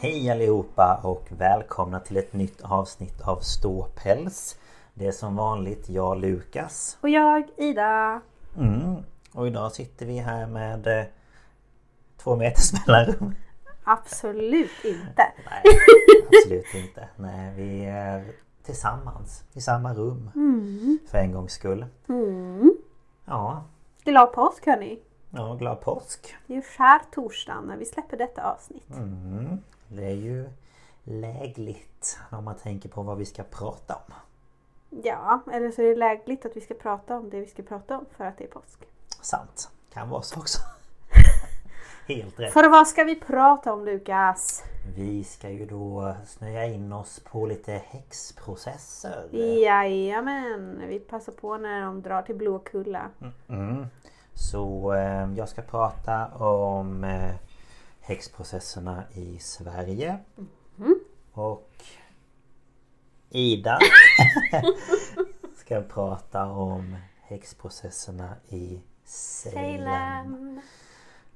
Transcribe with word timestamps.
Hej 0.00 0.30
allihopa 0.30 1.00
och 1.04 1.28
välkomna 1.30 2.00
till 2.00 2.16
ett 2.16 2.32
nytt 2.32 2.60
avsnitt 2.62 3.20
av 3.20 3.36
Ståpäls. 3.40 4.58
Det 4.94 5.06
är 5.06 5.12
som 5.12 5.36
vanligt 5.36 5.88
jag 5.88 6.18
Lukas. 6.18 6.98
Och 7.00 7.08
jag 7.08 7.48
Ida. 7.56 8.20
Mm. 8.56 8.96
Och 9.32 9.46
idag 9.46 9.72
sitter 9.72 10.06
vi 10.06 10.18
här 10.18 10.46
med 10.46 10.86
eh, 10.86 11.04
två 12.16 12.36
meters 12.36 12.72
mellanrum. 12.86 13.34
Absolut 13.84 14.84
inte. 14.84 15.32
Nej, 15.50 15.62
absolut 16.28 16.74
inte. 16.74 17.08
Nej, 17.16 17.54
vi 17.56 17.84
är 17.84 18.24
tillsammans 18.62 19.44
i 19.52 19.60
samma 19.60 19.94
rum. 19.94 20.30
Mm. 20.34 20.98
För 21.10 21.18
en 21.18 21.32
gångs 21.32 21.52
skull. 21.52 21.86
Mm. 22.08 22.76
Ja, 23.24 23.64
Glad 24.04 24.32
påsk 24.32 24.66
hörni. 24.66 24.98
ja 25.30 25.54
glad 25.54 25.80
påsk. 25.80 26.34
Det 26.46 26.52
är 26.52 26.56
ju 26.56 26.62
skär 26.62 27.00
torsdag 27.14 27.60
när 27.60 27.76
vi 27.76 27.84
släpper 27.84 28.16
detta 28.16 28.42
avsnitt. 28.42 28.90
Mm. 28.96 29.58
Det 29.88 30.06
är 30.06 30.14
ju 30.14 30.48
lägligt 31.04 32.18
om 32.30 32.44
man 32.44 32.54
tänker 32.54 32.88
på 32.88 33.02
vad 33.02 33.18
vi 33.18 33.24
ska 33.24 33.42
prata 33.42 33.94
om. 33.94 34.14
Ja, 35.04 35.40
eller 35.52 35.70
så 35.70 35.82
är 35.82 35.86
det 35.86 35.96
lägligt 35.96 36.46
att 36.46 36.56
vi 36.56 36.60
ska 36.60 36.74
prata 36.74 37.16
om 37.16 37.30
det 37.30 37.40
vi 37.40 37.46
ska 37.46 37.62
prata 37.62 37.98
om 37.98 38.04
för 38.16 38.24
att 38.24 38.38
det 38.38 38.44
är 38.44 38.48
påsk. 38.48 38.78
Sant. 39.20 39.70
Kan 39.92 40.08
vara 40.08 40.22
så 40.22 40.40
också. 40.40 40.58
Helt 42.08 42.40
rätt. 42.40 42.52
För 42.52 42.68
vad 42.68 42.88
ska 42.88 43.04
vi 43.04 43.16
prata 43.16 43.72
om 43.72 43.84
Lukas? 43.84 44.64
Vi 44.96 45.24
ska 45.24 45.50
ju 45.50 45.66
då 45.66 46.14
snöa 46.26 46.64
in 46.64 46.92
oss 46.92 47.20
på 47.20 47.46
lite 47.46 47.82
häxprocesser. 47.86 49.28
Jajamän, 49.62 50.82
vi 50.88 50.98
passar 50.98 51.32
på 51.32 51.56
när 51.56 51.80
de 51.80 52.02
drar 52.02 52.22
till 52.22 52.34
Blåkulla. 52.34 53.10
Mm. 53.48 53.86
Så 54.34 54.92
eh, 54.92 55.32
jag 55.36 55.48
ska 55.48 55.62
prata 55.62 56.26
om 56.26 57.04
eh, 57.04 57.34
häxprocesserna 58.08 59.04
i 59.12 59.38
Sverige. 59.38 60.18
Och 61.32 61.70
Ida 63.30 63.78
ska 65.56 65.80
prata 65.82 66.46
om 66.46 66.96
häxprocesserna 67.22 68.34
i 68.48 68.80
Salem. 69.04 69.78
Salem. 69.84 70.60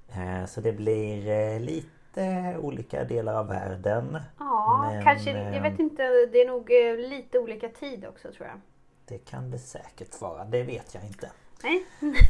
Eh, 0.09 0.47
Så 0.47 0.61
det 0.61 0.73
blir 0.73 1.29
eh, 1.29 1.61
lite 1.61 2.57
olika 2.63 3.05
delar 3.05 3.35
av 3.35 3.47
världen. 3.49 4.19
Ja, 4.39 4.89
Men, 4.93 5.05
kanske, 5.05 5.31
eh, 5.31 5.55
jag 5.55 5.63
vet 5.63 5.79
inte, 5.79 6.03
det 6.33 6.39
är 6.43 6.47
nog 6.47 6.71
eh, 6.71 7.09
lite 7.11 7.39
olika 7.39 7.69
tid 7.69 8.07
också 8.07 8.33
tror 8.33 8.49
jag. 8.49 8.61
Det 9.05 9.19
kan 9.19 9.51
det 9.51 9.59
säkert 9.59 10.21
vara, 10.21 10.45
det 10.45 10.63
vet 10.63 10.95
jag 10.95 11.05
inte. 11.05 11.31
Nej? 11.63 11.85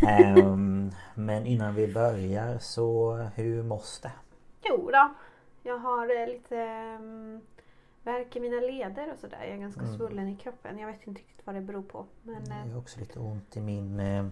Ehm, 0.09 0.91
men 1.15 1.47
innan 1.47 1.75
vi 1.75 1.93
börjar 1.95 2.59
så 2.59 3.15
hur 3.35 3.63
måste? 3.63 4.11
Jo 4.65 4.91
då. 4.93 5.15
Jag 5.63 5.79
har 5.79 6.21
eh, 6.21 6.27
lite 6.27 6.57
um, 7.01 7.41
värk 8.03 8.37
i 8.37 8.41
mina 8.41 8.61
leder 8.61 9.13
och 9.13 9.19
sådär. 9.19 9.39
Jag 9.43 9.49
är 9.53 9.57
ganska 9.57 9.81
Mm. 9.81 9.97
svullen 9.99 10.29
i 10.29 10.37
kroppen. 10.37 10.79
Jag 10.79 10.87
vet 10.87 11.07
inte 11.07 11.21
riktigt 11.21 11.47
vad 11.47 11.55
det 11.55 11.61
beror 11.61 11.83
på. 11.83 12.07
Men 12.23 12.35
Jag 12.49 12.67
eh, 12.67 12.73
har 12.73 12.79
också 12.79 13.01
lite 13.01 13.19
ont 13.19 13.57
i 13.57 13.61
min 13.61 14.01
eh, 14.01 14.27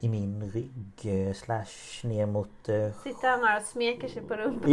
I 0.00 0.08
min 0.08 0.50
rygg 0.50 1.28
eh, 1.28 1.34
slash 1.34 2.04
ner 2.08 2.26
mot 2.26 2.68
eh, 2.68 2.92
sitter 3.02 3.30
han 3.30 3.44
här 3.44 3.60
och 3.60 3.66
smeker 3.66 4.08
sig 4.08 4.22
på 4.22 4.34
rumpan. 4.34 4.70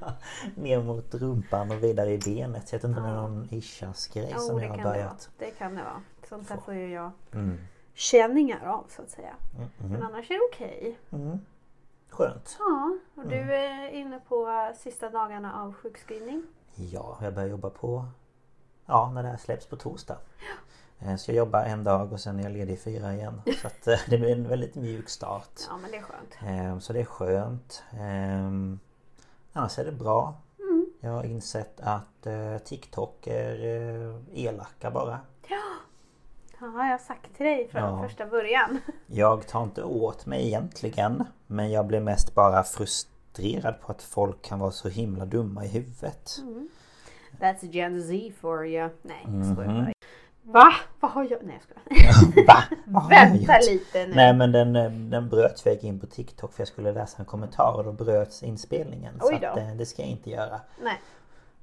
ja, 0.00 0.12
Ner 0.56 0.82
mot 0.82 1.14
rumpan 1.14 1.70
och 1.70 1.82
vidare 1.82 2.10
i 2.12 2.18
benet. 2.18 2.72
Jag 2.72 2.78
vet 2.78 2.84
inte 2.84 3.00
om 3.00 3.06
det 3.06 3.10
är 3.10 3.14
någon 3.22 3.48
ischias 3.50 4.06
grej 4.08 4.30
Jo, 4.34 4.38
som 4.38 4.58
jag 4.62 4.68
har 4.68 4.76
kan 4.76 4.84
det 4.86 4.90
börjat. 4.92 5.30
Det 5.38 5.50
kan 5.50 5.74
det 5.74 5.82
vara. 5.82 6.02
Sånt 6.28 6.48
här 6.50 6.56
Få. 6.56 6.62
får 6.62 6.74
ju 6.74 6.92
jag 6.92 7.10
Mm. 7.32 7.58
känningar 7.94 8.66
av 8.66 8.84
så 8.88 9.02
att 9.02 9.10
säga. 9.10 9.34
Mm, 9.56 9.68
Men 9.78 9.90
mm, 9.90 10.02
annars 10.02 10.30
är 10.30 10.34
det 10.34 10.40
okej. 10.52 10.98
mm. 11.10 11.38
Skönt. 12.12 12.56
Ja, 12.58 12.96
och 13.14 13.26
du 13.28 13.36
Mm. 13.36 13.50
är 13.50 13.88
inne 13.88 14.20
på 14.28 14.70
sista 14.78 15.10
dagarna 15.10 15.62
av 15.62 15.72
sjukskrivning. 15.74 16.42
Ja, 16.74 17.18
jag 17.22 17.34
börjar 17.34 17.48
jobba 17.48 17.70
på 17.70 18.04
Ja, 18.86 19.10
när 19.14 19.22
det 19.22 19.28
här 19.28 19.36
släpps 19.36 19.66
på 19.66 19.76
torsdag. 19.76 20.16
Eh, 20.98 21.16
Så 21.16 21.30
jag 21.30 21.36
jobbar 21.36 21.62
en 21.64 21.84
dag 21.84 22.12
och 22.12 22.20
sen 22.20 22.38
är 22.38 22.42
jag 22.42 22.52
ledig 22.52 22.80
fyra 22.80 23.14
igen. 23.14 23.42
Så 23.62 23.66
att 23.66 23.86
eh, 23.88 23.98
det 24.08 24.18
blir 24.18 24.32
en 24.32 24.48
väldigt 24.48 24.74
mjuk 24.74 25.08
start. 25.08 25.60
Ja, 25.68 25.76
men 25.76 25.90
det 25.90 25.96
är 25.96 26.02
skönt. 26.02 26.36
Eh, 26.46 26.78
Så 26.78 26.92
det 26.92 27.00
är 27.00 27.04
skönt. 27.04 27.82
Eh, 27.92 28.78
Annars 29.54 29.78
är 29.78 29.84
det 29.84 29.92
bra. 29.92 30.34
Mm. 30.58 30.86
Jag 31.00 31.10
har 31.10 31.24
insett 31.24 31.80
att 31.80 32.26
eh, 32.26 32.58
TikTok 32.58 33.26
är 33.26 33.56
elaka 34.32 34.90
bara. 34.90 35.18
Ja, 35.48 35.62
har 36.68 36.86
jag 36.90 37.00
sagt 37.00 37.36
till 37.36 37.46
dig 37.46 37.68
från 37.68 37.82
Ja. 37.82 38.02
första 38.08 38.26
början. 38.26 38.78
Jag 39.06 39.46
tar 39.46 39.62
inte 39.62 39.82
åt 39.82 40.26
mig 40.26 40.46
egentligen. 40.46 41.24
Men 41.46 41.70
jag 41.72 41.86
blir 41.86 42.00
mest 42.00 42.34
bara 42.34 42.62
frustrerad 42.64 43.80
på 43.80 43.92
att 43.92 44.02
folk 44.02 44.42
kan 44.42 44.58
vara 44.58 44.70
så 44.70 44.88
himla 44.88 45.24
dumma 45.24 45.64
i 45.64 45.68
huvudet. 45.68 46.38
That's 47.40 47.66
Gen 47.66 48.02
Z 48.02 48.34
for 48.40 48.66
you. 48.66 48.88
Nej, 49.02 49.26
jag 49.26 49.46
skojar 49.52 49.72
Mhm. 49.72 49.92
Va? 50.44 50.72
Vad 51.00 51.10
har 51.10 51.26
jag? 51.30 51.38
Nej 51.42 51.60
jag 51.90 52.14
skojar. 52.14 52.46
Va? 52.46 52.62
Vad 52.86 53.02
har 53.02 53.12
jag 53.12 53.30
Vänta 53.30 53.54
gjort? 53.60 53.70
lite 53.70 54.06
nu. 54.06 54.14
Nej 54.14 54.34
men 54.34 54.52
den, 54.52 54.76
eh, 54.76 54.90
den 54.90 55.30
jag 55.64 55.74
gick 55.74 55.84
in 55.84 56.00
på 56.00 56.06
TikTok 56.06 56.52
för 56.52 56.60
jag 56.60 56.68
skulle 56.68 56.92
läsa 56.92 57.18
en 57.18 57.24
kommentar 57.24 57.74
och 57.76 57.84
då 57.84 57.92
bröts 57.92 58.42
inspelningen. 58.42 59.14
Oj 59.20 59.34
så 59.34 59.40
då. 59.40 59.46
att, 59.46 59.58
eh, 59.58 59.68
det 59.78 59.86
ska 59.86 60.02
jag 60.02 60.10
inte 60.10 60.30
göra. 60.30 60.60
Nej. 60.82 61.00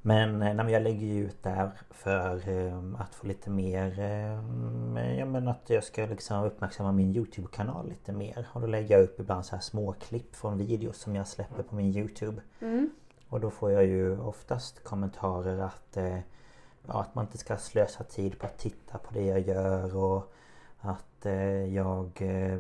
Men, 0.02 0.34
eh, 0.34 0.40
nej, 0.40 0.56
men 0.56 0.70
jag 0.70 0.82
lägger 0.82 1.08
ju 1.08 1.26
ut 1.26 1.44
där 1.44 1.72
för 1.90 2.50
eh, 2.50 3.02
att 3.02 3.16
få 3.16 3.28
lite 3.28 3.50
mer... 3.50 4.00
Eh, 4.00 5.20
ja 5.20 5.26
men 5.26 5.48
att 5.48 5.70
jag 5.70 5.84
ska 5.84 6.06
liksom 6.06 6.44
uppmärksamma 6.44 6.92
min 6.92 7.16
Youtube-kanal 7.16 7.90
lite 7.90 8.12
mer. 8.12 8.48
Och 8.54 8.62
då 8.62 8.68
lägger 8.68 8.96
jag 8.96 9.04
upp 9.04 9.20
ibland 9.20 9.46
så 9.46 9.56
här 9.56 9.62
små 9.62 9.94
klipp 9.94 10.36
från 10.36 10.58
videos 10.58 10.98
som 10.98 11.16
jag 11.16 11.28
släpper 11.28 11.64
på 11.64 11.76
min 11.76 11.96
Youtube. 11.96 12.42
Mm. 12.60 12.90
Och 13.30 13.40
då 13.40 13.50
får 13.50 13.72
jag 13.72 13.86
ju 13.86 14.20
oftast 14.20 14.84
kommentarer 14.84 15.58
att 15.58 15.98
ja, 16.88 17.02
att 17.02 17.16
man 17.16 17.26
inte 17.26 17.38
ska 17.38 17.58
slösa 17.58 18.04
tid 18.04 18.40
på 18.40 18.46
att 18.46 18.58
titta 18.58 18.98
på 18.98 19.14
det 19.14 19.26
jag 19.26 19.40
gör 19.40 19.96
och 19.96 20.34
att 20.80 21.26
jag 21.70 22.12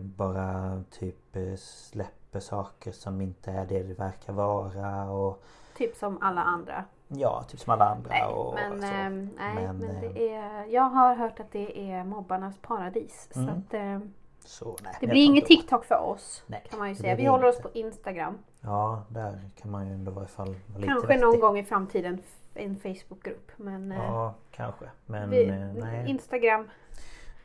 bara 0.03 0.83
typ 0.91 1.38
släpper 1.57 2.39
saker 2.39 2.91
som 2.91 3.21
inte 3.21 3.51
är 3.51 3.65
det 3.65 3.83
det 3.83 3.94
verkar 3.94 4.33
vara 4.33 5.12
och 5.12 5.44
Typ 5.77 5.95
som 5.95 6.18
alla 6.21 6.44
andra. 6.44 6.86
Ja, 7.12 7.44
typ 7.44 7.60
som 7.60 7.74
alla 7.74 7.86
andra 7.90 8.10
Nej, 8.10 8.24
och 8.26 8.54
men, 8.56 8.82
så. 8.82 8.88
ehm, 8.88 9.30
nej, 9.38 9.56
men, 9.56 9.78
Men, 9.78 10.02
det 10.02 10.34
är, 10.34 10.66
jag 10.66 10.82
har 10.84 11.16
hört 11.16 11.40
att 11.40 11.52
det 11.52 11.92
är 11.92 12.04
mobbarnas 12.04 12.58
paradis. 12.62 13.28
Så 13.32 13.40
Mm. 13.40 13.54
att, 13.58 13.74
ehm, 13.74 14.14
så 14.40 14.76
nej, 14.84 14.94
det 15.02 15.08
blir 15.08 15.26
inget 15.26 15.46
TikTok 15.46 15.86
för 15.86 16.00
oss. 16.00 16.44
Nej, 16.48 16.64
kan 16.70 16.80
man 16.80 16.90
ju 16.90 16.96
säga. 16.96 17.16
Vi 17.16 17.26
håller 17.26 17.48
oss 17.48 17.56
inte. 17.56 17.70
på 17.70 17.78
Instagram. 17.78 18.38
Ja, 18.62 19.04
där 19.10 19.40
kan 19.62 19.72
man 19.72 19.88
ju 19.88 19.94
ändå 19.94 20.12
i 20.12 20.16
alla 20.16 20.28
fall 20.28 20.48
vara 20.68 20.78
lite 20.78 20.88
Kanske 20.88 21.18
någon 21.18 21.40
gång 21.40 21.58
i 21.60 21.64
framtiden 21.64 22.22
en 22.54 22.76
Facebookgrupp. 22.80 23.52
Men 23.56 23.92
eh, 23.92 23.98
Ja, 23.98 24.34
kanske. 24.52 24.86
Men 25.06 25.30
vi, 25.30 25.50
eh, 25.50 25.56
nej. 25.56 26.10
Instagram. 26.10 26.70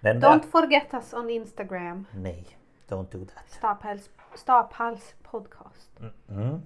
Den 0.01 0.21
där... 0.21 0.29
Don't 0.29 0.43
forget 0.43 0.95
us 0.95 1.15
on 1.15 1.31
Instagram. 1.31 2.07
Nej, 2.11 2.47
don't 2.89 3.07
do 3.19 3.25
that. 3.25 3.45
Staphals, 3.51 4.11
Staphals 4.35 5.15
podcast. 5.23 5.91
Mm. 6.29 6.63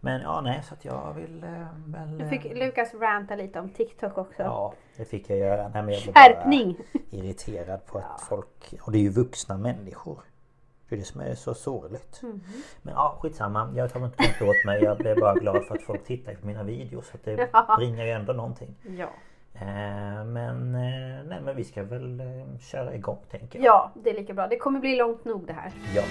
Men 0.00 0.20
ja, 0.22 0.40
nej, 0.40 0.62
så 0.68 0.74
att 0.74 0.84
jag 0.84 1.12
vill 1.16 1.44
eh, 1.44 1.50
väl... 1.86 2.08
Nu 2.08 2.28
fick 2.28 2.44
eh, 2.44 2.56
Lukas 2.56 2.94
ranta 2.94 3.34
lite 3.36 3.60
om 3.60 3.68
TikTok 3.68 4.18
också. 4.18 4.42
Ja, 4.42 4.74
det 4.96 5.04
fick 5.04 5.30
jag 5.30 5.38
göra. 5.38 5.62
Nej, 5.68 5.82
men 5.82 5.94
jag 5.94 6.02
blev 6.02 6.14
Skärpning! 6.14 6.76
irriterad 7.10 7.86
på 7.86 7.98
att 7.98 8.20
folk... 8.28 8.74
Och 8.82 8.92
det 8.92 8.98
är 8.98 9.02
ju 9.02 9.10
vuxna 9.10 9.56
människor. 9.56 10.18
Det 10.88 10.94
är 10.94 10.98
det 10.98 11.04
som 11.04 11.20
är 11.20 11.34
så 11.34 11.54
sorgligt. 11.54 12.22
Mhm. 12.22 12.40
Men 12.82 12.94
ja, 12.94 13.18
skitsamma. 13.20 13.72
Jag 13.76 13.92
tar 13.92 14.04
inte 14.04 14.24
inte 14.24 14.44
åt 14.44 14.64
mig. 14.66 14.82
Jag 14.82 14.98
blev 14.98 15.16
bara 15.20 15.34
glad 15.34 15.64
för 15.66 15.74
att 15.74 15.82
folk 15.82 16.04
tittar 16.04 16.34
på 16.34 16.46
mina 16.46 16.62
videos. 16.62 17.06
Så 17.08 17.16
att 17.16 17.24
det 17.24 17.48
Ja. 17.52 17.74
bringar 17.78 18.04
ju 18.04 18.10
ändå 18.10 18.32
någonting. 18.32 18.74
Ja. 18.98 19.08
Eh, 19.54 20.24
men, 20.24 20.74
eh, 20.74 21.24
nej, 21.28 21.40
men 21.44 21.56
vi 21.56 21.64
ska 21.64 21.82
väl 21.82 22.22
köra 22.60 22.94
igång 22.94 23.18
tänker 23.30 23.58
jag. 23.58 23.66
ja, 23.66 23.90
det 23.94 24.10
är 24.10 24.14
lika 24.14 24.34
bra. 24.34 24.46
Det 24.48 24.56
kommer 24.58 24.80
bli 24.80 24.96
långt 24.96 25.24
nog 25.24 25.46
det 25.46 25.52
här. 25.52 25.72
Ja. 25.94 26.02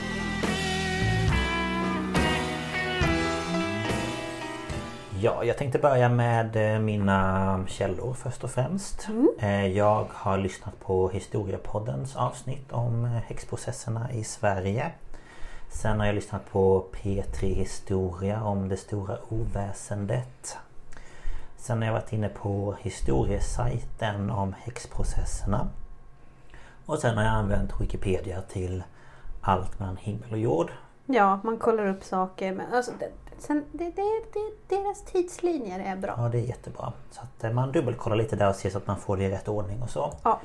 Ja, 5.23 5.44
jag 5.44 5.57
tänkte 5.57 5.79
börja 5.79 6.09
med 6.09 6.73
eh, 6.75 6.79
mina 6.79 7.63
källor 7.68 8.13
först 8.13 8.44
och 8.44 8.51
främst. 8.51 9.07
Eh, 9.39 9.68
Jag 9.68 10.07
har 10.09 10.38
lyssnat 10.38 10.79
på 10.79 11.09
Historiepoddens 11.09 12.15
avsnitt 12.15 12.71
om 12.71 13.06
eh, 13.06 13.12
häxprocesserna 13.12 14.12
i 14.12 14.23
Sverige. 14.23 14.91
Sen 15.69 16.00
har 16.00 16.06
jag 16.06 16.15
lyssnat 16.15 16.51
på 16.51 16.85
P3 16.94 17.39
Historia 17.56 18.44
om 18.44 18.69
det 18.69 18.77
stora 18.77 19.18
oväsendet. 19.29 20.57
Sen 21.57 21.77
har 21.77 21.85
jag 21.85 21.94
varit 21.94 22.13
inne 22.13 22.29
på 22.29 22.75
historiesajten 22.81 24.29
om 24.29 24.56
häxprocesserna. 24.59 25.67
Och 26.85 27.00
sen 27.00 27.17
har 27.17 27.24
jag 27.24 27.33
använt 27.33 27.81
Wikipedia 27.81 28.41
till 28.41 28.83
allt 29.41 29.79
mellan 29.79 29.97
himmel 29.97 30.31
och 30.31 30.38
jord. 30.38 30.71
Ja, 31.06 31.39
man 31.44 31.57
kollar 31.57 31.85
upp 31.88 32.03
saker. 32.03 32.51
Men 32.51 32.74
alltså, 32.74 32.91
det, 33.00 33.09
sen, 33.41 33.65
det, 33.71 33.83
det, 33.95 34.21
det, 34.33 34.75
deras 34.75 35.03
tidslinjer 35.05 35.79
är 35.79 35.95
bra. 35.95 36.13
Ja, 36.17 36.29
det 36.29 36.38
är 36.38 36.45
jättebra. 36.45 36.93
Så 37.11 37.21
att 37.21 37.43
eh, 37.43 37.51
man 37.51 37.71
dubbelkollar 37.71 38.15
lite 38.15 38.35
där 38.35 38.49
och 38.49 38.55
ser 38.55 38.69
så 38.69 38.77
att 38.77 38.88
man 38.88 38.97
får 38.97 39.17
det 39.17 39.23
i 39.23 39.29
rätt 39.29 39.47
ordning 39.47 39.81
och 39.81 39.89
så. 39.89 40.13
Ja. 40.23 40.39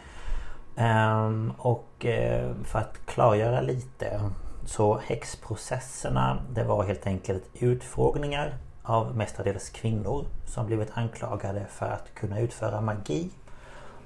Ehm, 0.77 1.53
och 1.59 2.07
eh, 2.07 2.55
för 2.65 2.79
att 2.79 3.07
klargöra 3.07 3.61
lite 3.61 4.21
så 4.65 4.99
häxprocesserna 4.99 6.39
det 6.53 6.65
var 6.65 6.85
helt 6.85 7.07
enkelt 7.07 7.45
utfrågningar 7.55 8.55
av 8.83 9.17
mestadels 9.17 9.71
kvinnor 9.71 10.27
som 10.47 10.67
blivit 10.67 10.89
anklagade 10.95 11.67
för 11.69 11.87
att 11.87 12.15
kunna 12.15 12.41
utföra 12.41 12.81
magi 12.81 13.31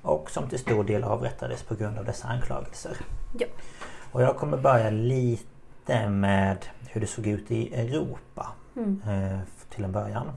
och 0.02 0.31
som 0.31 0.48
till 0.48 0.58
stor 0.58 0.84
del 0.84 1.04
avrättades 1.04 1.62
på 1.62 1.75
grund 1.75 1.98
av 1.98 2.04
dessa 2.04 2.28
anklagelser. 2.28 2.96
Ja. 3.38 3.46
Och 4.12 4.22
jag 4.22 4.37
kommer 4.37 4.56
börja 4.56 4.90
lite 4.90 6.08
med 6.08 6.66
hur 6.88 7.00
det 7.00 7.06
såg 7.06 7.26
ut 7.26 7.50
i 7.50 7.75
Europa 7.75 8.46
eh, 8.76 9.38
till 9.70 9.84
en 9.84 9.93
början. 9.93 10.32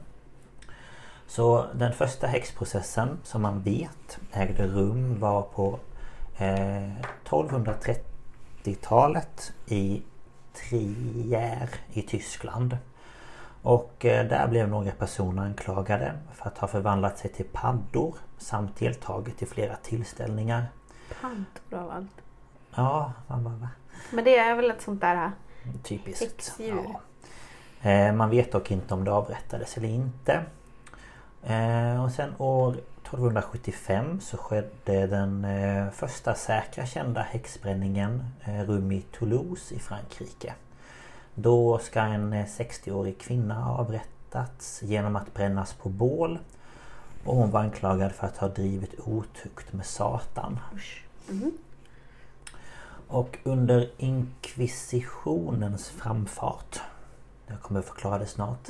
Så 1.27 1.65
den 1.74 1.94
första 1.94 2.27
häxprocessen 2.27 3.19
som 3.24 3.41
man 3.41 3.62
vet 3.62 4.19
ägde 4.31 4.68
rum 4.68 5.19
var 5.19 5.41
på 5.41 5.80
eh, 6.38 6.89
1230-talet 7.25 9.53
i 9.65 10.01
Trier 10.53 11.69
i 11.94 12.01
Tyskland. 12.01 12.77
Och 13.62 14.06
eh, 14.06 14.27
där 14.27 14.47
blev 14.47 14.69
några 14.69 14.91
personer 14.91 15.44
anklagade 15.44 16.13
för 16.33 16.47
att 16.47 16.57
ha 16.57 16.68
förvandlat 16.68 17.18
sig 17.18 17.31
till 17.31 17.45
paddor 17.51 18.15
samt 18.38 18.75
deltagit 18.75 19.41
i 19.41 19.45
flera 19.45 19.75
tillställningar. 19.75 20.65
Pantor 21.21 21.77
av 21.77 21.91
allt. 21.91 22.21
Ja, 22.75 23.13
man 23.27 23.44
bara 23.44 23.56
va? 23.56 23.69
Men 24.12 24.24
det 24.24 24.38
är 24.38 24.56
väl 24.56 24.71
ett 24.71 24.81
sånt 24.81 25.01
där... 25.01 25.31
Typiskt. 25.83 26.21
Häxdjur. 26.21 26.83
Ja. 26.94 27.00
Eh, 27.83 28.13
Man 28.13 28.30
vet 28.30 28.51
dock 28.51 28.71
inte 28.71 28.94
om 28.94 29.03
det 29.03 29.12
avrättades 29.12 29.77
eller 29.77 29.88
inte. 29.89 30.44
Eh, 31.44 32.03
Och 32.03 32.12
sen 32.12 32.33
år 32.38 32.71
1275 33.03 34.19
så 34.21 34.38
skedde 34.38 35.07
den 35.07 35.45
eh, 35.45 35.89
första 35.89 36.35
säkra 36.35 36.85
kända 36.85 37.21
häxbränningen 37.21 38.24
rum 38.65 38.91
i 38.91 39.01
Toulouse 39.01 39.75
i 39.75 39.80
Frankrike. 39.80 40.53
Då 41.35 41.77
ska 41.77 42.01
en 42.01 42.33
eh, 42.33 42.45
60-årig 42.45 43.18
kvinna 43.19 43.53
ha 43.63 43.77
avrättats 43.77 44.83
genom 44.83 45.15
att 45.15 45.33
brännas 45.33 45.74
på 45.74 45.89
bål. 45.89 46.39
Och 47.25 47.36
hon 47.36 47.51
var 47.51 47.59
anklagad 47.59 48.12
för 48.12 48.27
att 48.27 48.38
ha 48.38 48.47
drivit 48.47 49.00
otukt 49.06 49.74
med 49.74 49.86
Satan. 49.86 50.59
Och 53.07 53.38
under 53.44 53.89
inkvisitionens 53.97 55.89
framfart 55.89 56.81
Jag 57.47 57.61
kommer 57.61 57.81
förklara 57.81 58.17
det 58.17 58.25
snart 58.25 58.69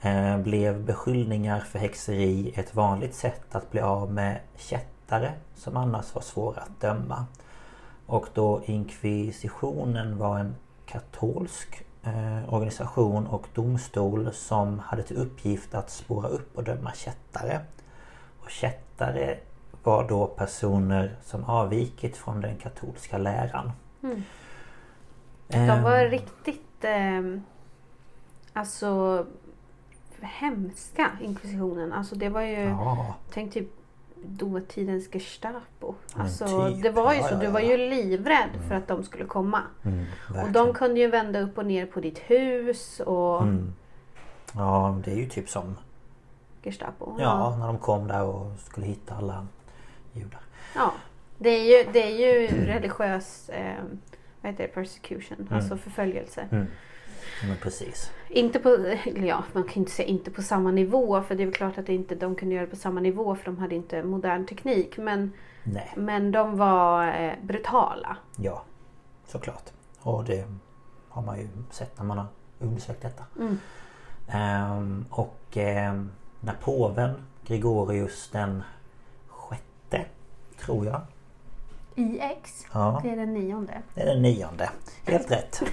eh, 0.00 0.38
Blev 0.38 0.84
beskyllningar 0.84 1.60
för 1.60 1.78
häxeri 1.78 2.52
ett 2.56 2.74
vanligt 2.74 3.14
sätt 3.14 3.54
att 3.54 3.70
bli 3.70 3.80
av 3.80 4.12
med 4.12 4.40
kättare 4.56 5.32
som 5.54 5.76
annars 5.76 6.14
var 6.14 6.22
svåra 6.22 6.60
att 6.60 6.80
döma. 6.80 7.26
Och 8.06 8.28
då 8.34 8.62
inkvisitionen 8.64 10.18
var 10.18 10.38
en 10.38 10.54
katolsk 10.86 11.82
eh, 12.02 12.54
organisation 12.54 13.26
och 13.26 13.46
domstol 13.54 14.32
som 14.32 14.78
hade 14.78 15.02
till 15.02 15.16
uppgift 15.16 15.74
att 15.74 15.90
spåra 15.90 16.28
upp 16.28 16.56
och 16.56 16.64
döma 16.64 16.92
kättare. 16.92 17.60
Och 18.40 18.50
kättare 18.50 19.38
var 19.82 20.08
då 20.08 20.26
personer 20.26 21.16
som 21.22 21.44
avvikit 21.44 22.16
från 22.16 22.40
den 22.40 22.56
katolska 22.56 23.18
läran. 23.18 23.72
De 25.48 25.82
var 25.82 26.04
riktigt... 26.04 26.84
Eh, 26.84 27.40
alltså... 28.58 29.26
Hemska, 30.20 31.10
inkvisitionen. 31.22 31.92
Alltså 31.92 32.14
det 32.14 32.28
var 32.28 32.40
ju... 32.42 32.60
Ja, 32.62 33.14
Tänk 33.32 33.52
typ 33.52 33.68
dåtidens 34.24 35.08
Gestapo. 35.12 35.94
Men 36.14 36.22
Alltså 36.22 36.68
typ, 36.68 36.82
det 36.82 36.90
var 36.90 37.12
ju 37.12 37.18
ja, 37.20 37.28
så. 37.28 37.34
ja, 37.34 37.38
Du 37.38 37.46
var 37.46 37.60
ja. 37.60 37.70
ju 37.70 37.76
livrädd 37.76 38.48
för 38.68 38.74
att 38.74 38.88
de 38.88 39.02
skulle 39.04 39.24
komma. 39.24 39.62
mm, 39.84 40.04
Och 40.44 40.50
de 40.50 40.72
kunde 40.72 41.00
ju 41.00 41.06
vända 41.08 41.40
upp 41.40 41.58
och 41.58 41.66
ner 41.66 41.86
på 41.86 42.00
ditt 42.00 42.18
hus 42.18 43.00
och 43.00 43.42
Mm. 43.42 43.72
Ja, 44.54 44.98
det 45.04 45.10
är 45.12 45.16
ju 45.16 45.26
typ 45.28 45.48
som 45.48 45.76
Gestapo. 46.62 47.16
Ja, 47.18 47.56
när 47.58 47.66
de 47.66 47.78
kom 47.78 48.06
där 48.08 48.22
och 48.24 48.52
skulle 48.58 48.86
hitta 48.86 49.14
alla 49.14 49.46
judar. 50.12 50.40
Ja. 50.74 50.92
Det 51.38 51.48
är 51.50 51.78
ju, 51.84 51.92
det 51.92 52.02
är 52.02 52.16
ju 52.40 52.46
religiös 52.66 53.48
eh, 53.48 53.74
vad 54.42 54.52
heter 54.52 54.64
det, 54.64 54.68
persecution, 54.74 55.48
alltså 55.50 55.76
förföljelse. 55.76 56.66
Men 57.48 57.56
precis. 57.56 58.10
Inte 58.28 58.58
på, 58.58 58.96
ja, 59.16 59.44
man 59.52 59.64
kan 59.64 59.76
inte 59.76 59.90
säga 59.92 60.08
inte 60.08 60.30
på 60.30 60.42
samma 60.42 60.70
nivå 60.70 61.22
för 61.22 61.34
det 61.34 61.42
är 61.42 61.46
väl 61.46 61.54
klart 61.54 61.78
att 61.78 61.88
inte, 61.88 62.14
de 62.14 62.34
kunde 62.34 62.54
göra 62.54 62.64
det 62.64 62.70
på 62.70 62.76
samma 62.76 63.00
nivå 63.00 63.34
för 63.34 63.44
de 63.44 63.58
hade 63.58 63.74
inte 63.74 64.02
modern 64.02 64.46
teknik. 64.46 64.96
Men, 64.98 65.32
Nej, 65.64 65.92
men 65.96 66.32
de 66.32 66.56
var 66.56 67.06
eh, 67.22 67.32
brutala. 67.42 68.16
ja. 68.36 68.62
Såklart. 69.26 69.70
Och 70.00 70.24
det 70.24 70.44
har 71.08 71.22
man 71.22 71.38
ju 71.38 71.48
sett 71.70 71.98
när 71.98 72.04
man 72.04 72.18
har 72.18 72.26
undersökt 72.58 73.02
detta. 73.02 73.24
Mm. 73.38 73.58
Ehm, 74.28 75.04
och 75.10 75.38
ehm, 75.54 76.10
när 76.40 76.54
påven 76.54 77.10
Gregorius 77.46 78.28
den 78.32 78.62
sjätte, 79.28 80.04
tror 80.60 80.86
jag. 80.86 81.00
IX, 81.94 82.66
Ja, 82.72 83.00
det 83.04 83.10
är 83.10 83.16
den 83.16 83.34
nionde. 83.34 83.82
det 83.94 84.00
är 84.02 84.06
den 84.06 84.22
nionde. 84.22 84.70
Helt 85.06 85.30
rätt. 85.30 85.62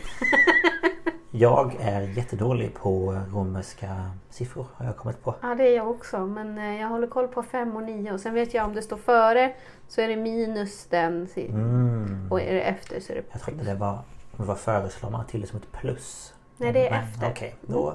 Jag 1.38 1.76
är 1.80 2.02
jättedålig 2.02 2.74
på 2.74 3.22
romerska 3.34 4.12
siffror 4.30 4.66
har 4.74 4.86
jag 4.86 4.98
kommit 4.98 5.24
på. 5.24 5.36
Ja 5.42 5.56
det 5.56 5.64
är 5.64 5.76
jag 5.76 5.90
också 5.90 6.26
men 6.26 6.58
eh, 6.58 6.82
jag 6.82 6.88
håller 6.88 7.08
koll 7.08 7.28
på 7.28 7.44
fem 7.44 7.76
och 7.76 7.84
nio 7.84 8.14
och 8.14 8.20
sen 8.20 8.34
vet 8.34 8.54
jag 8.54 8.66
om 8.66 8.76
det 8.76 8.82
står 8.82 8.98
före 8.98 9.54
så 9.88 10.02
är 10.02 10.08
det 10.08 10.16
minus 10.16 10.86
den 10.90 11.28
Mm. 11.36 12.28
och 12.32 12.42
är 12.42 12.54
det 12.54 12.62
efter 12.62 13.00
så 13.00 13.12
är 13.12 13.16
det 13.16 13.24
Jag 13.32 13.42
trodde 13.42 13.64
det 13.64 13.76
var, 13.76 14.00
var 14.32 14.56
före 14.56 14.90
slår 14.90 15.10
man 15.10 15.26
till 15.26 15.42
det 15.42 15.48
som 15.48 15.58
ett 15.58 15.72
plus. 15.72 16.34
Nej, 16.58 16.74
det 16.74 16.88
är 16.88 16.92
Men, 16.92 17.04
efter. 17.04 17.30
Okej, 17.30 17.56
då, 17.62 17.94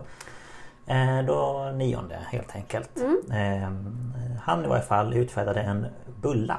eh, 0.86 1.22
då 1.26 1.70
nionde 1.74 2.18
helt 2.30 2.56
enkelt. 2.56 3.00
Mm. 3.00 3.20
Eh, 3.30 3.70
han 4.42 4.64
i 4.64 4.68
varje 4.68 4.82
fall 4.82 5.14
utfärdade 5.14 5.60
en 5.60 5.86
bulla. 6.20 6.56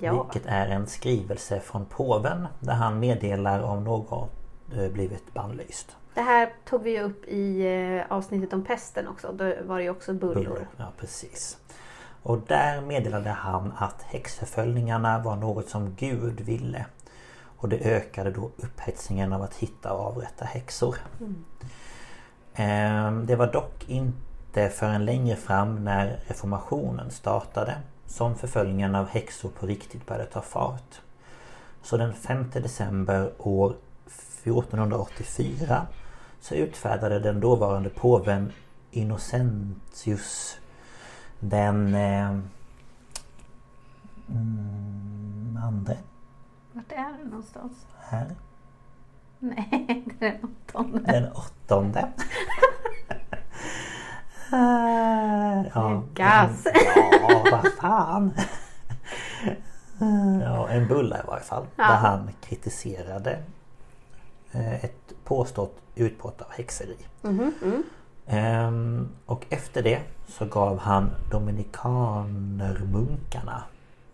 Ja. 0.00 0.12
Vilket 0.12 0.50
är 0.50 0.66
en 0.66 0.86
skrivelse 0.86 1.60
från 1.60 1.84
påven 1.84 2.46
där 2.60 2.74
han 2.74 3.00
meddelar 3.00 3.62
om 3.62 3.84
något 3.84 4.30
blivit 4.68 5.34
bannlyst. 5.34 5.96
Det 6.14 6.20
här 6.20 6.52
tog 6.64 6.82
vi 6.82 7.00
upp 7.00 7.24
i 7.24 7.66
eh, 7.66 8.12
avsnittet 8.16 8.52
om 8.52 8.64
pesten 8.64 9.08
också. 9.08 9.32
Då 9.32 9.54
var 9.62 9.78
det 9.78 9.82
ju 9.84 9.90
också 9.90 10.12
bullor. 10.12 10.34
Bullor, 10.34 10.66
Ja, 10.76 10.92
precis. 10.98 11.58
Och 12.22 12.38
där 12.46 12.80
meddelade 12.80 13.30
han 13.30 13.72
att 13.78 14.02
häxförföljningarna 14.02 15.18
var 15.18 15.36
något 15.36 15.68
som 15.68 15.94
Gud 15.94 16.40
ville. 16.40 16.86
Och 17.56 17.68
det 17.68 17.76
ökade 17.78 18.30
då 18.30 18.50
upphetsningen 18.56 19.32
av 19.32 19.42
att 19.42 19.54
hitta 19.54 19.92
och 19.92 20.00
avrätta 20.06 20.44
häxor. 20.44 20.96
Ehm, 22.54 23.26
Det 23.26 23.36
var 23.36 23.46
dock 23.52 23.88
inte 23.88 24.68
förrän 24.68 25.04
längre 25.04 25.36
fram 25.36 25.84
när 25.84 26.20
reformationen 26.26 27.10
startade 27.10 27.76
som 28.06 28.34
förföljningen 28.34 28.94
av 28.94 29.06
häxor 29.06 29.48
på 29.48 29.66
riktigt 29.66 30.06
började 30.06 30.30
ta 30.30 30.40
fart. 30.40 31.00
Så 31.82 31.96
den 31.96 32.14
5 32.14 32.50
december 32.54 33.32
år 33.38 33.74
1484 34.46 35.86
så 36.40 36.54
utfärdade 36.54 37.18
den 37.18 37.40
dåvarande 37.40 37.88
påven 37.90 38.52
Innocentius 38.90 40.58
den 41.40 41.94
eh, 41.94 42.28
mm, 44.28 45.58
andra 45.64 45.94
Vart 46.72 46.92
är 46.92 47.18
det 47.18 47.24
någonstans? 47.30 47.72
här. 47.98 48.34
Nej, 49.38 50.04
det 50.18 50.26
är 50.26 50.32
den 50.32 50.50
åttonde. 50.66 51.12
Den 51.12 51.32
åttonde. 51.32 52.08
Ah, 54.50 55.64
ja, 55.74 56.02
Gas. 56.14 56.66
ja, 56.74 57.44
vad 57.50 57.72
fan. 57.72 58.32
Ja, 60.42 60.68
en 60.68 60.88
bulla 60.88 61.18
i 61.18 61.26
varje 61.26 61.42
fall. 61.44 61.66
Ja. 61.76 61.84
Där 61.84 61.94
han 61.96 62.30
kritiserade 62.40 63.42
ett 64.52 65.14
påstått 65.24 65.76
utbrott 65.94 66.40
av 66.42 66.50
häxeri. 66.50 66.96
Mhm, 67.22 67.52
mm. 67.62 67.82
Ehm, 68.26 69.08
och 69.26 69.46
efter 69.50 69.82
det 69.82 70.00
så 70.28 70.44
gav 70.46 70.78
han 70.78 71.10
dominikanermunkarna 71.30 73.62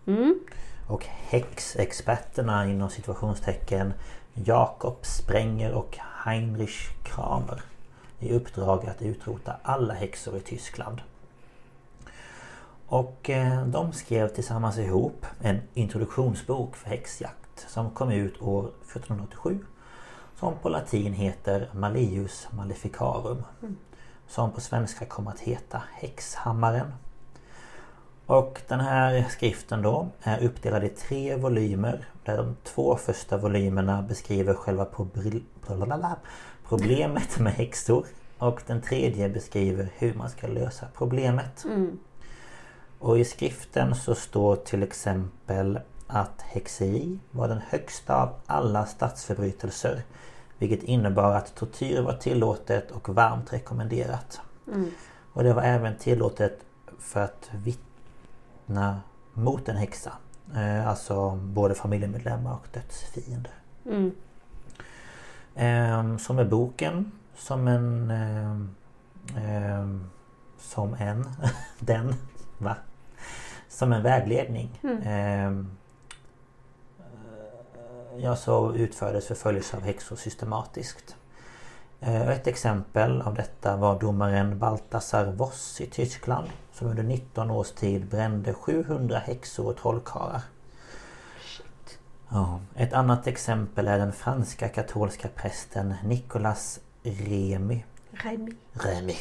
Mm. 0.06 0.40
och 0.88 1.04
häxexperterna 1.04 2.66
inom 2.66 2.90
situationstecken 2.90 3.92
Jakob 4.34 4.96
Sprenger 5.02 5.72
och 5.72 5.98
Heinrich 6.24 6.90
Kramer 7.02 7.62
i 8.18 8.32
uppdrag 8.32 8.86
att 8.86 9.02
utrota 9.02 9.56
alla 9.62 9.94
häxor 9.94 10.36
i 10.36 10.40
Tyskland. 10.40 11.00
Och 12.86 13.30
eh, 13.30 13.66
de 13.66 13.92
skrev 13.92 14.28
tillsammans 14.28 14.78
ihop 14.78 15.26
en 15.40 15.60
introduktionsbok 15.74 16.76
för 16.76 16.88
häxjakt 16.90 17.66
som 17.68 17.90
kom 17.90 18.10
ut 18.10 18.42
år 18.42 18.70
1487 18.90 19.64
som 20.38 20.54
på 20.62 20.68
latin 20.68 21.12
heter 21.12 21.68
Malleus 21.72 22.48
Maleficarum 22.50 23.42
som 24.28 24.52
på 24.52 24.60
svenska 24.60 25.04
kommer 25.04 25.30
att 25.30 25.40
heta 25.40 25.82
Häxhammaren. 25.92 26.92
Och 28.26 28.60
den 28.68 28.80
här 28.80 29.24
skriften 29.30 29.82
då 29.82 30.08
är 30.22 30.44
uppdelad 30.44 30.84
i 30.84 30.88
tre 30.88 31.36
volymer 31.36 32.04
där 32.24 32.36
de 32.36 32.56
två 32.62 32.96
första 32.96 33.36
volymerna 33.36 34.02
beskriver 34.02 34.54
själva 34.54 34.86
problemet 36.68 37.38
med 37.38 37.52
häxor 37.52 38.06
och 38.38 38.62
den 38.66 38.80
tredje 38.80 39.28
beskriver 39.28 39.88
hur 39.98 40.14
man 40.14 40.30
ska 40.30 40.46
lösa 40.46 40.86
problemet. 40.94 41.64
Mm. 41.64 41.98
Och 42.98 43.18
i 43.18 43.24
skriften 43.24 43.94
så 43.94 44.14
står 44.14 44.56
till 44.56 44.82
exempel 44.82 45.80
att 46.06 46.42
häxeri 46.42 47.18
var 47.30 47.48
den 47.48 47.60
högsta 47.68 48.22
av 48.22 48.34
alla 48.46 48.86
statsförbrytelser 48.86 50.02
vilket 50.58 50.82
innebar 50.82 51.34
att 51.34 51.54
tortyr 51.54 52.00
var 52.00 52.12
tillåtet 52.12 52.90
och 52.90 53.08
varmt 53.08 53.52
rekommenderat. 53.52 54.40
Mm. 54.72 54.90
Och 55.32 55.44
det 55.44 55.52
var 55.52 55.62
även 55.62 55.96
tillåtet 55.98 56.60
för 56.98 57.20
att 57.20 57.50
vittna 57.52 59.00
mot 59.32 59.68
en 59.68 59.76
häxa. 59.76 60.12
Eh, 60.54 60.88
Alltså 60.88 61.30
både 61.30 61.74
familjemedlemmar 61.74 62.52
och 62.52 62.66
dödsfiender. 62.72 63.52
Mm. 63.86 64.12
Ehm, 65.54 66.18
som 66.18 66.38
är 66.38 66.44
boken 66.44 67.12
som 67.36 67.68
en... 67.68 68.10
ehm, 68.10 68.74
ehm, 69.36 70.10
som 70.58 70.94
en... 70.94 71.28
den... 71.78 72.14
Va? 72.58 72.76
Som 73.68 73.92
en 73.92 74.02
vägledning. 74.02 74.80
Ehm, 74.82 75.58
eh, 75.58 75.83
ja, 78.18 78.36
så 78.36 78.74
utfördes 78.74 79.26
förföljelse 79.26 79.76
av 79.76 79.82
häxor 79.82 80.16
systematiskt. 80.16 81.16
Eh, 82.00 82.28
Ett 82.28 82.46
exempel 82.46 83.22
av 83.22 83.34
detta 83.34 83.76
var 83.76 84.00
domaren 84.00 84.58
Balthasar 84.58 85.24
Voss 85.24 85.80
i 85.80 85.86
Tyskland 85.86 86.48
som 86.72 86.88
under 86.88 87.02
19 87.02 87.50
års 87.50 87.70
tid 87.70 88.06
brände 88.06 88.54
700 88.54 89.18
häxor 89.18 89.66
och 89.66 89.76
trollkarlar. 89.76 90.40
Ja, 92.28 92.60
ett 92.74 92.92
annat 92.92 93.26
exempel 93.26 93.88
är 93.88 93.98
den 93.98 94.12
franska 94.12 94.68
katolska 94.68 95.28
prästen 95.28 95.94
Nicolas 96.04 96.80
Remy, 97.02 97.84
Remi. 98.10 98.56
Remy 98.72 99.16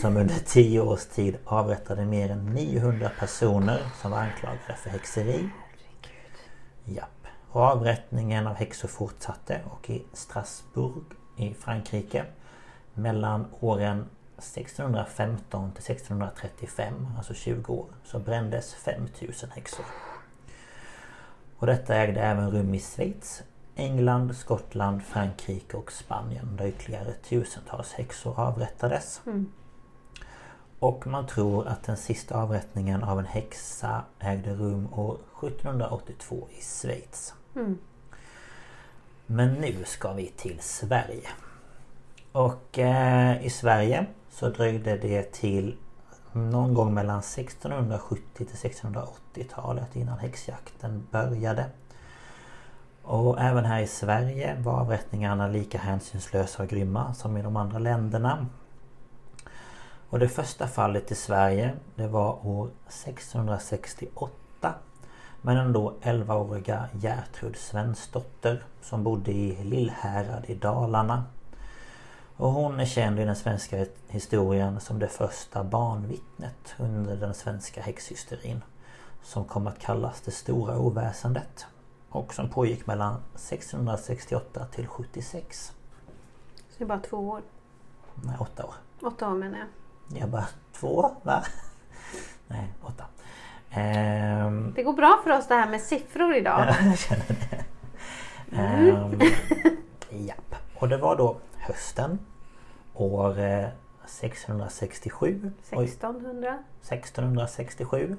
som 0.00 0.16
under 0.16 0.34
10 0.46 0.80
års 0.80 1.04
tid 1.06 1.36
avrättade 1.44 2.04
mer 2.04 2.30
än 2.30 2.46
900 2.46 3.10
personer 3.18 3.80
som 4.02 4.10
var 4.10 4.18
anklagade 4.18 4.76
för 4.82 4.90
häxeri. 4.90 5.48
Japp. 6.84 7.17
Och 7.50 7.62
avrättningen 7.62 8.46
av 8.46 8.54
häxor 8.54 8.88
fortsatte 8.88 9.60
och 9.70 9.90
i 9.90 10.04
Strasbourg 10.12 11.04
i 11.36 11.54
Frankrike 11.54 12.24
mellan 12.94 13.46
åren 13.60 14.04
1615 14.38 15.72
till 15.72 15.92
1635, 15.92 16.94
alltså 17.16 17.34
20 17.34 17.72
år, 17.72 17.86
så 18.04 18.18
brändes 18.18 18.74
5000 18.74 19.50
häxor. 19.50 19.84
Och 21.58 21.66
detta 21.66 21.94
ägde 21.94 22.20
även 22.20 22.50
rum 22.50 22.74
i 22.74 22.80
Schweiz, 22.80 23.42
England, 23.74 24.36
Skottland, 24.36 25.02
Frankrike 25.02 25.76
och 25.76 25.92
Spanien 25.92 26.56
där 26.56 26.66
ytterligare 26.66 27.12
tusentals 27.12 27.92
häxor 27.92 28.40
avrättades. 28.40 29.20
Och 30.78 31.06
man 31.06 31.26
tror 31.26 31.66
att 31.66 31.84
den 31.84 31.96
sista 31.96 32.42
avrättningen 32.42 33.04
av 33.04 33.18
en 33.18 33.26
häxa 33.26 34.02
ägde 34.18 34.54
rum 34.54 34.92
år 34.92 35.18
1782 35.42 36.48
i 36.50 36.62
Schweiz. 36.62 37.34
Mm. 37.58 37.78
Men 39.26 39.52
nu 39.52 39.84
ska 39.84 40.12
vi 40.12 40.26
till 40.26 40.58
Sverige. 40.60 41.28
Och 42.32 42.78
eh, 42.78 43.46
i 43.46 43.50
Sverige 43.50 44.06
så 44.30 44.48
dröjde 44.48 44.96
det 44.96 45.32
till 45.32 45.76
någon 46.32 46.74
gång 46.74 46.94
mellan 46.94 47.18
1670 47.18 48.22
till 48.34 48.46
1680-talet 48.46 49.96
innan 49.96 50.18
häxjakten 50.18 51.06
började. 51.10 51.66
Och 53.02 53.40
även 53.40 53.64
här 53.64 53.80
i 53.80 53.86
Sverige 53.86 54.56
var 54.60 54.80
avrättningarna 54.80 55.48
lika 55.48 55.78
hänsynslösa 55.78 56.62
och 56.62 56.68
grymma 56.68 57.14
som 57.14 57.36
i 57.36 57.42
de 57.42 57.56
andra 57.56 57.78
länderna. 57.78 58.46
Och 60.10 60.18
det 60.18 60.28
första 60.28 60.66
fallet 60.66 61.12
i 61.12 61.14
Sverige 61.14 61.74
det 61.94 62.06
var 62.06 62.46
år 62.46 62.70
1668 62.86 64.47
med 65.42 65.56
den 65.56 65.72
då 65.72 65.94
11-åriga 66.02 66.88
Gertrud 66.92 67.56
Svensdotter 67.56 68.62
som 68.82 69.04
bodde 69.04 69.32
i 69.32 69.64
Lillhärad 69.64 70.44
i 70.46 70.54
Dalarna. 70.54 71.24
Och 72.36 72.52
hon 72.52 72.80
är 72.80 72.84
känd 72.84 73.20
i 73.20 73.24
den 73.24 73.36
svenska 73.36 73.86
historien 74.08 74.80
som 74.80 74.98
det 74.98 75.08
första 75.08 75.64
barnvittnet 75.64 76.74
under 76.78 77.16
den 77.16 77.34
svenska 77.34 77.82
häxhysterin. 77.82 78.62
Som 79.22 79.44
kom 79.44 79.66
att 79.66 79.78
kallas 79.78 80.20
det 80.20 80.30
stora 80.30 80.78
oväsendet. 80.78 81.66
Och 82.08 82.34
som 82.34 82.48
pågick 82.48 82.86
mellan 82.86 83.14
1668 83.34 84.66
till 84.66 84.86
76. 84.86 85.72
Så 86.68 86.74
det 86.78 86.84
är 86.84 86.88
bara 86.88 86.98
två 86.98 87.16
år. 87.16 87.42
Nej, 88.14 88.36
åtta 88.40 88.64
år. 88.64 88.74
Åtta 89.02 89.28
år 89.28 89.34
menar 89.34 89.58
jag. 89.58 89.68
Jag 90.20 90.30
bara, 90.30 90.48
två 90.72 91.10
va? 91.22 91.44
Nej, 92.46 92.72
åtta. 92.82 93.04
Ehm, 93.70 94.72
Det 94.76 94.82
går 94.82 94.92
bra 94.92 95.20
för 95.24 95.30
oss 95.30 95.48
det 95.48 95.54
här 95.54 95.68
med 95.68 95.80
siffror 95.80 96.34
idag. 96.34 96.66
jag 96.84 96.98
känner 96.98 97.36
det. 97.50 97.64
Ehm, 98.56 99.20
japp. 100.10 100.54
Och 100.74 100.88
det 100.88 100.96
var 100.96 101.16
då 101.16 101.36
hösten 101.56 102.18
år 102.94 103.38
eh, 103.40 103.66
667. 104.06 105.52
Oj, 105.72 105.84
1600. 105.84 106.58
1667. 106.82 108.16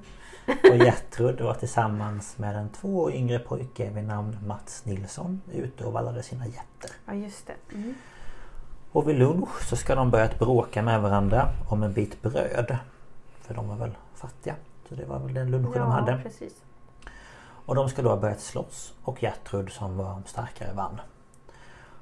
Och 0.47 0.77
Gertrud 0.77 1.41
var 1.41 1.53
tillsammans 1.53 2.37
med 2.37 2.55
en 2.55 2.69
två 2.69 2.99
år 2.99 3.11
yngre 3.11 3.39
pojke 3.39 3.89
vid 3.89 4.03
namn 4.03 4.37
Mats 4.47 4.85
Nilsson 4.85 5.41
ute 5.53 5.83
och 5.85 5.93
vallade 5.93 6.23
sina 6.23 6.45
getter. 6.45 6.91
Ja 7.05 7.13
just 7.13 7.47
det. 7.47 7.75
Mm. 7.75 7.95
Och 8.91 9.09
vid 9.09 9.15
lunch 9.15 9.61
så 9.69 9.75
ska 9.75 9.95
de 9.95 10.09
börjat 10.11 10.39
bråka 10.39 10.81
med 10.81 11.01
varandra 11.01 11.49
om 11.69 11.83
en 11.83 11.93
bit 11.93 12.21
bröd. 12.21 12.77
För 13.41 13.53
de 13.53 13.67
var 13.67 13.75
väl 13.75 13.91
fattiga. 14.15 14.55
Så 14.89 14.95
det 14.95 15.05
var 15.05 15.19
väl 15.19 15.33
den 15.33 15.51
lunchen 15.51 15.71
de 15.71 15.79
Ja 15.79 15.85
hade. 15.85 16.19
precis. 16.23 16.53
Och 17.41 17.75
de 17.75 17.89
ska 17.89 18.01
då 18.01 18.09
ha 18.09 18.17
börjat 18.17 18.39
slåss 18.39 18.93
och 19.03 19.23
Gertrud 19.23 19.71
som 19.71 19.97
var 19.97 20.21
starkare 20.25 20.73
vann. 20.73 21.01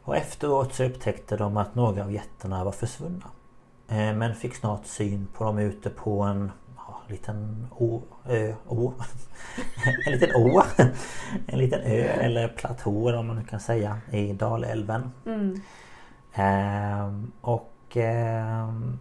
Och 0.03 0.15
efteråt 0.17 0.73
så 0.73 0.83
upptäckte 0.83 1.37
de 1.37 1.57
att 1.57 1.75
några 1.75 2.03
av 2.03 2.11
getterna 2.11 2.63
var 2.63 2.71
försvunna. 2.71 3.25
Eh, 3.87 4.13
men 4.13 4.35
fick 4.35 4.55
snart 4.55 4.85
syn 4.85 5.27
på 5.33 5.43
dem 5.43 5.57
ute 5.57 5.89
på 5.89 6.21
en 6.21 6.51
ja, 6.77 7.01
liten 7.07 7.67
å, 7.71 8.01
ö, 8.25 8.53
å. 8.67 8.93
en 10.05 10.11
liten 10.13 10.35
å. 10.35 10.63
en 11.47 11.59
liten 11.59 11.81
ö 11.81 12.03
eller 12.03 12.47
platå 12.47 12.91
vad 12.91 13.25
man 13.25 13.35
nu 13.35 13.43
kan 13.43 13.59
säga 13.59 13.97
i 14.11 14.33
Dalälven. 14.33 15.11
Mm. 15.25 15.61
Ehm, 16.33 17.31
och, 17.41 17.73
ehm, 17.97 18.99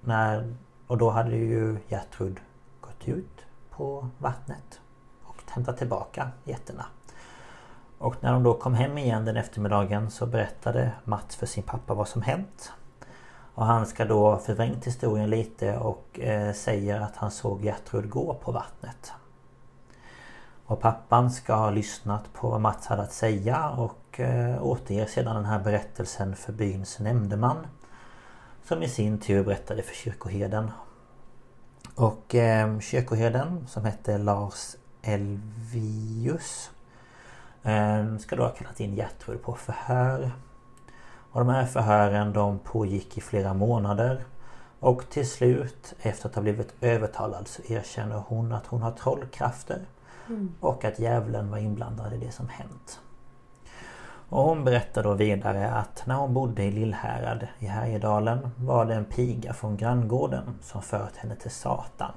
när, 0.00 0.54
och 0.86 0.98
då 0.98 1.10
hade 1.10 1.36
ju 1.36 1.76
Gertrud 1.88 2.40
gått 3.02 3.08
ut 3.08 3.46
på 3.70 4.08
vattnet 4.18 4.80
och 5.24 5.42
hämtade 5.46 5.78
tillbaka 5.78 6.30
getterna. 6.44 6.86
Och 7.98 8.16
när 8.20 8.32
de 8.32 8.42
då 8.42 8.54
kom 8.54 8.74
hem 8.74 8.98
igen 8.98 9.24
den 9.24 9.36
eftermiddagen 9.36 10.10
så 10.10 10.26
berättade 10.26 10.92
Mats 11.04 11.36
för 11.36 11.46
sin 11.46 11.62
pappa 11.62 11.94
vad 11.94 12.08
som 12.08 12.22
hänt. 12.22 12.72
Och 13.54 13.66
han 13.66 13.86
ska 13.86 14.04
då 14.04 14.38
förvrängt 14.38 14.86
historien 14.86 15.30
lite 15.30 15.78
och 15.78 16.20
eh, 16.20 16.52
säger 16.52 17.00
att 17.00 17.16
han 17.16 17.30
såg 17.30 17.64
Gertrud 17.64 18.10
gå 18.10 18.34
på 18.34 18.52
vattnet. 18.52 19.12
Och 20.66 20.80
pappan 20.80 21.30
ska 21.30 21.54
ha 21.54 21.70
lyssnat 21.70 22.32
på 22.32 22.48
vad 22.48 22.60
Mats 22.60 22.86
hade 22.86 23.02
att 23.02 23.12
säga 23.12 23.70
och 23.70 24.20
eh, 24.20 24.62
återger 24.62 25.06
sedan 25.06 25.36
den 25.36 25.44
här 25.44 25.58
berättelsen 25.58 26.36
för 26.36 26.52
byns 26.52 26.98
nämndeman. 26.98 27.66
Som 28.64 28.82
i 28.82 28.88
sin 28.88 29.18
tur 29.18 29.44
berättade 29.44 29.82
för 29.82 29.94
kyrkoherden. 29.94 30.70
Och 31.94 32.34
eh, 32.34 32.78
kyrkoherden 32.78 33.66
som 33.68 33.84
hette 33.84 34.18
Lars 34.18 34.76
Elvius 35.02 36.70
eh, 37.62 38.16
ska 38.18 38.36
då 38.36 38.42
ha 38.42 38.50
kallat 38.50 38.80
in 38.80 38.94
Gertrud 38.94 39.42
på 39.42 39.54
förhör. 39.54 40.30
Och 41.30 41.40
de 41.40 41.48
här 41.48 41.66
förhören 41.66 42.32
de 42.32 42.58
pågick 42.58 43.18
i 43.18 43.20
flera 43.20 43.54
månader. 43.54 44.24
Och 44.80 45.10
till 45.10 45.28
slut 45.30 45.94
efter 46.02 46.28
att 46.28 46.34
ha 46.34 46.42
blivit 46.42 46.74
övertalad 46.80 47.48
så 47.48 47.62
erkänner 47.68 48.22
hon 48.26 48.52
att 48.52 48.66
hon 48.66 48.82
har 48.82 48.92
trollkrafter. 48.92 49.86
Och 50.60 50.84
att 50.84 50.98
djävulen 50.98 51.50
var 51.50 51.58
inblandad 51.58 52.12
i 52.12 52.18
det 52.18 52.32
som 52.32 52.48
hänt. 52.48 53.00
Och 54.32 54.42
hon 54.42 54.64
berättar 54.64 55.02
då 55.02 55.14
vidare 55.14 55.70
att 55.70 56.06
när 56.06 56.14
hon 56.14 56.34
bodde 56.34 56.64
i 56.64 56.70
Lillhärad 56.70 57.46
i 57.58 57.66
Härjedalen 57.66 58.50
var 58.56 58.84
det 58.84 58.94
en 58.94 59.04
piga 59.04 59.52
från 59.52 59.76
granngården 59.76 60.58
som 60.62 60.82
fört 60.82 61.16
henne 61.16 61.36
till 61.36 61.50
Satan. 61.50 62.12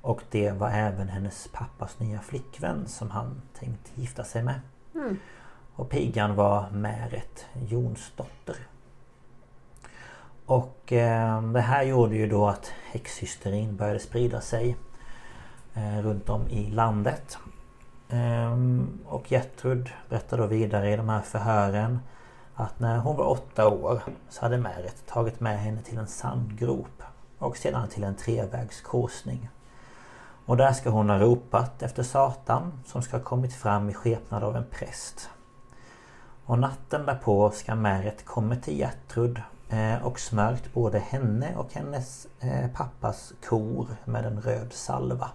Och 0.00 0.22
det 0.30 0.50
var 0.50 0.70
även 0.70 1.08
hennes 1.08 1.48
pappas 1.52 1.98
nya 1.98 2.20
flickvän 2.20 2.88
som 2.88 3.10
han 3.10 3.42
tänkt 3.58 3.92
gifta 3.94 4.24
sig 4.24 4.42
med. 4.42 4.60
Och 5.74 5.88
pigan 5.88 6.34
var 6.34 6.70
Märet 6.70 7.46
Jonsdotter. 7.68 8.56
Och 10.46 10.92
eh, 10.92 11.42
det 11.42 11.60
här 11.60 11.82
gjorde 11.82 12.16
ju 12.16 12.26
då 12.26 12.46
att 12.48 12.72
häxhysterin 12.90 13.76
började 13.76 14.00
sprida 14.00 14.40
sig 14.40 14.76
eh, 15.74 15.98
runt 16.02 16.28
om 16.28 16.48
i 16.48 16.70
landet. 16.70 17.38
Ehm, 18.10 18.98
och 19.06 19.32
Gertrud 19.32 19.90
berättar 20.08 20.38
då 20.38 20.46
vidare 20.46 20.92
i 20.92 20.96
de 20.96 21.08
här 21.08 21.20
förhören 21.20 22.00
att 22.54 22.80
när 22.80 22.98
hon 22.98 23.16
var 23.16 23.26
åtta 23.26 23.68
år 23.68 24.02
så 24.28 24.40
hade 24.40 24.58
Märet 24.58 25.06
tagit 25.06 25.40
med 25.40 25.58
henne 25.60 25.82
till 25.82 25.98
en 25.98 26.06
sandgrop 26.06 27.02
och 27.38 27.56
sedan 27.56 27.88
till 27.88 28.04
en 28.04 28.14
trevägskorsning. 28.14 29.48
Och 30.46 30.56
där 30.56 30.72
ska 30.72 30.90
hon 30.90 31.10
ha 31.10 31.18
ropat 31.18 31.82
efter 31.82 32.02
Satan 32.02 32.72
som 32.86 33.02
ska 33.02 33.16
ha 33.16 33.24
kommit 33.24 33.54
fram 33.54 33.90
i 33.90 33.94
skepnad 33.94 34.44
av 34.44 34.56
en 34.56 34.66
präst. 34.70 35.30
Och 36.44 36.58
natten 36.58 37.06
därpå 37.06 37.50
ska 37.50 37.74
Märet 37.74 38.24
kommit 38.24 38.62
till 38.62 38.78
Gertrud 38.78 39.42
eh, 39.68 40.06
och 40.06 40.20
smörkt 40.20 40.72
både 40.74 40.98
henne 40.98 41.56
och 41.56 41.72
hennes 41.72 42.26
eh, 42.40 42.70
pappas 42.74 43.32
kor 43.48 43.86
med 44.04 44.24
en 44.24 44.40
röd 44.40 44.72
salva. 44.72 45.30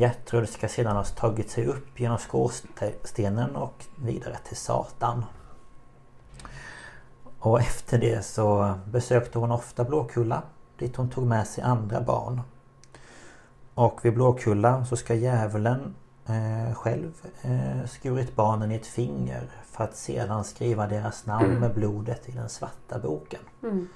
Gertrud 0.00 0.48
ska 0.48 0.68
sedan 0.68 0.96
ha 0.96 1.04
tagit 1.04 1.50
sig 1.50 1.66
upp 1.66 2.00
genom 2.00 2.18
skorstenen 2.18 3.56
och 3.56 3.84
vidare 3.96 4.36
till 4.44 4.56
Satan. 4.56 5.24
Och 7.38 7.60
efter 7.60 7.98
det 7.98 8.24
så 8.24 8.74
besökte 8.84 9.38
hon 9.38 9.50
ofta 9.50 9.84
Blåkulla 9.84 10.42
dit 10.78 10.96
hon 10.96 11.10
tog 11.10 11.26
med 11.26 11.46
sig 11.46 11.64
andra 11.64 12.00
barn. 12.00 12.40
Och 13.74 14.04
vid 14.04 14.14
Blåkulla 14.14 14.84
så 14.84 14.96
ska 14.96 15.14
djävulen 15.14 15.94
eh, 16.26 16.74
själv 16.74 17.12
eh, 17.42 17.86
skurit 17.86 18.36
barnen 18.36 18.72
i 18.72 18.74
ett 18.74 18.86
finger 18.86 19.50
för 19.64 19.84
att 19.84 19.96
sedan 19.96 20.44
skriva 20.44 20.86
deras 20.86 21.26
namn 21.26 21.60
med 21.60 21.74
blodet 21.74 22.28
i 22.28 22.32
den 22.32 22.48
svarta 22.48 22.98
boken. 22.98 23.40
Mm. 23.62 23.88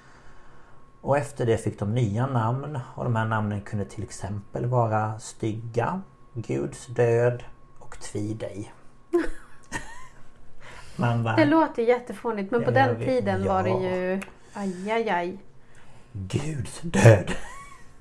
Och 1.04 1.18
efter 1.18 1.46
det 1.46 1.56
fick 1.58 1.78
de 1.78 1.94
nya 1.94 2.26
namn 2.26 2.78
och 2.94 3.04
de 3.04 3.16
här 3.16 3.24
namnen 3.24 3.60
kunde 3.60 3.84
till 3.84 4.02
exempel 4.02 4.66
vara 4.66 5.18
Stygga, 5.18 6.00
Guds 6.34 6.86
död 6.86 7.42
och 7.78 7.98
Tvidej. 8.00 8.72
Man 10.96 11.24
bara, 11.24 11.36
Det 11.36 11.44
låter 11.44 11.82
jättefånigt 11.82 12.50
men 12.50 12.64
på 12.64 12.70
Ja, 12.70 12.74
den 12.74 12.98
vet. 12.98 13.08
tiden 13.08 13.44
var 13.48 13.62
det 13.62 13.68
Ja. 13.70 13.80
ju... 13.96 14.20
Aj, 14.54 14.90
aj, 14.90 15.10
aj. 15.10 15.38
Guds 16.12 16.80
död! 16.80 17.32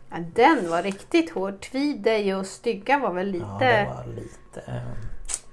Ja, 0.09 0.17
den 0.35 0.69
var 0.69 0.81
riktigt 0.83 1.31
hård. 1.31 1.61
Tvidej 1.61 2.35
och 2.35 2.45
stygga 2.45 2.99
var 2.99 3.13
väl 3.13 3.35
Ja, 3.35 3.53
lite... 3.53 3.65
det 3.65 3.85
var 3.95 4.05
lite, 4.15 4.81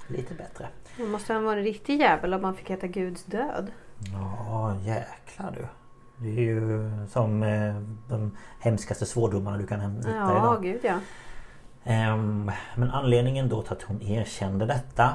lite 0.07 0.35
bättre. 0.35 0.69
Man 0.99 1.09
måste 1.11 1.33
ha 1.35 1.41
varit 1.41 1.59
en 1.59 1.65
riktig 1.65 2.01
jävel 2.01 2.35
om 2.35 2.43
man 2.43 2.55
fick 2.57 2.71
heta 2.71 2.87
Guds 2.87 3.25
död. 3.25 3.71
Ja, 4.13 4.77
jäklar 4.85 5.51
du. 5.59 5.67
Det 6.23 6.29
är 6.29 6.41
ju 6.41 6.91
som 7.09 7.43
eh, 7.43 7.75
de 8.09 8.37
hemskaste 8.59 9.07
svårdomarna 9.07 9.57
du 9.59 9.67
kan 9.67 9.81
hitta 9.81 10.11
Ja, 10.11 10.31
idag. 10.31 10.63
gud 10.63 10.81
ja. 10.83 10.95
Ehm, 11.85 12.51
Men 12.77 12.91
anledningen 12.91 13.49
då 13.49 13.63
till 13.63 13.73
att 13.73 13.83
hon 13.83 14.03
erkände 14.03 14.67
detta 14.67 15.15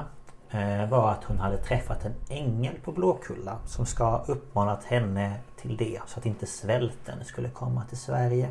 eh, 0.50 0.88
var 0.90 1.10
att 1.10 1.24
hon 1.24 1.38
hade 1.38 1.56
träffat 1.56 2.04
en 2.04 2.14
ängel 2.28 2.74
på 2.84 2.92
Blåkulla 2.92 3.58
som 3.66 3.86
ska 3.86 4.04
ha 4.04 4.24
uppmanat 4.28 4.84
henne 4.84 5.34
till 5.56 5.76
det 5.76 6.00
så 6.06 6.18
att 6.20 6.26
inte 6.26 6.46
svälten 6.46 7.24
skulle 7.24 7.48
komma 7.48 7.82
till 7.88 7.98
Sverige. 7.98 8.48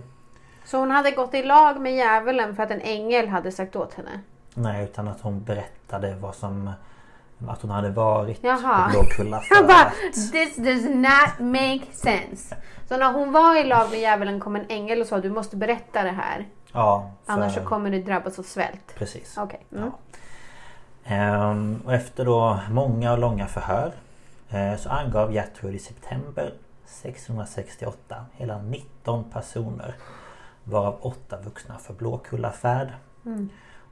Så 0.65 0.77
hon 0.79 0.91
hade 0.91 1.11
gått 1.11 1.33
i 1.33 1.43
lag 1.43 1.81
med 1.81 1.95
djävulen 1.95 2.55
för 2.55 2.63
att 2.63 2.71
en 2.71 2.81
ängel 2.81 3.27
hade 3.27 3.51
sagt 3.51 3.75
åt 3.75 3.93
henne? 3.93 4.19
Nej, 4.53 4.83
utan 4.83 5.07
att 5.07 5.21
hon 5.21 5.43
berättade 5.43 6.15
vad 6.15 6.35
som... 6.35 6.71
Att 7.47 7.61
hon 7.61 7.71
hade 7.71 7.89
varit 7.89 8.39
Jaha. 8.43 8.85
på 8.85 8.89
Blåkulla 8.99 9.39
för 9.39 9.63
bara, 9.63 9.91
this 10.31 10.55
does 10.55 10.85
not 10.85 11.39
make 11.39 11.81
sense. 11.91 12.55
Så 12.87 12.97
när 12.97 13.13
hon 13.13 13.31
var 13.31 13.55
i 13.55 13.63
lag 13.63 13.89
med 13.91 13.99
djävulen 13.99 14.39
kom 14.39 14.55
en 14.55 14.65
ängel 14.69 15.01
och 15.01 15.07
sa 15.07 15.19
du 15.19 15.29
måste 15.29 15.57
berätta 15.57 16.03
det 16.03 16.11
här. 16.11 16.45
Ja, 16.71 17.11
för, 17.25 17.33
Annars 17.33 17.53
så 17.53 17.61
kommer 17.61 17.91
du 17.91 18.01
drabbas 18.01 18.39
av 18.39 18.43
svält. 18.43 18.95
Precis. 18.95 19.37
Okej. 19.37 19.65
Mm. 19.71 19.83
Ja. 19.85 19.91
Ehm, 21.15 21.81
och 21.85 21.93
efter 21.93 22.25
då 22.25 22.59
många 22.71 23.11
och 23.11 23.19
långa 23.19 23.47
förhör 23.47 23.91
eh, 24.49 24.75
så 24.77 24.89
angav 24.89 25.33
Gertrud 25.33 25.75
i 25.75 25.79
september 25.79 26.53
1668 26.85 28.25
hela 28.33 28.57
19 28.57 29.23
personer 29.23 29.95
varav 30.63 30.97
8 31.01 31.37
vuxna 31.43 31.77
för 31.77 31.93
Blåkullafärd. 31.93 32.87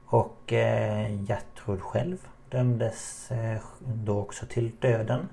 Och 0.06 0.52
eh, 0.52 1.24
Gertrud 1.24 1.80
själv 1.82 2.18
dömdes 2.54 3.30
eh, 3.30 3.60
då 3.80 4.20
också 4.20 4.46
till 4.46 4.72
döden. 4.80 5.28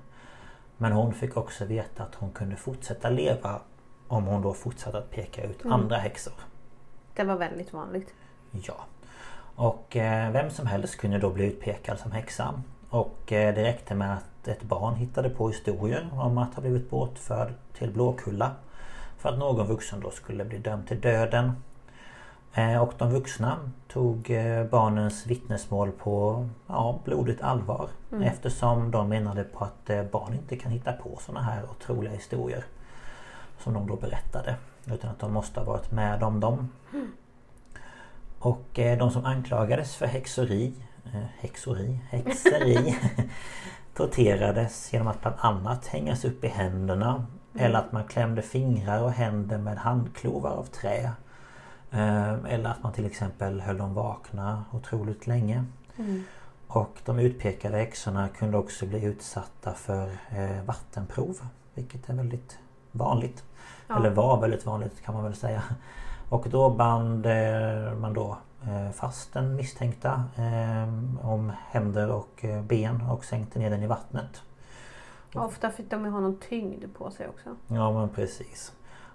Men 0.76 0.92
hon 0.92 1.14
fick 1.14 1.36
också 1.36 1.64
veta 1.64 2.02
att 2.02 2.14
hon 2.14 2.30
kunde 2.30 2.56
fortsätta 2.56 3.10
leva 3.10 3.60
om 4.08 4.24
hon 4.24 4.42
då 4.42 4.54
fortsatte 4.54 4.98
att 4.98 5.10
peka 5.10 5.44
ut 5.44 5.66
andra 5.66 5.96
häxor. 5.96 6.34
Det 7.14 7.24
var 7.24 7.36
väldigt 7.36 7.72
vanligt. 7.72 8.14
Ja. 8.50 8.74
Och 9.56 9.96
eh, 9.96 10.32
vem 10.32 10.50
som 10.50 10.66
helst 10.66 10.96
kunde 10.96 11.18
då 11.18 11.30
bli 11.30 11.46
utpekad 11.46 11.98
som 11.98 12.12
häxa. 12.12 12.62
Och 12.90 13.32
eh, 13.32 13.54
det 13.54 13.62
räckte 13.64 13.94
med 13.94 14.14
att 14.14 14.48
ett 14.48 14.62
barn 14.62 14.94
hittade 14.94 15.30
på 15.30 15.48
historier 15.48 16.08
om 16.12 16.38
att 16.38 16.54
ha 16.54 16.60
blivit 16.60 16.90
bortförd 16.90 17.52
till 17.72 17.90
Blåkulla. 17.90 18.50
För 19.18 19.28
att 19.28 19.38
någon 19.38 19.66
vuxen 19.66 20.00
då 20.00 20.10
skulle 20.10 20.44
bli 20.44 20.58
dömd 20.58 20.88
till 20.88 21.00
döden. 21.00 21.52
Eh, 22.54 22.82
och 22.82 22.92
de 22.98 23.10
vuxna 23.10 23.58
tog 23.88 24.30
eh, 24.30 24.64
barnens 24.64 25.26
vittnesmål 25.26 25.90
på 25.92 26.48
ja, 26.66 27.00
blodigt 27.04 27.42
allvar. 27.42 27.88
Eftersom 28.22 28.90
de 28.90 29.08
menade 29.08 29.44
på 29.44 29.64
att 29.64 29.90
eh, 29.90 30.02
barn 30.02 30.34
inte 30.34 30.56
kan 30.56 30.72
hitta 30.72 30.92
på 30.92 31.18
såna 31.20 31.42
här 31.42 31.62
otroliga 31.70 32.12
historier. 32.12 32.64
Som 33.58 33.74
de 33.74 33.86
då 33.86 33.96
berättade. 33.96 34.56
Utan 34.86 35.10
att 35.10 35.18
de 35.18 35.32
måste 35.32 35.60
ha 35.60 35.66
varit 35.66 35.90
med 35.90 36.22
om 36.22 36.40
dem. 36.40 36.68
Och 38.38 38.78
eh, 38.78 38.98
de 38.98 39.10
som 39.10 39.24
anklagades 39.24 39.96
för 39.96 40.06
häxori, 40.06 40.74
häxori, 41.38 42.00
häxeri 42.10 42.98
torterades 43.94 44.92
genom 44.92 45.08
att 45.08 45.20
bland 45.20 45.36
annat 45.38 45.86
hängas 45.86 46.24
upp 46.24 46.44
i 46.44 46.48
händerna 46.48 47.26
eller 47.54 47.78
att 47.78 47.92
man 47.92 48.04
klämde 48.04 48.42
fingrar 48.42 49.02
och 49.02 49.12
händer 49.12 49.58
med 49.58 49.78
handklovar 49.78 50.50
av 50.50 50.64
trä. 50.64 51.12
Eh, 51.92 52.32
Eller 52.32 52.70
att 52.70 52.82
man 52.82 52.92
till 52.92 53.06
exempel 53.06 53.60
höll 53.60 53.78
dem 53.78 53.94
vakna 53.94 54.64
otroligt 54.72 55.26
länge. 55.26 55.64
Och 56.66 56.98
de 57.04 57.18
utpekade 57.18 57.76
häxorna 57.76 58.28
kunde 58.28 58.58
också 58.58 58.86
bli 58.86 59.04
utsatta 59.04 59.72
för 59.72 60.08
eh, 60.28 60.64
vattenprov. 60.66 61.36
Vilket 61.74 62.08
är 62.08 62.14
väldigt 62.14 62.58
vanligt. 62.92 63.44
Ja. 63.86 63.96
Eller 63.96 64.10
var 64.10 64.40
väldigt 64.40 64.66
vanligt 64.66 65.02
kan 65.02 65.14
man 65.14 65.24
väl 65.24 65.34
säga. 65.34 65.62
Och 66.28 66.46
då 66.50 66.70
band 66.70 67.26
eh, 67.26 67.94
man 68.00 68.12
då 68.14 68.38
eh, 68.62 68.90
fast 68.90 69.32
den 69.32 69.56
misstänkta 69.56 70.24
eh, 70.36 71.26
om 71.26 71.52
händer 71.70 72.10
och 72.10 72.44
ben 72.62 73.02
och 73.02 73.24
sänkte 73.24 73.58
ner 73.58 73.70
den 73.70 73.82
i 73.82 73.86
vattnet. 73.86 74.42
Ofta 75.34 75.70
fick 75.70 75.90
de 75.90 76.04
ju 76.04 76.10
ha 76.10 76.20
någon 76.20 76.38
tyngd 76.48 76.84
på 76.98 77.10
sig 77.10 77.28
också. 77.28 77.56
Ja 77.68 77.92
men 77.92 78.08
precis. 78.08 78.72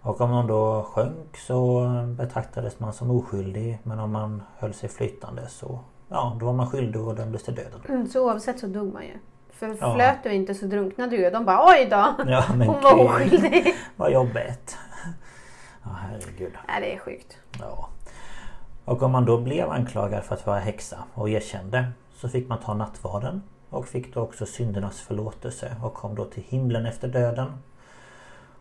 Och 0.07 0.21
om 0.21 0.31
någon 0.31 0.47
då 0.47 0.83
sjönk 0.93 1.37
så 1.37 1.89
betraktades 2.17 2.79
man 2.79 2.93
som 2.93 3.11
oskyldig 3.11 3.79
men 3.83 3.99
om 3.99 4.11
man 4.11 4.43
höll 4.57 4.73
sig 4.73 4.89
flytande 4.89 5.47
så 5.47 5.79
Ja, 6.09 6.37
då 6.39 6.45
var 6.45 6.53
man 6.53 6.69
skyldig 6.69 7.01
och 7.01 7.15
dömdes 7.15 7.43
till 7.43 7.55
döden. 7.55 7.81
Mm, 7.89 8.07
så 8.07 8.25
oavsett 8.25 8.59
så 8.59 8.67
dog 8.67 8.93
man 8.93 9.03
ju. 9.03 9.13
För 9.49 9.77
Ja. 9.81 9.93
flöt 9.95 10.23
du 10.23 10.33
inte 10.33 10.53
så 10.55 10.65
drunknade 10.65 11.09
du 11.11 11.17
ju. 11.23 11.29
De 11.29 11.45
bara 11.45 11.65
oj 11.67 11.87
då! 11.91 12.15
Ja 12.31 12.43
men 12.55 12.67
Hon 12.67 12.81
var 12.81 13.05
oskyldig. 13.05 13.75
vad 13.95 14.11
jobbigt. 14.11 14.77
Ja 15.83 15.89
herregud. 16.01 16.53
Nej 16.67 16.81
det 16.81 16.93
är 16.95 16.99
sjukt. 16.99 17.37
Ja. 17.59 17.89
Och 18.85 19.01
om 19.03 19.11
man 19.11 19.25
då 19.25 19.37
blev 19.37 19.69
anklagad 19.69 20.23
för 20.23 20.35
att 20.35 20.45
vara 20.45 20.59
häxa 20.59 20.97
och 21.13 21.29
erkände 21.29 21.91
så 22.15 22.29
fick 22.29 22.49
man 22.49 22.59
ta 22.59 22.73
nattvarden 22.73 23.43
och 23.69 23.87
fick 23.87 24.13
då 24.13 24.21
också 24.21 24.45
syndernas 24.45 24.99
förlåtelse 25.01 25.75
och 25.83 25.93
kom 25.93 26.15
då 26.15 26.25
till 26.25 26.43
himlen 26.43 26.85
efter 26.85 27.07
döden. 27.07 27.51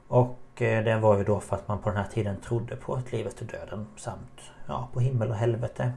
Och 0.09 0.39
eh, 0.63 0.85
det 0.85 0.97
var 0.97 1.19
ju 1.19 1.25
då 1.25 1.41
för 1.41 1.57
att 1.57 1.69
man 1.69 1.79
på 1.79 1.89
den 1.89 1.99
här 1.99 2.09
tiden 2.13 2.37
trodde 2.41 2.77
på 2.77 2.97
ett 2.97 3.13
liv 3.13 3.27
efter 3.27 3.45
döden 3.45 3.87
samt 3.97 4.41
ja, 4.67 4.89
på 4.93 5.01
himmel 5.01 5.31
och 5.31 5.37
helvete. 5.37 5.93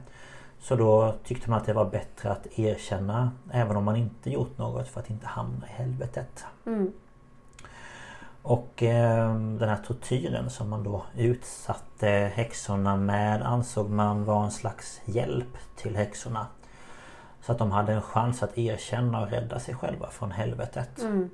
Så 0.60 0.76
då 0.76 1.14
tyckte 1.24 1.50
man 1.50 1.58
att 1.58 1.66
det 1.66 1.72
var 1.72 1.84
bättre 1.84 2.30
att 2.30 2.58
erkänna 2.58 3.32
även 3.52 3.76
om 3.76 3.84
man 3.84 3.96
inte 3.96 4.30
gjort 4.30 4.58
något 4.58 4.88
för 4.88 5.00
att 5.00 5.10
inte 5.10 5.26
hamna 5.26 5.66
i 5.66 5.72
helvetet. 5.72 6.44
Mm. 6.66 6.92
Och 8.42 8.82
eh, 8.82 9.34
den 9.34 9.68
här 9.68 9.82
tortyren 9.86 10.50
som 10.50 10.68
man 10.68 10.82
då 10.82 11.02
utsatte 11.16 12.32
häxorna 12.34 12.96
med 12.96 13.42
ansåg 13.42 13.90
man 13.90 14.24
var 14.24 14.44
en 14.44 14.50
slags 14.50 15.00
hjälp 15.04 15.58
till 15.76 15.96
häxorna. 15.96 16.46
Så 17.42 17.52
att 17.52 17.58
de 17.58 17.70
hade 17.70 17.92
en 17.92 18.02
chans 18.02 18.42
att 18.42 18.58
erkänna 18.58 19.22
och 19.22 19.30
rädda 19.30 19.60
sig 19.60 19.74
själva 19.74 20.10
från 20.10 20.30
helvetet. 20.30 21.02
Mm. 21.02 21.30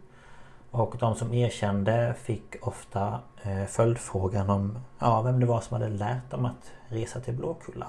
Och 0.77 0.97
de 0.99 1.15
som 1.15 1.35
erkände 1.35 2.15
fick 2.19 2.57
ofta 2.61 3.21
eh, 3.43 3.65
följdfrågan 3.65 4.51
om 4.51 4.79
ja, 4.99 5.23
vem 5.23 5.41
det 5.41 5.47
var 5.47 5.61
som 5.61 5.81
hade 5.81 5.89
lärt 5.89 6.31
dem 6.31 6.45
att 6.45 6.73
resa 6.89 7.21
till 7.21 7.35
Blåkulla. 7.35 7.87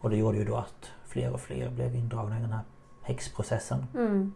Och 0.00 0.10
det 0.10 0.16
gjorde 0.16 0.38
ju 0.38 0.44
då 0.44 0.56
att 0.56 0.90
fler 1.06 1.32
och 1.32 1.40
fler 1.40 1.70
blev 1.70 1.94
indragna 1.94 2.38
i 2.38 2.40
den 2.40 2.52
här 2.52 2.62
häxprocessen. 3.02 3.86
Mm. 3.94 4.34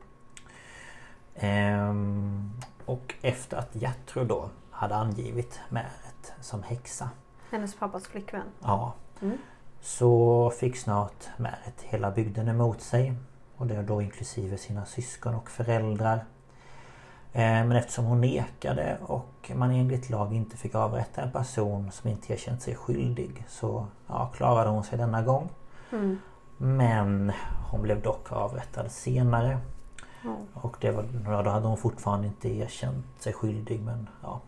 Ehm, 1.35 2.51
och 2.85 3.15
efter 3.23 3.57
att 3.57 3.75
Gertrud 3.75 4.27
då 4.27 4.51
hade 4.71 4.95
angivit 4.95 5.61
Märet 5.69 6.33
som 6.41 6.63
häxa. 6.63 7.11
Hennes 7.51 7.77
pappas 7.77 8.07
flickvän. 8.07 8.47
Ja. 8.61 8.95
Mm. 9.23 9.39
Så 9.81 10.51
fick 10.51 10.77
snart 10.77 11.29
Märet 11.37 11.83
hela 11.83 12.11
bygden 12.11 12.49
emot 12.49 12.81
sig. 12.81 13.15
Och 13.57 13.67
det 13.67 13.83
då 13.83 14.03
inklusive 14.03 14.59
sina 14.59 14.85
syskon 14.85 15.35
och 15.35 15.51
föräldrar. 15.51 16.25
Ehm, 17.33 17.69
Men 17.69 17.77
eftersom 17.77 18.05
hon 18.05 18.21
nekade 18.21 18.99
och 19.07 19.51
man 19.55 19.71
enligt 19.71 20.11
lag 20.11 20.35
inte 20.35 20.57
fick 20.57 20.75
avrätta 20.75 21.23
en 21.23 21.33
person 21.33 21.91
som 21.93 22.11
inte 22.11 22.33
erkänt 22.33 22.63
sig 22.63 22.75
skyldig 22.75 23.45
så 23.49 23.87
ja, 24.07 24.31
klarade 24.35 24.71
hon 24.71 24.85
sig 24.85 24.99
denna 24.99 25.23
gång. 25.23 25.49
Mm. 25.93 26.19
Men 26.57 27.33
hon 27.71 27.83
blev 27.83 28.03
dock 28.03 28.33
avrättad 28.33 28.91
senare. 28.91 29.59
Ja. 30.25 30.37
Och 30.55 30.77
det 30.81 30.91
var, 30.91 31.05
ja, 31.25 31.43
då 31.43 31.51
hade 31.51 31.67
hon 31.67 31.77
fortfarande 31.77 32.27
inte 32.27 32.49
erkänt 32.49 33.07
sig 33.19 33.33
skyldig 33.33 33.81
men 33.81 34.09
ja. 34.23 34.41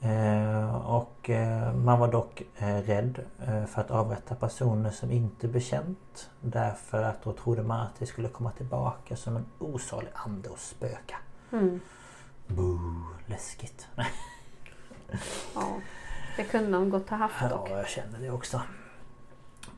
Eh, 0.00 0.74
och 0.86 1.30
eh, 1.30 1.74
man 1.74 1.98
var 1.98 2.12
dock 2.12 2.42
eh, 2.56 2.76
rädd 2.76 3.18
eh, 3.46 3.64
för 3.64 3.80
att 3.80 3.90
avrätta 3.90 4.34
personer 4.34 4.90
som 4.90 5.10
inte 5.10 5.48
bekänt. 5.48 6.30
Därför 6.40 7.02
att 7.02 7.22
då 7.22 7.32
trodde 7.32 7.62
man 7.62 7.80
att 7.80 7.98
det 7.98 8.06
skulle 8.06 8.28
komma 8.28 8.50
tillbaka 8.50 9.16
som 9.16 9.36
en 9.36 9.46
osalig 9.58 10.10
ande 10.14 10.48
och 10.48 10.58
spöka. 10.58 11.16
Mm. 11.54 11.80
Boo, 12.46 13.04
läskigt. 13.26 13.88
Ja. 15.54 15.76
Det 16.36 16.44
kunde 16.44 16.70
de 16.72 16.90
gott 16.90 17.10
ha 17.10 17.16
haft 17.16 17.34
Ja, 17.40 17.48
dock. 17.48 17.70
jag 17.70 17.88
känner 17.88 18.18
det 18.20 18.30
också. 18.30 18.60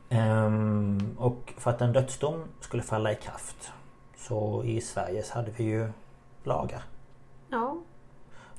Ehm, 0.09 1.15
och 1.17 1.53
för 1.57 1.71
att 1.71 1.81
en 1.81 1.93
dödsdom 1.93 2.43
skulle 2.59 2.83
falla 2.83 3.11
i 3.11 3.15
kraft 3.15 3.71
så 4.17 4.63
i 4.63 4.81
Sverige 4.81 5.23
så 5.23 5.33
hade 5.33 5.51
vi 5.51 5.63
ju 5.63 5.89
lagar. 6.43 6.81
Ja. 7.49 7.77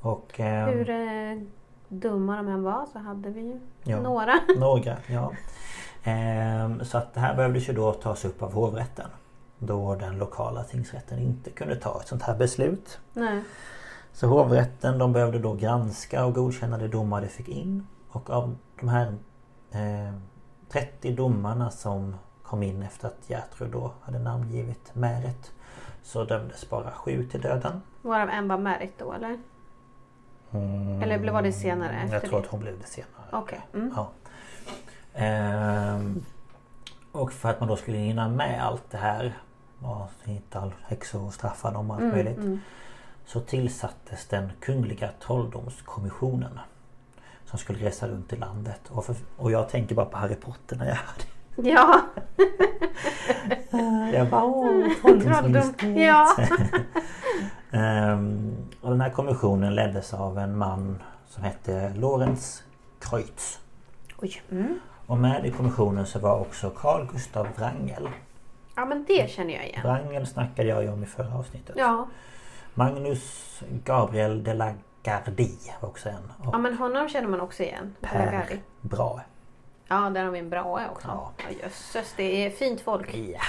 Och 0.01 0.39
ehm, 0.39 0.69
Hur 0.69 0.89
eh, 0.89 1.41
dumma 1.87 2.35
de 2.35 2.47
än 2.47 2.63
var 2.63 2.85
så 2.93 2.99
hade 2.99 3.29
vi 3.29 3.41
ju 3.41 3.59
Ja. 3.83 4.01
några. 4.01 4.33
Några, 4.57 4.97
ja. 5.07 5.31
Ehm, 6.03 6.85
så 6.85 6.97
att 6.97 7.13
det 7.13 7.19
här 7.19 7.35
behövdes 7.35 7.69
ju 7.69 7.73
då 7.73 7.93
tas 7.93 8.25
upp 8.25 8.41
av 8.43 8.53
hovrätten. 8.53 9.09
Då 9.59 9.95
den 9.95 10.17
lokala 10.17 10.63
tingsrätten 10.63 11.19
inte 11.19 11.49
kunde 11.49 11.75
ta 11.75 11.99
ett 12.01 12.07
sånt 12.07 12.23
här 12.23 12.35
beslut. 12.37 12.99
Nej. 13.13 13.43
Så 14.13 14.27
hovrätten 14.27 14.97
de 14.97 15.13
behövde 15.13 15.39
då 15.39 15.53
granska 15.53 16.25
och 16.25 16.33
godkänna 16.35 16.77
de 16.77 16.87
domar 16.87 17.21
de 17.21 17.27
fick 17.27 17.47
in. 17.47 17.87
Och 18.09 18.29
av 18.29 18.55
de 18.79 18.89
här 18.89 19.07
eh, 19.71 20.13
30 20.69 21.11
domarna 21.11 21.71
som 21.71 22.15
kom 22.43 22.63
in 22.63 22.83
efter 22.83 23.07
att 23.07 23.29
Gertrud 23.29 23.71
då 23.71 23.91
hade 24.01 24.19
namngivit 24.19 24.95
Märet. 24.95 25.51
Så 26.03 26.23
dömdes 26.23 26.69
bara 26.69 26.91
sju 26.91 27.25
till 27.31 27.41
döden. 27.41 27.81
Varav 28.01 28.29
en 28.29 28.47
var 28.47 28.57
Märit 28.57 28.93
då 28.99 29.13
eller? 29.13 29.37
Mm, 30.51 31.01
Eller 31.01 31.31
var 31.31 31.41
det 31.41 31.51
senare 31.51 31.93
Jag 31.95 32.03
efter 32.15 32.27
tror 32.27 32.39
det? 32.39 32.45
att 32.45 32.51
hon 32.51 32.59
blev 32.59 32.79
det 32.79 32.85
senare. 32.87 33.25
Okej. 33.31 33.61
Mm. 33.73 33.93
Ja. 33.95 34.09
Ehm, 35.13 36.25
och 37.11 37.31
för 37.33 37.49
att 37.49 37.59
man 37.59 37.69
då 37.69 37.75
skulle 37.75 37.97
hinna 37.97 38.27
med 38.29 38.63
allt 38.65 38.83
det 38.91 38.97
här 38.97 39.37
hitta 40.23 40.59
all 40.59 40.73
häxor 40.87 41.23
och 41.25 41.33
straffa 41.33 41.71
dem 41.71 41.89
och 41.89 41.95
allt 41.95 42.03
Mm, 42.03 42.15
möjligt. 42.15 42.37
mm. 42.37 42.59
Så 43.25 43.39
tillsattes 43.39 44.25
den 44.27 44.51
Kungliga 44.59 45.09
Trolldomskommissionen. 45.25 46.59
Som 47.45 47.59
skulle 47.59 47.79
resa 47.85 48.07
runt 48.07 48.33
i 48.33 48.35
landet. 48.35 48.81
Och, 48.89 49.05
för, 49.05 49.15
och 49.37 49.51
jag 49.51 49.69
tänker 49.69 49.95
bara 49.95 50.05
på 50.05 50.17
Harry 50.17 50.35
Potter 50.35 50.75
när 50.75 50.85
jag 50.85 50.95
hör 50.95 51.13
det. 51.17 51.69
Ja. 51.69 52.01
Jag 54.13 54.29
bara 54.29 54.43
åh, 54.43 54.63
Trolldom. 55.01 55.21
trolldomsministeriet. 55.21 56.07
Ja. 56.07 56.35
Ehm, 57.71 58.55
och 58.81 58.89
den 58.89 59.01
här 59.01 59.09
kommissionen 59.09 59.75
leddes 59.75 60.13
av 60.13 60.37
en 60.37 60.57
man 60.57 61.01
som 61.27 61.43
hette 61.43 61.93
Lorenz 61.95 62.63
Kreutz. 62.99 63.59
Oj. 64.17 64.41
Mm. 64.51 64.79
Och 65.05 65.17
med 65.17 65.45
i 65.45 65.51
kommissionen 65.51 66.05
så 66.05 66.19
var 66.19 66.39
också 66.39 66.69
Carl 66.69 67.07
Gustav 67.11 67.47
Wrangel. 67.57 68.09
Ja 68.79 68.85
men 68.85 69.05
det 69.07 69.29
känner 69.29 69.53
jag 69.53 69.65
igen. 69.65 69.81
Wrangel 69.83 70.27
snackade 70.27 70.69
jag 70.69 70.83
ju 70.83 70.91
om 70.91 71.03
i 71.03 71.05
förra 71.05 71.35
avsnittet. 71.35 71.75
Ja. 71.79 72.07
Magnus 72.73 73.59
Gabriel 73.83 74.43
de 74.43 74.53
la 74.53 74.73
Gardie 75.03 75.73
var 75.79 75.89
också 75.89 76.09
en. 76.09 76.31
Och 76.37 76.53
ja 76.53 76.57
men 76.57 76.77
honom 76.77 77.09
känner 77.09 77.27
man 77.27 77.41
också 77.41 77.63
igen. 77.63 77.95
Per 78.01 78.59
Brahe. 78.81 79.23
Ja 79.87 80.09
där 80.09 80.23
har 80.23 80.31
vi 80.31 80.39
en 80.39 80.49
bra 80.49 80.89
också. 80.91 81.07
Ja. 81.07 81.31
Ja. 81.37 81.55
jösses 81.63 82.13
det 82.17 82.45
är 82.45 82.49
fint 82.49 82.81
folk. 82.81 83.15
Ja. 83.15 83.39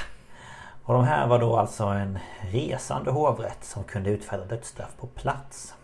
Och 0.84 0.94
de 0.94 1.04
här 1.04 1.26
var 1.26 1.38
då 1.38 1.56
alltså 1.56 1.84
en 1.84 2.18
resande 2.40 3.10
hovrätt 3.10 3.64
som 3.64 3.84
kunde 3.84 4.10
utfärda 4.10 4.44
dödsstraff 4.44 4.96
på 4.96 5.06
plats. 5.06 5.74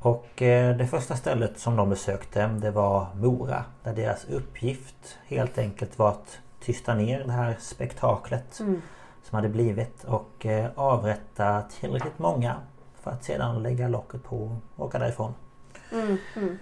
Och 0.00 0.42
eh, 0.42 0.76
det 0.76 0.86
första 0.86 1.16
stället 1.16 1.58
som 1.58 1.76
de 1.76 1.90
besökte 1.90 2.46
det 2.46 2.70
var 2.70 3.06
Mora. 3.14 3.64
Där 3.82 3.94
deras 3.94 4.24
uppgift 4.24 5.18
helt 5.26 5.58
enkelt 5.58 5.98
var 5.98 6.08
att 6.08 6.38
tysta 6.60 6.94
ner 6.94 7.24
det 7.24 7.32
här 7.32 7.56
spektaklet 7.60 8.60
Mm. 8.60 8.82
som 9.22 9.36
hade 9.36 9.48
blivit 9.48 10.04
och 10.04 10.46
eh, 10.46 10.70
avrätta 10.74 11.62
tillräckligt 11.62 12.18
många 12.18 12.54
för 13.02 13.10
att 13.10 13.24
sedan 13.24 13.62
lägga 13.62 13.88
locket 13.88 14.24
på 14.24 14.56
och 14.76 14.86
åka 14.86 14.98
därifrån. 14.98 15.34
Mm, 15.92 16.16
mm. 16.36 16.58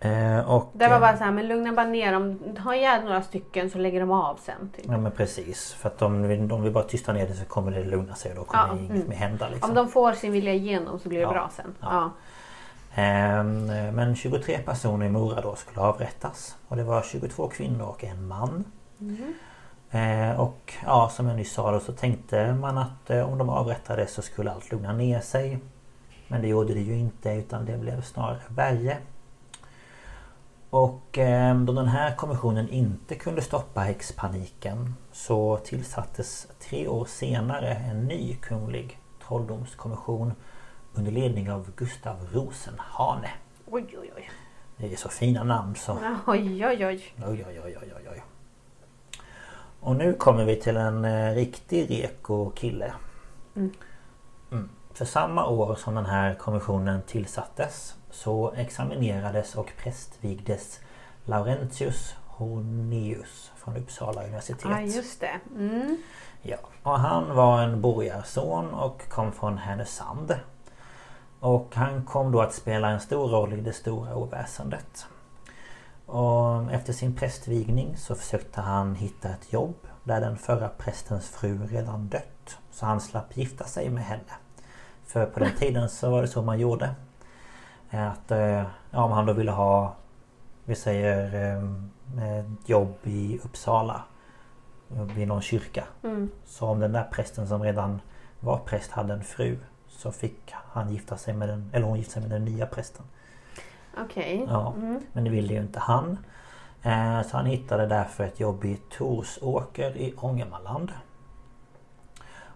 Eh, 0.00 0.50
och, 0.50 0.70
Det 0.72 0.88
var 0.88 0.94
eh, 0.94 1.00
bara 1.00 1.16
så 1.16 1.24
här, 1.24 1.32
men 1.32 1.48
lugna 1.48 1.72
bara 1.72 1.86
ner 1.86 2.12
dem. 2.12 2.38
Ta 2.62 2.74
ihjäl 2.74 3.04
några 3.04 3.22
stycken 3.22 3.70
så 3.70 3.78
lägger 3.78 4.00
de 4.00 4.10
av 4.10 4.38
sen. 4.42 4.70
Typ. 4.76 4.84
Ja 4.88 4.96
men 4.98 5.12
precis. 5.12 5.72
För 5.72 5.88
att 5.88 6.02
om 6.02 6.22
vi, 6.22 6.50
om 6.52 6.62
vi 6.62 6.70
bara 6.70 6.84
tystar 6.84 7.12
ner 7.12 7.28
det 7.28 7.34
så 7.34 7.44
kommer 7.44 7.70
det 7.72 7.84
lugna 7.84 8.14
sig 8.14 8.30
och 8.30 8.36
då 8.36 8.44
kommer 8.44 8.68
Ja, 8.68 8.78
inget 8.78 8.90
mm. 8.90 9.08
mer 9.08 9.16
hända. 9.16 9.48
Liksom. 9.48 9.70
Om 9.70 9.74
de 9.76 9.88
får 9.88 10.12
sin 10.12 10.32
vilja 10.32 10.52
igenom 10.52 10.98
så 10.98 11.08
blir 11.08 11.18
det 11.18 11.24
Ja. 11.24 11.32
bra 11.32 11.50
sen. 11.56 11.74
Ja. 11.80 12.10
Ehm, 12.94 13.66
Men 13.94 14.16
23 14.16 14.58
personer 14.58 15.06
i 15.06 15.08
Mora 15.08 15.40
då 15.40 15.54
skulle 15.54 15.80
avrättas. 15.80 16.56
Och 16.68 16.76
det 16.76 16.84
var 16.84 17.02
22 17.02 17.48
kvinnor 17.48 17.86
och 17.86 18.04
en 18.04 18.28
man. 18.28 18.64
Eh, 19.90 20.40
och 20.40 20.74
ja, 20.84 21.08
som 21.08 21.26
jag 21.26 21.36
nyss 21.36 21.52
sa 21.52 21.72
då 21.72 21.80
så 21.80 21.92
tänkte 21.92 22.54
man 22.54 22.78
att 22.78 23.10
eh, 23.10 23.32
om 23.32 23.38
de 23.38 23.48
avrättades 23.48 24.12
så 24.12 24.22
skulle 24.22 24.52
allt 24.52 24.72
lugna 24.72 24.92
ner 24.92 25.20
sig. 25.20 25.58
Men 26.28 26.42
det 26.42 26.48
gjorde 26.48 26.74
det 26.74 26.80
ju 26.80 26.98
inte 26.98 27.30
utan 27.30 27.64
det 27.64 27.78
blev 27.78 28.02
snarare 28.02 28.40
värre. 28.48 28.98
Och 30.70 31.18
eh, 31.18 31.60
då 31.60 31.72
den 31.72 31.88
här 31.88 32.16
kommissionen 32.16 32.68
inte 32.68 33.14
kunde 33.14 33.42
stoppa 33.42 33.80
häxpaniken 33.80 34.94
så 35.12 35.56
tillsattes 35.56 36.48
tre 36.60 36.88
år 36.88 37.04
senare 37.04 37.74
en 37.74 38.04
ny 38.04 38.34
kunglig 38.34 38.98
trolldomskommission 39.26 40.32
under 40.94 41.12
ledning 41.12 41.50
av 41.50 41.70
Gustav 41.76 42.16
Rosenhane. 42.32 43.30
Oj, 43.66 43.86
oj, 44.00 44.12
oj. 44.16 44.30
Det 44.76 44.92
är 44.92 44.96
så 44.96 45.08
fina 45.08 45.44
namn 45.44 45.74
så... 45.74 45.98
Oj, 46.26 46.66
oj, 46.66 46.86
oj. 46.86 47.14
Oj, 47.26 47.44
oj, 47.48 47.60
oj, 47.64 47.76
oj, 47.96 48.08
oj. 48.10 48.22
Och 49.80 49.96
nu 49.96 50.14
kommer 50.14 50.44
vi 50.44 50.56
till 50.56 50.76
en 50.76 51.04
eh, 51.04 51.34
riktig 51.34 51.90
reko 51.90 52.50
kille. 52.50 52.92
Mm. 53.56 53.70
För 54.98 55.04
samma 55.04 55.46
år 55.46 55.74
som 55.74 55.94
den 55.94 56.06
här 56.06 56.34
kommissionen 56.34 57.02
tillsattes 57.02 57.94
så 58.10 58.52
examinerades 58.52 59.54
och 59.54 59.72
prästvigdes 59.82 60.80
Laurentius 61.24 62.14
Horneus 62.26 63.52
från 63.56 63.76
Uppsala 63.76 64.24
universitet. 64.24 64.58
Ja, 64.64 64.80
just 64.80 65.20
det. 65.20 65.40
Mm. 65.56 65.96
Ja, 66.42 66.56
och 66.82 66.98
han 66.98 67.34
var 67.34 67.62
en 67.62 67.80
borgarson 67.80 68.74
och 68.74 69.08
kom 69.08 69.32
från 69.32 69.58
Härnösand. 69.58 70.34
Och 71.40 71.74
han 71.74 72.04
kom 72.04 72.32
då 72.32 72.40
att 72.40 72.54
spela 72.54 72.90
en 72.90 73.00
stor 73.00 73.28
roll 73.28 73.52
i 73.52 73.60
det 73.60 73.72
stora 73.72 74.16
oväsendet. 74.16 75.06
Och 76.08 76.72
efter 76.72 76.92
sin 76.92 77.14
prästvigning 77.14 77.96
så 77.96 78.14
försökte 78.14 78.60
han 78.60 78.94
hitta 78.94 79.28
ett 79.28 79.52
jobb 79.52 79.76
där 80.04 80.20
den 80.20 80.36
förra 80.36 80.68
prästens 80.68 81.28
fru 81.28 81.66
redan 81.66 82.08
dött. 82.08 82.58
Så 82.70 82.86
han 82.86 83.00
slapp 83.00 83.36
gifta 83.36 83.64
sig 83.64 83.90
med 83.90 84.04
henne. 84.04 84.32
För 85.06 85.26
på 85.26 85.40
den 85.40 85.54
tiden 85.58 85.88
så 85.88 86.10
var 86.10 86.22
det 86.22 86.28
så 86.28 86.42
man 86.42 86.58
gjorde. 86.58 86.94
Att 87.90 88.30
ja, 88.90 89.04
om 89.04 89.12
han 89.12 89.26
då 89.26 89.32
ville 89.32 89.50
ha 89.50 89.94
Vi 90.64 90.74
säger 90.74 91.34
ett 92.20 92.68
jobb 92.68 92.94
i 93.02 93.40
Uppsala 93.44 94.02
Vid 94.88 95.28
någon 95.28 95.42
kyrka. 95.42 95.84
Mm. 96.02 96.30
Så 96.44 96.66
om 96.66 96.80
den 96.80 96.92
där 96.92 97.08
prästen 97.12 97.48
som 97.48 97.62
redan 97.62 98.00
var 98.40 98.58
präst 98.58 98.90
hade 98.90 99.12
en 99.12 99.24
fru 99.24 99.58
Så 99.88 100.12
fick 100.12 100.52
han 100.52 100.92
gifta 100.92 101.16
sig 101.16 101.34
med 101.34 101.48
den, 101.48 101.70
eller 101.72 101.86
hon 101.86 101.98
gifta 101.98 102.12
sig 102.12 102.22
med 102.22 102.30
den 102.30 102.44
nya 102.44 102.66
prästen. 102.66 103.04
Okej. 104.04 104.42
Okay. 104.42 104.54
Ja, 104.54 104.74
mm. 104.76 105.00
Men 105.12 105.24
det 105.24 105.30
ville 105.30 105.54
ju 105.54 105.60
inte 105.60 105.78
han. 105.78 106.18
Så 107.24 107.36
han 107.36 107.46
hittade 107.46 107.86
därför 107.86 108.24
ett 108.24 108.40
jobb 108.40 108.64
i 108.64 108.76
Torsåker 108.90 109.96
i 109.96 110.14
Ångermanland. 110.16 110.92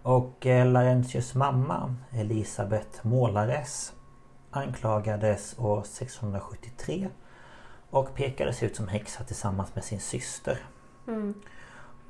Och 0.02 0.46
eh, 0.46 0.66
Laurentius 0.66 1.34
mamma 1.34 1.94
Elisabeth 2.10 3.06
Målares 3.06 3.92
anklagades 4.50 5.58
år 5.58 5.82
673 5.82 7.08
och 7.90 8.14
pekades 8.14 8.62
ut 8.62 8.76
som 8.76 8.88
häxa 8.88 9.24
tillsammans 9.24 9.74
med 9.74 9.84
sin 9.84 10.00
syster. 10.00 10.58
Mm. 11.08 11.34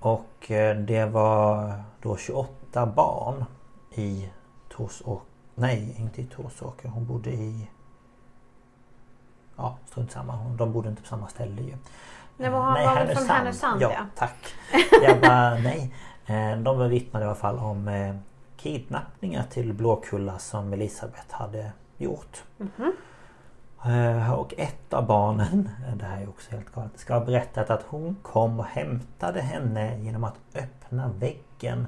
Och 0.00 0.50
eh, 0.50 0.76
det 0.76 1.04
var 1.04 1.82
då 2.02 2.16
28 2.16 2.86
barn 2.86 3.44
i 3.90 4.30
Torsåker. 4.68 5.26
Nej, 5.54 5.94
inte 5.98 6.22
i 6.22 6.24
Torsåker. 6.24 6.88
Hon 6.88 7.06
bodde 7.06 7.30
i... 7.30 7.70
Ja, 9.62 9.76
strunt 9.86 10.12
samma. 10.12 10.36
De 10.58 10.72
bodde 10.72 10.88
inte 10.88 11.02
på 11.02 11.08
samma 11.08 11.28
ställe 11.28 11.62
ju. 11.62 11.76
Nej, 12.36 12.50
var, 12.50 12.72
nej, 12.72 12.86
var 12.86 12.94
Härnösand. 12.94 13.26
från 13.26 13.36
Härnösand? 13.36 13.82
Ja, 13.82 13.92
ja. 13.92 14.06
tack. 14.16 14.54
Jag 15.02 15.20
bara, 15.20 15.54
nej. 15.58 15.94
Eh, 16.26 16.58
de 16.58 16.88
vittnade 16.88 17.24
i 17.24 17.28
alla 17.28 17.36
fall 17.36 17.58
om 17.58 17.88
eh, 17.88 18.14
kidnappningar 18.56 19.44
till 19.50 19.72
Blåkulla 19.72 20.38
som 20.38 20.72
Elisabeth 20.72 21.34
hade 21.34 21.72
gjort. 21.96 22.42
Mm 22.60 22.72
-hmm. 22.76 22.92
Och 24.34 24.54
ett 24.56 24.92
av 24.92 25.06
barnen, 25.06 25.68
det 25.96 26.04
här 26.04 26.22
är 26.22 26.28
också 26.28 26.50
helt 26.50 26.74
galet, 26.74 26.98
ska 26.98 27.14
ha 27.14 27.24
berättat 27.24 27.70
att 27.70 27.82
hon 27.88 28.16
kom 28.22 28.60
och 28.60 28.66
hämtade 28.66 29.40
henne 29.40 29.98
genom 29.98 30.24
att 30.24 30.34
öppna 30.54 31.08
väggen 31.08 31.86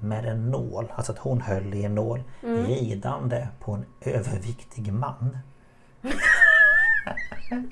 med 0.00 0.26
en 0.26 0.50
nål. 0.50 0.92
Alltså 0.94 1.12
att 1.12 1.18
hon 1.18 1.40
höll 1.40 1.74
i 1.74 1.84
en 1.84 1.94
nål 1.94 2.22
mm. 2.42 2.66
ridande 2.66 3.48
på 3.60 3.72
en 3.72 3.84
överviktig 4.00 4.92
man. 4.92 5.38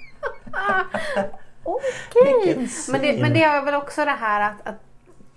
Okej! 1.62 2.40
Okay. 2.40 2.68
Men, 2.88 3.20
men 3.20 3.32
det 3.32 3.42
är 3.42 3.64
väl 3.64 3.74
också 3.74 4.04
det 4.04 4.10
här 4.10 4.40
att, 4.50 4.66
att 4.68 4.89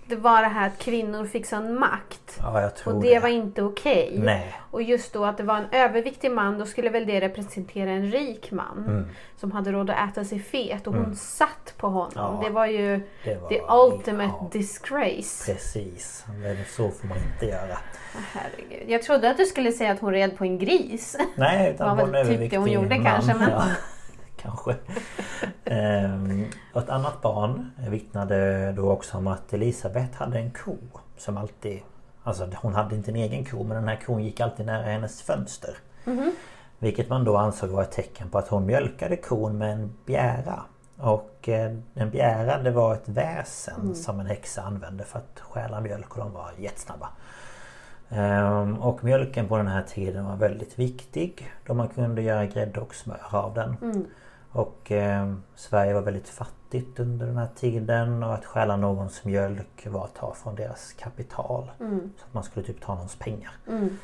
det 0.06 0.16
var 0.16 0.42
det 0.42 0.48
här 0.48 0.66
att 0.66 0.78
kvinnor 0.78 1.26
fick 1.26 1.46
sån 1.46 1.78
makt. 1.78 2.38
Ja, 2.38 2.70
och 2.84 3.02
det, 3.02 3.14
det. 3.14 3.20
var 3.20 3.28
inte 3.28 3.62
okej. 3.62 4.18
Okay. 4.18 4.40
Och 4.70 4.82
just 4.82 5.12
då 5.12 5.24
att 5.24 5.36
det 5.36 5.42
var 5.42 5.56
en 5.56 5.66
överviktig 5.72 6.30
man, 6.30 6.58
då 6.58 6.66
skulle 6.66 6.90
väl 6.90 7.06
det 7.06 7.20
representera 7.20 7.90
en 7.90 8.10
rik 8.10 8.50
man. 8.50 8.84
Mm. 8.88 9.08
Som 9.36 9.52
hade 9.52 9.72
råd 9.72 9.90
att 9.90 10.10
äta 10.10 10.24
sig 10.24 10.40
fet 10.40 10.86
och 10.86 10.92
hon 10.92 11.04
mm. 11.04 11.16
satt 11.16 11.74
på 11.76 11.88
honom. 11.88 12.12
Ja, 12.14 12.40
det 12.44 12.50
var 12.50 12.66
ju 12.66 13.00
det 13.24 13.34
var, 13.34 13.48
the 13.48 13.60
ultimate 13.60 14.34
ja, 14.40 14.48
disgrace. 14.52 15.52
Precis, 15.52 16.24
men 16.42 16.56
så 16.76 16.90
får 16.90 17.08
man 17.08 17.18
inte 17.18 17.46
göra. 17.46 17.78
Herregud. 18.32 18.90
Jag 18.90 19.02
trodde 19.02 19.30
att 19.30 19.36
du 19.36 19.46
skulle 19.46 19.72
säga 19.72 19.92
att 19.92 20.00
hon 20.00 20.12
red 20.12 20.38
på 20.38 20.44
en 20.44 20.58
gris. 20.58 21.16
Nej, 21.36 21.74
utan 21.74 21.96
det 21.96 22.04
var 22.04 22.10
väl 22.10 22.26
typ 22.26 22.50
det 22.50 22.58
hon 22.58 22.70
gjorde 22.70 22.98
man. 22.98 23.04
kanske. 23.04 23.34
Men... 23.34 23.50
Kanske. 24.44 24.76
ehm, 25.64 26.44
ett 26.74 26.88
annat 26.88 27.22
barn 27.22 27.70
vittnade 27.88 28.72
då 28.72 28.90
också 28.90 29.18
om 29.18 29.26
att 29.26 29.52
Elisabeth 29.52 30.18
hade 30.18 30.38
en 30.38 30.50
ko 30.50 30.76
som 31.16 31.36
alltid 31.36 31.80
Alltså 32.26 32.48
hon 32.56 32.74
hade 32.74 32.94
inte 32.94 33.10
en 33.10 33.16
egen 33.16 33.44
ko 33.44 33.64
men 33.64 33.76
den 33.76 33.88
här 33.88 34.00
kon 34.06 34.24
gick 34.24 34.40
alltid 34.40 34.66
nära 34.66 34.82
hennes 34.82 35.22
fönster. 35.22 35.76
Mm 36.04 36.18
-hmm. 36.18 36.30
Vilket 36.78 37.08
man 37.08 37.24
då 37.24 37.36
ansåg 37.36 37.70
var 37.70 37.82
ett 37.82 37.92
tecken 37.92 38.30
på 38.30 38.38
att 38.38 38.48
hon 38.48 38.66
mjölkade 38.66 39.16
kon 39.16 39.58
med 39.58 39.72
en 39.72 39.94
bjära. 40.06 40.62
Och 40.98 41.48
eh, 41.48 41.76
en 41.94 42.10
bjära 42.10 42.62
det 42.62 42.70
var 42.70 42.94
ett 42.94 43.08
väsen 43.08 43.80
mm. 43.80 43.94
som 43.94 44.20
en 44.20 44.26
häxa 44.26 44.62
använde 44.62 45.04
för 45.04 45.18
att 45.18 45.40
stjäla 45.40 45.80
mjölk 45.80 46.10
och 46.10 46.18
de 46.18 46.32
var 46.32 46.50
jättesnabba. 46.58 47.08
Ehm, 48.08 48.78
och 48.78 49.04
mjölken 49.04 49.48
på 49.48 49.56
den 49.56 49.66
här 49.66 49.82
tiden 49.82 50.24
var 50.24 50.36
väldigt 50.36 50.78
viktig 50.78 51.52
då 51.66 51.74
man 51.74 51.88
kunde 51.88 52.22
göra 52.22 52.46
grädde 52.46 52.80
och 52.80 52.94
smör 52.94 53.20
av 53.30 53.54
den. 53.54 53.76
Mm. 53.82 54.06
Och 54.54 54.92
eh, 54.92 55.34
Sverige 55.54 55.94
var 55.94 56.02
väldigt 56.02 56.28
fattigt 56.28 57.00
under 57.00 57.26
den 57.26 57.36
här 57.36 57.48
tiden 57.56 58.22
och 58.22 58.34
att 58.34 58.44
stjäla 58.44 58.76
någons 58.76 59.24
mjölk 59.24 59.86
var 59.86 60.04
att 60.04 60.14
ta 60.14 60.34
från 60.34 60.54
deras 60.54 60.92
kapital. 60.92 61.70
Mm. 61.80 62.12
Så 62.18 62.24
att 62.24 62.34
man 62.34 62.44
skulle 62.44 62.66
typ 62.66 62.80
ta 62.80 62.94
någons 62.94 63.16
pengar. 63.16 63.52
Mm. 63.68 63.98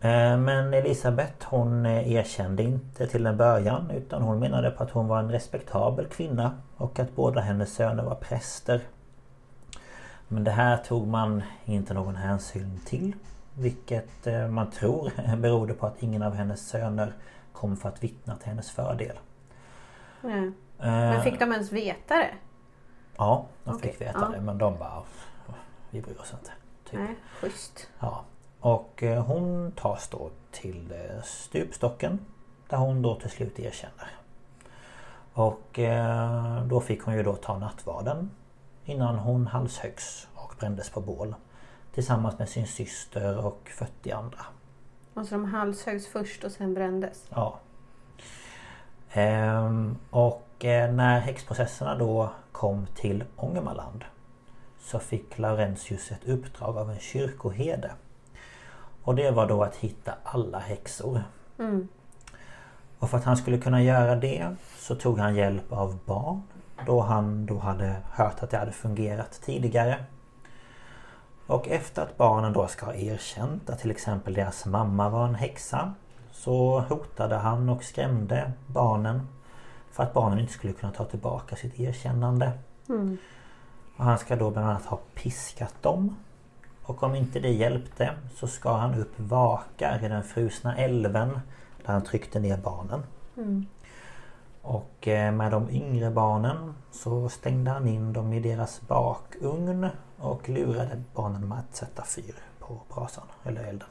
Eh, 0.00 0.38
men 0.38 0.74
Elisabeth 0.74 1.46
hon 1.46 1.86
eh, 1.86 2.12
erkände 2.12 2.62
inte 2.62 3.06
till 3.06 3.26
en 3.26 3.36
början 3.36 3.90
utan 3.90 4.22
hon 4.22 4.38
menade 4.38 4.70
på 4.70 4.82
att 4.82 4.90
hon 4.90 5.08
var 5.08 5.18
en 5.18 5.30
respektabel 5.30 6.06
kvinna 6.06 6.54
och 6.76 6.98
att 6.98 7.16
båda 7.16 7.40
hennes 7.40 7.74
söner 7.74 8.02
var 8.02 8.14
präster. 8.14 8.80
Men 10.28 10.44
det 10.44 10.50
här 10.50 10.76
tog 10.76 11.06
man 11.06 11.42
inte 11.64 11.94
någon 11.94 12.16
hänsyn 12.16 12.80
till. 12.86 13.12
Vilket 13.54 14.26
eh, 14.26 14.48
man 14.48 14.70
tror 14.70 15.12
berodde 15.36 15.74
på 15.74 15.86
att 15.86 16.02
ingen 16.02 16.22
av 16.22 16.34
hennes 16.34 16.68
söner 16.68 17.12
kom 17.52 17.76
för 17.76 17.88
att 17.88 18.04
vittna 18.04 18.36
till 18.36 18.48
hennes 18.48 18.70
fördel. 18.70 19.18
Men 20.78 21.22
fick 21.22 21.38
de 21.38 21.52
ens 21.52 21.72
veta 21.72 22.14
det? 22.14 22.34
Ja, 23.16 23.46
de 23.64 23.78
fick 23.78 24.00
veta 24.00 24.18
ja. 24.20 24.28
det 24.28 24.40
men 24.40 24.58
de 24.58 24.78
bara 24.78 25.02
Vi 25.90 26.02
bryr 26.02 26.20
oss 26.20 26.32
inte. 26.32 26.52
Typ. 26.90 27.00
Nej, 27.00 27.16
schysst. 27.40 27.90
Ja. 28.00 28.24
Och 28.60 29.02
eh, 29.02 29.24
hon 29.24 29.72
tas 29.72 30.08
då 30.08 30.30
till 30.50 30.92
eh, 30.92 31.22
stupstocken 31.22 32.18
Där 32.68 32.76
hon 32.76 33.02
då 33.02 33.14
till 33.20 33.30
slut 33.30 33.58
erkänner. 33.58 34.08
Och 35.32 35.78
eh, 35.78 36.64
då 36.64 36.80
fick 36.80 37.02
hon 37.02 37.14
ju 37.14 37.22
då 37.22 37.34
ta 37.34 37.58
nattvarden 37.58 38.30
Innan 38.84 39.18
hon 39.18 39.46
halshöggs 39.46 40.28
och 40.34 40.54
brändes 40.58 40.90
på 40.90 41.00
bål. 41.00 41.34
Tillsammans 41.92 42.38
med 42.38 42.48
sin 42.48 42.66
syster 42.66 43.46
och 43.46 43.70
40 43.74 44.10
andra. 44.10 44.40
Alltså 45.14 45.34
de 45.34 45.44
halshöggs 45.44 46.06
först 46.06 46.44
och 46.44 46.52
sen 46.52 46.74
brändes? 46.74 47.26
Ja. 47.30 47.60
Ehm, 49.16 49.96
och 50.10 50.64
eh, 50.64 50.92
när 50.92 51.20
häxprocesserna 51.20 51.94
då 51.94 52.30
kom 52.52 52.86
till 52.94 53.24
Ångermanland 53.36 54.04
så 54.80 54.98
fick 54.98 55.38
Laurentius 55.38 56.12
ett 56.12 56.28
uppdrag 56.28 56.76
av 56.76 56.90
en 56.90 56.98
kyrkoherde. 56.98 57.90
Och 59.02 59.14
det 59.14 59.30
var 59.30 59.46
då 59.46 59.62
att 59.62 59.76
hitta 59.76 60.14
alla 60.24 60.58
häxor. 60.58 61.22
Mm. 61.58 61.88
Och 62.98 63.10
för 63.10 63.18
att 63.18 63.24
han 63.24 63.36
skulle 63.36 63.58
kunna 63.58 63.82
göra 63.82 64.16
det 64.16 64.56
så 64.78 64.94
tog 64.94 65.18
han 65.18 65.34
hjälp 65.34 65.72
av 65.72 65.98
barn. 66.04 66.42
Då 66.86 67.00
han 67.00 67.46
då 67.46 67.58
hade 67.58 67.96
hört 68.12 68.42
att 68.42 68.50
det 68.50 68.58
hade 68.58 68.72
fungerat 68.72 69.40
tidigare. 69.42 70.04
Och 71.46 71.68
efter 71.68 72.02
att 72.02 72.16
barnen 72.16 72.52
då 72.52 72.66
ska 72.66 72.86
ha 72.86 72.94
erkänt 72.94 73.70
att 73.70 73.78
till 73.78 73.90
exempel 73.90 74.34
deras 74.34 74.66
mamma 74.66 75.08
var 75.08 75.28
en 75.28 75.34
häxa 75.34 75.94
så 76.44 76.80
hotade 76.80 77.34
han 77.34 77.68
och 77.68 77.84
skrämde 77.84 78.52
barnen 78.66 79.28
för 79.90 80.02
att 80.02 80.14
barnen 80.14 80.38
inte 80.38 80.52
skulle 80.52 80.72
kunna 80.72 80.92
ta 80.92 81.04
tillbaka 81.04 81.56
sitt 81.56 81.80
erkännande. 81.80 82.52
Mm. 82.88 83.16
Och 83.96 84.04
han 84.04 84.18
ska 84.18 84.36
då 84.36 84.50
bland 84.50 84.68
annat 84.68 84.84
ha 84.84 84.98
piskat 85.14 85.82
dem. 85.82 86.16
Och 86.82 87.02
om 87.02 87.14
inte 87.14 87.40
det 87.40 87.52
hjälpte 87.52 88.10
så 88.34 88.46
ska 88.46 88.72
han 88.72 88.94
upp 88.94 89.20
vakar 89.20 90.04
i 90.04 90.08
den 90.08 90.22
frusna 90.22 90.76
älven 90.76 91.40
där 91.84 91.92
han 91.92 92.04
tryckte 92.04 92.40
ner 92.40 92.56
barnen. 92.56 93.02
Mm. 93.36 93.66
Och 94.62 95.08
eh, 95.08 95.32
med 95.32 95.50
de 95.52 95.70
yngre 95.70 96.10
barnen 96.10 96.74
så 96.90 97.28
stängde 97.28 97.70
han 97.70 97.88
in 97.88 98.12
dem 98.12 98.32
i 98.32 98.40
deras 98.40 98.80
bakugn 98.80 99.88
och 100.18 100.48
lurade 100.48 101.02
barnen 101.14 101.48
med 101.48 101.58
att 101.58 101.76
sätta 101.76 102.04
fyr 102.04 102.34
på 102.58 102.80
brasan 102.94 103.26
eller 103.44 103.64
elden. 103.64 103.88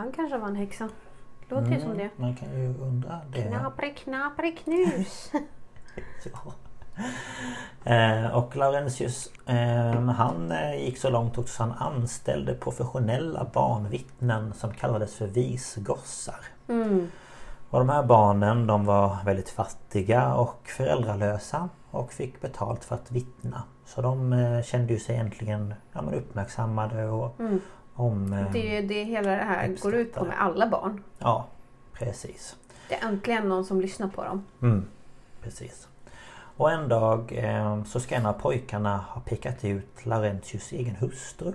Han 0.00 0.12
kanske 0.12 0.38
var 0.38 0.48
en 0.48 0.56
häxa. 0.56 0.88
Låter 1.48 1.66
mm, 1.66 1.78
ju 1.78 1.80
som 1.80 1.98
det. 1.98 2.10
Man 2.16 2.36
kan 2.36 2.60
ju 2.60 2.66
undra 2.66 3.20
det. 3.32 3.42
Knapre 3.42 3.90
knapre 3.90 4.50
knus. 4.50 5.32
ja. 6.32 6.52
Eh, 7.84 8.36
och 8.36 8.56
Laurentius 8.56 9.32
eh, 9.46 10.04
han 10.04 10.52
gick 10.78 10.98
så 10.98 11.10
långt 11.10 11.38
också 11.38 11.62
att 11.62 11.68
han 11.68 11.94
anställde 11.94 12.54
professionella 12.54 13.46
barnvittnen 13.52 14.52
som 14.54 14.74
kallades 14.74 15.14
för 15.14 15.26
visgossar. 15.26 16.44
Mm. 16.68 17.10
Och 17.70 17.78
de 17.78 17.88
här 17.88 18.02
barnen 18.02 18.66
de 18.66 18.84
var 18.84 19.16
väldigt 19.24 19.50
fattiga 19.50 20.34
och 20.34 20.68
föräldralösa 20.76 21.68
och 21.90 22.12
fick 22.12 22.40
betalt 22.40 22.84
för 22.84 22.94
att 22.94 23.10
vittna. 23.10 23.62
Så 23.84 24.02
de 24.02 24.32
eh, 24.32 24.62
kände 24.62 24.92
ju 24.92 24.98
sig 24.98 25.14
egentligen 25.14 25.74
ja, 25.92 26.02
men 26.02 26.14
uppmärksammade 26.14 27.08
och 27.08 27.40
mm. 27.40 27.60
Om... 28.00 28.32
Eh, 28.32 28.52
det 28.52 28.58
är 28.58 28.80
ju 28.80 28.88
det 28.88 29.04
hela 29.04 29.30
det 29.30 29.36
här 29.36 29.76
går 29.82 29.94
ut 29.94 30.14
på 30.14 30.24
med 30.24 30.40
alla 30.40 30.68
barn. 30.68 31.02
Ja, 31.18 31.46
precis. 31.92 32.56
Det 32.88 32.94
är 32.94 33.08
äntligen 33.08 33.48
någon 33.48 33.64
som 33.64 33.80
lyssnar 33.80 34.08
på 34.08 34.24
dem. 34.24 34.44
Mm, 34.62 34.86
precis. 35.42 35.88
Och 36.56 36.70
en 36.70 36.88
dag 36.88 37.32
eh, 37.36 37.84
så 37.84 38.00
ska 38.00 38.14
en 38.14 38.26
av 38.26 38.32
pojkarna 38.32 38.96
ha 38.96 39.20
pekat 39.20 39.64
ut 39.64 40.06
Laurentius 40.06 40.72
egen 40.72 40.96
hustru. 40.96 41.52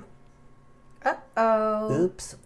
Uh-oh. 1.03 2.01
Oops. 2.01 2.37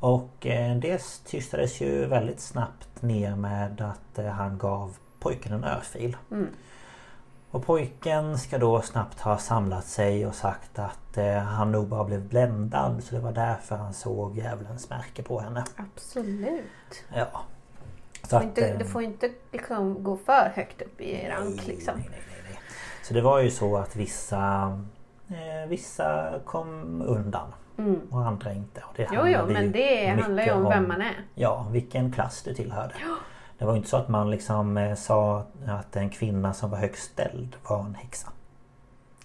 Och 0.00 0.46
eh, 0.46 0.76
det 0.76 1.24
tystades 1.24 1.80
ju 1.80 2.06
väldigt 2.06 2.40
snabbt 2.40 3.02
ner 3.02 3.36
med 3.36 3.80
att 3.80 4.18
eh, 4.18 4.26
han 4.26 4.58
gav 4.58 4.96
pojken 5.18 5.52
en 5.52 5.64
örfil. 5.64 6.16
Mm. 6.30 6.48
Och 7.56 7.66
pojken 7.66 8.38
ska 8.38 8.58
då 8.58 8.82
snabbt 8.82 9.20
ha 9.20 9.38
samlat 9.38 9.84
sig 9.84 10.26
och 10.26 10.34
sagt 10.34 10.78
att 10.78 11.16
eh, 11.16 11.38
han 11.38 11.72
nog 11.72 11.88
bara 11.88 12.04
blev 12.04 12.28
bländad 12.28 13.04
så 13.04 13.14
det 13.14 13.20
var 13.20 13.32
därför 13.32 13.76
han 13.76 13.94
såg 13.94 14.36
djävulens 14.36 14.90
märke 14.90 15.22
på 15.22 15.40
henne. 15.40 15.64
Absolut. 15.76 17.04
Ja. 17.14 17.42
Så 18.22 18.36
att, 18.36 18.42
inte, 18.42 18.76
du 18.76 18.84
får 18.84 19.02
inte 19.02 19.30
liksom 19.52 20.04
gå 20.04 20.16
för 20.16 20.52
högt 20.54 20.82
upp 20.82 21.00
i 21.00 21.28
rank 21.28 21.56
nej, 21.56 21.66
liksom. 21.66 21.94
Nej, 21.98 22.08
nej, 22.10 22.42
nej, 22.48 22.60
Så 23.02 23.14
det 23.14 23.20
var 23.20 23.40
ju 23.40 23.50
så 23.50 23.76
att 23.76 23.96
vissa 23.96 24.72
eh, 25.28 25.68
Vissa 25.68 26.40
kom 26.44 27.02
undan. 27.02 27.54
Mm. 27.78 28.00
Och 28.10 28.26
andra 28.26 28.52
inte. 28.52 28.80
Och 28.80 28.94
det 28.96 29.08
jo, 29.12 29.26
jo 29.26 29.46
men 29.46 29.72
det 29.72 30.06
handlar 30.06 30.44
ju 30.44 30.50
om, 30.50 30.66
om 30.66 30.72
vem 30.72 30.88
man 30.88 31.00
är. 31.00 31.24
Ja, 31.34 31.66
vilken 31.70 32.12
klass 32.12 32.42
du 32.42 32.54
tillhörde. 32.54 32.94
Ja. 33.00 33.16
Det 33.58 33.64
var 33.64 33.76
inte 33.76 33.88
så 33.88 33.96
att 33.96 34.08
man 34.08 34.30
liksom 34.30 34.76
eh, 34.76 34.94
sa 34.94 35.44
att 35.66 35.96
en 35.96 36.10
kvinna 36.10 36.54
som 36.54 36.70
var 36.70 36.78
högst 36.78 37.12
ställd 37.12 37.56
var 37.68 37.80
en 37.80 37.94
häxa. 37.94 38.28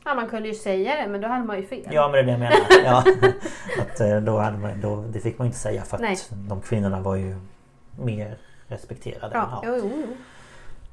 Ja 0.06 0.16
man 0.16 0.30
kunde 0.30 0.48
ju 0.48 0.56
säga 0.56 0.96
det 0.96 1.08
men 1.08 1.22
då 1.22 1.28
hade 1.28 1.44
man 1.44 1.58
ju 1.58 1.66
fel. 1.66 1.90
Ja 1.92 2.08
men 2.08 2.12
det 2.12 2.20
är 2.20 2.24
det 2.24 2.32
jag 2.32 2.40
menar. 2.40 2.56
Ja, 2.86 3.04
att 3.82 4.00
eh, 4.00 4.18
då 4.22 4.38
hade 4.38 4.58
man, 4.58 4.82
då, 4.82 5.04
det 5.10 5.20
fick 5.20 5.38
man 5.38 5.48
inte 5.48 5.60
säga 5.60 5.84
för 5.84 5.98
att 5.98 6.02
Nej. 6.02 6.18
de 6.32 6.62
kvinnorna 6.62 7.00
var 7.00 7.16
ju 7.16 7.36
mer 8.00 8.38
respekterade. 8.68 9.36
Ja, 9.36 9.62
jo, 9.66 9.76
jo, 9.82 9.92
jo. 9.96 10.16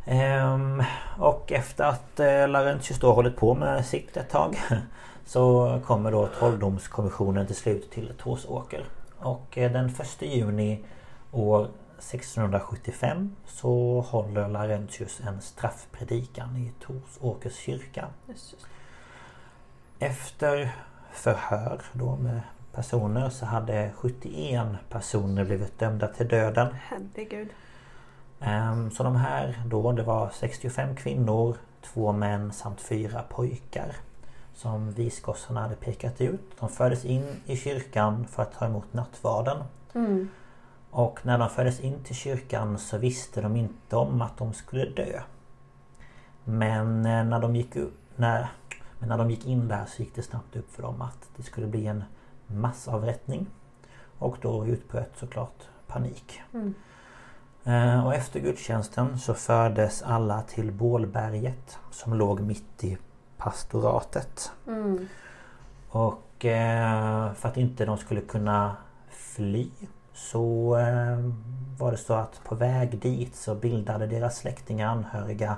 Ehm, 0.07 0.83
och 1.18 1.53
efter 1.53 1.85
att 1.85 2.20
eh, 2.20 2.48
Laurentius 2.48 3.01
då 3.01 3.12
hållit 3.12 3.37
på 3.37 3.55
med 3.55 3.87
sitt 3.87 4.16
ett 4.16 4.31
tag 4.31 4.59
Så 5.29 5.79
kommer 5.87 6.12
då 6.12 6.29
Trolldomskommissionen 6.38 7.46
till 7.46 7.57
slut 7.57 7.90
till 7.90 8.12
Torsåker. 8.22 8.85
Och 9.18 9.59
eh, 9.59 9.72
den 9.72 9.87
1 9.87 10.22
juni 10.22 10.85
år 11.33 11.68
1675 11.98 13.37
så 13.46 14.00
håller 14.00 14.48
Laurentius 14.48 15.20
en 15.20 15.40
straffpredikan 15.40 16.56
i 16.56 16.72
Torsåkers 16.80 17.56
kyrka. 17.56 18.08
Efter 19.98 20.74
förhör 21.12 21.80
då 21.92 22.16
med 22.16 22.40
personer 22.72 23.30
så 23.30 23.46
hade 23.46 23.90
71 23.96 24.66
personer 24.88 25.44
blivit 25.44 25.78
dömda 25.78 26.08
till 26.08 26.28
döden. 26.28 26.68
Herregud. 26.82 27.48
Ehm, 28.40 28.90
så 28.90 29.02
de 29.02 29.16
här 29.16 29.62
då, 29.66 29.92
det 29.92 30.02
var 30.02 30.30
65 30.34 30.96
kvinnor, 30.96 31.56
två 31.82 32.12
män 32.12 32.52
samt 32.52 32.80
fyra 32.80 33.22
pojkar 33.28 33.96
som 34.54 34.92
visgossarna 34.92 35.61
hade 35.61 35.74
pekat 35.74 36.20
ut. 36.20 36.40
De 36.61 36.68
fördes 36.68 37.04
in 37.04 37.26
i 37.46 37.56
kyrkan 37.56 38.26
för 38.26 38.42
att 38.42 38.52
ta 38.52 38.66
emot 38.66 38.92
nattvarden. 38.92 39.64
Mm. 39.94 40.28
Och 40.98 41.26
när 41.26 41.38
de 41.38 41.50
fördes 41.50 41.80
in 41.80 42.04
till 42.04 42.14
kyrkan 42.14 42.78
så 42.78 42.98
visste 42.98 43.40
de 43.40 43.56
inte 43.56 43.96
om 43.96 44.22
att 44.22 44.37
de 44.37 44.52
skulle 44.52 44.84
dö. 44.84 45.20
Men 46.44 47.06
eh, 47.06 47.24
när 47.24 47.40
de 47.40 47.56
gick, 47.56 47.76
upp, 47.76 47.98
när, 48.16 48.48
men 48.98 49.08
när 49.08 49.18
de 49.18 49.30
gick 49.30 49.46
in 49.46 49.68
där 49.68 49.84
så 49.87 50.02
gick 50.02 50.14
det 50.14 50.22
snabbt 50.22 50.56
upp 50.56 50.72
för 50.72 50.82
dem 50.82 51.02
att 51.02 51.28
det 51.37 51.42
skulle 51.42 51.66
bli 51.66 51.87
en 51.87 52.04
massavrättning. 52.46 53.46
Och 54.18 54.37
då 54.40 54.66
utbröt 54.66 55.11
såklart 55.16 55.68
panik. 55.87 56.40
Mm. 56.54 56.74
Eh, 57.64 58.06
och 58.06 58.14
efter 58.14 58.40
gudstjänsten 58.40 59.18
så 59.18 59.34
fördes 59.34 60.02
alla 60.02 60.42
till 60.42 60.72
Bålberget 60.72 61.78
som 61.90 62.14
låg 62.14 62.40
mitt 62.40 62.84
i 62.84 62.98
pastoratet. 63.37 64.52
Mm. 64.66 65.08
Och 65.88 66.44
eh, 66.44 67.32
för 67.32 67.48
att 67.48 67.56
inte 67.56 67.84
de 67.84 67.98
skulle 67.98 68.20
kunna 68.20 68.76
fly 69.08 69.70
så 70.18 70.76
eh, 70.76 71.18
var 71.78 71.90
det 71.90 71.96
så 71.96 72.14
att 72.14 72.40
på 72.44 72.54
väg 72.54 72.98
dit 72.98 73.37
så 73.37 73.54
bildade 73.54 74.07
deras 74.07 74.37
släktingar 74.37 74.88
anhöriga 74.88 75.57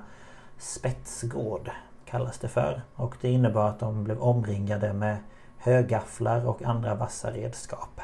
spetsgård 0.59 1.71
kallas 2.05 2.39
det 2.39 2.49
för. 2.49 2.83
Och 2.95 3.17
det 3.21 3.31
innebar 3.31 3.69
att 3.69 3.79
de 3.79 4.05
blev 4.05 4.21
omringade 4.23 4.93
med 4.93 5.17
högafflar 5.59 6.47
och 6.47 6.63
andra 6.63 6.95
vassa 6.95 7.31
redskap. 7.31 8.01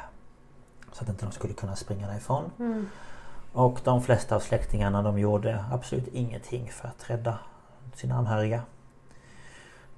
Så 0.93 1.03
att 1.03 1.09
inte 1.09 1.27
de 1.27 1.33
skulle 1.33 1.55
kunna 1.55 1.77
springa 1.77 2.07
därifrån. 2.07 2.51
Mm. 2.59 2.89
Och 3.53 3.81
de 3.85 4.03
flesta 4.03 4.37
av 4.37 4.41
släktingarna 4.41 5.03
de 5.03 5.19
gjorde 5.19 5.65
absolut 5.73 6.09
ingenting 6.09 6.71
för 6.71 6.89
att 6.89 7.11
rädda 7.11 7.39
sina 7.95 8.15
anhöriga. 8.15 8.63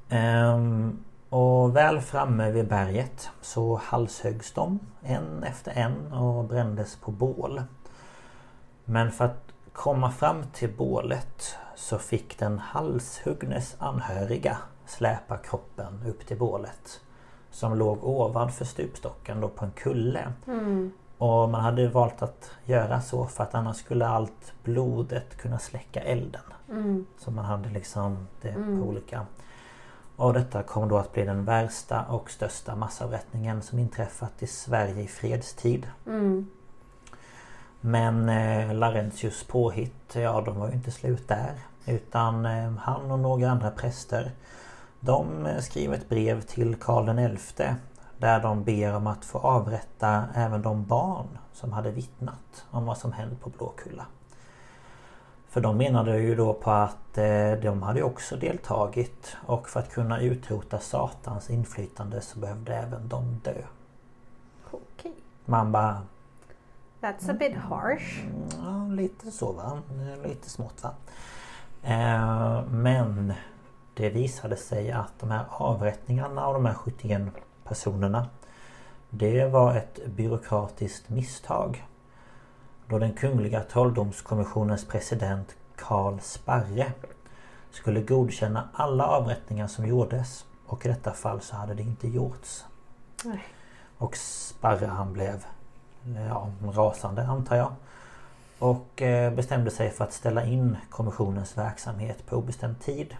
Ehm, 0.09 1.05
och 1.29 1.77
väl 1.77 2.01
framme 2.01 2.51
vid 2.51 2.69
berget 2.69 3.31
så 3.41 3.81
halshöggs 3.85 4.53
de 4.53 4.79
en 5.03 5.43
efter 5.43 5.73
en 5.73 6.13
och 6.13 6.45
brändes 6.45 6.97
på 6.97 7.11
bål. 7.11 7.63
Men 8.85 9.13
för 9.13 9.25
att 9.25 9.53
komma 9.73 10.11
fram 10.11 10.43
till 10.53 10.73
bålet 10.77 11.57
så 11.77 11.99
fick 11.99 12.39
den 12.39 12.59
halshuggnes 12.59 13.77
anhöriga 13.79 14.59
släpa 14.87 15.37
kroppen 15.37 16.03
upp 16.07 16.27
till 16.27 16.39
bålet. 16.39 17.01
Som 17.51 17.79
låg 17.79 18.05
ovanför 18.05 18.65
stupstocken 18.65 19.41
då 19.41 19.49
på 19.49 19.65
en 19.65 19.71
kulle. 19.71 20.33
Mm. 20.47 20.93
Och 21.19 21.49
man 21.49 21.61
hade 21.61 21.89
valt 21.89 22.23
att 22.23 22.51
göra 22.65 23.01
så 23.01 23.27
för 23.27 23.43
att 23.43 23.55
annars 23.55 23.77
skulle 23.77 24.07
allt 24.07 24.53
blodet 24.65 25.37
kunna 25.37 25.59
släcka 25.59 26.01
elden. 26.01 26.43
Mm. 26.71 27.07
Så 27.19 27.31
man 27.31 27.45
hade 27.45 27.69
liksom 27.69 28.27
det 28.43 28.49
mm. 28.49 28.81
på 28.81 28.89
olika 28.89 29.27
och 30.19 30.33
detta 30.33 30.63
kom 30.63 30.89
då 30.89 30.99
att 30.99 31.13
bli 31.13 31.25
den 31.25 31.45
värsta 31.45 32.05
och 32.05 32.31
största 32.31 32.77
massavrättningen 32.77 33.63
som 33.63 33.79
inträffat 33.79 34.43
i 34.43 34.47
Sverige 34.47 35.03
i 35.03 35.07
fredstid. 35.07 35.87
Mm. 36.07 36.47
Men 37.81 38.29
eh, 38.29 38.75
Laurentius 38.75 39.45
påhitt, 39.45 40.15
ja 40.15 40.41
de 40.41 40.59
var 40.59 40.69
ju 40.69 40.75
inte 40.75 40.91
slut 40.91 41.29
där. 41.29 41.55
Utan 41.87 42.47
eh, 42.47 42.73
han 42.73 43.11
och 43.11 43.19
några 43.19 43.51
andra 43.51 43.71
präster 43.71 44.31
De 45.01 45.47
eh, 45.47 45.59
skriver 45.59 45.97
ett 45.97 46.09
brev 46.09 46.41
till 46.41 46.77
Karl 46.77 47.37
XI 47.37 47.65
Där 48.19 48.41
de 48.41 48.65
ber 48.65 48.95
om 48.95 49.07
att 49.07 49.25
få 49.25 49.39
avrätta 49.39 50.25
även 50.35 50.63
de 50.63 50.85
barn 50.85 51.39
som 51.53 51.73
hade 51.73 51.91
vittnat 51.91 52.65
om 52.71 52.87
vad 52.87 52.99
som 52.99 53.13
hänt 53.13 53.41
på 53.41 53.51
Blåkulla. 53.51 54.07
För 55.49 55.61
de 55.61 55.77
menade 55.77 56.19
ju 56.19 56.35
då 56.35 56.55
på 56.55 56.71
att 56.71 57.19
eh, 57.19 57.53
de 57.53 57.83
hade 57.83 58.03
också 58.03 58.37
deltagit 58.37 59.37
och 59.47 59.69
för 59.69 59.81
att 59.81 59.93
kunna 59.93 60.21
utrota 60.21 60.79
Satans 60.79 61.51
inflytande 61.51 62.21
så 62.21 62.39
behövde 62.39 62.75
även 62.75 63.09
de 63.09 63.41
dö. 63.45 63.63
Okay. 64.71 65.13
Man 65.45 65.73
bara... 65.73 66.03
That's 67.01 67.31
a 67.31 67.37
bit 67.39 67.57
harsh. 67.57 68.21
Mm, 68.23 68.49
ja, 68.65 68.95
lite 68.95 69.31
så 69.31 69.53
va. 69.53 69.79
Lite 70.25 70.51
smått 70.51 70.83
va. 70.83 70.91
Eh, 71.83 72.65
men 72.71 73.33
det 73.95 74.11
visade 74.11 74.57
sig 74.57 74.91
att 74.91 75.13
de 75.21 75.31
här 75.31 75.45
avrättningarna 75.49 76.47
av 76.47 76.55
de 76.55 76.67
här 76.67 76.75
71 76.75 77.23
personerna 77.65 78.27
Det 79.11 79.47
var 79.47 79.75
ett 79.75 80.07
byråkratiskt 80.07 81.09
misstag. 81.09 81.88
Då 82.89 82.99
den 82.99 83.13
kungliga 83.13 83.61
trolldomskommissionens 83.61 84.85
president 84.85 85.57
Karl 85.77 86.19
Sparre 86.21 86.93
skulle 87.71 88.03
godkänna 88.03 88.69
alla 88.73 89.07
avrättningar 89.07 89.67
som 89.67 89.87
gjordes 89.87 90.47
och 90.67 90.87
i 90.87 90.89
detta 90.89 91.13
fall 91.13 91.41
så 91.41 91.57
hade 91.57 91.75
det 91.75 91.83
inte 91.83 92.09
gjorts. 92.09 92.65
Nej. 93.25 93.45
Och 93.99 94.17
Sparre 94.17 94.87
han 94.87 95.13
blev 95.13 95.47
ja, 96.29 96.51
rasande 96.75 97.27
antar 97.27 97.57
jag. 97.57 97.73
och 98.59 99.03
eh, 99.03 99.33
bestämde 99.35 99.71
sig 99.71 99.91
för 99.91 100.05
att 100.05 100.13
ställa 100.13 100.45
in 100.45 100.77
kommissionens 100.91 101.59
verksamhet 101.59 102.27
på 102.27 102.37
obestämd 102.37 102.81
tid. 102.81 103.17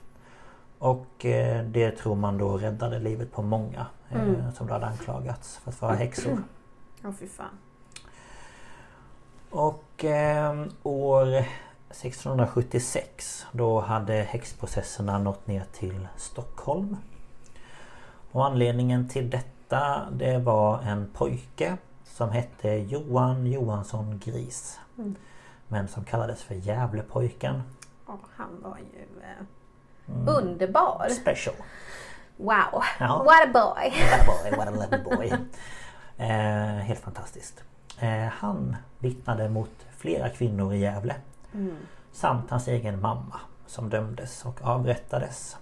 Och 0.79 1.25
eh, 1.25 1.65
det 1.65 1.91
tror 1.91 2.15
man 2.15 2.39
då 2.39 2.57
räddade 2.57 2.99
livet 2.99 3.33
på 3.33 3.43
många 3.43 3.87
mm. 4.11 4.53
som 4.53 4.67
då 4.67 4.73
hade 4.73 4.87
anklagats 4.87 5.57
för 5.57 5.71
att 5.71 5.83
vara 5.83 5.95
häxor. 5.95 6.43
Ja, 7.03 7.09
oh, 7.09 7.15
fy 7.15 7.29
fan. 7.29 7.59
Och 9.51 10.05
eh, 10.05 10.65
år 10.83 11.27
1676 11.91 13.47
då 13.53 13.81
hade 13.81 14.13
häxprocesserna 14.13 15.19
nått 15.19 15.47
ner 15.47 15.65
till 15.73 16.09
Stockholm. 16.17 16.97
Och 18.33 18.47
anledningen 18.47 19.09
till 19.09 19.31
detta 19.31 20.09
det 20.13 20.39
var 20.39 20.83
en 20.83 21.11
pojke 21.15 21.77
som 22.05 22.31
hette 22.31 22.69
Johan 22.69 23.47
Johansson 23.47 24.21
Gris. 24.25 24.81
Mm. 24.99 25.17
Men 25.69 25.89
som 25.89 26.05
kallades 26.05 26.43
för 26.43 26.55
Gävlepojken. 26.55 27.63
Oh, 28.07 28.15
han 28.37 28.63
var 28.63 28.79
ju 28.79 29.23
eh, 29.23 30.17
mm. 30.17 30.29
underbar! 30.29 31.09
Special! 31.09 31.55
Wow! 32.37 32.83
Ja. 33.01 33.23
What 33.25 33.45
a 33.45 33.51
boy! 33.53 33.93
What 34.11 34.21
a 34.21 34.25
boy, 34.27 34.59
what 34.59 34.69
a 34.69 34.71
lovely 34.71 35.17
boy! 35.17 35.33
eh, 36.27 36.85
helt 36.85 37.01
fantastiskt. 37.01 37.65
Eh, 37.99 38.29
han 38.29 38.77
vittnade 38.99 39.49
mot 39.49 39.87
flera 39.97 40.29
kvinnor 40.29 40.75
i 40.75 40.79
Gävle. 40.79 41.15
Mm. 41.55 41.77
Samt 42.13 42.51
hans 42.51 42.69
egen 42.69 43.01
mamma 43.01 43.41
som 43.67 43.91
dömdes 43.91 44.45
och 44.45 44.63
avrättades. 44.63 45.57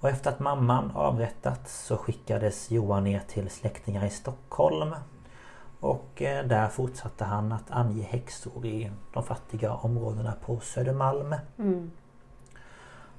Och 0.00 0.08
efter 0.08 0.30
att 0.30 0.40
mamman 0.40 0.90
avrättats 0.94 1.86
så 1.86 1.96
skickades 1.96 2.70
Johan 2.70 3.04
ner 3.04 3.20
till 3.20 3.50
släktingar 3.50 4.04
i 4.04 4.10
Stockholm. 4.10 4.94
Och 5.80 6.22
eh, 6.22 6.46
där 6.46 6.68
fortsatte 6.68 7.24
han 7.24 7.52
att 7.52 7.70
ange 7.70 8.02
häxor 8.02 8.66
i 8.66 8.90
de 9.12 9.22
fattiga 9.22 9.74
områdena 9.74 10.32
på 10.32 10.60
Södermalm. 10.60 11.34
Mm. 11.58 11.90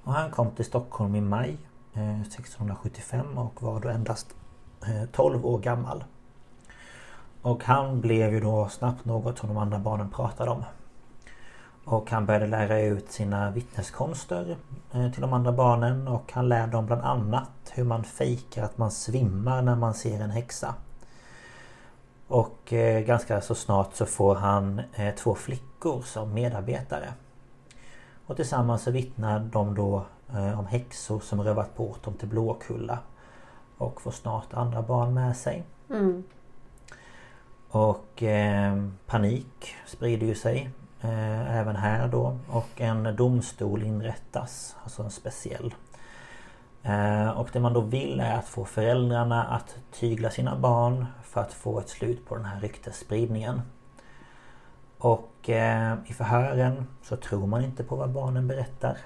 Och 0.03 0.13
han 0.13 0.31
kom 0.31 0.51
till 0.51 0.65
Stockholm 0.65 1.15
i 1.15 1.21
maj 1.21 1.57
1675 1.93 3.19
eh, 3.33 3.45
och 3.45 3.61
var 3.61 3.79
då 3.79 3.89
endast 3.89 4.35
12 5.11 5.35
eh, 5.35 5.45
år 5.45 5.59
gammal. 5.59 6.03
Och 7.45 7.63
han 7.63 8.01
blev 8.01 8.33
ju 8.33 8.39
då 8.39 8.69
snabbt 8.69 9.05
något 9.05 9.37
som 9.37 9.49
de 9.49 9.57
andra 9.57 9.79
barnen 9.79 10.09
pratade 10.09 10.51
om. 10.51 10.63
Och 11.85 12.11
han 12.11 12.25
började 12.25 12.47
lära 12.47 12.79
ut 12.79 13.11
sina 13.11 13.51
vittneskonster 13.51 14.57
eh, 14.93 15.11
till 15.11 15.21
de 15.21 15.33
andra 15.33 15.51
barnen 15.51 16.07
och 16.07 16.31
han 16.33 16.49
lärde 16.49 16.71
dem 16.71 16.85
bland 16.85 17.01
annat 17.01 17.51
hur 17.71 17.83
man 17.83 18.03
fejkar 18.03 18.63
att 18.63 18.77
man 18.77 18.91
svimmar 18.91 19.61
när 19.61 19.75
man 19.75 19.93
ser 19.93 20.21
en 20.21 20.29
häxa. 20.29 20.75
Och 22.27 22.73
eh, 22.73 23.01
ganska 23.01 23.41
så 23.41 23.55
snart 23.55 23.95
så 23.95 24.05
får 24.05 24.35
han 24.35 24.81
eh, 24.93 25.15
två 25.15 25.35
flickor 25.35 26.01
som 26.01 26.33
medarbetare. 26.33 27.13
Och 28.25 28.35
tillsammans 28.35 28.83
så 28.83 28.91
vittnar 28.91 29.39
de 29.39 29.75
då 29.75 30.05
om 30.57 30.65
häxor 30.65 31.19
som 31.19 31.43
rövat 31.43 31.77
bort 31.77 32.03
dem 32.03 32.13
till 32.13 32.27
Blåkulla. 32.27 32.99
Och 33.77 34.01
får 34.01 34.11
snart 34.11 34.53
andra 34.53 34.81
barn 34.81 35.13
med 35.13 35.37
sig. 35.37 35.63
Mm. 35.89 36.23
Och 37.75 38.23
eh, 38.23 38.83
panik 39.05 39.75
sprider 39.85 40.27
ju 40.27 40.35
sig 40.35 40.69
eh, 41.01 41.57
även 41.57 41.75
här 41.75 42.07
då 42.07 42.37
och 42.49 42.81
en 42.81 43.15
domstol 43.15 43.83
inrättas, 43.83 44.75
alltså 44.83 45.03
en 45.03 45.11
speciell. 45.11 45.73
Eh, 46.83 47.29
och 47.29 47.49
det 47.53 47.59
man 47.59 47.73
då 47.73 47.81
vill 47.81 48.19
är 48.19 48.37
att 48.37 48.47
få 48.47 48.65
föräldrarna 48.65 49.43
att 49.43 49.77
tygla 49.91 50.29
sina 50.29 50.55
barn 50.55 51.05
för 51.23 51.41
att 51.41 51.53
få 51.53 51.79
ett 51.79 51.89
slut 51.89 52.25
på 52.27 52.35
den 52.35 52.45
här 52.45 52.59
ryktesspridningen. 52.59 53.61
Och 54.97 55.49
eh, 55.49 55.95
i 56.05 56.13
förhören 56.13 56.87
så 57.03 57.15
tror 57.15 57.47
man 57.47 57.63
inte 57.63 57.83
på 57.83 57.95
vad 57.95 58.09
barnen 58.09 58.47
berättar. 58.47 58.97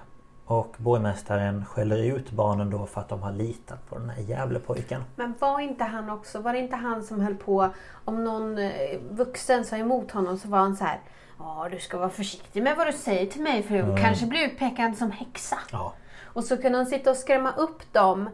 Och 0.50 0.76
borgmästaren 0.78 1.66
skäller 1.66 1.98
ut 1.98 2.32
barnen 2.32 2.70
då 2.70 2.86
för 2.86 3.02
att 3.02 3.10
de 3.10 3.22
har 3.22 3.32
litat 3.32 3.90
på 3.90 3.98
den 3.98 4.10
här 4.10 4.22
Gävlepojken. 4.22 5.04
Men 5.16 5.34
var 5.40 5.60
inte 5.60 5.84
han 5.84 6.10
också, 6.10 6.40
var 6.40 6.54
det 6.54 6.60
inte 6.60 6.76
han 6.76 7.04
som 7.04 7.22
höll 7.22 7.36
på, 7.36 7.70
om 8.06 8.24
någon 8.24 8.58
eh, 8.58 9.00
vuxen 9.10 9.66
sa 9.66 9.78
emot 9.78 10.12
honom 10.12 10.38
så 10.38 10.48
var 10.48 10.58
han 10.58 10.76
så 10.76 10.84
här 10.84 11.00
Ja, 11.40 11.68
du 11.72 11.80
ska 11.80 11.98
vara 11.98 12.10
försiktig 12.10 12.64
med 12.64 12.78
vad 12.78 12.88
du 12.88 12.94
säger 12.94 13.26
till 13.26 13.42
mig 13.42 13.64
för 13.64 13.74
du 13.74 13.80
mm. 13.80 13.98
kanske 13.98 14.26
blir 14.26 14.46
utpekad 14.46 14.98
som 14.98 15.12
häxa. 15.12 15.58
Ja. 15.72 15.94
Och 16.24 16.44
så 16.44 16.58
kunde 16.58 16.78
han 16.78 16.86
sitta 16.86 17.12
och 17.12 17.18
skrämma 17.18 17.52
upp 17.52 17.94
dem. 17.94 18.30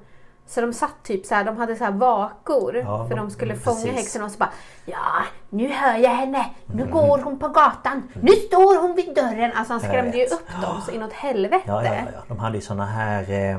Så 0.48 0.62
de 0.62 0.74
satt 0.74 1.04
typ 1.04 1.26
så 1.26 1.36
här, 1.36 1.44
de 1.44 1.58
hade 1.58 1.76
så 1.76 1.84
här 1.84 1.92
vakor 1.92 2.76
ja, 2.76 3.08
för 3.08 3.16
de 3.16 3.32
skulle 3.32 3.54
mm, 3.54 3.64
fånga 3.64 3.92
häxan 3.92 4.24
och 4.24 4.32
så 4.32 4.38
bara 4.38 4.52
Ja, 4.86 5.24
nu 5.50 5.72
hör 5.72 5.98
jag 5.98 6.10
henne. 6.10 6.46
Nu 6.66 6.82
mm. 6.82 6.94
går 6.94 7.18
hon 7.18 7.40
på 7.40 7.48
gatan. 7.48 8.04
Nu 8.22 8.32
står 8.32 8.82
hon 8.82 8.96
vid 8.96 9.16
dörren. 9.16 9.52
Alltså 9.56 9.74
han 9.74 9.80
skrämde 9.80 10.18
ju 10.18 10.26
upp 10.26 10.48
dem 10.62 10.82
så 10.86 10.92
inåt 10.92 11.14
helvete. 11.14 11.64
Ja, 11.68 11.86
ja, 11.86 11.96
ja. 11.96 12.20
De 12.28 12.40
hade 12.40 12.58
ju 12.58 12.62
såna 12.62 12.86
här 12.86 13.32
eh, 13.32 13.56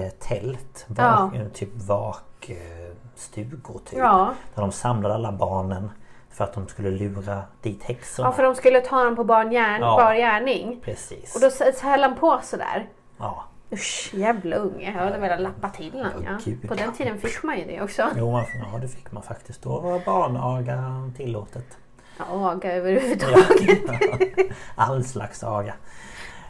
eh 0.00 0.10
tält. 0.18 0.84
Vak, 0.86 1.34
ja. 1.34 1.40
Typ 1.54 1.70
vakstugor 1.74 3.80
typ. 3.84 3.98
Ja. 3.98 4.34
Där 4.54 4.62
de 4.62 4.72
samlade 4.72 5.14
alla 5.14 5.32
barnen. 5.32 5.90
För 6.30 6.44
att 6.44 6.54
de 6.54 6.68
skulle 6.68 6.90
lura 6.90 7.42
dit 7.62 7.82
häxorna. 7.82 8.28
Ja, 8.28 8.32
för 8.32 8.42
de 8.42 8.54
skulle 8.54 8.80
ta 8.80 9.04
dem 9.04 9.16
på 9.16 9.24
bar, 9.24 9.44
gärn, 9.44 9.80
ja, 9.80 10.12
gärning. 10.12 10.80
Press. 10.84 11.12
Och 11.34 11.40
då 11.40 11.50
höll 11.88 12.02
han 12.02 12.16
på 12.16 12.40
sådär. 12.42 12.88
Ja. 13.18 13.44
Usch, 13.72 14.10
jävla 14.14 14.56
unge. 14.56 14.92
Jag 14.96 15.04
hade 15.04 15.18
velat 15.18 15.40
lappa 15.40 15.68
till 15.68 15.92
honom. 15.92 16.38
Ja. 16.44 16.68
På 16.68 16.74
den 16.74 16.92
tiden 16.92 17.18
fick 17.18 17.42
man 17.42 17.58
ju 17.58 17.64
det 17.64 17.82
också. 17.82 18.10
Jo, 18.16 18.32
man, 18.32 18.44
ja 18.72 18.78
det 18.78 18.88
fick 18.88 19.12
man 19.12 19.22
faktiskt. 19.22 19.62
Då 19.62 19.80
var 19.80 19.98
barnaga 20.04 21.10
tillåtet. 21.16 21.78
Ja, 22.18 22.24
aga 22.28 22.72
överhuvudtaget. 22.72 23.78
Ja, 23.88 24.54
all 24.74 25.04
slags 25.04 25.44
aga. 25.44 25.74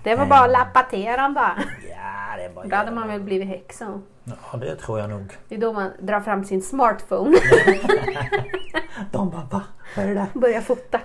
Det 0.02 0.14
var 0.14 0.26
bara 0.26 0.40
att 0.40 0.50
lappa 0.50 0.82
till 0.82 1.04
dem 1.04 1.34
bara. 1.34 1.58
Ja, 1.88 2.36
det 2.36 2.48
var 2.54 2.64
Då 2.64 2.76
hade 2.76 2.90
man 2.90 3.08
väl 3.08 3.20
blivit 3.20 3.48
häxa. 3.48 4.00
Ja, 4.24 4.58
det 4.58 4.76
tror 4.76 4.98
jag 5.00 5.10
nog. 5.10 5.32
Det 5.48 5.54
är 5.54 5.58
då 5.58 5.72
man 5.72 5.90
drar 5.98 6.20
fram 6.20 6.44
sin 6.44 6.62
smartphone. 6.62 7.36
De 9.12 9.30
bara, 9.30 9.48
va? 9.50 9.62
Vad 9.96 10.04
är 10.04 10.08
det 10.08 10.14
där? 10.14 10.26
Börjar 10.40 10.60
fota. 10.60 11.00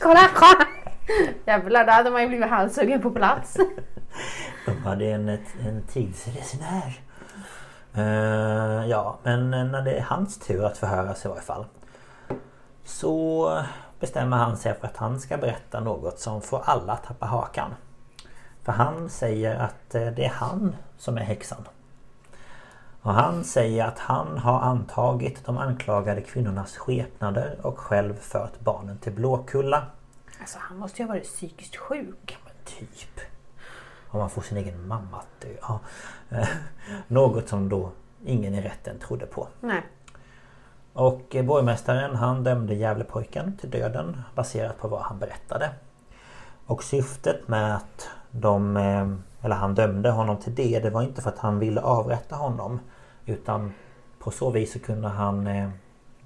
kolla, 0.00 0.28
kolla! 0.34 0.66
Jävlar, 1.46 1.86
då 1.86 1.92
hade 1.92 2.10
man 2.10 2.22
ju 2.22 2.28
blivit 2.28 2.48
halshuggen 2.48 3.02
på 3.02 3.10
plats. 3.10 3.56
De 4.66 4.76
hade 4.76 5.06
en, 5.06 5.28
en 5.66 5.82
tidsresenär. 5.88 7.00
Uh, 7.98 8.88
ja, 8.88 9.18
men 9.22 9.50
när 9.50 9.82
det 9.82 9.92
är 9.92 10.02
hans 10.02 10.38
tur 10.38 10.64
att 10.64 10.78
förhöras 10.78 11.24
i 11.24 11.28
varje 11.28 11.42
fall. 11.42 11.64
Så 12.84 13.50
bestämmer 14.00 14.36
han 14.36 14.56
sig 14.56 14.74
för 14.74 14.86
att 14.86 14.96
han 14.96 15.20
ska 15.20 15.36
berätta 15.36 15.80
något 15.80 16.20
som 16.20 16.42
får 16.42 16.62
alla 16.64 16.92
att 16.92 17.04
tappa 17.04 17.26
hakan. 17.26 17.74
För 18.62 18.72
han 18.72 19.08
säger 19.08 19.54
att 19.54 19.94
eh, 19.94 20.06
det 20.06 20.24
är 20.24 20.32
han 20.32 20.76
som 20.98 21.16
är 21.16 21.22
häxan. 21.22 21.68
Och 23.02 23.14
han 23.14 23.44
säger 23.44 23.84
att 23.84 23.98
han 23.98 24.38
har 24.38 24.60
antagit 24.60 25.44
de 25.46 25.58
anklagade 25.58 26.20
kvinnornas 26.20 26.76
skepnader 26.76 27.58
och 27.62 27.78
själv 27.78 28.14
fört 28.20 28.60
barnen 28.60 28.98
till 28.98 29.12
Blåkulla. 29.12 29.86
Alltså 30.40 30.58
han 30.60 30.78
måste 30.78 31.02
ju 31.02 31.08
ha 31.08 31.14
varit 31.14 31.24
psykiskt 31.24 31.76
sjuk. 31.76 32.38
Men 32.44 32.52
typ. 32.64 33.20
Om 34.14 34.20
man 34.20 34.30
får 34.30 34.42
sin 34.42 34.58
egen 34.58 34.86
mamma 34.88 35.16
att 35.16 35.40
dö. 35.40 35.48
Ja. 35.60 35.80
Något 37.08 37.48
som 37.48 37.68
då 37.68 37.90
ingen 38.24 38.54
i 38.54 38.60
rätten 38.60 38.98
trodde 38.98 39.26
på. 39.26 39.48
Nej. 39.60 39.82
Och 40.92 41.36
borgmästaren 41.44 42.16
han 42.16 42.44
dömde 42.44 42.74
Gävlepojken 42.74 43.56
till 43.56 43.70
döden 43.70 44.22
baserat 44.34 44.78
på 44.78 44.88
vad 44.88 45.02
han 45.02 45.18
berättade. 45.18 45.70
Och 46.66 46.84
syftet 46.84 47.48
med 47.48 47.76
att 47.76 48.08
de, 48.30 48.76
eh, 48.76 49.44
eller 49.44 49.56
han 49.56 49.74
dömde 49.74 50.10
honom 50.10 50.36
till 50.36 50.54
det, 50.54 50.80
det 50.80 50.90
var 50.90 51.02
inte 51.02 51.22
för 51.22 51.30
att 51.30 51.38
han 51.38 51.58
ville 51.58 51.80
avrätta 51.80 52.36
honom. 52.36 52.80
Utan 53.26 53.72
på 54.18 54.30
så 54.30 54.50
vis 54.50 54.72
så 54.72 54.78
kunde 54.78 55.08
han 55.08 55.46
eh, 55.46 55.70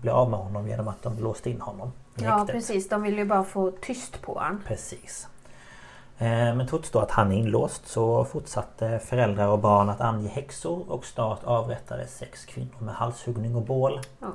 bli 0.01 0.11
av 0.11 0.31
med 0.31 0.39
honom 0.39 0.69
genom 0.69 0.89
att 0.89 1.03
de 1.03 1.19
låste 1.19 1.51
in 1.51 1.61
honom. 1.61 1.93
Ja 2.15 2.47
precis, 2.51 2.89
de 2.89 3.03
ville 3.03 3.17
ju 3.17 3.25
bara 3.25 3.45
få 3.45 3.71
tyst 3.71 4.23
på 4.23 4.35
honom. 4.35 4.63
Precis. 4.67 5.29
Eh, 6.19 6.55
men 6.55 6.67
trots 6.67 6.91
då 6.91 6.99
att 6.99 7.11
han 7.11 7.33
är 7.33 7.37
inlåst 7.37 7.89
så 7.89 8.25
fortsatte 8.25 8.99
föräldrar 8.99 9.49
och 9.49 9.59
barn 9.59 9.89
att 9.89 10.01
ange 10.01 10.29
häxor 10.29 10.91
och 10.93 11.05
snart 11.05 11.45
avrättades 11.45 12.17
sex 12.17 12.45
kvinnor 12.45 12.81
med 12.81 12.95
halshuggning 12.95 13.57
och 13.57 13.63
bål. 13.63 14.01
Ja. 14.21 14.27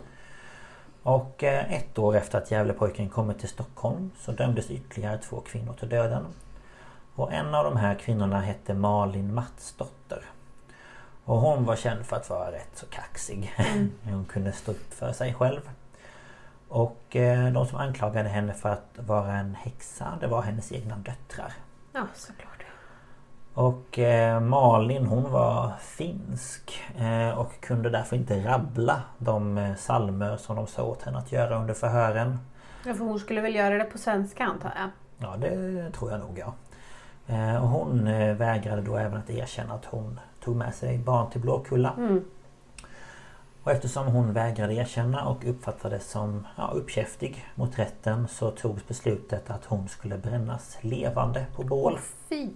Och 1.04 1.44
ett 1.44 2.00
år 2.00 2.16
efter 2.16 2.38
att 2.38 2.52
Gävlepojken 2.52 3.10
kommit 3.10 3.40
till 3.40 3.50
Stockholm 3.50 4.12
så 4.20 4.32
dömdes 4.32 4.72
ytterligare 4.72 5.18
två 5.18 5.40
kvinnor 5.40 5.74
till 5.74 5.90
döden. 5.90 6.26
Och 7.16 7.34
en 7.34 7.56
av 7.56 7.64
de 7.64 7.78
här 7.78 7.96
kvinnorna 7.96 8.42
hette 8.42 8.74
Malin 8.74 9.34
Matsdotter. 9.34 10.24
Och 11.26 11.38
hon 11.38 11.66
var 11.66 11.76
känd 11.76 12.06
för 12.06 12.16
att 12.16 12.30
vara 12.30 12.52
rätt 12.52 12.72
så 12.74 12.86
kaxig. 12.86 13.54
Mm. 13.58 13.92
hon 14.04 14.26
kunde 14.26 14.52
stå 14.52 14.72
upp 14.72 14.94
för 14.94 15.14
sig 15.14 15.34
själv. 15.34 15.62
Och 16.68 17.16
eh, 17.16 17.54
de 17.54 17.68
som 17.68 17.78
anklagade 17.78 18.30
henne 18.30 18.54
för 18.54 18.70
att 18.70 18.98
vara 18.98 19.34
en 19.34 19.56
häxa 19.56 20.18
det 20.20 20.28
var 20.28 20.42
hennes 20.42 20.72
egna 20.72 20.96
döttrar. 20.98 21.54
Ja 21.94 22.08
såklart. 22.14 22.64
Och 23.54 24.00
eh, 24.00 24.40
Malin 24.40 25.06
hon 25.06 25.32
var 25.32 25.72
finsk 25.80 26.82
eh, 26.98 27.40
och 27.40 27.62
kunde 27.62 27.90
därför 27.90 28.16
inte 28.16 28.46
rabbla 28.46 29.02
de 29.18 29.58
eh, 29.58 29.76
salmer 29.76 30.38
som 30.38 30.56
de 30.56 30.68
sa 30.68 30.84
åt 30.84 31.02
henne 31.02 31.18
att 31.18 31.32
göra 31.32 31.60
under 31.60 31.74
förhören. 31.74 32.38
Ja 32.86 32.94
för 32.94 33.06
hon 33.06 33.20
skulle 33.20 33.42
väl 33.42 33.56
göra 33.56 33.78
det 33.78 33.84
på 33.84 33.98
svenska 33.98 34.44
antar 34.44 34.74
jag? 34.76 34.90
Ja 35.18 35.38
det 35.38 35.90
tror 35.92 36.12
jag 36.12 36.20
nog 36.20 36.40
ja. 36.40 36.54
Eh, 37.28 37.64
och 37.64 37.70
hon 37.70 38.08
eh, 38.08 38.36
vägrade 38.36 38.82
då 38.82 38.98
även 38.98 39.18
att 39.18 39.30
erkänna 39.30 39.74
att 39.74 39.86
hon 39.86 40.20
tog 40.44 40.56
med 40.56 40.76
sig 40.76 40.98
barn 40.98 41.30
till 41.30 41.42
Blåkulla. 41.42 41.94
Mm. 41.98 42.24
Och 43.64 43.72
eftersom 43.72 44.08
hon 44.08 44.34
vägrade 44.34 44.74
erkänna 44.74 45.26
och 45.28 45.46
uppfattades 45.50 46.12
som 46.12 46.48
ja, 46.56 46.72
uppkäftig 46.76 47.46
mot 47.56 47.80
rätten 47.80 48.28
så 48.28 48.52
togs 48.52 48.88
beslutet 48.88 49.50
att 49.50 49.66
hon 49.66 49.88
skulle 49.88 50.18
brännas 50.18 50.78
levande 50.82 51.46
på 51.56 51.64
bål. 51.64 52.00
Fy! 52.30 52.50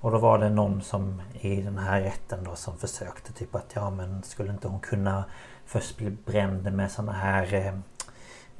Och 0.00 0.10
då 0.10 0.18
var 0.18 0.38
det 0.38 0.50
någon 0.50 0.82
som 0.82 1.22
i 1.32 1.62
den 1.62 1.78
här 1.78 2.00
rätten 2.00 2.44
då 2.44 2.54
som 2.54 2.78
försökte 2.78 3.32
typ 3.32 3.54
att 3.54 3.72
ja 3.74 3.90
men 3.90 4.22
skulle 4.22 4.50
inte 4.52 4.68
hon 4.68 4.80
kunna 4.80 5.24
först 5.66 5.96
bli 5.96 6.10
bränd 6.10 6.72
med 6.72 6.90
såna 6.90 7.12
här 7.12 7.54
eh, 7.54 7.66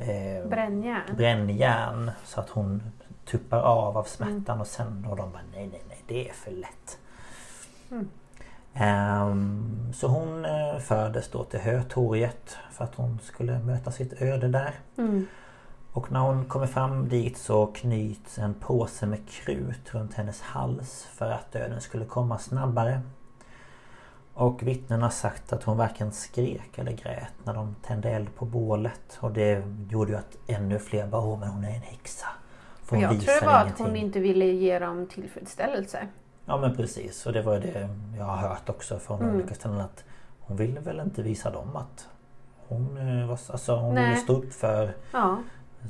eh, 0.08 0.48
brännjärn. 0.48 1.16
brännjärn 1.16 2.10
så 2.24 2.40
att 2.40 2.50
hon 2.50 2.82
tuppar 3.24 3.60
av 3.60 3.98
av 3.98 4.04
smärtan 4.04 4.44
mm. 4.46 4.60
och 4.60 4.66
sen 4.66 5.06
och 5.10 5.16
de 5.16 5.32
bara 5.32 5.42
nej 5.52 5.66
nej 5.66 5.82
nej 5.88 6.02
det 6.06 6.28
är 6.28 6.32
för 6.32 6.50
lätt. 6.50 6.98
Mm. 7.90 8.08
Um, 8.80 9.92
så 9.92 10.06
hon 10.06 10.44
uh, 10.44 10.78
fördes 10.78 11.30
då 11.30 11.44
till 11.44 11.60
Hötorget 11.60 12.56
för 12.72 12.84
att 12.84 12.94
hon 12.94 13.18
skulle 13.22 13.58
möta 13.58 13.90
sitt 13.90 14.22
öde 14.22 14.48
där. 14.48 14.74
Mm. 14.98 15.26
Och 15.92 16.12
när 16.12 16.20
hon 16.20 16.44
kommer 16.44 16.66
fram 16.66 17.08
dit 17.08 17.38
så 17.38 17.66
knyts 17.66 18.38
en 18.38 18.54
påse 18.54 19.06
med 19.06 19.28
krut 19.28 19.94
runt 19.94 20.14
hennes 20.14 20.40
hals 20.40 21.08
för 21.12 21.30
att 21.30 21.52
döden 21.52 21.80
skulle 21.80 22.04
komma 22.04 22.38
snabbare. 22.38 23.00
Och 24.34 24.62
vittnen 24.62 25.02
har 25.02 25.10
sagt 25.10 25.52
att 25.52 25.62
hon 25.62 25.76
varken 25.76 26.12
skrek 26.12 26.78
eller 26.78 26.92
grät 26.92 27.34
när 27.44 27.54
de 27.54 27.74
tände 27.82 28.10
eld 28.10 28.34
på 28.34 28.44
bålet. 28.44 29.18
Och 29.20 29.32
det 29.32 29.62
gjorde 29.90 30.12
ju 30.12 30.18
att 30.18 30.36
ännu 30.46 30.78
fler 30.78 31.06
bara 31.06 31.22
Åh 31.22 31.38
men 31.38 31.48
hon 31.48 31.64
är 31.64 31.68
en 31.68 31.82
häxa. 31.82 32.26
För 32.82 32.96
hon 32.96 33.02
jag 33.02 33.10
tror 33.10 33.40
det 33.40 33.46
var 33.46 33.60
ingenting. 33.60 33.84
att 33.84 33.90
hon 33.90 33.96
inte 33.96 34.20
ville 34.20 34.44
ge 34.44 34.78
dem 34.78 35.06
tillfredsställelse. 35.06 36.08
Ja 36.48 36.56
men 36.56 36.76
precis 36.76 37.26
och 37.26 37.32
det 37.32 37.42
var 37.42 37.60
det 37.60 37.88
jag 38.18 38.24
har 38.24 38.36
hört 38.36 38.68
också 38.68 38.98
från 38.98 39.22
mm. 39.22 39.34
olika 39.34 39.54
ställen 39.54 39.80
att 39.80 40.04
hon 40.40 40.56
ville 40.56 40.80
väl 40.80 41.00
inte 41.00 41.22
visa 41.22 41.50
dem 41.50 41.76
att 41.76 42.08
hon, 42.68 42.96
eh, 42.96 43.26
var, 43.26 43.38
alltså, 43.50 43.76
hon 43.76 43.94
ville 43.94 44.16
stå 44.16 44.32
upp 44.32 44.52
för 44.52 44.94
ja. 45.12 45.38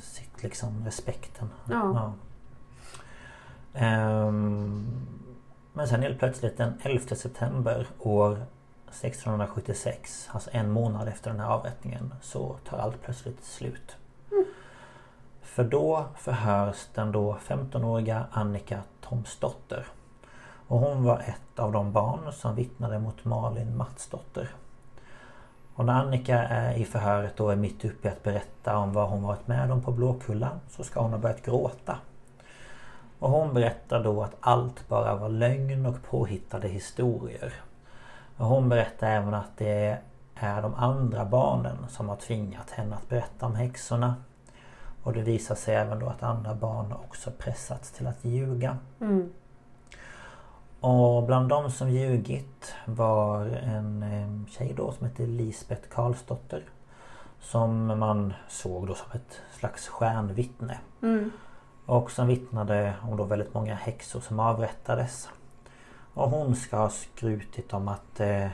sitt 0.03 0.43
liksom 0.43 0.85
respekten. 0.85 1.51
Ja. 1.71 2.13
Ja. 3.73 4.27
Um, 4.27 5.07
men 5.73 5.89
sen 5.89 6.03
helt 6.03 6.19
plötsligt 6.19 6.57
den 6.57 6.73
11 6.83 7.17
september 7.17 7.87
år 7.99 8.33
1676, 8.91 10.29
alltså 10.33 10.51
en 10.53 10.71
månad 10.71 11.09
efter 11.09 11.31
den 11.31 11.41
här 11.41 11.49
avrättningen, 11.49 12.15
så 12.23 12.57
tar 12.65 12.79
allt 12.79 13.03
plötsligt 13.03 13.45
slut. 13.45 13.97
Mm. 14.31 14.45
För 15.43 15.65
då 15.65 16.05
förhörs 16.17 16.87
den 16.95 17.13
då 17.13 17.39
15-åriga 17.47 18.27
Annika 18.31 18.83
Tomsdotter. 19.01 19.87
Och 20.69 20.79
hon 20.79 21.05
var 21.05 21.19
ett 21.19 21.59
av 21.59 21.73
de 21.73 21.93
barn 21.93 22.33
som 22.33 22.55
vittnade 22.55 22.99
mot 22.99 23.25
Malin 23.25 23.77
Matsdotter. 23.77 24.51
Och 25.75 25.85
när 25.85 25.93
Annika 25.93 26.39
är 26.43 26.75
i 26.75 26.85
förhöret 26.85 27.37
då 27.37 27.51
är 27.51 27.57
mitt 27.57 27.85
uppe 27.85 28.09
i 28.09 28.11
att 28.11 28.23
berätta 28.23 28.77
om 28.77 28.93
vad 28.93 29.09
hon 29.09 29.23
varit 29.23 29.47
med 29.47 29.73
om 29.73 29.83
på 29.83 29.93
Blåkulla 29.93 30.51
så 30.69 30.85
ska 30.85 31.01
hon 31.01 31.11
ha 31.11 31.19
börjat 31.19 31.43
gråta. 31.43 31.99
Och 33.19 33.31
hon 33.31 33.55
berättar 33.55 34.05
då 34.05 34.23
att 34.23 34.37
allt 34.41 34.89
bara 34.89 35.15
var 35.15 35.29
lögn 35.29 35.87
och 35.87 36.03
påhittade 36.03 36.69
historier. 36.69 37.53
Och 38.37 38.47
hon 38.47 38.69
berättar 38.69 39.11
även 39.11 39.35
att 39.35 39.57
det 39.57 39.99
är 40.35 40.63
de 40.63 40.75
andra 40.75 41.25
barnen 41.25 41.77
som 41.89 42.09
har 42.09 42.17
tvingat 42.17 42.71
henne 42.71 42.97
att 42.97 43.09
berätta 43.09 43.47
om 43.47 43.55
häxorna. 43.55 44.15
Och 45.03 45.13
det 45.13 45.23
visar 45.23 45.55
sig 45.55 45.75
även 45.75 45.99
då 45.99 46.07
att 46.07 46.23
andra 46.23 46.55
barn 46.55 46.93
också 46.93 47.31
pressats 47.39 47.91
till 47.91 48.07
att 48.07 48.25
ljuga. 48.25 48.79
Mm. 49.01 49.33
Och 50.81 51.23
bland 51.23 51.49
de 51.49 51.71
som 51.71 51.91
ljugit 51.91 52.75
var 52.87 53.47
en 53.47 54.47
tjej 54.51 54.73
då 54.77 54.93
som 54.93 55.07
hette 55.07 55.27
Lisbeth 55.27 55.89
Karlsdotter. 55.89 56.63
Som 57.41 57.87
man 57.87 58.35
såg 58.49 58.87
då 58.87 58.95
som 58.95 59.07
ett 59.13 59.41
slags 59.59 59.89
stjärnvittne. 59.89 60.79
Mm. 61.03 61.31
Och 61.87 62.11
som 62.11 62.27
vittnade 62.27 62.95
om 63.03 63.17
då 63.17 63.25
väldigt 63.25 63.55
många 63.55 63.75
häxor 63.75 64.21
som 64.21 64.41
avrättades. 64.41 65.29
Och 66.15 66.31
hon 66.31 66.57
ska 66.57 66.77
ha 66.77 66.91
skrutit 66.91 67.73
om 67.73 67.89
att 67.89 68.21
eh, 68.21 68.45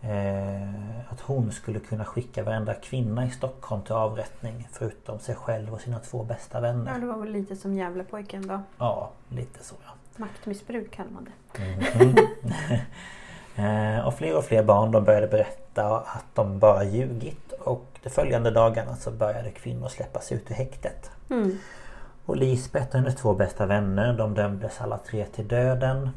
eh, 0.00 1.10
att 1.12 1.20
hon 1.20 1.52
skulle 1.52 1.80
kunna 1.80 2.04
skicka 2.04 2.44
varenda 2.44 2.74
kvinna 2.74 3.26
i 3.26 3.30
Stockholm 3.30 3.82
till 3.82 3.94
avrättning 3.94 4.68
förutom 4.72 5.18
sig 5.18 5.34
själv 5.34 5.74
och 5.74 5.80
sina 5.80 5.98
två 5.98 6.24
bästa 6.24 6.60
vänner. 6.60 6.92
Ja, 6.92 6.98
det 6.98 7.06
var 7.06 7.18
väl 7.18 7.32
lite 7.32 7.56
som 7.56 7.74
Gävlepojken 7.74 8.46
då? 8.46 8.60
Ja, 8.78 9.10
lite 9.28 9.64
så 9.64 9.74
ja. 9.84 9.90
Maktmissbruk 10.20 10.90
kallar 10.90 11.10
man 11.10 11.24
det. 11.24 11.62
Mm. 13.56 14.04
och 14.06 14.14
fler 14.14 14.36
och 14.36 14.44
fler 14.44 14.62
barn 14.62 14.92
de 14.92 15.04
började 15.04 15.26
berätta 15.26 15.98
att 15.98 16.24
de 16.34 16.58
bara 16.58 16.84
ljugit 16.84 17.52
och 17.52 17.86
de 18.02 18.10
följande 18.10 18.50
dagarna 18.50 18.96
så 18.96 19.10
började 19.10 19.50
kvinnor 19.50 19.88
släppas 19.88 20.32
ut 20.32 20.50
ur 20.50 20.54
häktet. 20.54 21.10
Mm. 21.30 21.58
Och 22.26 22.36
Lisbeth 22.36 22.88
och 22.88 22.94
hennes 22.94 23.16
två 23.16 23.34
bästa 23.34 23.66
vänner 23.66 24.12
de 24.12 24.34
dömdes 24.34 24.80
alla 24.80 24.98
tre 24.98 25.24
till 25.24 25.48
döden. 25.48 26.10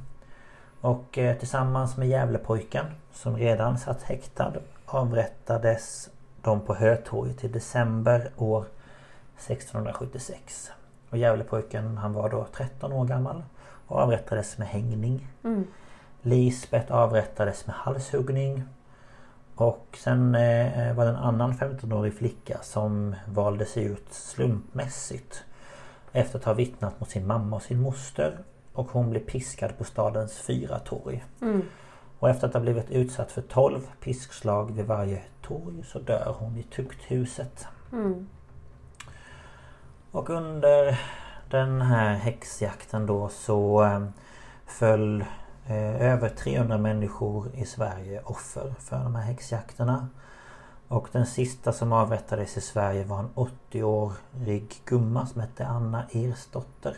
Och 0.81 1.17
eh, 1.17 1.37
tillsammans 1.37 1.97
med 1.97 2.07
Gävlepojken 2.07 2.85
som 3.13 3.37
redan 3.37 3.77
satt 3.77 4.03
häktad 4.03 4.53
avrättades 4.85 6.09
de 6.41 6.61
på 6.61 6.75
Hötorget 6.75 7.43
i 7.43 7.47
december 7.47 8.29
år 8.37 8.65
1676. 9.37 10.71
Och 11.09 11.17
Gävlepojken 11.17 11.97
han 11.97 12.13
var 12.13 12.29
då 12.29 12.47
13 12.55 12.93
år 12.93 13.05
gammal 13.05 13.43
avrättades 13.93 14.57
med 14.57 14.67
hängning. 14.67 15.27
Mm. 15.43 15.67
Lisbeth 16.21 16.91
avrättades 16.91 17.67
med 17.67 17.75
halshuggning. 17.75 18.63
Och 19.55 19.97
sen 19.99 20.35
eh, 20.35 20.93
var 20.95 21.05
det 21.05 21.11
en 21.11 21.15
annan 21.15 21.53
15-årig 21.53 22.13
flicka 22.13 22.57
som 22.61 23.15
valdes 23.27 23.77
ut 23.77 24.13
slumpmässigt. 24.13 25.43
Efter 26.11 26.39
att 26.39 26.45
ha 26.45 26.53
vittnat 26.53 26.99
mot 26.99 27.09
sin 27.09 27.27
mamma 27.27 27.55
och 27.55 27.61
sin 27.61 27.81
moster. 27.81 28.37
Och 28.73 28.87
hon 28.91 29.09
blev 29.09 29.19
piskad 29.19 29.77
på 29.77 29.83
stadens 29.83 30.37
fyra 30.37 30.79
torg. 30.79 31.23
Mm. 31.41 31.61
Och 32.19 32.29
efter 32.29 32.47
att 32.47 32.53
ha 32.53 32.61
blivit 32.61 32.91
utsatt 32.91 33.31
för 33.31 33.41
12 33.41 33.79
piskslag 33.99 34.71
vid 34.75 34.85
varje 34.85 35.21
torg 35.41 35.83
så 35.85 35.99
dör 35.99 36.35
hon 36.39 36.57
i 36.57 36.63
tukthuset. 36.63 37.67
Mm. 37.91 38.27
Och 40.11 40.29
under 40.29 40.99
den 41.53 41.81
här 41.81 42.15
häxjakten 42.15 43.05
då 43.05 43.29
så 43.29 43.83
eh, 43.83 44.05
föll 44.65 45.21
eh, 45.67 46.01
över 46.01 46.29
300 46.29 46.77
människor 46.77 47.51
i 47.55 47.65
Sverige 47.65 48.21
offer 48.25 48.75
för 48.79 49.03
de 49.03 49.15
här 49.15 49.23
häxjakterna. 49.23 50.09
Och 50.87 51.07
den 51.11 51.25
sista 51.25 51.73
som 51.73 51.93
avrättades 51.93 52.57
i 52.57 52.61
Sverige 52.61 53.03
var 53.03 53.19
en 53.19 53.29
80-årig 53.71 54.81
gumma 54.85 55.25
som 55.25 55.41
hette 55.41 55.65
Anna 55.65 56.05
Ersdotter. 56.11 56.97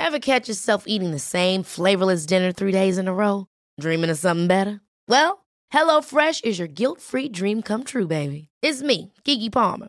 Have 0.00 0.20
catch 0.20 0.48
yourself 0.48 0.84
eating 0.86 1.12
the 1.12 1.18
same 1.18 1.64
flavorless 1.64 2.26
dinner 2.26 2.52
three 2.52 2.72
days 2.72 2.98
in 2.98 3.08
a 3.08 3.12
row? 3.12 3.46
Dreaming 3.80 4.10
of 4.10 4.18
something 4.18 4.48
better? 4.48 4.80
Well, 5.08 5.38
hello 5.70 6.02
fresh 6.02 6.40
is 6.44 6.58
your 6.60 6.68
guilt 6.68 7.00
free 7.00 7.28
dream 7.28 7.62
come 7.62 7.84
true 7.84 8.06
baby. 8.06 8.48
It's 8.62 8.82
me, 8.82 9.12
Gigi 9.24 9.50
Palmer. 9.50 9.88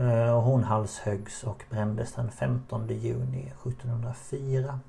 Eh, 0.00 0.40
hon 0.40 0.64
halshöggs 0.64 1.44
och 1.44 1.64
brändes 1.70 2.12
den 2.12 2.30
15 2.30 2.88
juni 2.88 3.52
1704. 3.66 4.80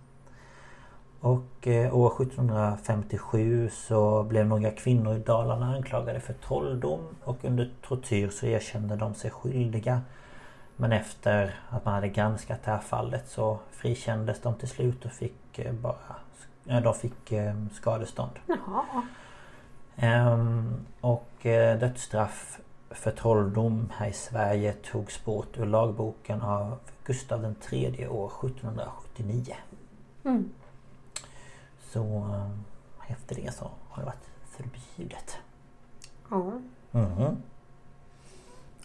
Och 1.19 1.67
eh, 1.67 1.95
år 1.95 2.21
1757 2.21 3.69
så 3.69 4.23
blev 4.23 4.47
några 4.47 4.71
kvinnor 4.71 5.15
i 5.15 5.19
Dalarna 5.19 5.75
anklagade 5.75 6.19
för 6.19 6.33
trolldom 6.33 6.99
och 7.23 7.45
under 7.45 7.71
tortyr 7.81 8.29
så 8.29 8.45
erkände 8.45 8.95
de 8.95 9.13
sig 9.13 9.31
skyldiga. 9.31 10.01
Men 10.75 10.91
efter 10.91 11.59
att 11.69 11.85
man 11.85 11.93
hade 11.93 12.09
granskat 12.09 12.63
det 12.63 12.71
här 12.71 12.79
fallet 12.79 13.27
så 13.27 13.59
frikändes 13.71 14.41
de 14.41 14.55
till 14.55 14.69
slut 14.69 15.05
och 15.05 15.11
fick 15.11 15.59
eh, 15.59 15.73
bara 15.73 16.15
de 16.63 16.93
fick 16.93 17.33
skadestånd. 17.71 18.31
Jaha. 18.45 19.03
Ehm, 19.95 20.85
och 21.01 21.29
dödsstraff 21.79 22.59
för 22.91 23.11
trolldom 23.11 23.89
här 23.95 24.07
i 24.07 24.13
Sverige 24.13 24.73
togs 24.73 25.25
bort 25.25 25.57
ur 25.57 25.65
lagboken 25.65 26.41
av 26.41 26.77
Gustav 27.05 27.55
III 27.71 28.07
år 28.07 28.31
1779. 28.45 29.55
Mm. 30.23 30.49
Så 31.81 32.03
eh, 32.03 33.11
efter 33.11 33.35
det 33.35 33.53
så 33.53 33.71
har 33.89 34.03
det 34.03 34.05
varit 34.05 34.29
förbjudet. 34.45 35.37
Ja. 36.29 36.51
Mm. 36.91 37.37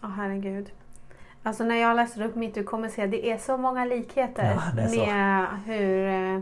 Ja, 0.01 0.09
herregud. 0.09 0.73
Alltså 1.43 1.65
när 1.65 1.77
jag 1.77 1.97
läser 1.97 2.23
upp 2.23 2.35
mitt, 2.35 2.55
du 2.55 2.65
kommer 2.65 2.89
se 2.89 3.07
det 3.07 3.31
är 3.31 3.39
så 3.39 3.57
många 3.57 3.85
likheter 3.85 4.45
Ja, 4.45 4.75
med 4.75 5.49
hur 5.65 6.07
eh, 6.09 6.41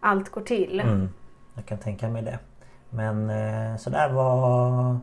allt 0.00 0.28
går 0.28 0.40
till. 0.40 0.80
Mm. 0.80 1.08
Jag 1.54 1.66
kan 1.66 1.78
tänka 1.78 2.08
mig 2.08 2.22
det. 2.22 2.38
Men 2.90 3.30
eh, 3.30 3.76
så 3.76 3.90
där 3.90 4.12
var 4.12 4.98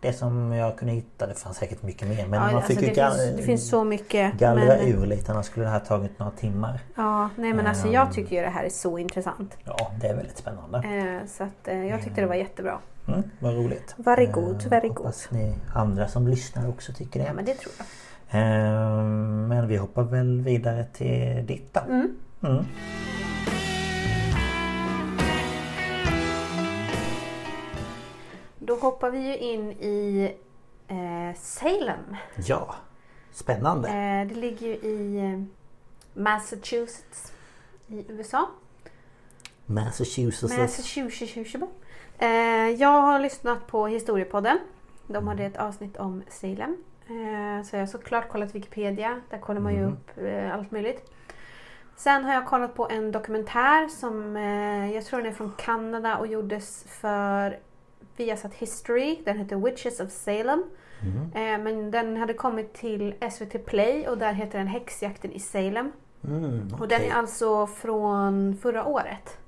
det 0.00 0.12
som 0.12 0.52
jag 0.52 0.76
kunde 0.76 0.94
hitta. 0.94 1.26
Det 1.26 1.34
fanns 1.34 1.56
säkert 1.56 1.82
mycket 1.82 2.08
mer. 2.08 2.26
Men 2.26 2.40
Ja, 2.40 2.46
man 2.46 2.54
alltså 2.56 2.72
fick 2.72 2.82
ju 2.82 2.88
det, 2.88 2.94
gal- 2.94 3.10
finns, 3.16 3.36
det 3.36 3.42
finns 3.42 3.68
så 3.68 3.84
mycket. 3.84 4.34
gallra 4.34 4.64
men, 4.64 4.88
ur 4.88 5.06
lite. 5.06 5.32
Annars 5.32 5.46
skulle 5.46 5.64
det 5.66 5.70
här 5.70 5.80
tagit 5.80 6.18
några 6.18 6.32
timmar. 6.32 6.80
Ja, 6.94 7.30
nej 7.36 7.52
men 7.52 7.66
alltså 7.66 7.86
Ehm. 7.86 7.92
jag 7.92 8.12
tycker 8.12 8.36
ju 8.36 8.42
det 8.42 8.48
här 8.48 8.64
är 8.64 8.68
så 8.70 8.98
intressant. 8.98 9.56
Ja, 9.64 9.90
det 10.00 10.06
är 10.08 10.16
väldigt 10.16 10.36
spännande. 10.38 10.78
Eh, 10.78 11.26
så 11.28 11.44
att 11.44 11.68
eh, 11.68 11.86
jag 11.86 12.02
tyckte 12.02 12.20
det 12.20 12.26
var 12.26 12.34
jättebra. 12.34 12.78
Mm, 13.08 13.22
vad 13.38 13.54
roligt. 13.54 13.94
Very 13.96 14.26
good, 14.26 14.62
Eh, 14.64 14.68
very 14.70 14.88
hoppas 14.88 15.28
ni 15.30 15.54
andra 15.74 16.08
som 16.08 16.28
lyssnar 16.28 16.68
också 16.68 16.92
tycker 16.92 17.20
det. 17.20 17.26
Ja 17.26 17.32
men 17.32 17.44
det 17.44 17.54
tror 17.54 17.72
jag. 17.78 17.86
Eh, 18.42 19.02
men 19.48 19.68
vi 19.68 19.76
hoppar 19.76 20.02
väl 20.02 20.40
vidare 20.40 20.84
till 20.92 21.46
ditt 21.46 21.74
då. 21.74 21.80
Mm. 21.88 22.16
Mm. 22.42 22.64
Då 28.70 28.76
hoppar 28.76 29.10
vi 29.10 29.18
ju 29.18 29.36
in 29.36 29.70
i 29.72 30.32
eh, 30.88 31.36
Salem. 31.40 32.16
Ja, 32.36 32.74
spännande. 33.32 33.88
Eh, 33.88 34.28
det 34.28 34.34
ligger 34.34 34.66
ju 34.66 34.72
i 34.74 35.16
eh, 35.32 35.42
Massachusetts 36.22 37.32
i 37.88 38.04
USA. 38.08 38.48
Massachusetts. 39.66 40.58
Massachusetts. 40.58 41.54
Eh, 42.18 42.28
jag 42.68 43.00
har 43.02 43.18
lyssnat 43.20 43.66
på 43.66 43.86
Historiepodden. 43.86 44.58
De 45.06 45.28
hade 45.28 45.44
ett 45.44 45.56
avsnitt 45.56 45.96
om 45.96 46.22
Salem. 46.28 46.76
Eh, 47.06 47.64
så 47.66 47.76
jag 47.76 47.80
har 47.80 47.86
såklart 47.86 48.28
kollat 48.28 48.54
Wikipedia. 48.54 49.20
Där 49.30 49.38
kollar 49.38 49.60
man 49.60 49.72
ju 49.72 49.78
Mm. 49.78 49.92
upp 49.92 50.18
eh, 50.18 50.54
allt 50.54 50.70
möjligt. 50.70 51.10
Sen 51.96 52.24
har 52.24 52.34
jag 52.34 52.46
kollat 52.46 52.74
på 52.74 52.88
en 52.90 53.12
dokumentär 53.12 53.88
som 53.88 54.36
eh, 54.36 54.94
jag 54.94 55.04
tror 55.04 55.18
den 55.22 55.28
är 55.28 55.34
från 55.34 55.52
Kanada 55.58 56.16
och 56.16 56.26
gjordes 56.26 56.84
för 56.88 57.58
Viasat 58.20 58.54
History. 58.54 59.18
Den 59.24 59.38
heter 59.38 59.56
Witches 59.56 60.00
of 60.00 60.10
Salem. 60.10 60.64
Mm. 61.02 61.32
Eh, 61.34 61.64
men 61.64 61.90
den 61.90 62.16
hade 62.16 62.34
kommit 62.34 62.74
till 62.74 63.14
SVT 63.32 63.66
Play 63.66 64.08
och 64.08 64.18
där 64.18 64.32
heter 64.32 64.58
den 64.58 64.66
Häxjakten 64.66 65.32
i 65.32 65.40
Salem. 65.40 65.92
Mm, 66.24 66.74
Och 66.80 66.88
den 66.88 67.02
är 67.02 67.12
alltså 67.12 67.66
från 67.66 68.56
förra 68.62 68.84
året. 68.84 69.38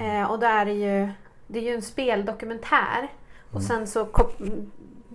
Eh, 0.00 0.30
och 0.30 0.38
där 0.38 0.66
är 0.66 0.70
ju, 0.70 1.08
det 1.46 1.58
är 1.58 1.62
ju 1.62 1.74
en 1.74 1.82
speldokumentär. 1.82 3.08
Och 3.50 3.60
Mm. 3.60 3.62
sen 3.68 3.86
så 3.86 4.04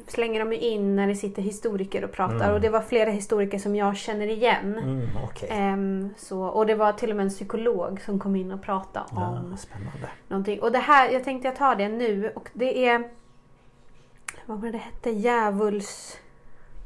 slänger 0.07 0.45
de 0.45 0.53
in 0.55 0.95
när 0.95 1.07
det 1.07 1.15
sitter 1.15 1.41
historiker 1.41 2.03
och 2.03 2.11
pratar. 2.11 2.35
Mm. 2.35 2.53
Och 2.53 2.61
det 2.61 2.69
var 2.69 2.81
flera 2.81 3.09
historiker 3.09 3.59
som 3.59 3.75
jag 3.75 3.97
känner 3.97 4.27
igen. 4.27 4.77
Mm, 4.77 5.07
okej. 5.23 5.49
Ehm, 5.51 6.09
så, 6.17 6.41
och 6.43 6.65
det 6.65 6.75
var 6.75 6.93
till 6.93 7.09
och 7.09 7.15
med 7.15 7.23
en 7.23 7.29
psykolog 7.29 8.01
som 8.01 8.19
kom 8.19 8.35
in 8.35 8.51
och 8.51 8.61
pratade 8.61 9.05
om 9.09 9.47
Ja, 9.51 9.57
spännande. 9.57 10.09
någonting. 10.27 10.61
Och 10.61 10.71
det 10.71 10.79
här, 10.79 11.09
jag 11.09 11.23
tänkte 11.23 11.47
jag 11.47 11.55
tar 11.55 11.75
det 11.75 11.89
nu 11.89 12.31
och 12.35 12.49
det 12.53 12.85
är 12.87 13.09
vad 14.45 14.61
var 14.61 14.71
det 14.71 14.77
hette? 14.77 15.09
Djävuls 15.09 16.17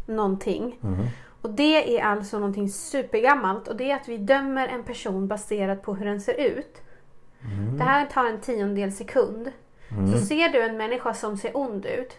någonting. 0.05 0.79
Mm. 0.83 1.05
Och 1.41 1.49
det 1.49 1.99
är 1.99 2.03
alltså 2.03 2.39
någonting 2.39 2.69
supergammalt 2.69 3.67
och 3.67 3.75
det 3.75 3.91
är 3.91 3.95
att 3.95 4.09
vi 4.09 4.17
dömer 4.17 4.67
en 4.67 4.83
person 4.83 5.27
baserat 5.27 5.81
på 5.81 5.95
hur 5.95 6.05
den 6.05 6.21
ser 6.21 6.33
ut. 6.41 6.81
Mm. 7.41 7.77
Det 7.77 7.83
här 7.83 8.05
tar 8.05 8.25
en 8.25 8.39
tiondel 8.41 8.91
sekund. 8.91 9.51
Mm. 9.91 10.11
Så 10.11 10.25
ser 10.25 10.49
du 10.49 10.61
en 10.61 10.77
människa 10.77 11.13
som 11.13 11.37
ser 11.37 11.57
ond 11.57 11.85
ut 11.85 12.17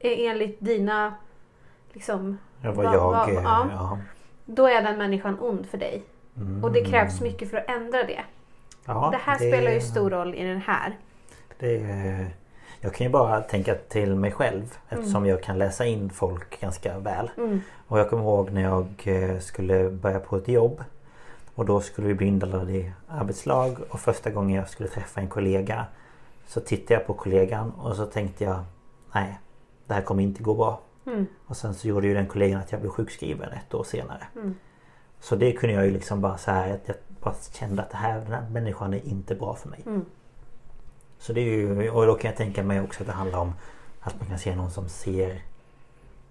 enligt 0.00 0.56
dina 0.60 1.14
liksom 1.92 2.38
Ja, 2.62 2.72
vad 2.72 2.84
jag... 2.84 3.00
vad- 3.00 3.28
eh, 3.28 3.34
ja. 3.34 3.66
ja. 3.70 3.98
då 4.44 4.66
är 4.66 4.82
den 4.82 4.98
människan 4.98 5.36
ond 5.40 5.66
för 5.66 5.78
dig. 5.78 6.02
Mm. 6.36 6.64
Och 6.64 6.72
det 6.72 6.84
krävs 6.84 7.20
mycket 7.20 7.50
för 7.50 7.56
att 7.56 7.68
ändra 7.70 8.02
det. 8.04 8.20
Ja, 8.86 9.08
det 9.12 9.18
här 9.18 9.36
spelar 9.36 9.70
ju 9.70 9.80
stor 9.80 10.10
roll 10.10 10.34
i 10.34 10.42
den 10.44 10.60
här. 10.60 10.96
Det, 11.58 12.26
jag 12.80 12.94
kan 12.94 13.06
ju 13.06 13.10
bara 13.12 13.40
tänka 13.40 13.74
till 13.74 14.14
mig 14.14 14.32
själv 14.32 14.78
eftersom 14.88 15.16
Mm. 15.16 15.28
jag 15.28 15.42
kan 15.42 15.58
läsa 15.58 15.84
in 15.86 16.10
folk 16.10 16.60
ganska 16.60 16.98
väl. 16.98 17.30
Mm. 17.36 17.60
Och 17.88 17.98
jag 17.98 18.10
kommer 18.10 18.22
ihåg 18.22 18.50
när 18.52 18.62
jag 18.62 18.86
eh, 19.04 19.38
skulle 19.38 19.90
börja 19.90 20.20
på 20.20 20.36
ett 20.36 20.48
jobb. 20.48 20.84
Och 21.54 21.66
då 21.66 21.80
skulle 21.80 22.08
vi 22.08 22.14
bli 22.14 22.26
indelade 22.26 22.72
i 22.72 22.92
arbetslag 23.08 23.76
och 23.90 24.00
första 24.00 24.30
gången 24.30 24.56
jag 24.56 24.68
skulle 24.68 24.88
träffa 24.88 25.20
en 25.20 25.28
kollega 25.28 25.84
så 26.46 26.60
tittade 26.60 26.94
jag 26.94 27.06
på 27.06 27.14
kollegan 27.14 27.70
och 27.70 27.96
så 27.96 28.06
tänkte 28.06 28.44
jag 28.44 28.64
Nej, 29.14 29.38
det 29.86 29.94
här 29.94 30.02
kommer 30.02 30.22
inte 30.22 30.42
gå 30.42 30.54
bra. 30.54 30.80
Mm. 31.06 31.26
Och 31.46 31.56
sen 31.56 31.74
så 31.74 31.88
gjorde 31.88 32.06
ju 32.06 32.14
den 32.14 32.26
kollegan 32.26 32.60
att 32.60 32.72
jag 32.72 32.80
blev 32.80 32.90
sjukskriven 32.90 33.52
ett 33.52 33.74
år 33.74 33.84
senare. 33.84 34.26
Mm. 34.34 34.54
Så 35.20 35.36
det 35.36 35.52
kunde 35.52 35.74
jag 35.74 35.84
ju 35.84 35.90
liksom 35.90 36.20
bara 36.20 36.38
säga 36.38 36.74
att 36.74 36.88
jag 36.88 36.96
bara 37.20 37.34
kände 37.52 37.82
att 37.82 37.90
det 37.90 37.96
här, 37.96 38.20
den 38.20 38.32
här 38.32 38.48
människan 38.50 38.94
är 38.94 39.06
inte 39.06 39.34
bra 39.34 39.54
för 39.54 39.68
mig. 39.68 39.82
Mm. 39.86 40.04
Så 41.18 41.32
det 41.32 41.40
är 41.40 41.44
ju, 41.44 41.90
och 41.90 42.06
då 42.06 42.14
kan 42.14 42.28
jag 42.28 42.36
tänka 42.38 42.62
mig 42.62 42.80
också 42.80 43.02
att 43.02 43.06
det 43.06 43.12
handlar 43.12 43.38
om 43.38 43.52
att 44.00 44.20
man 44.20 44.28
kan 44.28 44.38
se 44.38 44.56
någon 44.56 44.70
som 44.70 44.88
ser 44.88 45.42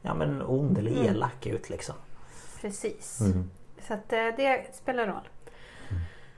Ja 0.02 0.14
men 0.14 0.42
ond 0.42 0.78
eller 0.78 0.92
Mm. 0.92 1.06
elak 1.06 1.46
ut 1.48 1.70
liksom. 1.70 1.96
Precis. 2.62 3.22
Mm. 3.22 3.50
Så 3.88 3.94
att 3.94 4.14
eh, 4.14 4.28
det 4.38 4.76
spelar 4.76 5.08
roll. 5.08 5.28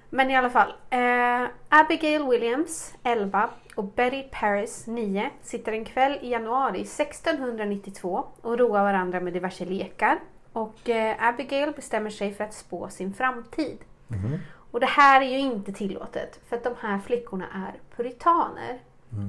Men 0.10 0.32
i 0.32 0.36
alla 0.36 0.50
fall. 0.50 0.74
Eh, 0.90 1.48
Abigail 1.70 2.28
Williams, 2.28 2.94
11 3.04 3.50
och 3.76 3.84
Betty 3.84 4.24
Paris, 4.24 4.88
9 4.88 5.30
sitter 5.42 5.72
en 5.72 5.86
kväll 5.86 6.20
i 6.22 6.30
januari 6.30 6.82
1692 6.82 8.26
och 8.42 8.60
roar 8.60 8.84
varandra 8.84 9.20
med 9.20 9.34
diverse 9.34 9.66
lekar. 9.66 10.20
Och 10.54 10.90
eh, 10.90 11.16
Abigail 11.20 11.72
bestämmer 11.72 12.10
sig 12.10 12.34
för 12.34 12.44
att 12.44 12.54
spå 12.54 12.90
sin 12.90 13.14
framtid. 13.14 13.78
Mhm. 14.08 14.40
Och 14.72 14.80
det 14.80 14.86
här 14.86 15.22
är 15.22 15.30
ju 15.30 15.38
inte 15.38 15.72
tillåtet 15.72 16.40
för 16.50 16.56
att 16.56 16.64
de 16.64 16.74
här 16.80 17.00
flickorna 17.00 17.46
är 17.54 17.96
puritaner. 17.96 18.80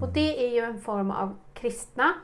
Och 0.03 0.09
det 0.09 0.47
är 0.47 0.55
ju 0.55 0.61
en 0.61 0.81
form 0.81 1.11
av 1.11 1.37
kristna. 1.55 2.15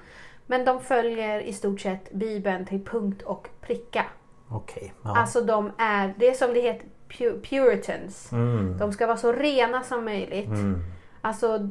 Men 0.47 0.65
de 0.65 0.81
följer 0.81 1.41
i 1.41 1.53
stort 1.53 1.81
sett 1.81 2.13
Bibeln 2.13 2.67
till 2.67 2.85
punkt 2.85 3.23
och 3.23 3.49
pricka. 3.61 4.07
Okej. 4.49 4.95
ja. 5.03 5.19
Alltså 5.19 5.41
de 5.41 5.73
är, 5.79 6.15
det 6.19 6.29
är 6.29 6.35
som 6.35 6.55
det 6.55 6.61
heter, 6.61 6.87
pu- 7.19 7.41
puritans. 7.41 8.33
Mm. 8.33 8.79
De 8.79 8.93
ska 8.93 9.07
vara 9.07 9.17
så 9.17 9.33
rena 9.33 9.83
som 9.83 10.05
möjligt. 10.05 10.47
Mm. 10.49 10.83
Alltså 11.21 11.71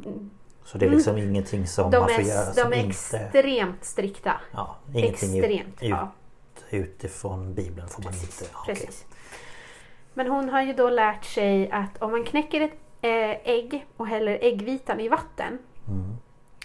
Så 0.63 0.77
det 0.77 0.85
är 0.85 0.89
liksom 0.89 1.17
ingenting 1.17 1.67
som 1.67 1.91
de 1.91 1.99
man 1.99 2.09
får 2.09 2.23
göra 2.23 2.39
är, 2.41 2.51
som 2.51 2.69
de 2.71 2.77
är 2.77 2.83
inte... 2.83 3.17
extremt 3.17 3.83
strikta. 3.83 4.33
Ja, 4.51 4.75
ingenting 4.93 5.37
Extremt. 5.39 5.83
ut, 5.83 5.89
Ja, 5.89 6.11
utifrån 6.69 7.53
Bibeln 7.53 7.87
får 7.87 8.03
man 8.03 8.13
inte... 8.13 8.45
okej. 8.53 8.75
precis. 8.75 9.05
Men 10.13 10.27
hon 10.27 10.49
har 10.49 10.61
ju 10.61 10.73
då 10.73 10.89
lärt 10.89 11.25
sig 11.25 11.71
att 11.71 12.01
om 12.01 12.11
man 12.11 12.23
knäcker 12.23 12.61
ett 12.61 12.73
eh, 13.01 13.51
ägg 13.53 13.87
och 13.97 14.07
häller 14.07 14.37
äggvitan 14.41 14.99
i 14.99 15.07
vatten 15.09 15.57
Mm. 15.87 16.15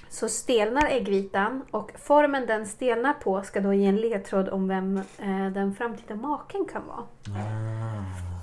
så 0.08 0.28
stelnar 0.28 0.86
äggvitan 0.86 1.62
och 1.70 1.90
formen 1.98 2.46
den 2.46 2.66
stelnar 2.66 3.12
på 3.12 3.42
ska 3.42 3.60
då 3.60 3.72
ge 3.74 3.86
en 3.86 3.96
ledtråd 3.96 4.48
om 4.48 4.68
vem 4.68 4.96
eh, 4.96 5.52
den 5.54 5.74
framtida 5.74 6.14
maken 6.14 6.64
kan 6.72 6.82
vara. 6.86 6.98
Ah. 6.98 8.37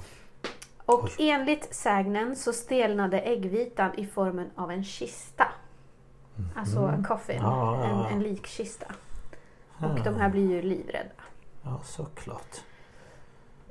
Och 0.86 1.10
enligt 1.20 1.76
sägnen 1.76 2.36
så 2.36 2.54
stelnade 2.54 3.20
äggvitan 3.20 3.92
i 4.00 4.06
formen 4.06 4.52
av 4.56 4.72
en 4.72 4.84
kista. 4.84 5.48
Alltså 6.56 6.80
en 6.80 7.04
coffin, 7.04 7.40
Mm. 7.40 7.50
Ja, 7.52 7.84
en, 7.84 8.14
en 8.14 8.24
likkista. 8.24 8.86
Ah. 9.80 9.86
Och 9.88 10.00
de 10.04 10.16
här 10.16 10.30
blir 10.30 10.50
ju 10.52 10.62
livrädda. 10.62 11.10
Ja, 11.64 11.82
såklart. 11.84 12.62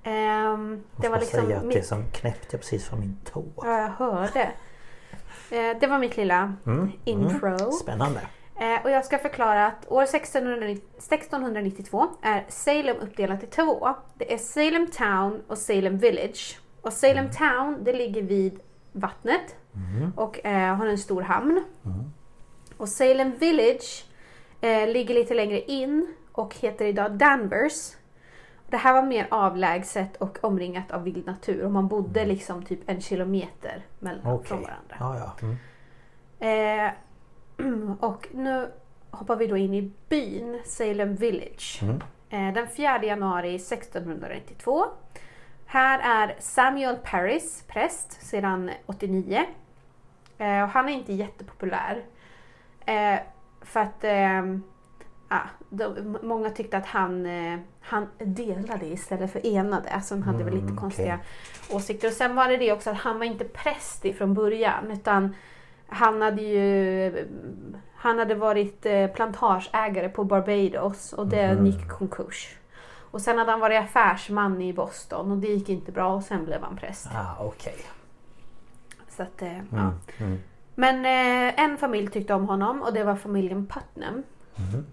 Ehm, 0.03 0.83
det 0.97 1.09
var 1.09 1.19
liksom 1.21 1.41
säga 1.45 1.57
att 1.57 1.63
det 1.63 1.69
mitt... 1.69 1.87
som 1.87 2.05
knäppte 2.13 2.59
precis 2.59 2.85
från 2.89 3.01
min 3.01 3.17
tå. 3.25 3.45
Ja, 3.57 3.79
jag 3.81 3.89
hörde. 3.89 4.53
Eh, 5.51 5.79
det 5.81 5.87
var 5.87 5.99
mitt 5.99 6.17
lilla 6.17 6.55
Mm, 6.67 6.93
intro. 7.05 7.47
Mm. 7.49 7.73
Spännande. 7.73 8.21
Eh, 8.61 8.85
och 8.85 8.91
jag 8.91 9.05
ska 9.05 9.19
förklara 9.19 9.67
att 9.67 9.89
år 9.93 10.03
1690 10.03 10.85
1692 10.99 12.07
är 12.23 12.45
Salem 12.49 12.97
uppdelat 12.97 13.43
i 13.43 13.47
två. 13.47 13.89
Det 14.15 14.35
är 14.35 14.39
Salem 14.39 14.87
Town 14.91 15.43
och 15.49 15.59
Salem 15.59 15.99
Village. 15.99 16.59
Och 16.85 16.93
Salem 16.93 17.31
Town 17.31 17.85
det 17.85 17.93
ligger 17.93 18.23
vid 18.23 18.61
vattnet 18.93 19.57
Mm. 19.77 20.13
och 20.17 20.47
eh, 20.47 20.75
har 20.77 20.87
en 20.87 20.99
stor 20.99 21.23
hamn. 21.23 21.65
Och 22.77 22.89
Salem 22.89 23.33
Village 23.39 24.05
eh, 24.61 24.89
ligger 24.89 25.15
lite 25.15 25.35
längre 25.35 25.61
in 25.61 26.15
och 26.33 26.55
heter 26.55 26.85
idag 26.85 27.13
Danvers. 27.13 27.93
Det 28.69 28.77
här 28.77 28.93
var 28.93 29.03
mer 29.03 29.27
avlägset 29.31 30.17
och 30.17 30.39
omringat 30.45 30.91
av 30.91 31.03
vild 31.03 31.27
natur 31.27 31.65
och 31.65 31.71
man 31.71 31.89
bodde 31.89 32.25
liksom 32.25 32.63
typ 32.63 32.81
en 32.87 33.01
kilometer 33.01 33.83
mellan 33.99 34.27
Okej. 34.27 34.47
från 34.49 34.63
varandra. 34.63 34.97
Ja, 35.01 35.35
ja. 35.41 35.49
Mm. 36.41 36.87
Eh, 36.87 36.93
och 38.05 38.29
nu 38.33 38.71
hoppar 39.11 39.37
vi 39.37 39.47
då 39.47 39.57
in 39.57 39.75
i 39.75 39.93
byn 40.09 40.61
Salem 40.65 41.15
Village. 41.15 41.81
Mm. 41.83 42.01
Eh, 42.31 42.55
den 42.55 42.69
4 42.69 43.05
januari 43.05 43.55
1692. 43.55 44.85
Här 45.67 46.27
är 46.27 46.35
Samuel 46.39 46.97
Paris 46.97 47.65
präst 47.69 48.27
sedan 48.27 48.71
89. 48.87 49.45
Eh, 50.39 50.63
och 50.63 50.69
han 50.69 50.89
är 50.89 50.93
inte 50.93 51.13
jättepopulär. 51.13 52.03
Eh, 52.87 53.19
för 53.63 53.81
att 53.81 54.05
eh, 54.05 54.45
ja, 55.29 55.41
de, 55.69 56.17
många 56.23 56.51
tyckte 56.51 56.77
att 56.77 56.87
han, 56.87 57.27
eh, 57.27 57.59
han 57.81 58.07
delade 58.19 58.87
istället 58.87 59.33
för 59.33 59.47
enade. 59.47 59.89
Alltså 59.91 60.15
han 60.15 60.23
hade 60.23 60.45
väl 60.45 60.55
lite 60.55 60.65
Mm, 60.67 60.77
konstiga 60.77 61.19
åsikter. 61.71 62.09
Och 62.09 62.15
sen 62.15 62.35
var 62.35 62.49
det 62.49 62.57
det 62.57 62.73
också 62.73 62.91
att 62.91 62.97
han 62.97 63.19
var 63.19 63.27
inte 63.27 63.45
präst 63.45 64.05
ifrån 64.05 64.35
början. 64.35 64.91
Utan 64.91 65.35
han 65.87 66.23
hade 66.23 66.43
ju 66.43 67.29
han 67.95 68.19
hade 68.19 68.35
varit 68.35 68.87
eh, 68.87 69.07
plantageägare 69.07 70.09
på 70.09 70.25
Barbados 70.25 71.13
och 71.13 71.27
det 71.27 71.55
Mhm. 71.55 71.67
gick 71.67 71.89
konkurs. 71.89 72.57
Och 73.15 73.21
sen 73.21 73.39
hade 73.39 73.51
han 73.51 73.61
varit 73.61 73.81
affärsman 73.81 74.63
i 74.63 74.73
Boston 74.73 75.31
och 75.33 75.39
det 75.39 75.47
gick 75.49 75.69
inte 75.69 75.93
bra 75.93 76.15
och 76.15 76.23
sen 76.23 76.45
blev 76.45 76.63
han 76.63 76.77
präst. 76.77 77.07
Ah, 77.15 77.37
okej. 77.45 77.77
Så 79.09 79.23
att, 79.23 79.43
eh, 79.43 79.57
ja. 79.57 79.63
Mm. 79.79 79.93
Mm. 80.19 80.39
Men 80.75 80.97
eh, 81.05 81.61
en 81.65 81.79
familj 81.79 82.09
tyckte 82.09 82.35
om 82.35 82.49
honom 82.49 82.83
och 82.83 82.93
det 82.93 83.05
var 83.05 83.17
familjen 83.17 83.67
Putnam. 83.67 84.23
Mhm. 84.57 84.87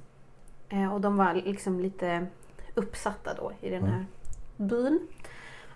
Eh, 0.69 0.93
och 0.93 1.01
de 1.01 1.17
var 1.17 1.33
liksom 1.33 1.79
lite 1.79 2.27
uppsatta 2.75 3.33
då 3.33 3.51
i 3.61 3.69
den 3.69 3.79
Mm. 3.83 3.91
här 3.93 4.05
byn. 4.57 5.07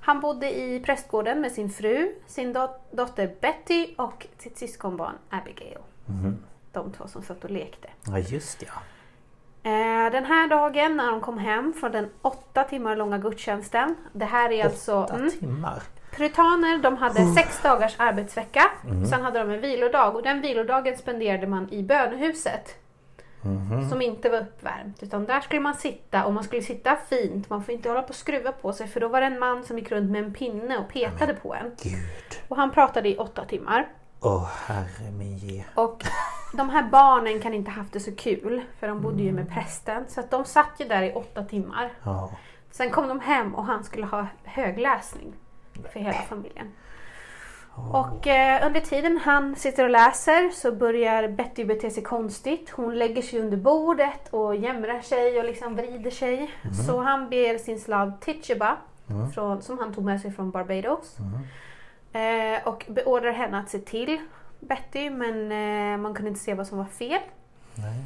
Han 0.01 0.19
bodde 0.19 0.59
i 0.59 0.79
prästgården 0.79 1.41
med 1.41 1.51
sin 1.51 1.69
fru, 1.69 2.15
sin 2.27 2.53
dot- 2.53 2.81
dotter 2.91 3.35
Betty 3.41 3.95
och 3.97 4.27
sitt 4.37 4.57
syskonbarn 4.57 5.15
Abigail. 5.29 5.77
Mhm. 6.05 6.37
De 6.71 6.91
två 6.91 7.07
som 7.07 7.23
satt 7.23 7.43
och 7.43 7.51
lekte. 7.51 7.89
Ja, 8.07 8.19
just 8.19 8.61
ja. 8.61 8.73
Eh, 9.65 10.11
den 10.11 10.25
här 10.25 10.47
dagen 10.47 10.97
när 10.97 11.11
de 11.11 11.21
kom 11.21 11.37
hem 11.37 11.73
från 11.73 11.91
den 11.91 12.09
åtta 12.21 12.63
timmar 12.63 12.95
långa 12.95 13.17
gudstjänsten. 13.17 13.95
Det 14.13 14.25
här 14.25 14.51
är 14.51 14.65
alltså... 14.65 15.03
Åtta 15.03 15.15
mm, 15.15 15.31
timmar. 15.31 15.81
Puritaner 16.15 16.77
de 16.77 16.97
hade 16.97 17.33
sex 17.33 17.61
dagars 17.61 17.95
arbetsvecka. 17.97 18.61
Mm. 18.83 19.05
Sen 19.05 19.21
hade 19.21 19.39
de 19.39 19.51
en 19.51 19.61
vilodag 19.61 20.15
och 20.15 20.23
den 20.23 20.41
vilodagen 20.41 20.97
spenderade 20.97 21.47
man 21.47 21.73
i 21.73 21.83
bönehuset. 21.83 22.75
Mhm. 23.41 23.89
Som 23.89 24.01
inte 24.01 24.29
var 24.29 24.39
uppvärmt. 24.39 25.03
Utan 25.03 25.25
där 25.25 25.41
skulle 25.41 25.61
man 25.61 25.75
sitta 25.75 26.25
och 26.25 26.33
man 26.33 26.43
skulle 26.43 26.61
sitta 26.61 26.95
fint. 26.95 27.49
Man 27.49 27.63
får 27.63 27.73
inte 27.73 27.89
hålla 27.89 28.01
på 28.01 28.09
och 28.09 28.15
skruva 28.15 28.51
på 28.51 28.73
sig 28.73 28.87
för 28.87 28.99
då 28.99 29.07
var 29.07 29.21
det 29.21 29.27
en 29.27 29.39
man 29.39 29.63
som 29.63 29.77
gick 29.79 29.91
runt 29.91 30.11
med 30.11 30.23
en 30.23 30.33
pinne 30.33 30.77
och 30.77 30.89
petade 30.89 31.33
på 31.33 31.55
en. 31.55 31.71
Gud. 31.83 32.41
Och 32.47 32.57
han 32.57 32.71
pratade 32.71 33.09
i 33.09 33.17
åtta 33.17 33.45
timmar. 33.45 33.87
Åh, 34.21 34.49
herre 34.67 35.11
min 35.11 35.37
ge. 35.37 35.63
Och 35.75 36.03
de 36.53 36.69
här 36.69 36.89
barnen 36.89 37.41
kan 37.41 37.53
inte 37.53 37.71
haft 37.71 37.93
det 37.93 37.99
så 37.99 38.15
kul 38.15 38.63
för 38.79 38.87
de 38.87 39.01
bodde 39.01 39.23
ju 39.23 39.31
med 39.31 39.49
prästen. 39.49 40.05
Så 40.07 40.19
att 40.19 40.31
de 40.31 40.45
satt 40.45 40.71
ju 40.77 40.85
där 40.85 41.03
i 41.03 41.13
åtta 41.13 41.43
timmar. 41.43 41.91
Ja. 42.03 42.31
Sen 42.71 42.91
kom 42.91 43.07
de 43.07 43.19
hem 43.19 43.55
och 43.55 43.65
han 43.65 43.83
skulle 43.83 44.05
ha 44.05 44.27
högläsning 44.43 45.33
för 45.93 45.99
hela 45.99 46.13
familjen. 46.13 46.71
Och 47.91 48.27
eh, 48.27 48.67
under 48.67 48.79
tiden 48.79 49.19
han 49.23 49.55
sitter 49.55 49.83
och 49.83 49.89
läser 49.89 50.49
så 50.49 50.71
börjar 50.71 51.27
Betty 51.27 51.65
bete 51.65 51.89
sig 51.89 52.03
konstigt. 52.03 52.69
Hon 52.69 52.97
lägger 52.97 53.21
sig 53.21 53.39
under 53.39 53.57
bordet 53.57 54.27
och 54.29 54.55
jämrar 54.55 55.01
sig 55.01 55.39
och 55.39 55.45
liksom 55.45 55.75
vrider 55.75 56.11
sig. 56.11 56.51
Så 56.87 57.01
han 57.01 57.29
ber 57.29 57.57
sin 57.57 57.79
slav 57.79 58.11
Tituba, 58.19 58.77
från, 59.33 59.61
som 59.61 59.79
han 59.79 59.93
tog 59.93 60.03
med 60.05 60.21
sig 60.21 60.31
från 60.31 60.51
Barbados, 60.51 61.17
eh, 62.15 62.67
och 62.67 62.85
beordrar 62.89 63.31
henne 63.31 63.59
att 63.59 63.69
se 63.69 63.79
till 63.79 64.21
Betty 64.59 65.09
men 65.09 65.51
eh, 65.51 65.97
man 65.97 66.13
kunde 66.13 66.29
inte 66.29 66.43
se 66.43 66.53
vad 66.53 66.67
som 66.67 66.77
var 66.77 66.85
fel. 66.85 67.19
Nej. 67.75 68.03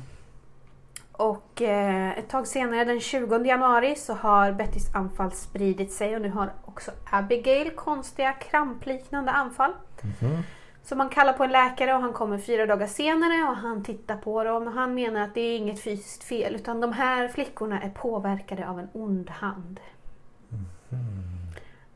Och 1.12 1.62
eh, 1.62 2.18
ett 2.18 2.30
tag 2.30 2.48
senare, 2.48 2.86
den 2.86 3.00
20 3.00 3.46
januari, 3.46 3.96
så 3.96 4.14
har 4.14 4.52
Bettys 4.52 4.96
anfall 4.96 5.32
spridit 5.32 5.94
sig 5.94 6.16
och 6.16 6.22
nu 6.22 6.30
har 6.30 6.54
också 6.66 6.92
Abigail 7.12 7.72
konstiga 7.72 8.34
krampliknande 8.34 9.32
anfall. 9.32 9.72
Mhm. 10.02 10.44
Så 10.84 10.96
man 10.96 11.10
kallar 11.10 11.34
på 11.34 11.44
en 11.44 11.52
läkare 11.52 11.94
och 11.94 12.02
han 12.02 12.14
kommer 12.14 12.38
fyra 12.38 12.66
dagar 12.66 12.88
senare 12.88 13.50
och 13.50 13.56
han 13.56 13.84
tittar 13.84 14.18
på 14.18 14.44
dem 14.44 14.68
och 14.68 14.74
han 14.74 14.94
menar 14.94 15.22
att 15.22 15.34
det 15.34 15.42
är 15.42 15.58
inget 15.58 15.82
fysiskt 15.82 16.24
fel 16.24 16.56
utan 16.56 16.82
de 16.82 16.94
här 16.94 17.28
flickorna 17.28 17.82
är 17.82 17.90
påverkade 17.90 18.70
av 18.70 18.80
en 18.80 18.90
ond 18.94 19.30
hand. 19.30 19.80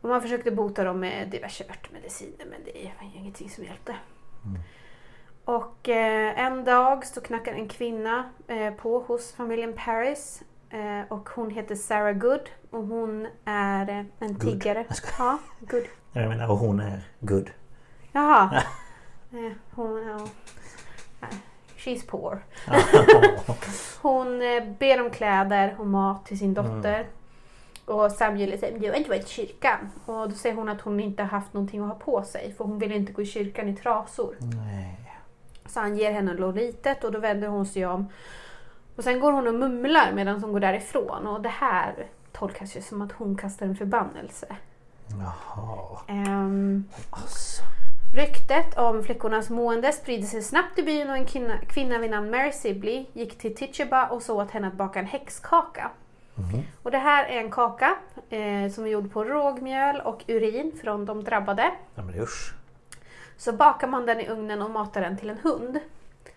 Och 0.04 0.10
man 0.10 0.22
försökte 0.22 0.52
bota 0.52 0.84
dem 0.84 1.00
med 1.00 1.30
diverse 1.30 1.64
örtmediciner 1.70 2.46
men 2.50 2.64
det 2.66 2.92
var 3.02 3.10
ju 3.10 3.18
ingenting 3.20 3.50
som 3.50 3.64
hjälpte. 3.64 3.96
Och 5.46 5.90
eh, 5.90 6.40
en 6.40 6.64
dag 6.64 7.06
så 7.06 7.22
knackar 7.22 7.54
en 7.54 7.68
kvinna 7.68 8.30
eh, 8.48 8.74
på 8.74 9.00
hos 9.00 9.32
familjen 9.32 9.74
Paris. 9.86 10.44
Eh, 10.70 11.02
och 11.10 11.30
hon 11.30 11.50
heter 11.50 11.76
Sarah 11.76 12.14
Good 12.14 12.50
och 12.70 12.84
hon 12.84 13.28
är 13.46 14.06
en 14.20 14.40
tiggare. 14.40 14.86
Ja, 15.18 15.40
Good. 15.60 15.84
Jag 16.14 16.30
menar, 16.30 16.52
och 16.52 16.58
hon 16.58 16.80
är 16.80 17.02
good. 17.20 17.50
Jaha. 18.12 18.64
Hon, 19.72 20.08
ja. 20.08 20.28
She's 21.78 22.08
poor. 22.08 22.44
Hon 24.02 24.40
ber 24.80 25.02
om 25.02 25.10
kläder 25.10 25.76
och 25.80 25.88
mat 25.88 26.26
till 26.26 26.40
sin 26.40 26.54
dotter. 26.54 27.08
Och 27.86 28.12
Samuel 28.12 28.60
säger 28.60 28.80
du 28.80 28.90
har 28.90 28.96
inte 28.96 29.10
varit 29.10 29.26
i 29.26 29.30
kyrkan. 29.30 29.78
Och 30.06 30.30
då 30.30 30.36
säger 30.36 30.56
hon 30.56 30.70
att 30.70 30.82
hon 30.82 31.00
inte 31.00 31.24
har 31.24 31.30
haft 31.30 31.54
någonting 31.54 31.82
att 31.82 31.88
ha 31.88 31.96
på 31.96 32.24
sig. 32.24 32.54
För 32.58 32.64
hon 32.66 32.80
vill 32.80 32.92
inte 32.92 33.12
gå 33.12 33.22
i 33.22 33.26
kyrkan 33.26 33.70
i 33.70 33.76
trasor. 33.76 34.36
Nej. 34.40 35.00
Så 35.66 35.80
han 35.80 35.98
ger 35.98 36.12
henne 36.12 36.34
lolitet 36.34 37.04
och 37.04 37.12
då 37.12 37.20
vänder 37.20 37.48
hon 37.48 37.66
sig 37.66 37.86
om. 37.86 38.08
Och 38.96 39.04
sen 39.04 39.20
går 39.20 39.32
hon 39.32 39.48
och 39.48 39.54
mumlar 39.54 40.12
medan 40.14 40.42
hon 40.44 40.52
går 40.54 40.60
därifrån. 40.60 41.28
Och 41.28 41.42
det 41.42 41.50
här 41.50 42.08
tolkas 42.32 42.78
ju 42.78 42.82
som 42.82 43.02
att 43.02 43.12
hon 43.12 43.38
kastar 43.38 43.66
en 43.66 43.76
förbannelse. 43.76 44.56
Jaha. 45.08 46.00
Ehm, 46.08 46.84
Alltså. 47.10 47.64
Ryktet 48.16 48.78
om 48.78 49.04
flickornas 49.04 49.50
mående 49.50 49.92
spridde 49.92 50.28
sig 50.28 50.42
snabbt 50.42 50.80
i 50.80 50.84
byn 50.84 51.10
och 51.10 51.16
en 51.16 51.26
kvinna, 51.26 51.58
kvinna 51.58 51.98
vid 51.98 52.12
namn 52.12 52.32
Mary 52.32 52.52
Sibley 52.52 53.06
gick 53.14 53.38
till 53.38 53.56
Tituba 53.56 54.08
och 54.08 54.22
sa 54.22 54.34
åt 54.34 54.52
henne 54.52 54.68
att 54.68 54.74
baka 54.74 55.00
en 55.00 55.06
häxkaka. 55.06 55.92
Och 56.84 56.92
det 56.92 56.98
här 56.98 57.26
är 57.26 57.38
en 57.38 57.52
kaka 57.52 57.96
eh, 58.30 58.72
som 58.72 58.86
är 58.86 58.90
gjord 58.90 59.14
på 59.14 59.24
rågmjöl 59.24 60.02
och 60.02 60.24
urin 60.28 60.72
från 60.82 61.06
de 61.06 61.24
drabbade. 61.24 61.72
Ja, 61.96 62.04
men 62.04 62.22
usch. 62.22 62.54
Så 63.38 63.54
bakar 63.54 63.88
man 63.88 64.06
den 64.06 64.20
i 64.20 64.28
ugnen 64.30 64.62
och 64.62 64.70
matar 64.70 65.02
den 65.02 65.18
till 65.18 65.30
en 65.30 65.38
hund. 65.38 65.80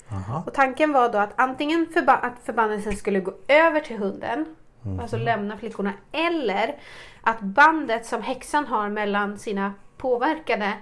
Jaha. 0.09 0.43
Och 0.47 0.55
tanken 0.55 0.93
var 0.93 1.09
då 1.09 1.19
att 1.19 1.33
antingen 1.37 1.87
förba- 1.87 2.21
att 2.23 2.39
förbannelsen 2.45 2.97
skulle 2.97 3.21
gå 3.21 3.33
över 3.49 3.81
till 3.81 3.99
hunden, 3.99 4.57
alltså 5.01 5.17
lämna 5.17 5.57
flickorna, 5.57 5.93
eller 6.13 6.77
att 7.23 7.41
bandet 7.41 8.07
som 8.07 8.23
häxan 8.23 8.67
har 8.67 8.89
mellan 8.89 9.39
sina 9.39 9.73
påverkade 9.97 10.73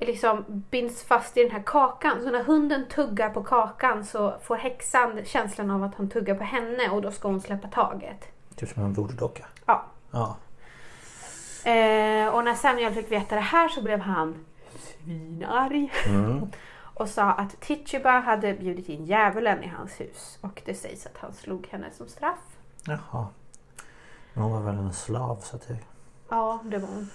liksom 0.00 0.44
binds 0.48 1.04
fast 1.04 1.36
i 1.36 1.42
den 1.42 1.52
här 1.52 1.62
kakan. 1.66 2.22
Så 2.22 2.30
när 2.30 2.42
hunden 2.42 2.86
tuggar 2.88 3.30
på 3.30 3.42
kakan 3.42 4.04
så 4.04 4.34
får 4.42 4.56
häxan 4.56 5.20
känslan 5.24 5.70
av 5.70 5.84
att 5.84 5.94
han 5.94 6.10
tuggar 6.10 6.34
på 6.34 6.44
henne 6.44 6.90
och 6.90 7.02
då 7.02 7.10
ska 7.10 7.28
hon 7.28 7.40
släppa 7.40 7.68
taget. 7.68 8.35
Typ 8.56 8.68
som 8.68 8.84
en 8.84 8.94
voodoo-docka. 8.94 9.46
Ja. 9.66 9.84
Ja. 10.10 10.36
Eh, 11.70 12.28
och 12.28 12.44
när 12.44 12.54
Samuel 12.54 12.94
fick 12.94 13.12
veta 13.12 13.34
det 13.34 13.40
här 13.40 13.68
så 13.68 13.82
blev 13.82 14.00
han 14.00 14.44
svinarg. 14.78 15.92
Mm. 16.06 16.50
Och 16.98 17.08
sa 17.08 17.32
att 17.32 17.60
Tituba 17.60 18.20
hade 18.20 18.54
bjudit 18.54 18.88
in 18.88 19.04
djävulen 19.04 19.64
i 19.64 19.68
hans 19.68 20.00
hus. 20.00 20.38
Och 20.40 20.62
det 20.64 20.74
sägs 20.74 21.06
att 21.06 21.16
han 21.16 21.32
slog 21.32 21.66
henne 21.66 21.90
som 21.96 22.08
straff. 22.08 22.38
Jaha. 22.86 23.26
Men 24.32 24.42
hon 24.42 24.52
var 24.52 24.60
väl 24.60 24.78
en 24.78 24.92
slav 24.92 25.36
så 25.36 25.56
att 25.56 25.68
det... 25.68 25.78
Ja, 26.28 26.60
det 26.64 26.78
var 26.78 26.88
hon. 26.88 27.10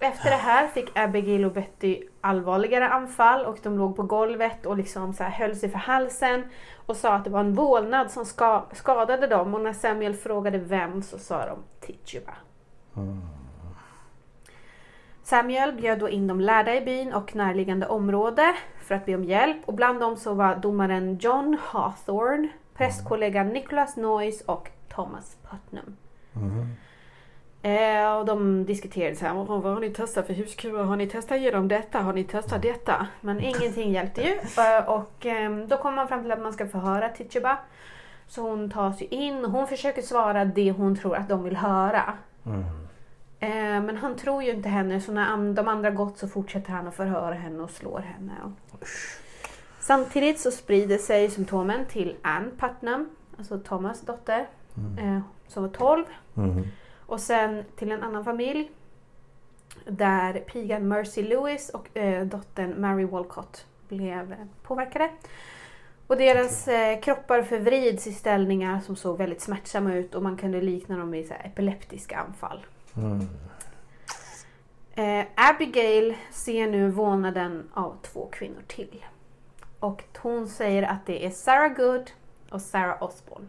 Efter 0.00 0.30
det 0.30 0.36
här 0.36 0.68
fick 0.68 0.98
Abigail 0.98 1.44
och 1.44 1.52
Betty 1.52 2.02
allvarligare 2.20 2.88
anfall 2.88 3.46
och 3.46 3.58
de 3.62 3.78
låg 3.78 3.96
på 3.96 4.02
golvet 4.02 4.66
och 4.66 4.76
liksom 4.76 5.12
så 5.12 5.24
här 5.24 5.30
höll 5.30 5.56
sig 5.56 5.68
för 5.68 5.78
halsen 5.78 6.42
och 6.86 6.96
sa 6.96 7.14
att 7.14 7.24
det 7.24 7.30
var 7.30 7.40
en 7.40 7.54
vålnad 7.54 8.10
som 8.10 8.24
ska, 8.24 8.64
skadade 8.72 9.26
dem 9.26 9.54
och 9.54 9.60
när 9.60 9.72
Samuel 9.72 10.14
frågade 10.14 10.58
vem 10.58 11.02
så 11.02 11.18
sa 11.18 11.46
de 11.46 11.58
Tituba. 11.80 12.34
Samuel 15.22 15.72
bjöd 15.72 15.98
då 15.98 16.08
in 16.08 16.26
de 16.26 16.40
lärda 16.40 16.74
i 16.74 16.80
byn 16.80 17.12
och 17.12 17.36
närliggande 17.36 17.86
område 17.86 18.54
för 18.82 18.94
att 18.94 19.06
be 19.06 19.14
om 19.14 19.24
hjälp 19.24 19.56
och 19.64 19.74
bland 19.74 20.00
dem 20.00 20.16
så 20.16 20.34
var 20.34 20.56
domaren 20.56 21.18
John 21.18 21.58
Hawthorne, 21.62 22.48
prästkollegan 22.74 23.48
Nicholas 23.48 23.96
Noyes 23.96 24.40
och 24.40 24.70
Thomas 24.88 25.36
Putnam. 25.50 25.96
Mm-hmm. 26.32 26.66
Eh, 27.66 28.16
och 28.16 28.26
de 28.26 28.64
diskuterade 28.64 29.16
så 29.16 29.24
här, 29.24 29.34
vad 29.34 29.62
har 29.62 29.80
ni 29.80 29.90
testat 29.90 30.26
för 30.26 30.34
huskurer? 30.34 30.84
Har 30.84 30.96
ni 30.96 31.06
testat 31.06 31.40
genom 31.40 31.68
detta? 31.68 31.98
Har 31.98 32.12
ni 32.12 32.24
testat 32.24 32.62
detta? 32.62 33.06
Men 33.20 33.40
ingenting 33.40 33.92
hjälpte 33.92 34.22
ju. 34.22 34.32
Eh, 34.62 34.88
och 34.88 35.26
eh, 35.26 35.56
då 35.66 35.76
kommer 35.76 35.96
man 35.96 36.08
fram 36.08 36.22
till 36.22 36.32
att 36.32 36.42
man 36.42 36.52
ska 36.52 36.66
förhöra 36.66 37.08
Tichuba. 37.08 37.58
Så 38.28 38.42
hon 38.42 38.70
tas 38.70 39.02
ju 39.02 39.06
in 39.06 39.44
och 39.44 39.50
hon 39.50 39.66
försöker 39.66 40.02
svara 40.02 40.44
det 40.44 40.70
hon 40.70 40.96
tror 40.96 41.16
att 41.16 41.28
de 41.28 41.44
vill 41.44 41.56
höra. 41.56 42.12
Mm. 42.46 42.62
Eh, 43.40 43.82
men 43.86 43.96
han 43.96 44.16
tror 44.16 44.42
ju 44.42 44.50
inte 44.50 44.68
henne 44.68 45.00
så 45.00 45.12
när 45.12 45.54
de 45.54 45.68
andra 45.68 45.90
gått 45.90 46.18
så 46.18 46.28
fortsätter 46.28 46.72
han 46.72 46.88
att 46.88 46.94
förhöra 46.94 47.34
henne 47.34 47.62
och 47.62 47.70
slår 47.70 48.00
henne. 48.00 48.32
Samtidigt 49.80 50.40
så 50.40 50.50
sprider 50.50 50.98
sig 50.98 51.30
symptomen 51.30 51.86
till 51.86 52.16
Ann 52.22 52.50
Putnam, 52.58 53.10
alltså 53.38 53.58
Thomas 53.58 54.00
dotter, 54.00 54.46
mm. 54.76 55.16
eh, 55.16 55.22
som 55.48 55.62
var 55.62 55.70
12. 55.70 56.04
Mm. 56.36 56.64
Och 57.06 57.20
sen 57.20 57.64
till 57.76 57.92
en 57.92 58.02
annan 58.02 58.24
familj 58.24 58.70
där 59.84 60.40
pigan 60.40 60.88
Mercy 60.88 61.22
Lewis 61.22 61.68
och 61.68 61.96
eh, 61.96 62.26
dottern 62.26 62.80
Mary 62.80 63.04
Walcott 63.04 63.66
blev 63.88 64.34
påverkade. 64.62 65.10
Och 66.06 66.16
deras 66.16 66.68
eh, 66.68 67.00
kroppar 67.00 67.42
förvrids 67.42 68.06
i 68.06 68.12
ställningar 68.12 68.80
som 68.80 68.96
såg 68.96 69.18
väldigt 69.18 69.40
smärtsamma 69.40 69.94
ut 69.94 70.14
och 70.14 70.22
man 70.22 70.36
kunde 70.36 70.60
likna 70.60 70.96
dem 70.96 71.10
vid 71.10 71.28
så 71.28 71.34
här, 71.34 71.46
epileptiska 71.46 72.16
anfall. 72.16 72.66
Mm. 72.96 73.28
Eh, 74.94 75.26
Abigail 75.34 76.14
ser 76.30 76.66
nu 76.66 76.90
vålnaden 76.90 77.70
av 77.72 77.96
två 78.02 78.28
kvinnor 78.32 78.62
till. 78.66 79.04
Och 79.80 80.04
hon 80.18 80.48
säger 80.48 80.82
att 80.82 81.06
det 81.06 81.26
är 81.26 81.30
Sarah 81.30 81.72
Good 81.72 82.10
och 82.50 82.62
Sarah 82.62 83.02
Osborne. 83.02 83.46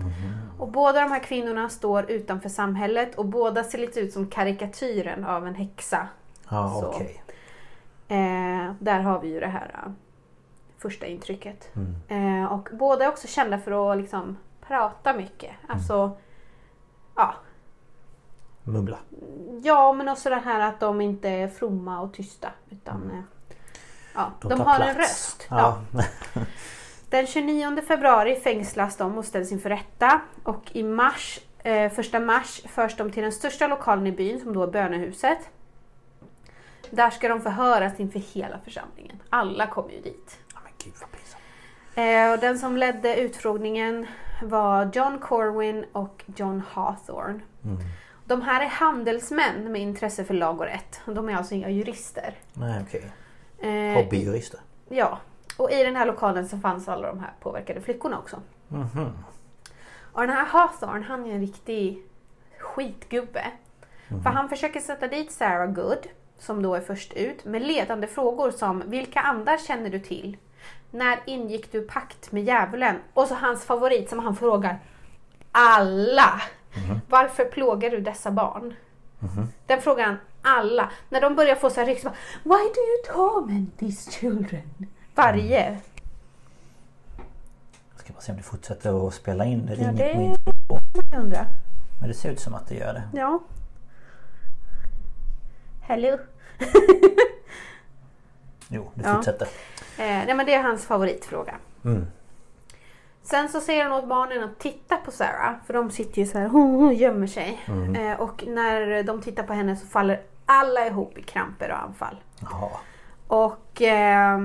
Mm. 0.00 0.12
Och 0.58 0.68
båda 0.68 1.00
de 1.00 1.10
här 1.10 1.20
kvinnorna 1.20 1.68
står 1.68 2.10
utanför 2.10 2.48
samhället 2.48 3.14
och 3.14 3.26
båda 3.26 3.64
ser 3.64 3.78
lite 3.78 4.00
ut 4.00 4.12
som 4.12 4.26
karikatyren 4.26 5.24
av 5.24 5.46
en 5.46 5.54
häxa. 5.54 6.08
Ah, 6.46 6.88
okay. 6.88 7.16
eh, 8.08 8.72
där 8.78 9.00
har 9.00 9.20
vi 9.20 9.28
ju 9.28 9.40
det 9.40 9.46
här 9.46 9.84
uh, 9.86 9.92
första 10.78 11.06
intrycket. 11.06 11.70
Mm. 11.76 12.42
Eh, 12.42 12.52
och 12.52 12.68
båda 12.72 13.04
är 13.04 13.08
också 13.08 13.28
kända 13.28 13.58
för 13.58 13.92
att 13.92 13.98
liksom 13.98 14.36
prata 14.66 15.14
mycket. 15.14 15.52
Alltså, 15.68 15.94
mm. 15.94 16.16
ja. 17.16 17.34
Mumla. 18.62 18.98
Ja, 19.62 19.92
men 19.92 20.08
också 20.08 20.30
det 20.30 20.42
här 20.44 20.60
att 20.60 20.80
de 20.80 21.00
inte 21.00 21.28
är 21.28 21.48
fromma 21.48 22.00
och 22.00 22.14
tysta. 22.14 22.48
Utan 22.70 23.02
mm. 23.02 23.16
Eh, 23.16 23.22
ja, 24.14 24.30
de, 24.40 24.48
de 24.48 24.60
har 24.60 24.76
plats. 24.76 24.90
en 24.90 24.96
röst. 24.96 25.46
Ja. 25.50 25.82
ja. 25.92 26.02
Den 27.10 27.26
29 27.26 27.82
februari 27.88 28.34
fängslas 28.34 28.96
de 28.96 29.18
och 29.18 29.24
ställs 29.24 29.52
inför 29.52 29.68
rätta. 29.68 30.20
Och 30.42 30.70
i 30.72 30.82
mars, 30.82 31.40
eh, 31.58 31.92
första 31.92 32.20
mars 32.20 32.62
förs 32.68 32.96
de 32.96 33.10
till 33.10 33.22
den 33.22 33.32
största 33.32 33.66
lokalen 33.66 34.06
i 34.06 34.12
byn 34.12 34.40
som 34.40 34.52
då 34.52 34.62
är 34.62 34.66
bönehuset. 34.66 35.38
Där 36.90 37.10
ska 37.10 37.28
de 37.28 37.40
förhöras 37.40 38.00
inför 38.00 38.18
hela 38.18 38.58
församlingen. 38.58 39.22
Alla 39.30 39.66
kommer 39.66 39.90
ju 39.90 40.00
dit. 40.00 40.38
Eh, 41.94 42.32
och 42.32 42.38
den 42.38 42.58
som 42.58 42.76
ledde 42.76 43.16
utfrågningen 43.16 44.06
var 44.42 44.90
John 44.94 45.18
Corwin 45.18 45.84
och 45.92 46.24
John 46.36 46.62
Hawthorne. 46.68 47.40
Mm. 47.64 47.78
De 48.24 48.42
här 48.42 48.64
är 48.64 48.68
handelsmän 48.68 49.72
med 49.72 49.80
intresse 49.80 50.24
för 50.24 50.34
lag 50.34 50.60
och 50.60 50.66
rätt. 50.66 51.00
De 51.06 51.28
är 51.28 51.36
alltså 51.36 51.54
inga 51.54 51.70
jurister. 51.70 52.34
Nej, 52.52 52.82
okej. 52.82 53.12
Okay. 53.58 53.70
Eh, 53.70 53.94
Hobbyjurister. 53.94 54.60
Ja. 54.88 55.18
Och 55.56 55.70
i 55.70 55.84
den 55.84 55.96
här 55.96 56.06
lokalen 56.06 56.48
så 56.48 56.58
fanns 56.58 56.88
alla 56.88 57.08
de 57.08 57.20
här 57.20 57.32
påverkade 57.40 57.80
flickorna 57.80 58.18
också. 58.18 58.40
Mm 58.70 58.86
-hmm. 58.86 59.10
Och 60.12 60.20
den 60.20 60.30
här 60.30 60.46
Hawthorne, 60.46 61.04
han 61.04 61.26
är 61.26 61.34
en 61.34 61.40
riktig 61.40 62.02
skitgubbe. 62.58 63.40
Mm 63.40 63.52
-hmm. 64.08 64.22
För 64.22 64.30
han 64.30 64.48
försöker 64.48 64.80
sätta 64.80 65.08
dit 65.08 65.32
Sarah 65.32 65.70
Good, 65.70 66.06
som 66.38 66.62
då 66.62 66.74
är 66.74 66.80
först 66.80 67.12
ut, 67.12 67.44
med 67.44 67.62
ledande 67.62 68.06
frågor 68.06 68.50
som 68.50 68.82
Vilka 68.86 69.20
andar 69.20 69.58
känner 69.58 69.90
du 69.90 70.00
till? 70.00 70.36
När 70.90 71.18
ingick 71.26 71.72
du 71.72 71.82
pakt 71.82 72.32
med 72.32 72.44
djävulen? 72.44 72.96
Och 73.14 73.26
så 73.26 73.34
hans 73.34 73.64
favorit 73.64 74.10
som 74.10 74.18
han 74.18 74.36
frågar 74.36 74.78
alla. 75.52 76.42
Mm. 76.86 77.00
Varför 77.08 77.44
plågar 77.44 77.90
du 77.90 78.00
dessa 78.00 78.30
barn? 78.30 78.74
Mm. 79.22 79.48
Den 79.66 79.82
frågan 79.82 80.16
alla. 80.42 80.90
När 81.08 81.20
de 81.20 81.34
börjar 81.34 81.54
få 81.54 81.70
så 81.70 81.80
här 81.80 81.86
ryck, 81.86 82.04
Why 82.42 82.50
do 82.74 82.80
you 82.80 83.14
torment 83.14 83.78
these 83.78 84.10
children? 84.10 84.86
Varje. 85.14 85.64
Mm. 85.64 85.80
Jag 87.92 88.00
ska 88.00 88.12
bara 88.12 88.20
se 88.20 88.32
om 88.32 88.38
det 88.38 88.44
fortsätter 88.44 89.08
att 89.08 89.14
spela 89.14 89.44
in. 89.44 89.66
Det 89.66 89.74
ja, 89.74 89.92
det 89.92 90.12
på 90.12 90.80
min 90.94 91.20
undra. 91.20 91.46
Men 92.00 92.08
det 92.08 92.14
ser 92.14 92.30
ut 92.30 92.40
som 92.40 92.54
att 92.54 92.68
det 92.68 92.74
gör 92.74 92.94
det. 92.94 93.02
Ja. 93.12 93.40
Hello. 95.80 96.18
jo, 98.68 98.90
det 98.94 99.04
ja. 99.04 99.14
fortsätter. 99.14 99.48
Eh, 99.98 100.24
nej 100.26 100.34
men 100.34 100.46
det 100.46 100.54
är 100.54 100.62
hans 100.62 100.86
favoritfråga. 100.86 101.54
Mm. 101.84 102.06
Sen 103.22 103.48
så 103.48 103.60
säger 103.60 103.82
han 103.82 103.92
åt 103.92 104.08
barnen 104.08 104.44
att 104.44 104.58
titta 104.58 104.96
på 104.96 105.10
Sarah. 105.10 105.54
För 105.66 105.74
de 105.74 105.90
sitter 105.90 106.18
ju 106.22 106.26
så 106.26 106.38
här 106.38 106.56
och 106.56 106.94
gömmer 106.94 107.26
sig. 107.26 107.60
Mm. 107.66 107.96
Eh, 107.96 108.20
och 108.20 108.44
när 108.46 109.02
de 109.02 109.22
tittar 109.22 109.42
på 109.42 109.52
henne 109.52 109.76
så 109.76 109.86
faller 109.86 110.22
alla 110.46 110.86
ihop 110.86 111.18
i 111.18 111.22
kramper 111.22 111.70
och 111.70 111.82
anfall. 111.82 112.16
Jaha. 112.40 112.70
Och 113.26 113.82
eh, 113.82 114.38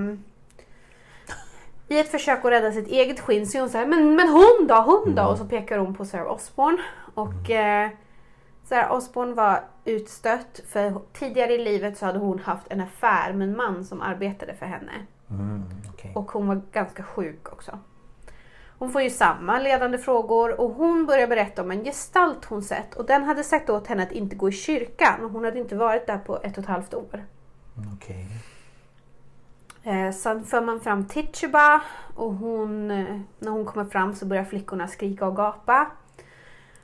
i 1.90 2.00
ett 2.00 2.12
försök 2.12 2.46
att 2.46 2.52
rädda 2.52 2.72
sitt 2.72 2.88
eget 2.88 3.20
skinn 3.20 3.48
så 3.48 3.58
är 3.58 3.62
hon 3.62 3.70
så 3.70 3.78
här, 3.78 3.86
men, 3.86 4.16
men 4.16 4.28
hon 4.30 4.68
då, 4.68 4.76
hon 4.76 5.16
då? 5.16 5.22
Mm. 5.22 5.32
Och 5.32 5.38
så 5.38 5.46
pekar 5.46 5.78
hon 5.78 5.96
på 5.96 6.06
Sarah 6.06 6.32
Osborne. 6.32 6.78
Och 7.14 7.50
mm. 7.50 7.86
eh, 7.86 7.92
Sarah 8.64 8.92
Osborne 8.92 9.34
var 9.34 9.64
utstött 9.86 10.62
för 10.68 11.02
tidigare 11.14 11.54
i 11.54 11.64
livet 11.64 11.98
så 11.98 12.06
hade 12.06 12.20
hon 12.20 12.40
haft 12.40 12.68
en 12.70 12.82
affär 12.82 13.34
med 13.34 13.48
en 13.48 13.58
man 13.58 13.86
som 13.86 14.02
arbetade 14.02 14.54
för 14.54 14.66
henne. 14.66 14.92
Mm, 15.30 15.64
okay. 15.94 16.12
Och 16.16 16.32
hon 16.32 16.48
var 16.48 16.62
ganska 16.72 17.04
sjuk 17.04 17.54
också. 17.54 17.80
Hon 18.80 18.92
får 18.92 19.02
ju 19.02 19.10
samma 19.10 19.60
ledande 19.60 19.98
frågor 19.98 20.62
och 20.62 20.70
hon 20.70 21.06
börjar 21.06 21.28
berätta 21.28 21.62
om 21.62 21.72
en 21.72 21.84
gestalt 21.84 22.46
hon 22.46 22.64
sett 22.64 22.96
och 22.96 23.06
den 23.06 23.24
hade 23.24 23.44
sagt 23.44 23.70
åt 23.70 23.88
henne 23.88 24.04
att 24.04 24.12
inte 24.12 24.36
gå 24.36 24.50
i 24.50 24.52
kyrkan 24.52 25.26
och 25.26 25.32
hon 25.32 25.44
hade 25.44 25.60
inte 25.60 25.76
varit 25.76 26.08
där 26.08 26.18
på 26.18 26.40
ett 26.44 26.58
och 26.58 26.64
ett 26.64 26.70
halvt 26.70 26.94
år. 26.94 27.26
Okay. 27.96 28.26
Eh, 29.84 30.12
sen 30.12 30.46
för 30.46 30.62
man 30.62 30.80
fram 30.80 31.08
Tituba 31.08 31.82
och 32.16 32.34
hon, 32.34 32.92
eh, 32.92 33.20
när 33.40 33.52
hon 33.52 33.66
kommer 33.66 33.86
fram 33.86 34.16
så 34.16 34.26
börjar 34.26 34.44
flickorna 34.44 34.88
skrika 34.88 35.26
och 35.26 35.36
gapa. 35.36 35.92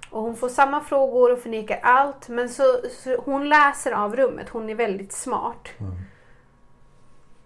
Och 0.09 0.21
hon 0.21 0.35
får 0.35 0.49
samma 0.49 0.81
frågor 0.81 1.31
och 1.31 1.39
förnekar 1.39 1.79
allt 1.83 2.29
men 2.29 2.49
så, 2.49 2.63
så 2.91 3.17
hon 3.25 3.49
läser 3.49 3.91
av 3.91 4.15
rummet, 4.15 4.49
hon 4.49 4.69
är 4.69 4.75
väldigt 4.75 5.13
smart. 5.13 5.69
Mm. 5.77 5.93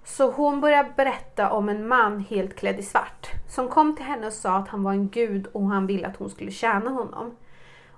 Så 0.04 0.32
hon 0.32 0.62
börjar 0.62 0.94
berätta 0.96 1.52
om 1.52 1.70
en 1.70 1.88
man 1.88 2.20
helt 2.20 2.56
klädd 2.56 2.80
i 2.80 2.84
svart 2.84 3.28
som 3.48 3.68
kom 3.68 3.96
till 3.96 4.06
henne 4.06 4.28
och 4.28 4.34
sa 4.34 4.58
att 4.58 4.68
han 4.68 4.84
var 4.84 4.92
en 4.92 5.10
gud 5.10 5.48
och 5.48 5.68
han 5.68 5.88
ville 5.88 6.08
att 6.08 6.18
hon 6.18 6.30
skulle 6.30 6.52
tjäna 6.52 6.90
honom. 6.90 7.36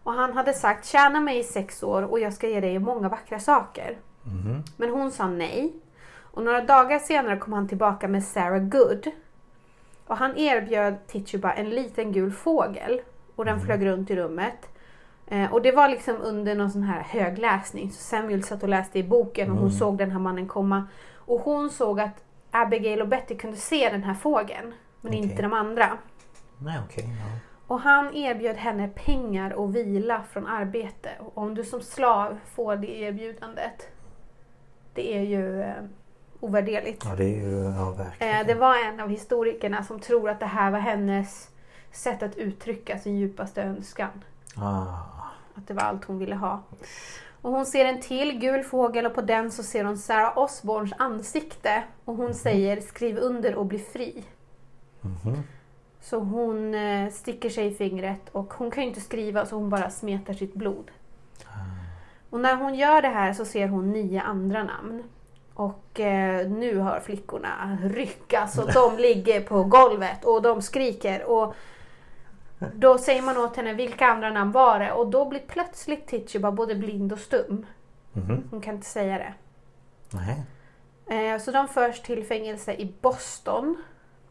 Och 0.04 0.14
han 0.14 0.34
hade 0.34 0.54
sagt 0.54 0.86
tjäna 0.86 1.20
mig 1.20 1.40
i 1.40 1.44
sex 1.44 1.84
år 1.84 2.02
och 2.02 2.20
jag 2.20 2.34
ska 2.34 2.48
ge 2.48 2.60
dig 2.60 2.80
många 2.80 3.10
vackra 3.10 3.40
saker. 3.40 3.98
Mm. 4.26 4.64
Men 4.78 4.90
hon 4.90 5.12
sa 5.12 5.28
nej. 5.28 5.74
Och 6.32 6.44
några 6.44 6.62
dagar 6.62 7.00
senare 7.00 7.38
kom 7.38 7.54
han 7.54 7.68
tillbaka 7.68 8.08
med 8.08 8.24
Sarah 8.24 8.60
Good. 8.64 9.08
Och 10.08 10.18
han 10.18 10.38
erbjöd 10.38 11.08
Tituba 11.08 11.54
en 11.54 11.70
liten 11.70 12.12
gul 12.12 12.32
fågel 12.32 13.02
och 13.36 13.46
den 13.46 13.54
mm. 13.54 13.66
flög 13.66 13.86
runt 13.86 14.12
i 14.12 14.16
rummet. 14.16 14.70
Eh, 15.28 15.54
och 15.54 15.62
det 15.62 15.72
var 15.72 15.90
liksom 15.90 16.16
under 16.22 16.56
någon 16.56 16.72
sån 16.72 16.84
här 16.84 17.02
högläsning. 17.02 17.92
Så 17.92 18.02
Samuel 18.02 18.44
satt 18.44 18.64
och 18.64 18.70
läste 18.70 19.00
i 19.00 19.04
boken 19.04 19.50
och 19.50 19.56
hon 19.56 19.68
mm. 19.68 19.80
såg 19.80 19.98
den 19.98 20.12
här 20.12 20.20
mannen 20.20 20.48
komma. 20.48 20.88
Och 21.16 21.40
hon 21.40 21.70
såg 21.70 22.00
att 22.00 22.24
Abigail 22.52 23.02
och 23.02 23.08
Betty 23.08 23.38
kunde 23.38 23.58
se 23.58 23.90
den 23.90 24.04
här 24.04 24.14
fågeln. 24.14 24.74
Men 25.02 25.10
okay. 25.10 25.24
inte 25.24 25.42
de 25.42 25.54
andra. 25.54 25.98
Nej, 26.58 26.80
okay, 26.86 27.04
ja. 27.04 27.40
Och 27.68 27.80
han 27.80 28.16
erbjöd 28.16 28.56
henne 28.56 28.88
pengar 28.88 29.54
och 29.54 29.76
vila 29.76 30.24
från 30.24 30.48
arbete. 30.48 31.10
Och 31.20 31.38
om 31.38 31.56
du 31.56 31.64
som 31.64 31.82
slav 31.82 32.40
får 32.46 32.76
det 32.76 33.00
erbjudandet. 33.00 33.90
Det 34.94 35.18
är 35.18 35.22
ju 35.22 35.62
eh, 35.62 35.84
ovärderligt. 36.42 37.06
Ja, 37.06 37.16
det 37.16 37.24
är 37.24 37.50
ju 37.50 37.74
ja, 37.78 37.92
verkligen. 37.92 38.36
Eh, 38.36 38.48
det 38.48 38.54
var 38.54 38.76
en 38.86 39.00
av 39.00 39.10
historikerna 39.10 39.84
som 39.84 40.00
tror 40.00 40.30
att 40.30 40.40
det 40.40 40.46
här 40.46 40.72
var 40.72 40.80
hennes 40.80 41.50
sätt 41.92 42.24
att 42.24 42.38
uttrycka 42.38 43.00
sin 43.00 43.18
djupaste 43.18 43.62
önskan. 43.62 44.24
Ah. 44.56 44.86
Att 45.56 45.68
det 45.68 45.74
var 45.74 45.84
allt 45.84 46.06
hon 46.06 46.20
ville 46.20 46.36
ha. 46.36 46.64
Och 47.42 47.52
hon 47.52 47.66
ser 47.66 47.86
en 47.86 48.02
till 48.02 48.40
gul 48.40 48.64
fågel 48.64 49.06
och 49.06 49.16
på 49.16 49.22
den 49.22 49.52
så 49.52 49.64
ser 49.64 49.84
hon 49.84 49.98
Sarah 49.98 50.38
Osborns 50.38 50.94
ansikte. 50.98 51.84
Och 52.06 52.16
hon 52.16 52.26
mm. 52.26 52.38
säger 52.38 52.82
skriv 52.82 53.18
under 53.18 53.56
och 53.56 53.66
bli 53.66 53.80
fri. 53.80 54.24
Mm. 55.04 55.44
Så 56.02 56.20
hon 56.20 56.76
eh, 56.76 57.10
sticker 57.12 57.50
sig 57.50 57.68
i 57.68 57.74
fingret 57.74 58.30
och 58.32 58.54
hon 58.54 58.72
kan 58.72 58.84
ju 58.84 58.90
inte 58.90 59.02
skriva 59.02 59.46
så 59.46 59.56
hon 59.56 59.70
bara 59.70 59.90
smetar 59.90 60.34
sitt 60.34 60.54
blod. 60.54 60.92
Ah. 61.46 61.50
Och 62.30 62.40
när 62.40 62.56
hon 62.56 62.76
gör 62.76 63.02
det 63.02 63.08
här 63.08 63.34
så 63.34 63.46
ser 63.46 63.68
hon 63.68 63.92
nio 63.92 64.22
andra 64.22 64.64
namn. 64.64 65.04
Och 65.66 66.00
eh, 66.00 66.48
nu 66.50 66.78
har 66.78 67.00
flickorna 67.00 67.78
ryck, 67.84 68.34
alltså 68.34 68.66
de 68.66 68.98
ligger 68.98 69.42
på 69.42 69.64
golvet 69.64 70.26
och 70.26 70.42
de 70.42 70.62
skriker. 70.62 71.24
Och 71.24 71.56
Då 72.76 72.98
säger 72.98 73.22
man 73.22 73.38
åt 73.38 73.56
henne 73.56 73.74
vilka 73.74 74.06
andra 74.06 74.32
namn 74.32 74.52
var 74.52 74.80
det 74.80 74.92
och 74.92 75.08
då 75.08 75.26
blir 75.30 75.40
plötsligt 75.48 76.08
Tituba 76.08 76.52
både 76.52 76.76
blind 76.76 77.14
och 77.14 77.20
stum. 77.20 77.66
Mhm. 78.14 78.44
Hon 78.52 78.62
kan 78.62 78.76
inte 78.76 78.88
säga 78.88 79.18
det. 79.18 79.34
Nej. 80.10 80.42
Eh, 81.34 81.40
Så 81.40 81.52
de 81.52 81.68
förs 81.68 82.02
till 82.02 82.26
fängelse 82.26 82.74
i 82.74 82.94
Boston. 83.02 83.76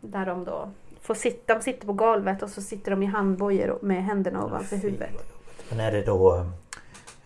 Där 0.01 0.27
de 0.27 0.45
då 0.45 0.71
får 1.01 1.15
sitta, 1.15 1.55
de 1.55 1.63
sitter 1.63 1.87
på 1.87 1.93
golvet 1.93 2.43
och 2.43 2.51
så 2.51 2.63
sitter 2.63 2.91
de 2.91 3.03
i 3.03 3.07
handbojor 3.07 3.79
med 3.83 4.05
händerna 4.05 4.45
ovanför 4.45 4.77
huvudet. 4.77 5.11
Men 5.71 5.81
är 5.81 5.93
det 5.93 6.03
då 6.03 6.37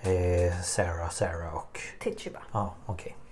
eh, 0.03 0.61
Sarah, 0.63 1.11
Sarah 1.11 1.55
och... 1.55 1.79
Tituba. 2.01 2.39
Ja, 2.53 2.75
okej. 2.87 3.17
Eh, 3.17 3.24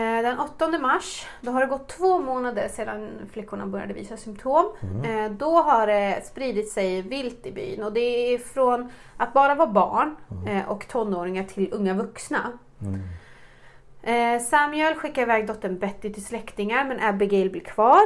Den 0.00 0.38
8 0.38 0.78
mars, 0.78 1.26
då 1.40 1.50
har 1.50 1.60
det 1.60 1.66
gått 1.66 1.88
två 1.88 2.18
månader 2.18 2.68
sedan 2.68 3.10
flickorna 3.32 3.66
började 3.66 3.92
visa 3.94 4.16
symptom. 4.16 4.72
Eh, 5.04 5.30
Då 5.30 5.62
har 5.62 5.86
det 5.86 6.26
spridit 6.26 6.72
sig 6.72 7.02
vilt 7.02 7.46
i 7.46 7.52
byn 7.52 7.82
och 7.82 7.92
det 7.92 8.00
är 8.34 8.38
från 8.38 8.90
att 9.16 9.32
bara 9.32 9.54
vara 9.54 9.68
barn 9.68 10.16
eh, 10.48 10.68
och 10.68 10.88
tonåringar 10.88 11.44
till 11.44 11.68
unga 11.72 11.94
vuxna. 11.94 12.52
Eh, 14.02 14.40
Samuel 14.40 14.94
skickar 14.94 15.22
iväg 15.22 15.46
dottern 15.46 15.78
Betty 15.78 16.12
till 16.12 16.24
släktingar 16.24 16.84
men 16.84 17.00
Abigail 17.00 17.50
blir 17.50 17.64
kvar. 17.64 18.02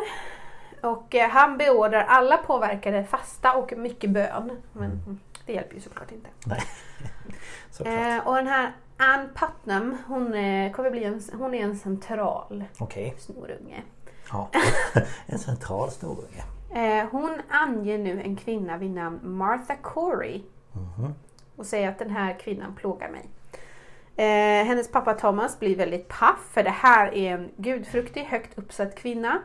Och 0.82 1.14
eh, 1.14 1.30
han 1.30 1.58
beordrar 1.58 2.04
alla 2.08 2.36
påverkade 2.36 3.04
fasta 3.04 3.52
och 3.56 3.72
mycket 3.76 4.10
bön. 4.10 4.50
Men 4.72 4.90
mm, 4.90 5.20
det 5.46 5.52
hjälper 5.52 5.74
ju 5.74 5.80
såklart 5.80 6.12
inte. 6.12 6.28
Nej. 6.46 6.60
Såklart. 7.70 7.94
Eh, 7.98 8.26
och 8.28 8.34
den 8.36 8.46
här 8.46 8.72
Ann 9.02 9.28
Putnam, 9.34 9.96
hon, 10.06 10.34
eh, 10.34 10.72
kommer 10.72 10.90
bli 10.90 11.04
en, 11.04 11.22
hon 11.32 11.54
är 11.54 11.64
en 11.64 11.76
central 11.76 12.64
Okej. 12.78 13.14
snorunge. 13.18 13.82
Ja. 14.32 14.50
en 15.26 15.38
central 15.38 15.90
snorunge. 15.90 16.44
Eh, 16.74 17.06
hon 17.10 17.40
anger 17.48 17.98
nu 17.98 18.22
en 18.22 18.36
kvinna 18.36 18.76
vid 18.76 18.90
namn 18.90 19.20
Martha 19.22 19.76
Corey. 19.76 20.42
Och 21.56 21.66
säger 21.66 21.88
att 21.88 21.98
den 21.98 22.10
här 22.10 22.38
kvinnan 22.38 22.74
plågar 22.74 23.10
mig. 23.10 23.28
Eh, 24.16 24.66
hennes 24.66 24.92
pappa 24.92 25.14
Thomas 25.14 25.58
blir 25.58 25.76
väldigt 25.76 26.08
paff 26.08 26.48
för 26.50 26.62
det 26.62 26.70
här 26.70 27.14
är 27.14 27.34
en 27.34 27.50
gudfruktig, 27.56 28.24
högt 28.24 28.58
uppsatt 28.58 28.94
kvinna. 28.94 29.38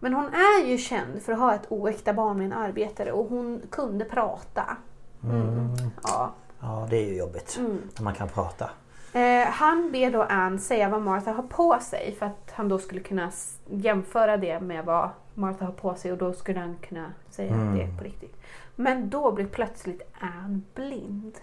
Men 0.00 0.14
hon 0.14 0.26
är 0.26 0.66
ju 0.66 0.78
känd 0.78 1.22
för 1.22 1.32
att 1.32 1.38
ha 1.38 1.54
ett 1.54 1.66
oäkta 1.68 2.12
barn 2.12 2.38
med 2.38 2.46
en 2.46 2.52
arbetare 2.52 3.12
och 3.12 3.28
hon 3.28 3.62
kunde 3.70 4.04
prata. 4.04 4.76
Mm. 5.24 5.68
Ja. 6.02 6.32
Ja, 6.60 6.86
det 6.90 6.96
är 6.96 7.06
ju 7.06 7.16
jobbigt. 7.16 7.58
När 7.96 8.02
man 8.02 8.14
kan 8.14 8.28
prata. 8.28 8.70
Eh, 9.12 9.46
han 9.46 9.92
ber 9.92 10.10
då 10.10 10.22
Anne 10.22 10.58
säga 10.58 10.88
vad 10.88 11.02
Martha 11.02 11.32
har 11.32 11.42
på 11.42 11.78
sig 11.80 12.16
för 12.18 12.26
att 12.26 12.52
han 12.52 12.68
då 12.68 12.78
skulle 12.78 13.00
kunna 13.00 13.30
jämföra 13.70 14.36
det 14.36 14.60
med 14.60 14.84
vad 14.84 15.10
Martha 15.34 15.64
har 15.64 15.72
på 15.72 15.94
sig 15.94 16.12
och 16.12 16.18
då 16.18 16.32
skulle 16.32 16.60
han 16.60 16.76
kunna 16.88 17.12
säga 17.30 17.54
att 17.54 17.76
det 17.76 17.82
är 17.82 17.96
på 17.98 18.04
riktigt. 18.04 18.36
Men 18.76 19.10
då 19.10 19.32
blir 19.32 19.46
plötsligt 19.46 20.02
Anne 20.20 20.60
blind. 20.74 21.38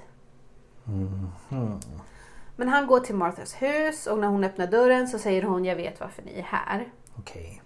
Men 2.56 2.70
han 2.70 2.88
går 2.88 3.00
till 3.00 3.16
Marthas 3.16 3.62
hus 3.62 4.08
och 4.08 4.20
när 4.20 4.28
hon 4.28 4.44
öppnar 4.44 4.68
dörren 4.68 5.08
så 5.08 5.20
säger 5.20 5.44
hon 5.44 5.66
jag 5.66 5.76
vet 5.76 6.00
varför 6.00 6.24
ni 6.24 6.40
är 6.40 6.44
här. 6.44 6.88
Okej. 7.20 7.62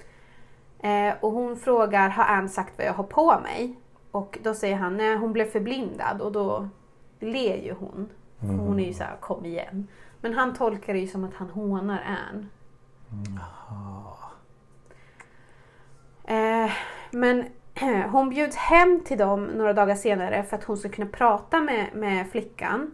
Eh, 0.80 1.14
och 1.20 1.32
hon 1.32 1.58
frågar 1.58 2.10
har 2.10 2.24
Anne 2.24 2.50
sagt 2.50 2.74
vad 2.78 2.88
jag 2.88 2.94
har 2.94 3.04
på 3.04 3.40
mig? 3.44 3.76
Och 4.12 4.38
då 4.44 4.54
säger 4.54 4.76
han 4.76 4.98
nej 4.98 5.16
hon 5.16 5.34
blev 5.34 5.46
förblindad 5.46 6.22
och 6.22 6.32
då 6.32 6.70
ler 7.22 7.58
ju 7.58 7.74
hon. 7.74 8.10
För 8.40 8.48
Hon 8.48 8.80
är 8.80 8.88
ju 8.88 8.94
såhär 8.94 9.16
kom 9.20 9.46
igen. 9.46 9.88
Men 10.22 10.34
han 10.34 10.54
tolkar 10.54 10.94
det 10.94 11.00
ju 11.00 11.08
som 11.08 11.24
att 11.24 11.34
han 11.34 11.50
hånar 11.50 12.04
Anne. 12.06 12.46
Eh, 16.24 16.72
men 17.12 17.46
hon 18.12 18.30
bjuds 18.30 18.56
hem 18.56 19.04
till 19.06 19.18
dem 19.18 19.46
några 19.46 19.74
dagar 19.74 19.96
senare 19.96 20.44
för 20.44 20.58
att 20.58 20.64
hon 20.64 20.78
ska 20.78 20.90
kunna 20.90 21.08
prata 21.08 21.62
med, 21.62 21.88
med 21.94 22.30
flickan. 22.32 22.92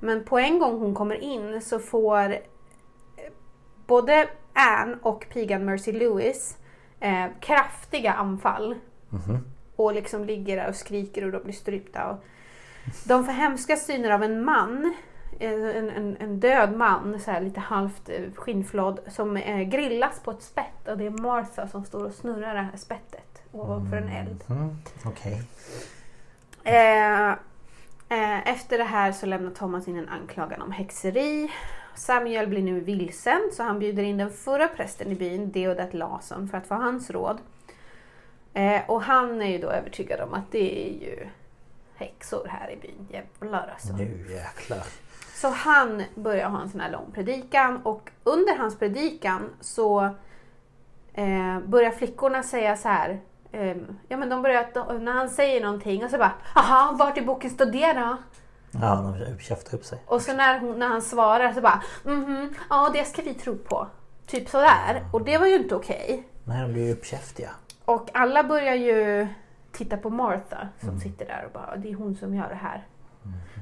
Men 0.00 0.24
på 0.24 0.38
en 0.38 0.58
gång 0.58 0.78
hon 0.78 0.94
kommer 0.94 1.14
in 1.14 1.60
så 1.60 1.78
får 1.78 2.32
eh, 2.32 2.38
både 3.86 4.28
Anne 4.52 4.96
och 5.02 5.26
pigan 5.32 5.64
Mercy 5.64 5.92
Lewis 5.92 6.56
eh, 7.00 7.26
kraftiga 7.40 8.12
anfall. 8.12 8.74
Och 9.76 9.94
liksom 9.94 10.24
ligger 10.24 10.56
där 10.56 10.68
och 10.68 10.76
skriker 10.76 11.24
och 11.24 11.32
de 11.32 11.42
blir 11.42 11.54
strypta. 11.54 12.10
Och 12.10 12.24
de 13.04 13.24
får 13.24 13.32
hemska 13.32 13.76
syner 13.76 14.10
av 14.10 14.22
en 14.22 14.44
man. 14.44 14.94
En, 15.40 15.90
en, 15.90 16.16
en 16.20 16.40
död 16.40 16.76
man, 16.76 17.20
så 17.20 17.30
här 17.30 17.40
lite 17.40 17.60
halvt 17.60 18.08
eh, 18.08 18.32
skinnflådd, 18.34 19.00
som 19.08 19.36
eh, 19.36 19.62
grillas 19.62 20.20
på 20.20 20.30
ett 20.30 20.42
spett. 20.42 20.88
Och 20.88 20.98
det 20.98 21.06
är 21.06 21.10
Martha 21.10 21.68
som 21.68 21.84
står 21.84 22.04
och 22.04 22.14
snurrar 22.14 22.54
det 22.54 22.60
här 22.60 22.76
spettet 22.76 23.42
ovanför 23.52 23.96
en 23.96 24.08
eld. 24.08 24.44
Mm, 24.50 24.76
Okej. 25.04 25.42
Eh, 26.64 27.30
eh, 28.08 28.48
efter 28.48 28.78
det 28.78 28.84
här 28.84 29.12
så 29.12 29.26
lämnar 29.26 29.50
Thomas 29.50 29.88
in 29.88 29.96
en 29.96 30.08
anklagan 30.08 30.62
om 30.62 30.72
häxeri. 30.72 31.52
Samuel 31.94 32.46
blir 32.46 32.62
nu 32.62 32.80
vilsen 32.80 33.50
så 33.52 33.62
han 33.62 33.78
bjuder 33.78 34.02
in 34.02 34.18
den 34.18 34.30
förra 34.30 34.68
prästen 34.68 35.12
i 35.12 35.14
byn, 35.14 35.52
Deodat 35.52 35.94
Larsson, 35.94 36.48
för 36.48 36.58
att 36.58 36.66
få 36.66 36.74
hans 36.74 37.10
råd. 37.10 37.38
Eh, 38.54 38.80
och 38.86 39.02
han 39.02 39.42
är 39.42 39.48
ju 39.48 39.58
då 39.58 39.70
övertygad 39.70 40.20
om 40.20 40.34
att 40.34 40.52
det 40.52 40.88
är 40.88 40.92
ju 40.92 41.28
häxor 41.98 42.46
här 42.50 42.70
i 42.70 42.76
byn. 42.76 43.08
Jävlar 43.10 43.68
alltså. 43.72 43.92
Nu 43.92 44.26
jäklar. 44.30 44.82
Så 45.34 45.48
han 45.48 46.02
börjar 46.14 46.48
ha 46.48 46.60
en 46.62 46.68
sån 46.70 46.80
här 46.80 46.90
lång 46.90 47.10
predikan 47.14 47.80
och 47.82 48.10
under 48.24 48.56
hans 48.58 48.78
predikan 48.78 49.50
så 49.60 50.04
eh, 51.14 51.60
börjar 51.66 51.90
flickorna 51.90 52.42
säga 52.42 52.76
så 52.76 52.88
här. 52.88 53.20
ehm, 53.52 53.98
ja 54.08 54.16
men 54.16 54.28
de 54.28 54.42
börjar, 54.42 54.98
när 54.98 55.12
han 55.12 55.28
säger 55.30 55.60
någonting 55.60 56.04
och 56.04 56.10
så 56.10 56.18
bara 56.18 56.32
Jaha, 56.54 56.92
vart 56.92 57.18
i 57.18 57.22
boken 57.22 57.50
står 57.50 57.66
det 57.66 57.92
då? 57.92 58.16
Ja, 58.70 59.14
de 59.28 59.38
käftar 59.38 59.74
upp 59.78 59.84
sig. 59.84 60.02
Och 60.06 60.22
så 60.22 60.32
när, 60.32 60.58
hon, 60.60 60.78
när 60.78 60.88
han 60.88 61.02
svarar 61.02 61.52
så 61.52 61.60
bara 61.60 61.82
mhm, 62.04 62.54
ja 62.70 62.90
det 62.92 63.04
ska 63.04 63.22
vi 63.22 63.34
tro 63.34 63.56
på. 63.56 63.86
Typ 64.26 64.48
sådär. 64.48 65.04
Och 65.12 65.24
det 65.24 65.38
var 65.38 65.46
ju 65.46 65.54
inte 65.56 65.74
okej. 65.74 66.28
Nej, 66.44 66.62
de 66.62 66.72
blir 66.72 66.86
ju 66.86 66.92
uppkäftiga. 66.92 67.50
Och 67.84 68.08
alla 68.14 68.44
börjar 68.44 68.74
ju 68.74 69.26
titta 69.78 69.96
på 69.96 70.10
Martha 70.10 70.68
som 70.80 71.00
sitter 71.00 71.26
där 71.26 71.44
och 71.46 71.52
bara 71.52 71.76
det 71.76 71.90
är 71.90 71.94
hon 71.94 72.16
som 72.16 72.34
gör 72.34 72.48
det 72.48 72.54
här. 72.54 72.86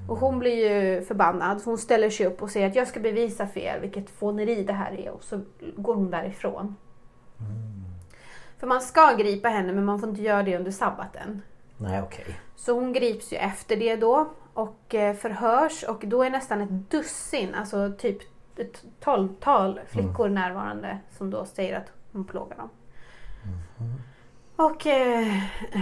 Och 0.08 0.18
hon 0.18 0.38
blir 0.38 0.68
ju 0.68 1.02
förbannad. 1.04 1.62
Hon 1.64 1.78
ställer 1.78 2.10
sig 2.10 2.26
upp 2.26 2.42
och 2.42 2.50
säger 2.50 2.68
att 2.68 2.76
jag 2.76 2.88
ska 2.88 3.00
bevisa 3.00 3.46
för 3.46 3.60
er 3.60 3.78
vilket 3.80 4.10
fåneri 4.10 4.64
det 4.64 4.72
här 4.72 4.92
är 4.92 5.10
och 5.10 5.24
så 5.24 5.40
går 5.76 5.94
hon 5.94 6.10
därifrån. 6.10 6.76
För 8.58 8.66
man 8.66 8.80
ska 8.80 9.12
gripa 9.12 9.48
henne 9.48 9.72
men 9.72 9.84
man 9.84 10.00
får 10.00 10.08
inte 10.08 10.22
göra 10.22 10.42
det 10.42 10.56
under 10.56 10.70
sabbaten. 10.70 11.42
Nej, 11.76 12.02
okej. 12.02 12.40
Så 12.56 12.72
hon 12.72 12.92
grips 12.92 13.32
ju 13.32 13.36
efter 13.36 13.76
det 13.76 13.96
då 13.96 14.30
och 14.54 14.94
eh, 14.94 15.16
förhörs 15.16 15.82
och 15.82 16.02
då 16.06 16.22
är 16.22 16.30
nästan 16.30 16.60
ett 16.60 16.90
dussin, 16.90 17.54
alltså 17.54 17.92
typ 17.98 18.18
ett 18.56 18.84
tolvtal 19.00 19.80
flickor 19.86 20.28
närvarande 20.28 20.98
som 21.10 21.30
då 21.30 21.44
säger 21.44 21.78
att 21.78 21.92
hon 22.12 22.24
plågar 22.24 22.56
dem. 22.56 22.70
Och 24.56 24.86
eh, 24.86 25.26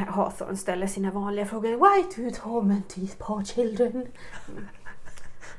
Hawthorne 0.08 0.56
ställer 0.56 0.86
sina 0.86 1.10
vanliga 1.10 1.46
frågor. 1.46 1.68
Why 1.68 2.04
do 2.16 2.22
you 2.22 2.30
torment 2.30 2.88
these 2.88 3.16
poor 3.18 3.44
children? 3.44 4.06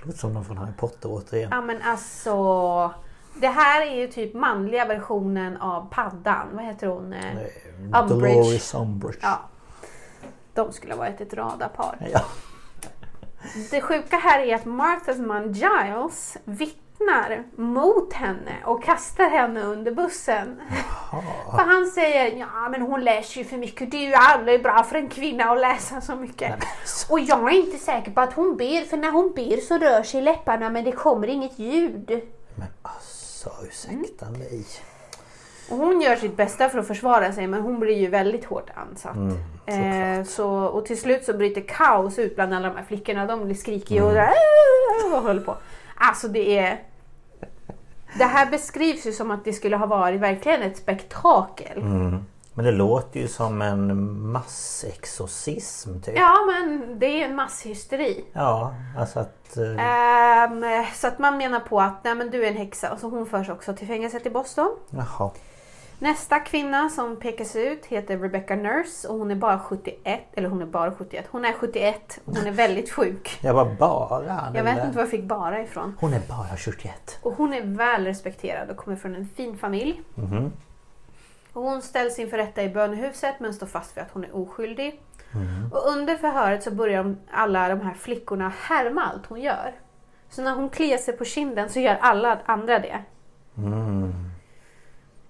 Låter 0.04 0.18
som 0.18 0.34
någon 0.34 0.46
från 0.46 0.58
Harry 0.58 0.74
Potter 0.78 1.10
återigen. 1.12 1.50
Ja 1.52 1.62
men 1.62 1.82
alltså. 1.82 2.94
Det 3.42 3.48
här 3.48 3.88
är 3.88 3.96
ju 3.96 4.08
typ 4.08 4.34
manliga 4.34 4.86
versionen 4.86 5.58
av 5.58 5.90
paddan. 5.92 6.48
Vad 6.54 6.66
heter 6.66 6.88
hon? 6.88 7.14
Eh, 7.14 7.22
Umbridge. 8.02 8.08
Dolores 8.08 8.74
Umbridge. 8.74 9.20
Ja. 9.22 9.40
De 10.54 10.74
skulle 10.74 10.94
ha 10.94 11.00
varit 11.00 11.22
ett 11.22 11.34
radarpar. 11.34 12.08
Ja. 12.12 12.22
Det 13.72 13.82
sjuka 13.82 14.16
här 14.16 14.40
är 14.40 14.56
att 14.56 14.66
Marthas 14.66 15.18
man 15.18 15.54
Giles 15.54 16.38
vittnar 17.00 17.44
mot 17.56 18.14
henne 18.14 18.56
och 18.66 18.84
kastar 18.84 19.30
henne 19.30 19.62
under 19.62 19.92
bussen. 19.92 20.62
För 21.52 21.64
han 21.64 21.88
säger 21.88 22.38
ja 22.40 22.70
men 22.70 22.82
hon 22.82 23.04
läser 23.04 23.38
ju 23.40 23.46
för 23.46 23.58
mycket. 23.58 23.92
Det 23.92 23.98
är 23.98 24.08
ju 24.08 24.14
aldrig 24.14 24.64
bra 24.64 24.84
för 24.84 24.96
en 24.96 25.10
kvinna 25.10 25.44
att 25.44 25.60
läsa 25.60 26.02
så 26.02 26.16
mycket. 26.16 26.56
Och 27.10 27.20
jag 27.20 27.54
är 27.54 27.58
inte 27.66 27.78
säker 27.78 28.12
på 28.12 28.22
att 28.22 28.34
hon 28.34 28.58
ber 28.58 28.86
för 28.86 28.98
när 28.98 29.12
hon 29.12 29.34
ber 29.36 29.58
så 29.58 29.78
rör 29.78 30.04
sig 30.04 30.22
läpparna 30.22 30.70
men 30.70 30.84
det 30.84 30.92
kommer 30.92 31.28
inget 31.28 31.60
ljud. 31.60 32.22
Men 32.56 32.68
alltså, 32.82 33.50
ursäkta 33.68 34.30
mig. 34.32 34.66
Och 35.70 35.78
hon 35.78 36.02
gör 36.02 36.16
sitt 36.16 36.38
bästa 36.38 36.70
för 36.70 36.80
att 36.80 36.88
försvara 36.88 37.32
sig 37.34 37.48
men 37.48 37.62
hon 37.62 37.80
blir 37.80 37.98
ju 37.98 38.08
väldigt 38.08 38.46
hårt 38.46 38.70
ansatt. 38.76 39.16
eh, 39.66 40.24
så, 40.26 40.50
och 40.50 40.86
till 40.86 41.02
slut 41.02 41.26
så 41.26 41.34
bryter 41.34 41.62
kaos 41.62 42.20
ut 42.20 42.36
bland 42.36 42.54
alla 42.54 42.68
de 42.68 42.76
här 42.76 42.84
flickorna. 42.86 43.26
De 43.26 43.56
skriker 43.56 43.96
ju 43.96 44.02
och, 44.02 44.12
och 45.18 45.24
håller 45.24 45.42
på. 45.42 45.58
Alltså 45.96 46.28
det 46.28 46.58
är... 46.58 46.84
Det 48.18 48.26
här 48.26 48.52
beskrivs 48.52 49.06
ju 49.06 49.12
som 49.12 49.32
att 49.32 49.46
det 49.46 49.54
skulle 49.54 49.78
ha 49.78 49.86
varit 49.86 50.22
verkligen 50.22 50.62
ett 50.62 50.78
spektakel. 50.78 51.84
Men 52.58 52.66
det 52.66 52.72
låter 52.72 53.20
ju 53.20 53.28
som 53.28 53.62
en 53.62 54.22
massexorcism 54.32 56.02
typ. 56.02 56.18
Ja 56.18 56.36
men 56.46 57.00
det 57.00 57.06
är 57.06 57.26
en 57.26 57.36
masshysteri. 57.36 58.26
Ja, 58.34 58.76
alltså 58.98 59.20
att... 59.20 59.58
Ehm, 59.58 60.64
så 60.94 61.08
att 61.08 61.20
man 61.20 61.38
menar 61.38 61.60
på 61.60 61.82
att 61.82 62.04
nej, 62.04 62.16
men 62.16 62.30
du 62.30 62.46
är 62.46 62.52
en 62.52 62.58
häxa 62.58 62.94
och 62.94 63.00
så 63.00 63.10
hon 63.10 63.26
förs 63.26 63.50
också 63.50 63.74
till 63.74 63.88
fängelset 63.88 64.26
i 64.26 64.30
Boston. 64.30 64.70
Jaha. 64.90 65.32
Nästa 66.00 66.40
kvinna 66.40 66.90
som 66.90 67.16
pekas 67.16 67.56
ut 67.56 67.86
heter 67.86 68.18
Rebecca 68.18 68.56
Nurse 68.56 69.08
och 69.08 69.20
hon 69.20 69.32
är 69.32 69.36
bara 69.36 69.60
71. 69.60 70.22
Eller 70.34 70.50
hon 70.50 70.62
är 70.62 70.66
bara 70.66 70.92
71. 70.92 71.26
Hon 71.32 71.46
är 71.46 71.54
71 71.54 72.20
och 72.26 72.36
hon 72.38 72.48
är 72.48 72.52
väldigt 72.52 72.92
sjuk. 72.92 73.40
Jag 73.42 73.54
var 73.54 73.66
bara. 73.66 74.52
Jag 74.54 74.64
vet 74.64 74.84
inte 74.84 74.96
var 74.96 75.02
jag 75.02 75.12
fick 75.12 75.24
bara 75.24 75.62
ifrån. 75.62 75.98
Hon 76.00 76.14
är 76.14 76.20
bara 76.20 76.58
71. 76.58 77.20
Och 77.22 77.34
hon 77.34 77.54
är 77.54 77.62
väl 77.62 78.06
respekterad 78.06 78.70
och 78.70 78.78
kommer 78.78 78.98
från 78.98 79.16
en 79.16 79.30
fin 79.36 79.58
familj. 79.58 80.02
Mm. 80.18 80.52
Och 81.54 81.62
hon 81.62 81.82
ställs 81.82 82.20
inför 82.20 82.38
rätta 82.38 82.64
i 82.64 82.70
bönehuset 82.70 83.40
men 83.40 83.54
står 83.54 83.68
fast 83.68 83.98
vid 83.98 84.04
att 84.04 84.12
hon 84.12 84.24
är 84.24 84.36
oskyldig. 84.36 85.02
Mm. 85.34 85.72
Och 85.74 85.88
under 85.88 86.16
förhöret 86.16 86.64
så 86.64 86.72
börjar 86.72 87.16
alla 87.32 87.70
de 87.70 87.82
här 87.82 87.94
flickorna 87.94 88.52
härma 88.62 89.04
allt 89.04 89.26
hon 89.26 89.42
gör. 89.42 89.74
Så 90.30 90.42
när 90.42 90.56
hon 90.56 90.70
kliar 90.70 90.98
sig 90.98 91.18
på 91.18 91.26
kinden 91.26 91.70
så 91.70 91.80
gör 91.80 91.98
alla 92.02 92.40
andra 92.46 92.80
det. 92.80 93.04
Mm. 93.58 94.35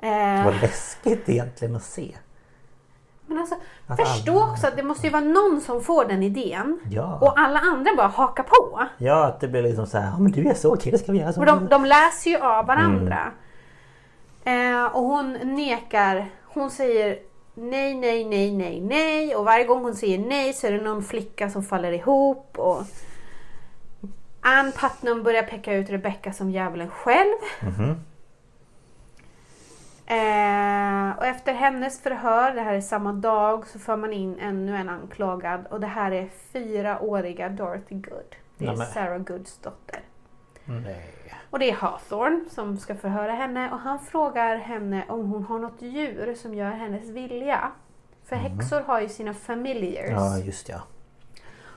Eh. 0.01 0.45
Vad 0.45 0.61
läskigt 0.61 1.29
egentligen 1.29 1.75
att 1.75 1.83
se. 1.83 2.15
Men 3.27 3.37
alltså, 3.37 3.55
att 3.87 3.99
förstå 3.99 4.31
alla... 4.31 4.51
också 4.51 4.67
att 4.67 4.77
det 4.77 4.83
måste 4.83 5.07
ju 5.07 5.13
vara 5.13 5.23
någon 5.23 5.61
som 5.61 5.81
får 5.81 6.05
den 6.05 6.23
idén. 6.23 6.79
Ja. 6.89 7.17
Och 7.21 7.39
alla 7.39 7.59
andra 7.59 7.91
bara 7.97 8.07
hakar 8.07 8.43
på. 8.43 8.87
Ja, 8.97 9.25
att 9.25 9.39
det 9.39 9.47
blir 9.47 9.63
liksom 9.63 9.87
så 9.87 9.97
här, 9.97 10.11
ja 10.11 10.19
men 10.19 10.31
du 10.31 10.47
är 10.47 10.53
så 10.53 10.73
okej, 10.73 10.91
det 10.91 10.97
ska 10.97 11.11
vi 11.11 11.17
göra 11.17 11.33
så. 11.33 11.45
De, 11.45 11.67
de 11.67 11.85
läser 11.85 12.29
ju 12.29 12.37
av 12.37 12.65
varandra. 12.65 13.31
Mm. 14.43 14.83
Eh, 14.83 14.85
och 14.85 15.03
hon 15.03 15.33
nekar, 15.33 16.29
hon 16.43 16.71
säger 16.71 17.19
nej, 17.53 17.95
nej, 17.95 18.25
nej, 18.25 18.51
nej, 18.51 18.81
nej. 18.81 19.35
Och 19.35 19.45
varje 19.45 19.63
gång 19.63 19.83
hon 19.83 19.95
säger 19.95 20.19
nej 20.19 20.53
så 20.53 20.67
är 20.67 20.71
det 20.71 20.81
någon 20.81 21.03
flicka 21.03 21.49
som 21.49 21.63
faller 21.63 21.91
ihop. 21.91 22.57
Och 22.57 22.83
Ann 24.41 24.71
Putnam 24.71 25.23
börjar 25.23 25.43
peka 25.43 25.73
ut 25.73 25.89
Rebecca 25.89 26.33
som 26.33 26.51
djävulen 26.51 26.89
själv. 26.89 27.35
Mm 27.61 27.73
-hmm. 27.73 27.95
Eh, 30.07 31.17
och 31.17 31.25
efter 31.25 31.53
hennes 31.53 32.01
förhör, 32.01 32.51
det 32.51 32.61
här 32.61 32.73
är 32.73 32.81
samma 32.81 33.13
dag, 33.13 33.67
så 33.67 33.79
för 33.79 33.95
man 33.95 34.13
in 34.13 34.39
ännu 34.39 34.75
en 34.75 34.89
anklagad. 34.89 35.67
Och 35.69 35.79
det 35.79 35.87
här 35.87 36.11
är 36.11 36.27
fyraåriga 36.53 37.49
Dorothy 37.49 37.95
Good. 37.95 38.35
Det 38.57 38.65
är 38.65 38.75
Nej, 38.75 38.87
Sarah 38.87 39.17
Goods 39.17 39.57
dotter. 39.57 39.99
Nej. 40.65 41.11
Och 41.49 41.59
det 41.59 41.69
är 41.69 41.73
Hawthorne 41.73 42.45
som 42.49 42.77
ska 42.77 42.95
förhöra 42.95 43.31
henne 43.31 43.71
och 43.71 43.79
han 43.79 43.99
frågar 43.99 44.55
henne 44.55 45.05
om 45.07 45.31
hon 45.31 45.43
har 45.43 45.59
något 45.59 45.81
djur 45.81 46.35
som 46.35 46.53
gör 46.53 46.71
hennes 46.71 47.09
vilja. 47.09 47.71
För 48.25 48.35
mm. 48.35 48.51
häxor 48.51 48.81
har 48.81 49.01
ju 49.01 49.09
sina 49.09 49.33
familiars. 49.33 50.11
Ja, 50.11 50.37
just 50.37 50.69
ja. 50.69 50.81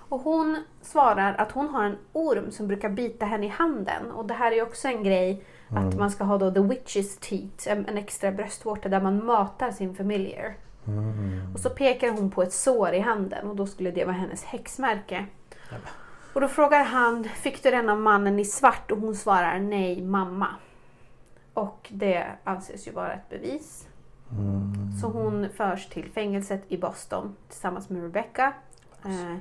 Och 0.08 0.20
hon 0.20 0.64
svarar 0.82 1.34
att 1.34 1.52
hon 1.52 1.68
har 1.68 1.84
en 1.84 1.98
orm 2.12 2.50
som 2.50 2.68
brukar 2.68 2.88
bita 2.88 3.26
henne 3.26 3.46
i 3.46 3.48
handen. 3.48 4.10
Och 4.10 4.26
det 4.26 4.34
här 4.34 4.52
är 4.52 4.62
också 4.62 4.88
en 4.88 5.02
grej 5.02 5.44
Mm. 5.70 5.88
Att 5.88 5.96
man 5.96 6.10
ska 6.10 6.24
ha 6.24 6.38
då 6.38 6.50
the 6.50 6.60
witch's 6.60 7.20
teat, 7.20 7.66
en, 7.66 7.86
en 7.86 7.98
extra 7.98 8.32
bröstvårta 8.32 8.88
där 8.88 9.00
man 9.00 9.26
matar 9.26 9.70
sin 9.70 9.94
familiar. 9.94 10.56
Mm. 10.86 11.54
Och 11.54 11.60
så 11.60 11.70
pekar 11.70 12.10
hon 12.10 12.30
på 12.30 12.42
ett 12.42 12.52
sår 12.52 12.92
i 12.92 13.00
handen 13.00 13.48
och 13.48 13.56
då 13.56 13.66
skulle 13.66 13.90
det 13.90 14.04
vara 14.04 14.16
hennes 14.16 14.44
häxmärke. 14.44 15.16
Mm. 15.70 15.82
Och 16.32 16.40
då 16.40 16.48
frågar 16.48 16.84
han, 16.84 17.24
fick 17.24 17.62
du 17.62 17.70
den 17.70 17.88
av 17.88 18.00
mannen 18.00 18.38
i 18.38 18.44
svart? 18.44 18.90
Och 18.90 18.98
hon 18.98 19.16
svarar 19.16 19.58
nej, 19.58 20.02
mamma. 20.02 20.48
Och 21.54 21.88
det 21.90 22.26
anses 22.44 22.88
ju 22.88 22.92
vara 22.92 23.12
ett 23.12 23.28
bevis. 23.28 23.88
Mm. 24.30 24.92
Så 25.00 25.06
hon 25.06 25.48
förs 25.56 25.86
till 25.86 26.10
fängelset 26.12 26.64
i 26.68 26.76
Boston 26.76 27.36
tillsammans 27.48 27.88
med 27.88 28.02
Rebecca. 28.02 28.52
Eh, 29.04 29.36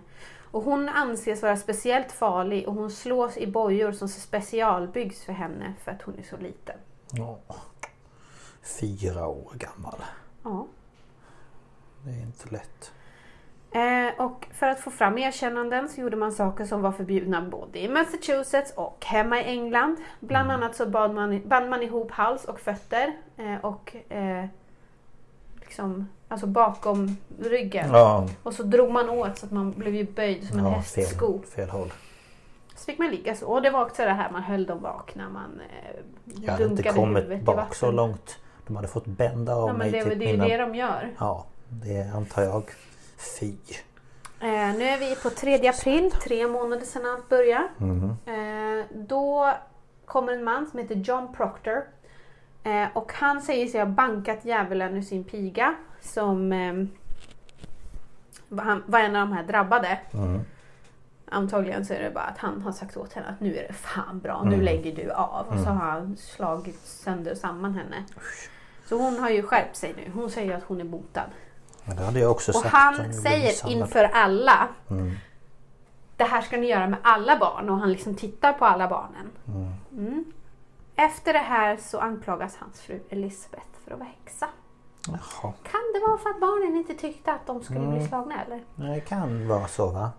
och 0.52 0.64
hon 0.64 0.90
anses 0.90 1.42
vara 1.42 1.58
speciellt 1.58 2.12
farlig 2.12 2.68
och 2.68 2.74
hon 2.74 2.92
slås 2.92 3.38
i 3.38 3.48
bojor 3.48 3.92
som 3.92 4.08
specialbyggs 4.08 5.24
för 5.26 5.34
henne 5.34 5.74
för 5.84 5.92
att 5.92 6.02
hon 6.02 6.20
är 6.20 6.24
så 6.24 6.38
liten. 6.38 6.76
Ja. 7.12 7.40
Fyra 8.80 9.28
år 9.28 9.52
gammal. 9.54 10.04
Ja. 10.44 10.68
Det 12.04 12.12
är 12.12 12.22
inte 12.22 12.50
lätt. 12.50 12.92
Eh, 13.72 14.26
och 14.26 14.48
för 14.54 14.68
att 14.68 14.80
få 14.80 14.92
fram 14.92 15.18
erkännanden 15.18 15.90
så 15.90 16.02
gjorde 16.02 16.16
man 16.16 16.32
saker 16.32 16.66
som 16.66 16.82
var 16.82 16.92
förbjudna 16.92 17.42
både 17.42 17.80
i 17.80 17.90
Massachusetts 17.90 18.74
och 18.76 19.06
hemma 19.06 19.42
i 19.42 19.44
England. 19.44 19.98
Bland 20.20 20.50
mm. 20.52 20.62
annat 20.62 20.76
så 20.76 20.86
band 20.86 21.16
man, 21.16 21.42
band 21.48 21.70
man 21.70 21.84
ihop 21.84 22.12
hals 22.12 22.46
och 22.46 22.60
fötter 22.60 23.14
eh, 23.38 23.56
och 23.66 23.96
eh, 24.12 24.46
liksom 25.60 26.08
Alltså 26.30 26.48
bakom 26.48 27.18
ryggen. 27.40 27.90
Ja. 27.92 28.28
Och 28.44 28.54
så 28.54 28.64
drog 28.64 28.92
man 28.92 29.10
åt 29.10 29.38
så 29.38 29.46
att 29.46 29.52
man 29.52 29.72
blev 29.72 29.96
ju 29.96 30.04
böjd 30.04 30.48
som 30.48 30.60
en 30.60 30.66
ja, 30.66 30.72
hästsko. 30.72 31.40
Fel, 31.40 31.48
fel 31.48 31.70
håll. 31.70 31.94
Så 32.76 32.86
fick 32.86 33.00
man 33.00 33.10
ligga 33.10 33.36
så. 33.36 33.48
Och 33.48 33.62
det 33.62 33.70
var 33.70 33.82
också 33.82 34.06
det 34.06 34.14
här 34.14 34.32
man 34.32 34.44
höll 34.44 34.66
dem 34.66 34.82
vakna. 34.82 35.30
Man 35.30 35.62
eh, 35.62 36.00
Jag 36.46 36.52
hade 36.52 36.66
inte 36.66 36.84
kommit 36.84 37.44
bak 37.44 37.76
så 37.76 37.92
långt. 37.92 38.40
De 38.68 38.76
hade 38.76 38.88
fått 38.88 39.06
bända 39.06 39.56
av 39.56 39.68
ja, 39.68 39.74
mig. 39.74 39.92
Det, 39.92 40.04
typ 40.04 40.20
det 40.20 40.26
är 40.26 40.34
ju 40.34 40.38
det 40.38 40.58
de 40.58 40.76
gör. 40.76 41.14
Ja, 41.20 41.46
det 41.70 42.12
antar 42.16 42.42
jag. 42.44 42.64
Fy. 43.40 43.54
Eh, 44.40 44.48
nu 44.50 44.84
är 44.84 45.00
vi 45.00 45.16
på 45.16 45.30
3 45.30 45.68
april, 45.68 46.12
tre 46.12 46.48
månader 46.48 46.86
sedan 46.86 47.06
allt 47.06 47.30
började. 47.30 47.68
Mm. 47.80 48.10
Eh, 48.10 48.86
då 48.92 49.54
kommer 50.06 50.34
en 50.34 50.44
man 50.44 50.68
som 50.68 50.80
heter 50.80 50.96
John 50.96 51.34
Proctor. 51.34 51.84
Eh, 52.64 52.88
och 52.94 53.14
han 53.14 53.42
säger 53.42 53.68
sig 53.68 53.80
ha 53.80 53.88
bankat 53.88 54.46
djävulen 54.46 54.96
ur 54.96 55.02
sin 55.02 55.24
piga 55.24 55.76
som 56.08 56.52
eh, 56.52 56.74
var 58.86 59.00
en 59.00 59.16
av 59.16 59.28
de 59.28 59.34
här 59.34 59.44
drabbade. 59.44 60.00
Mm. 60.14 60.42
Antagligen 61.30 61.86
så 61.86 61.94
är 61.94 62.04
det 62.04 62.12
bara 62.12 62.24
att 62.24 62.38
han 62.38 62.62
har 62.62 62.72
sagt 62.72 62.98
åt 62.98 63.14
henne 63.14 63.28
att 63.28 63.40
nu 63.40 63.58
är 63.58 63.68
det 63.68 63.74
fan 63.74 64.20
bra, 64.20 64.44
nu 64.44 64.54
mm. 64.54 64.66
lägger 64.66 64.96
du 64.96 65.12
av. 65.12 65.48
Och 65.48 65.60
så 65.60 65.66
har 65.66 65.92
han 65.92 66.18
slagit 66.18 66.86
sönder 66.86 67.32
och 67.32 67.38
samman 67.38 67.74
henne. 67.74 68.04
Så 68.86 68.98
hon 68.98 69.20
har 69.20 69.30
ju 69.30 69.44
skärpt 69.44 69.76
sig 69.76 69.94
nu. 69.98 70.12
Hon 70.14 70.30
säger 70.30 70.58
att 70.58 70.64
hon 70.64 70.82
är 70.82 70.86
botad. 70.86 71.30
Men 71.86 71.96
det 71.96 72.04
hade 72.04 72.20
jag 72.20 72.32
också 72.32 72.52
och 72.52 72.62
sagt. 72.62 72.74
han 72.74 73.14
säger 73.14 73.70
inför 73.70 74.04
alla 74.04 74.68
mm. 74.90 75.16
Det 76.18 76.24
här 76.24 76.42
ska 76.42 76.58
ni 76.58 76.68
göra 76.68 76.88
med 76.88 77.00
alla 77.02 77.40
barn 77.40 77.70
och 77.70 77.78
han 77.78 77.92
liksom 77.92 78.16
tittar 78.16 78.54
på 78.54 78.66
alla 78.66 78.88
barnen. 78.88 79.30
Mm. 79.48 79.74
mm. 79.92 80.26
Efter 80.96 81.34
det 81.34 81.40
här 81.40 81.78
så 81.78 82.00
anklagas 82.00 82.58
hans 82.58 82.82
fru 82.82 83.00
Elisabeth 83.10 83.66
för 83.84 83.92
att 83.92 84.00
vara 84.00 84.10
häxa. 84.24 84.48
Jaha. 85.14 85.54
Kan 85.64 85.82
det 85.94 86.00
vara 86.08 86.18
för 86.18 86.30
att 86.30 86.40
barnen 86.40 86.78
inte 86.78 86.94
tyckte 86.94 87.32
att 87.32 87.46
de 87.46 87.64
skulle 87.64 87.80
mm. 87.80 87.98
bli 87.98 88.08
slagna 88.08 88.44
eller? 88.44 88.62
Det 88.76 89.00
kan 89.00 89.48
vara 89.48 89.68
så 89.68 89.88
va? 89.92 90.12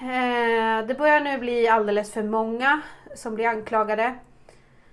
Eh, 0.00 0.86
det 0.86 0.94
börjar 0.98 1.20
nu 1.20 1.38
bli 1.38 1.68
alldeles 1.68 2.12
för 2.12 2.22
många 2.22 2.80
som 3.14 3.34
blir 3.34 3.46
anklagade. 3.46 4.14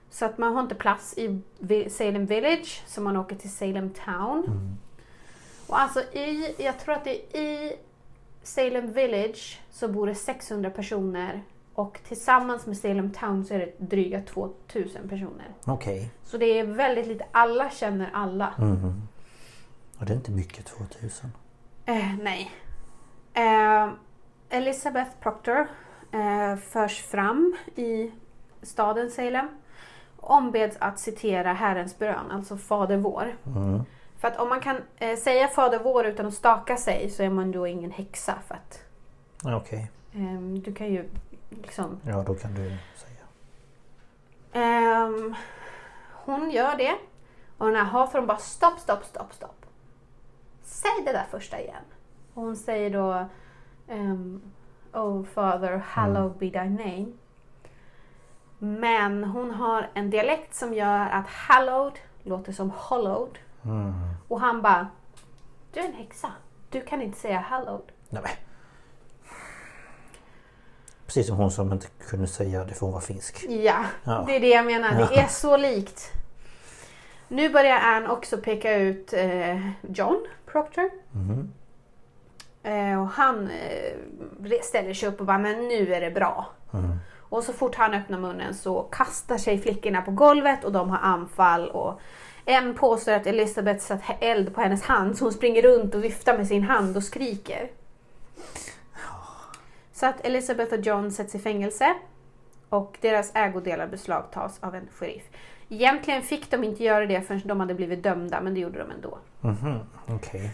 Så 0.10 0.26
att 0.26 0.38
man 0.38 0.53
har 0.53 0.62
inte 0.62 0.76
plats 0.76 1.18
i 1.18 1.41
Salem 1.89 2.26
Village 2.26 2.84
så 2.88 3.01
man 3.01 3.18
åker 3.18 3.36
till 3.36 3.51
Salem 3.51 3.89
Town. 3.89 4.43
Mm. 4.47 4.78
Och 5.68 5.80
alltså 5.80 5.99
i, 5.99 6.55
jag 6.57 6.80
tror 6.80 6.95
att 6.95 7.03
det 7.03 7.38
är 7.38 7.41
i 7.41 7.76
Salem 8.43 8.93
Village 8.93 9.62
så 9.72 9.88
bor 9.88 10.07
det 10.07 10.16
600 10.16 10.70
personer 10.70 11.43
och 11.80 11.99
tillsammans 12.07 12.65
med 12.65 12.77
Salem 12.77 13.11
Town 13.11 13.45
så 13.45 13.53
är 13.53 13.59
det 13.59 13.73
dryga 13.77 14.21
2000 14.21 15.09
personer. 15.09 15.53
Okej. 15.65 15.97
Okay. 15.97 16.09
Så 16.23 16.38
det 16.38 16.59
är 16.59 16.63
väldigt 16.63 17.07
lite. 17.07 17.25
Alla 17.32 17.69
känner 17.69 18.09
alla. 18.13 18.53
Mm. 18.57 19.01
Och 19.99 20.05
det 20.05 20.13
är 20.13 20.15
inte 20.15 20.32
mycket 20.32 20.65
2000? 20.65 21.31
Eh, 21.85 22.15
nej. 22.22 22.51
Eh, 23.34 23.89
Elizabeth 24.49 25.11
Proctor 25.19 25.68
eh, 26.11 26.56
förs 26.56 27.01
fram 27.01 27.56
i 27.76 28.11
staden 28.61 29.11
Salem. 29.11 29.47
Ombeds 30.18 30.77
att 30.80 30.99
citera 30.99 31.53
Herrens 31.53 31.99
bön, 31.99 32.31
alltså 32.31 32.57
Fader 32.57 32.97
vår. 32.97 33.35
Mm. 33.45 33.84
För 34.18 34.27
att 34.27 34.39
om 34.39 34.49
man 34.49 34.60
kan 34.60 34.77
eh, 34.97 35.18
säga 35.18 35.47
Fader 35.47 35.80
vår 35.84 36.06
utan 36.06 36.26
att 36.26 36.34
staka 36.34 36.77
sig 36.77 37.10
så 37.10 37.23
är 37.23 37.30
man 37.30 37.51
då 37.51 37.68
ingen 37.68 37.91
häxa. 37.91 38.35
För 38.47 38.56
att, 38.56 38.84
Okej. 39.43 39.57
Okay. 39.57 39.88
Ehm, 40.14 40.61
du 40.61 40.73
kan 40.73 40.88
ju 40.88 41.10
Liksom. 41.49 41.99
Ja, 42.03 42.23
då 42.23 42.35
kan 42.35 42.53
du 42.53 42.77
säga. 42.95 43.19
Um, 45.05 45.35
hon 46.13 46.51
gör 46.51 46.77
det. 46.77 46.95
Och 47.57 47.67
här 47.67 47.84
Hawthorne 47.84 48.27
bara 48.27 48.38
stopp, 48.38 48.80
stopp, 48.80 49.05
stopp, 49.05 49.34
stopp. 49.34 49.65
Säg 50.61 50.91
det 51.05 51.11
där 51.11 51.26
första 51.31 51.59
igen. 51.59 51.84
Och 52.34 52.43
hon 52.43 52.55
säger 52.55 52.89
då 52.89 53.26
um, 53.93 54.41
Oh 54.93 55.23
Father, 55.23 55.77
hallowed 55.77 56.26
mm. 56.26 56.38
be 56.38 56.49
thy 56.49 56.69
name. 56.69 57.11
Men 58.59 59.23
hon 59.23 59.51
har 59.51 59.89
en 59.93 60.09
dialekt 60.09 60.55
som 60.55 60.73
gör 60.73 61.09
att 61.09 61.27
hallowed 61.27 61.99
låter 62.23 62.51
som 62.51 62.71
hollowed. 62.76 63.38
Mm. 63.63 63.93
Och 64.27 64.39
han 64.39 64.61
bara 64.61 64.88
Du 65.73 65.80
är 65.80 65.85
en 65.85 65.93
häxa. 65.93 66.31
Du 66.69 66.81
kan 66.81 67.01
inte 67.01 67.19
säga 67.19 67.39
hallowed. 67.39 67.91
Nej, 68.09 68.23
Precis 71.10 71.27
som 71.27 71.38
hon 71.38 71.52
som 71.52 71.73
inte 71.73 71.88
kunde 72.10 72.27
säga 72.27 72.64
det 72.64 72.73
för 72.73 72.86
hon 72.86 72.94
var 72.94 73.02
finsk. 73.02 73.45
Ja, 73.49 73.86
ja. 74.03 74.23
det 74.27 74.36
är 74.36 74.40
det 74.40 74.49
jag 74.49 74.65
menar. 74.65 75.07
Det 75.10 75.19
är 75.19 75.27
så 75.27 75.57
likt. 75.57 76.11
Nu 77.27 77.49
börjar 77.49 77.80
Anne 77.80 78.10
också 78.10 78.38
peka 78.38 78.76
ut 78.76 79.14
eh, 79.14 79.69
John 79.81 80.27
Proctor. 80.45 80.90
Mm. 81.14 81.52
Eh, 82.64 83.02
och 83.02 83.07
han 83.07 83.49
eh, 83.49 84.61
ställer 84.61 84.94
sig 84.94 85.10
upp 85.10 85.19
och 85.19 85.26
bara, 85.26 85.38
men 85.38 85.68
nu 85.68 85.94
är 85.94 86.02
det 86.02 86.11
bra. 86.11 86.49
Mm. 86.73 86.99
Och 87.18 87.44
så 87.44 87.53
fort 87.53 87.76
han 87.76 87.94
öppnar 87.94 88.19
munnen 88.19 88.53
så 88.53 88.81
kastar 88.81 89.38
sig 89.38 89.57
flickorna 89.57 90.02
på 90.02 90.11
golvet 90.11 90.64
och 90.64 90.72
de 90.72 90.90
har 90.90 90.99
anfall. 90.99 91.69
Och 91.69 92.02
En 92.45 92.76
påstår 92.76 93.11
att 93.11 93.27
Elizabeth 93.27 93.86
satt 93.86 94.02
eld 94.19 94.56
på 94.56 94.61
hennes 94.61 94.84
hand 94.84 95.18
så 95.18 95.26
hon 95.26 95.34
springer 95.34 95.61
runt 95.61 95.95
och 95.95 96.03
viftar 96.03 96.38
med 96.38 96.48
sin 96.48 96.64
hand 96.64 96.98
och 96.98 97.03
skriker. 97.03 97.69
Så 99.99 100.05
att 100.05 100.26
Elizabeth 100.26 100.73
och 100.73 100.80
John 100.80 101.11
sätts 101.11 101.35
i 101.35 101.39
fängelse 101.39 101.95
och 102.69 102.97
deras 103.01 103.31
ägodelar 103.35 103.88
beslagtas 103.88 104.59
av 104.61 104.76
en 104.76 104.88
sheriff. 104.91 105.23
Egentligen 105.69 106.21
fick 106.21 106.51
de 106.51 106.63
inte 106.63 106.84
göra 106.84 107.05
det 107.05 107.21
förrän 107.21 107.41
de 107.45 107.59
hade 107.59 107.73
blivit 107.73 108.03
dömda 108.03 108.41
men 108.41 108.53
det 108.53 108.59
gjorde 108.59 108.80
de 108.80 108.91
ändå. 108.91 109.17
Mm 109.43 109.55
-hmm. 109.55 109.80
Okay. 110.15 110.49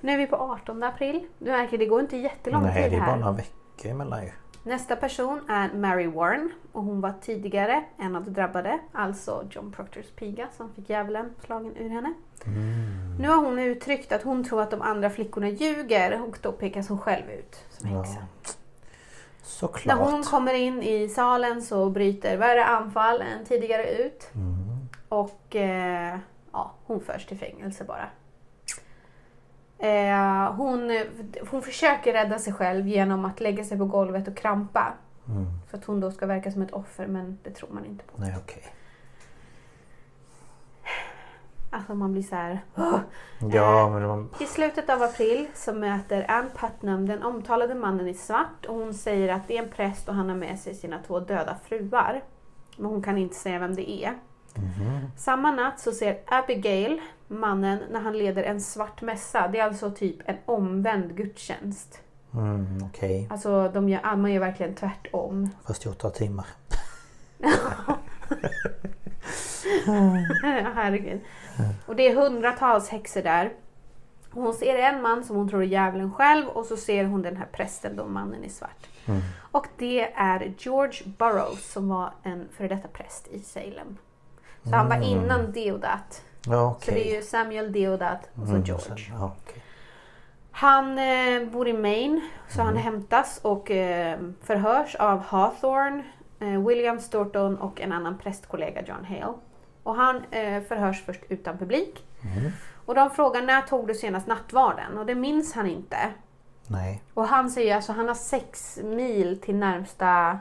Nu 0.00 0.12
är 0.12 0.18
vi 0.18 0.26
på 0.26 0.36
18 0.36 0.82
april. 0.82 1.26
Du 1.38 1.50
märker 1.50 1.78
det 1.78 1.86
går 1.86 2.00
inte 2.00 2.16
jättelång 2.16 2.62
Nej, 2.62 2.72
tid 2.72 2.82
här. 2.82 2.90
Nej, 2.90 2.98
det 2.98 3.04
är 3.04 3.06
bara 3.06 3.16
några 3.16 3.32
veckor 3.32 3.90
emellan 3.90 4.24
ju. 4.24 4.30
Nästa 4.66 4.96
person 4.96 5.40
är 5.48 5.72
Mary 5.72 6.06
Warren 6.06 6.52
och 6.72 6.82
hon 6.82 7.00
var 7.00 7.14
tidigare 7.20 7.84
en 7.98 8.16
av 8.16 8.24
de 8.24 8.30
drabbade, 8.30 8.78
alltså 8.92 9.44
John 9.50 9.72
Proctors 9.72 10.06
piga 10.06 10.48
som 10.56 10.72
fick 10.72 10.90
djävulen 10.90 11.34
slagen 11.44 11.76
ur 11.76 11.88
henne. 11.88 12.14
Mm. 12.46 13.16
Nu 13.18 13.28
har 13.28 13.36
hon 13.36 13.58
uttryckt 13.58 14.12
att 14.12 14.22
hon 14.22 14.44
tror 14.44 14.62
att 14.62 14.70
de 14.70 14.82
andra 14.82 15.10
flickorna 15.10 15.48
ljuger 15.48 16.22
och 16.22 16.38
då 16.42 16.52
pekas 16.52 16.88
hon 16.88 16.98
själv 16.98 17.30
ut 17.30 17.64
som 17.70 17.88
häxa. 17.88 18.14
Ja. 18.14 18.50
Såklart. 19.42 19.98
När 19.98 20.04
hon 20.04 20.22
kommer 20.22 20.54
in 20.54 20.82
i 20.82 21.08
salen 21.08 21.62
så 21.62 21.90
bryter 21.90 22.36
värre 22.36 22.64
anfall 22.64 23.20
än 23.20 23.44
tidigare 23.44 23.90
ut. 23.90 24.30
Mm. 24.34 24.88
Och 25.08 25.56
eh, 25.56 26.18
ja, 26.52 26.72
hon 26.86 27.00
förs 27.00 27.26
till 27.26 27.38
fängelse 27.38 27.84
bara. 27.84 28.08
Eh, 29.78 30.52
hon, 30.52 31.04
hon 31.50 31.62
försöker 31.62 32.12
rädda 32.12 32.38
sig 32.38 32.52
själv 32.52 32.88
genom 32.88 33.24
att 33.24 33.40
lägga 33.40 33.64
sig 33.64 33.78
på 33.78 33.84
golvet 33.84 34.28
och 34.28 34.36
krampa. 34.36 34.92
Mm. 35.28 35.46
Så 35.70 35.76
att 35.76 35.84
hon 35.84 36.00
då 36.00 36.10
ska 36.10 36.26
verka 36.26 36.52
som 36.52 36.62
ett 36.62 36.72
offer 36.72 37.06
men 37.06 37.38
det 37.42 37.50
tror 37.50 37.68
man 37.72 37.84
inte 37.84 38.04
på. 38.04 38.12
Nej, 38.16 38.34
okej. 38.38 38.58
Okay. 38.58 38.72
Alltså 41.70 41.94
man 41.94 42.12
blir 42.12 42.22
så 42.22 42.34
här... 42.34 42.60
Oh. 42.76 42.98
Ja, 43.52 43.90
men 43.90 44.06
man... 44.06 44.30
I 44.40 44.44
slutet 44.44 44.90
av 44.90 45.02
april 45.02 45.46
så 45.54 45.72
möter 45.72 46.30
Ann 46.30 46.50
Putnam 46.56 47.08
den 47.08 47.22
omtalade 47.22 47.74
mannen 47.74 48.08
i 48.08 48.14
svart 48.14 48.66
och 48.68 48.74
hon 48.74 48.94
säger 48.94 49.28
att 49.28 49.48
det 49.48 49.58
är 49.58 49.62
en 49.62 49.70
präst 49.70 50.08
och 50.08 50.14
han 50.14 50.28
har 50.28 50.36
med 50.36 50.58
sig 50.58 50.74
sina 50.74 50.98
två 51.06 51.20
döda 51.20 51.56
fruar. 51.64 52.22
Men 52.76 52.86
hon 52.86 53.02
kan 53.02 53.18
inte 53.18 53.34
säga 53.34 53.58
vem 53.58 53.74
det 53.74 53.90
är. 53.90 54.14
Mm. 54.56 55.06
Samma 55.16 55.50
natt 55.50 55.80
så 55.80 55.92
ser 55.92 56.18
Abigail 56.26 57.00
mannen 57.28 57.78
när 57.90 58.00
han 58.00 58.18
leder 58.18 58.42
en 58.42 58.60
svart 58.60 59.02
mässa. 59.02 59.48
Det 59.48 59.58
är 59.58 59.64
alltså 59.64 59.90
typ 59.90 60.16
en 60.24 60.36
omvänd 60.44 61.16
gudstjänst. 61.16 62.00
Mm. 62.34 62.84
Okay. 62.84 63.26
Alltså 63.30 63.70
de 63.74 63.88
gör, 63.88 64.16
man 64.16 64.32
gör 64.32 64.40
verkligen 64.40 64.74
tvärtom. 64.74 65.50
Fast 65.66 65.86
i 65.86 65.88
åtta 65.88 66.10
timmar. 66.10 66.46
Herregud. 70.74 71.20
Och 71.86 71.96
det 71.96 72.08
är 72.08 72.14
hundratals 72.14 72.88
häxor 72.88 73.22
där. 73.22 73.52
Hon 74.30 74.54
ser 74.54 74.78
en 74.78 75.02
man 75.02 75.24
som 75.24 75.36
hon 75.36 75.48
tror 75.48 75.62
är 75.62 75.66
djävulen 75.66 76.12
själv 76.12 76.48
och 76.48 76.66
så 76.66 76.76
ser 76.76 77.04
hon 77.04 77.22
den 77.22 77.36
här 77.36 77.46
prästen 77.52 77.96
då, 77.96 78.06
mannen 78.06 78.44
i 78.44 78.48
svart. 78.48 78.86
Mm. 79.06 79.20
Och 79.52 79.66
det 79.78 80.12
är 80.12 80.54
George 80.58 81.12
Burroughs 81.18 81.72
som 81.72 81.88
var 81.88 82.12
en 82.22 82.48
före 82.52 82.68
detta 82.68 82.88
präst 82.88 83.28
i 83.28 83.40
Salem. 83.40 83.96
Så 84.62 84.70
han 84.70 84.88
var 84.88 84.96
mm. 84.96 85.08
innan 85.08 85.52
Deodat. 85.52 86.22
Ja, 86.46 86.70
okay. 86.70 86.84
Så 86.84 86.90
det 86.90 87.10
är 87.10 87.16
ju 87.16 87.22
Samuel 87.22 87.72
Deodat 87.72 88.28
och 88.34 88.46
så 88.46 88.52
mm, 88.52 88.64
George. 88.64 89.06
Ja, 89.18 89.24
okay. 89.46 89.62
Han 90.50 90.98
eh, 90.98 91.48
bor 91.52 91.68
i 91.68 91.72
Maine 91.72 92.20
så 92.48 92.62
han 92.62 92.70
Mm. 92.70 92.82
hämtas 92.82 93.40
och 93.42 93.70
eh, 93.70 94.18
förhörs 94.42 94.94
av 94.94 95.18
Hawthorne, 95.18 96.04
eh, 96.40 96.66
William 96.66 97.00
Storton 97.00 97.56
och 97.56 97.80
en 97.80 97.92
annan 97.92 98.18
prästkollega 98.18 98.82
John 98.82 99.04
Hale. 99.04 99.34
Och 99.82 99.94
han 99.94 100.16
eh, 100.30 100.62
förhörs 100.62 101.04
först 101.04 101.20
utan 101.28 101.58
publik. 101.58 102.04
Mm. 102.36 102.50
Och 102.86 102.94
de 102.94 103.10
frågar 103.10 103.42
när 103.42 103.62
tog 103.62 103.86
du 103.88 103.94
senast 103.94 104.26
nattvarden? 104.26 104.98
Och 104.98 105.06
det 105.06 105.14
minns 105.14 105.52
han 105.54 105.66
inte. 105.66 105.96
Nej. 106.66 107.02
Och 107.14 107.26
han 107.28 107.50
säger 107.50 107.76
alltså 107.76 107.92
han 107.92 108.08
har 108.08 108.14
sex 108.14 108.78
mil 108.84 109.40
till 109.40 109.54
närmsta 109.56 110.38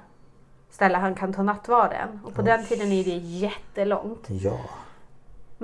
ställe 0.69 0.97
han 0.97 1.15
kan 1.15 1.33
ta 1.33 1.43
nattvarden. 1.43 2.19
Och 2.25 2.33
på 2.33 2.41
Oj. 2.41 2.45
den 2.45 2.65
tiden 2.65 2.91
är 2.91 3.03
det 3.03 3.17
jättelångt. 3.17 4.27
Ja. 4.29 4.59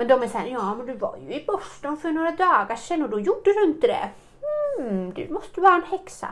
Men 0.00 0.08
de 0.08 0.22
är 0.22 0.28
såhär, 0.28 0.46
ja 0.46 0.74
men 0.74 0.86
du 0.86 0.92
var 0.94 1.16
ju 1.16 1.34
i 1.34 1.44
Boston 1.46 1.96
för 1.96 2.12
några 2.12 2.30
dagar 2.30 2.76
sedan 2.76 3.02
och 3.02 3.10
då 3.10 3.20
gjorde 3.20 3.52
du 3.52 3.64
inte 3.64 3.86
det. 3.86 4.10
Mm, 4.78 5.12
du 5.14 5.28
måste 5.28 5.60
vara 5.60 5.74
en 5.74 5.82
häxa. 5.82 6.28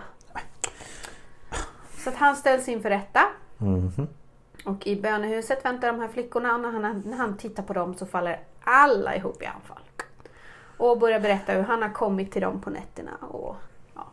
Så 1.98 2.10
att 2.10 2.16
han 2.16 2.36
ställs 2.36 2.68
inför 2.68 2.90
rätta. 2.90 3.20
Mhm. 3.58 4.08
Och 4.64 4.86
i 4.86 5.00
bönehuset 5.00 5.64
väntar 5.64 5.88
de 5.88 6.00
här 6.00 6.08
flickorna 6.08 6.54
och 6.54 6.60
när 6.60 6.70
han, 6.70 7.02
när 7.06 7.16
han 7.16 7.36
tittar 7.36 7.62
på 7.62 7.72
dem 7.72 7.94
så 7.94 8.06
faller 8.06 8.40
alla 8.60 9.16
ihop 9.16 9.42
i 9.42 9.46
anfall. 9.46 9.82
Och 10.76 10.98
börjar 10.98 11.20
berätta 11.20 11.52
hur 11.52 11.62
han 11.62 11.82
har 11.82 11.92
kommit 11.92 12.32
till 12.32 12.42
dem 12.42 12.60
på 12.60 12.70
nätterna. 12.70 13.16
Och, 13.20 13.56
ja. 13.94 14.06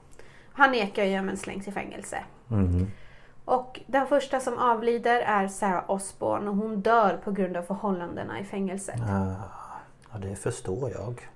Han 0.54 0.72
nekar 0.72 1.04
ju 1.04 1.22
men 1.22 1.38
slängs 1.38 1.68
i 1.68 1.72
fängelse. 1.72 2.24
Mhm. 2.48 2.88
Och 3.46 3.82
den 3.88 4.08
första 4.08 4.40
som 4.40 4.58
avlider 4.58 5.20
är 5.20 5.48
Sarah 5.48 5.84
Osborne 5.92 6.50
och 6.50 6.56
hon 6.56 6.82
dör 6.82 7.20
på 7.24 7.32
grund 7.32 7.58
av 7.58 7.64
förhållandena 7.64 8.40
i 8.40 8.44
fängelset. 8.44 9.02
Ah, 9.02 9.34
ja, 10.12 10.18
det 10.18 10.36
förstår 10.36 10.92
jag. 10.92 11.30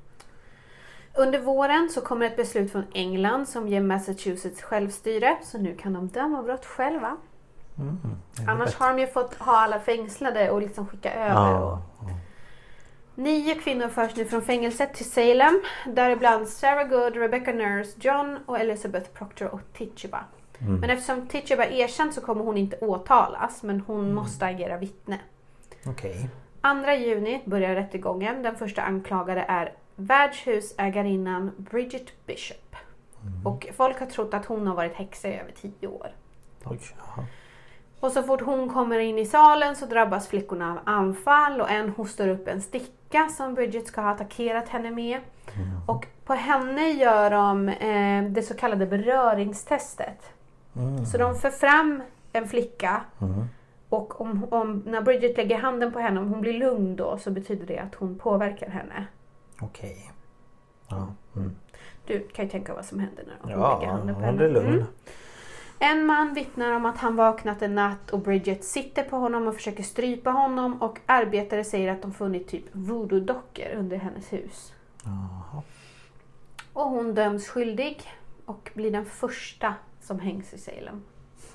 Under 1.13 1.39
våren 1.39 1.89
så 1.89 2.01
kommer 2.01 2.25
ett 2.25 2.35
beslut 2.35 2.71
från 2.71 2.85
England 2.93 3.45
som 3.45 3.67
ger 3.67 3.81
Massachusetts 3.81 4.61
självstyre. 4.61 5.37
Så 5.43 5.57
nu 5.57 5.75
kan 5.75 5.93
de 5.93 6.07
döma 6.07 6.43
brott 6.43 6.65
själva. 6.65 7.17
Mm. 7.77 7.97
Annars 8.47 8.75
har 8.75 8.89
de 8.89 8.99
ju 8.99 9.07
fått 9.07 9.35
ha 9.35 9.57
alla 9.57 9.79
fängslade 9.79 10.51
och 10.51 10.61
liksom 10.61 10.87
skicka 10.87 11.13
över. 11.13 11.51
Ja, 11.51 11.81
ja. 11.99 12.07
Nio 13.15 13.55
kvinnor 13.55 13.87
förs 13.87 14.15
nu 14.15 14.25
från 14.25 14.41
fängelset 14.41 14.93
till 14.93 15.11
Salem. 15.11 15.61
Däribland 15.85 16.47
Sarah 16.47 16.87
Good, 16.87 17.15
Rebecca 17.15 17.51
Nurse, 17.51 17.91
John 17.95 18.39
och 18.45 18.59
Elizabeth 18.59 19.09
Proctor 19.09 19.47
och 19.47 19.61
Tituba. 19.73 20.23
Mm. 20.61 20.79
Men 20.79 20.89
eftersom 20.89 21.27
Tituba 21.27 21.63
är 21.63 21.71
erkänd 21.71 22.13
så 22.13 22.21
kommer 22.21 22.43
hon 22.43 22.57
inte 22.57 22.77
åtalas 22.77 23.63
men 23.63 23.79
hon 23.87 23.99
Mm. 24.03 24.15
måste 24.15 24.45
agera 24.45 24.77
vittne. 24.77 25.19
Okej. 25.85 26.29
2 26.85 26.91
juni 26.93 27.41
börjar 27.45 27.75
rättegången. 27.75 28.43
Den 28.43 28.55
första 28.55 28.81
anklagade 28.81 29.45
är 29.47 29.73
värdshusägarinnan 29.95 31.51
Bridget 31.57 32.25
Bishop. 32.25 32.75
Mm. 33.21 33.47
Och 33.47 33.67
folk 33.77 33.99
har 33.99 34.05
trott 34.07 34.33
att 34.33 34.45
hon 34.45 34.67
har 34.67 34.75
varit 34.75 34.93
häxa 34.93 35.27
i 35.27 35.33
över 35.39 35.51
tio 35.51 35.87
år. 35.87 36.07
Oj. 36.65 36.79
Och 37.99 38.11
så 38.11 38.23
fort 38.23 38.41
hon 38.41 38.69
kommer 38.69 38.99
in 38.99 39.17
i 39.19 39.25
salen 39.25 39.75
så 39.75 39.85
drabbas 39.85 40.27
flickorna 40.27 40.71
av 40.71 40.79
anfall 40.83 41.61
och 41.61 41.71
en 41.71 41.89
hostar 41.89 42.27
upp 42.27 42.47
en 42.47 42.61
sticka 42.61 43.29
som 43.29 43.53
Bridget 43.53 43.87
ska 43.87 44.01
ha 44.01 44.09
attackerat 44.11 44.69
henne 44.69 44.91
med. 44.91 45.19
Och 45.87 46.05
på 46.25 46.33
henne 46.33 46.89
gör 46.91 47.29
de 47.31 47.69
eh, 47.69 48.23
det 48.31 48.41
så 48.43 48.53
kallade 48.53 48.85
beröringstestet. 48.85 50.33
Mm. 50.79 51.05
Så 51.05 51.17
de 51.17 51.35
för 51.35 51.49
fram 51.49 52.01
en 52.33 52.47
flicka 52.47 53.01
Mm. 53.21 53.45
och 53.89 54.21
om, 54.21 54.47
om, 54.51 54.83
när 54.85 55.01
Bridget 55.01 55.37
lägger 55.37 55.57
handen 55.57 55.93
på 55.93 55.99
henne, 55.99 56.19
om 56.19 56.27
hon 56.29 56.41
blir 56.41 56.53
lugn 56.59 56.95
då 56.95 57.17
så 57.17 57.31
betyder 57.31 57.67
det 57.67 57.77
att 57.79 57.95
hon 57.95 58.17
påverkar 58.19 58.69
henne. 58.69 59.05
Okej. 59.61 60.11
Ja. 60.89 61.07
Mm. 61.35 61.55
Du 62.05 62.27
kan 62.27 62.45
ju 62.45 62.51
tänka 62.51 62.73
vad 62.73 62.85
som 62.85 62.99
händer 62.99 63.23
när 63.27 63.35
hon 63.41 63.51
Ja, 63.51 63.79
lägger 63.79 63.91
handen 63.91 64.15
på 64.15 64.21
hon 64.21 64.25
henne. 64.25 64.37
blir 64.37 64.49
lugn. 64.49 64.67
Mm. 64.73 64.85
En 65.81 66.05
man 66.05 66.33
vittnar 66.33 66.71
om 66.71 66.85
att 66.85 66.97
han 66.97 67.15
vaknat 67.15 67.61
en 67.61 67.75
natt 67.75 68.09
och 68.09 68.19
Bridget 68.19 68.63
sitter 68.63 69.03
på 69.03 69.15
honom 69.17 69.47
och 69.47 69.55
försöker 69.55 69.83
strypa 69.83 70.29
honom 70.31 70.81
och 70.81 70.99
arbetare 71.05 71.63
säger 71.63 71.91
att 71.91 72.01
de 72.01 72.13
funnit 72.13 72.47
typ 72.47 72.65
voodoo-dockor 72.71 73.75
under 73.77 73.97
hennes 73.97 74.33
hus. 74.33 74.73
Jaha. 75.03 75.61
Och 76.73 76.89
hon 76.89 77.13
döms 77.15 77.47
skyldig 77.47 78.01
och 78.45 78.71
blir 78.73 78.91
den 78.91 79.05
första 79.05 79.73
som 80.09 80.19
hängs 80.19 80.53
i 80.53 80.57
Salem. 80.57 81.03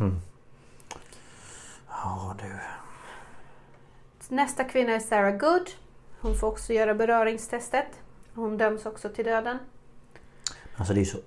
Mm. 0.00 0.20
Ja 1.88 2.36
du. 2.38 2.52
Nästa 4.34 4.64
kvinna 4.64 4.92
är 4.92 4.98
Sarah 5.00 5.36
Good. 5.36 5.70
Hon 6.20 6.34
får 6.34 6.46
också 6.46 6.72
göra 6.72 6.94
beröringstestet. 6.94 7.86
Hon 8.34 8.56
döms 8.56 8.86
också 8.86 9.08
till 9.08 9.24
döden. 9.24 9.58
Alltså 10.76 10.94
det 10.94 11.00
är 11.00 11.04
så... 11.04 11.18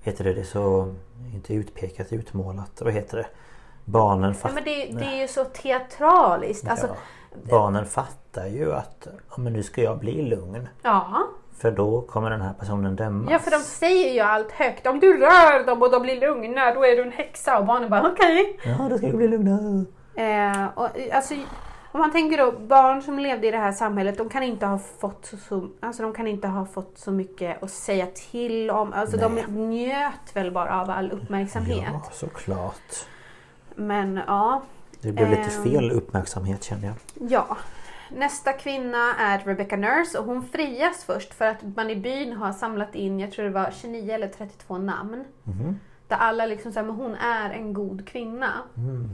Heter 0.00 0.24
det, 0.24 0.32
det 0.34 0.40
är 0.40 0.44
så... 0.44 0.94
Inte 1.34 1.54
utpekat, 1.54 2.12
utmålat. 2.12 2.82
Vad 2.82 2.92
heter 2.92 3.16
det? 3.16 3.26
Barnen 3.84 4.30
Ja, 4.30 4.34
fattar... 4.34 4.54
men 4.54 4.64
det, 4.64 4.86
det 4.86 5.04
är 5.04 5.20
ju 5.20 5.28
så 5.28 5.44
teatraliskt. 5.44 6.68
Alltså, 6.68 6.86
ja. 6.86 6.96
Barnen 7.50 7.86
fattar 7.86 8.46
ju 8.46 8.72
att 8.72 9.06
ja, 9.30 9.38
men 9.38 9.52
nu 9.52 9.62
ska 9.62 9.82
jag 9.82 9.98
bli 9.98 10.22
lugn. 10.22 10.68
ja. 10.82 11.22
För 11.58 11.70
då 11.70 12.00
kommer 12.00 12.30
den 12.30 12.40
här 12.40 12.52
personen 12.52 12.96
dömas. 12.96 13.30
Ja, 13.32 13.38
för 13.38 13.50
de 13.50 13.58
säger 13.58 14.12
ju 14.14 14.20
allt 14.20 14.50
högt. 14.52 14.86
Om 14.86 15.00
du 15.00 15.18
rör 15.20 15.66
dem 15.66 15.82
och 15.82 15.90
de 15.90 16.02
blir 16.02 16.20
lugna, 16.20 16.74
då 16.74 16.84
är 16.84 16.96
du 16.96 17.02
en 17.02 17.12
häxa. 17.12 17.58
Och 17.58 17.66
barnen 17.66 17.90
bara 17.90 18.12
okej. 18.12 18.58
Ja, 18.64 18.88
då 18.90 18.96
ska 18.98 19.06
jag 19.06 19.16
bli 19.16 19.28
lugna. 19.28 19.84
Eh, 20.14 20.66
och, 20.74 20.88
alltså, 21.12 21.34
om 21.92 22.00
man 22.00 22.12
tänker 22.12 22.38
då, 22.38 22.52
barn 22.52 23.02
som 23.02 23.18
levde 23.18 23.46
i 23.46 23.50
det 23.50 23.56
här 23.58 23.72
samhället, 23.72 24.18
de 24.18 24.28
kan 24.28 24.42
inte 24.42 24.66
ha 24.66 24.78
fått 24.78 25.26
så, 25.26 25.36
så, 25.36 25.68
alltså, 25.80 26.02
de 26.02 26.12
kan 26.12 26.26
inte 26.26 26.48
ha 26.48 26.64
fått 26.66 26.98
så 26.98 27.10
mycket 27.10 27.62
att 27.62 27.70
säga 27.70 28.06
till 28.30 28.70
om. 28.70 28.92
Alltså, 28.92 29.16
de 29.16 29.34
njöt 29.70 30.36
väl 30.36 30.50
bara 30.52 30.80
av 30.80 30.90
all 30.90 31.10
uppmärksamhet. 31.12 31.84
Ja, 31.92 32.02
såklart. 32.12 33.06
Men 33.74 34.20
ja, 34.26 34.62
Det 35.00 35.12
blev 35.12 35.30
lite 35.30 35.42
Ehm. 35.56 35.62
fel 35.64 35.90
uppmärksamhet 35.90 36.64
känner 36.64 36.86
jag. 36.86 36.94
ja. 37.30 37.56
Nästa 38.16 38.52
kvinna 38.52 39.14
är 39.18 39.38
Rebecca 39.38 39.76
Nurse 39.76 40.18
och 40.18 40.24
hon 40.24 40.48
frias 40.48 41.04
först 41.04 41.34
för 41.34 41.44
att 41.44 41.76
man 41.76 41.90
i 41.90 41.96
byn 41.96 42.32
har 42.32 42.52
samlat 42.52 42.94
in, 42.94 43.20
jag 43.20 43.32
tror 43.32 43.44
det 43.44 43.50
var 43.50 43.70
29 43.70 44.12
eller 44.12 44.28
32 44.28 44.78
namn. 44.78 45.24
Mhm. 45.44 45.78
Där 46.08 46.16
alla 46.16 46.46
liksom 46.46 46.72
säger 46.72 46.86
men 46.86 46.96
hon 46.96 47.14
är 47.14 47.50
en 47.50 47.72
god 47.72 48.08
kvinna. 48.08 48.52
Mm. 48.76 49.08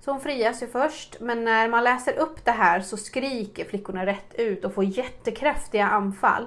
Så 0.00 0.10
hon 0.10 0.20
frias 0.20 0.62
ju 0.62 0.66
först 0.66 1.20
men 1.20 1.44
när 1.44 1.68
man 1.68 1.84
läser 1.84 2.18
upp 2.18 2.44
det 2.44 2.50
här 2.50 2.80
så 2.80 2.96
skriker 2.96 3.64
flickorna 3.64 4.06
rätt 4.06 4.34
ut 4.34 4.64
och 4.64 4.74
får 4.74 4.84
jättekraftiga 4.84 5.86
anfall. 5.86 6.46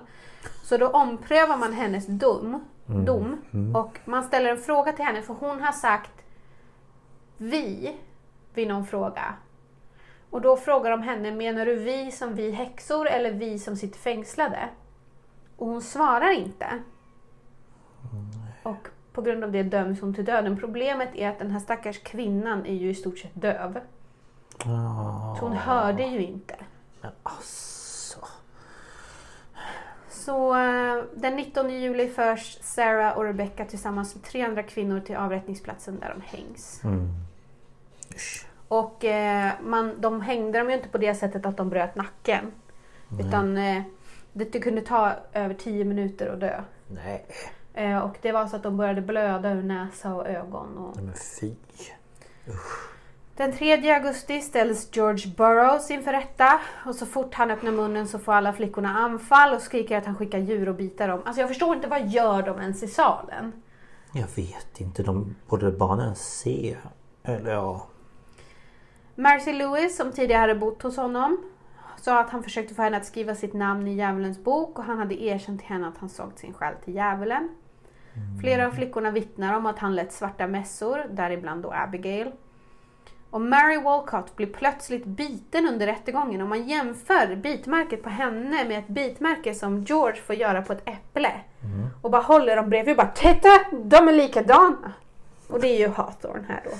Så 0.64 0.78
då 0.78 0.88
omprövar 0.88 1.58
man 1.58 1.74
hennes 1.74 2.08
dom, 2.08 2.66
dom 2.86 3.42
och 3.76 4.00
man 4.06 4.24
ställer 4.24 4.50
en 4.50 4.58
fråga 4.58 4.92
till 4.92 5.06
henne 5.06 5.22
för 5.22 5.34
hon 5.34 5.62
har 5.62 5.72
sagt 5.72 6.12
vi 7.38 7.96
vid 8.54 8.68
någon 8.68 8.86
fråga. 8.86 9.36
Och 10.32 10.42
då 10.42 10.58
frågar 10.58 10.92
de 10.92 11.02
henne, 11.02 11.32
menar 11.32 11.66
du 11.66 11.76
vi 11.76 12.12
som 12.12 12.36
vi 12.36 12.52
häxor 12.52 13.08
eller 13.08 13.32
vi 13.32 13.60
som 13.60 13.76
sitter 13.76 14.00
fängslade? 14.00 14.70
Och 15.58 15.68
hon 15.68 15.82
svarar 15.82 16.32
inte. 16.32 16.66
Och 18.64 18.88
på 19.14 19.22
grund 19.22 19.44
av 19.44 19.52
det 19.52 19.64
döms 19.64 20.02
hon 20.02 20.14
till 20.14 20.26
döden. 20.26 20.58
Problemet 20.58 21.16
är 21.16 21.30
att 21.30 21.40
den 21.40 21.52
här 21.52 21.60
stackars 21.60 22.00
kvinnan 22.00 22.66
är 22.66 22.74
ju 22.74 22.90
i 22.90 22.96
stort 22.96 23.20
sett 23.20 23.42
döv. 23.42 23.80
Ah, 24.66 25.36
Så 25.36 25.46
hon 25.48 25.58
hörde 25.58 26.04
ju 26.04 26.22
inte. 26.24 26.56
men 27.02 27.12
alltså. 27.24 28.20
Så 30.10 30.56
eh, 30.56 31.04
den 31.16 31.36
19 31.36 31.70
juli 31.70 32.08
förs 32.10 32.58
Sarah 32.62 33.18
och 33.18 33.24
Rebecca 33.24 33.66
tillsammans 33.66 34.16
med 34.16 34.24
tre 34.24 34.42
andra 34.42 34.64
kvinnor 34.64 35.00
till 35.00 35.16
avrättningsplatsen 35.16 36.00
där 36.00 36.16
de 36.18 36.38
hängs. 36.38 36.84
Mm. 36.84 37.10
Usch. 38.16 38.46
Och 38.72 39.06
eh, 39.06 39.52
man, 39.64 40.02
de 40.02 40.22
hängde 40.22 40.60
dem 40.60 40.70
ju 40.70 40.76
inte 40.76 40.90
på 40.90 40.98
det 40.98 41.16
sättet 41.16 41.46
att 41.46 41.58
de 41.58 41.70
bröt 41.70 41.96
nacken. 41.96 42.52
Utan 43.20 43.58
eh, 43.58 43.84
det 44.34 44.60
kunde 44.60 44.82
ta 44.82 45.14
över 45.34 45.54
10 45.54 45.86
minuter 45.86 46.34
att 46.34 46.40
dö. 46.40 46.62
Nej, 46.88 47.26
Eh, 47.74 47.98
och 47.98 48.18
det 48.22 48.32
var 48.32 48.48
så 48.48 48.56
att 48.56 48.64
de 48.64 48.78
började 48.78 49.02
blöda 49.02 49.52
ur 49.52 49.64
näsa 49.64 50.14
och 50.14 50.28
ögon. 50.28 50.78
Och... 50.78 50.96
men 50.96 51.14
fy. 51.14 51.54
Den 53.36 53.54
3 53.54 53.92
augusti 53.92 54.42
ställs 54.42 54.90
George 54.92 55.34
Burroughs 55.38 55.92
inför 55.92 56.12
rätta. 56.12 56.60
Och 56.86 56.96
så 56.96 57.06
fort 57.06 57.34
han 57.34 57.52
öppnar 57.52 57.72
munnen 57.72 58.08
så 58.08 58.20
får 58.20 58.34
alla 58.34 58.54
flickorna 58.54 58.90
anfall 58.90 59.54
och 59.54 59.62
skriker 59.62 59.98
att 59.98 60.06
han 60.06 60.16
skickar 60.16 60.40
djur 60.40 60.70
och 60.70 60.76
bitar 60.76 61.08
dem. 61.08 61.22
Alltså 61.26 61.42
jag 61.42 61.50
förstår 61.50 61.76
inte, 61.76 61.88
vad 61.88 62.08
gör 62.08 62.42
de 62.42 62.62
ens 62.62 62.84
i 62.84 62.88
salen? 62.88 63.52
Jag 64.14 64.28
vet 64.36 64.82
inte, 64.82 65.04
de 65.04 65.36
borde 65.48 65.72
barnen 65.72 66.16
se. 66.16 66.78
Eller 67.24 67.52
ja. 67.52 67.88
Marcy 69.22 69.54
Lewis, 69.54 69.98
som 69.98 70.12
tidigare 70.12 70.42
hade 70.42 70.56
bott 70.56 70.84
hos 70.84 70.98
honom, 70.98 71.38
sa 72.02 72.20
att 72.20 72.30
han 72.30 72.44
försökte 72.44 72.74
få 72.74 72.82
henne 72.82 72.98
att 72.98 73.06
skriva 73.06 73.36
sitt 73.36 73.54
namn 73.54 73.88
i 73.88 73.94
djävulens 73.94 74.44
bok 74.44 74.80
och 74.80 74.86
han 74.86 74.98
hade 74.98 75.24
erkänt 75.24 75.60
till 75.60 75.70
henne 75.70 75.88
att 75.88 75.98
han 75.98 76.10
sålt 76.10 76.40
sin 76.40 76.54
själ 76.54 76.74
till 76.84 76.96
djävulen. 76.96 77.50
Flera 78.42 78.68
av 78.68 78.72
flickorna 78.72 79.12
vittnar 79.12 79.58
om 79.58 79.66
att 79.66 79.80
han 79.80 79.96
lät 79.96 80.14
svarta 80.14 80.48
mässor, 80.48 81.06
däribland 81.12 81.64
då 81.64 81.72
Abigail. 81.72 82.32
Och 83.30 83.42
Mary 83.42 83.78
Walcott 83.78 84.36
blir 84.36 84.48
plötsligt 84.48 85.06
biten 85.06 85.68
under 85.68 85.88
rättegången 85.88 86.42
och 86.42 86.48
man 86.48 86.68
jämför 86.68 87.36
bitmärket 87.36 88.04
på 88.04 88.10
henne 88.10 88.66
med 88.66 88.80
ett 88.80 88.88
bitmärke 88.88 89.54
som 89.54 89.84
George 89.84 90.22
får 90.22 90.36
göra 90.36 90.62
på 90.62 90.74
ett 90.74 90.88
äpple. 90.88 91.32
Och 92.02 92.12
bara 92.12 92.22
håller 92.22 92.56
dem 92.56 92.70
bredvid 92.70 92.92
och 92.92 92.98
bara 92.98 93.12
Titta! 93.12 93.50
De 93.72 94.08
är 94.08 94.14
likadana! 94.14 94.94
Och 95.48 95.60
det 95.60 95.68
är 95.68 95.80
ju 95.80 95.88
Hawthorne 95.88 96.46
här 96.48 96.62
då. 96.66 96.72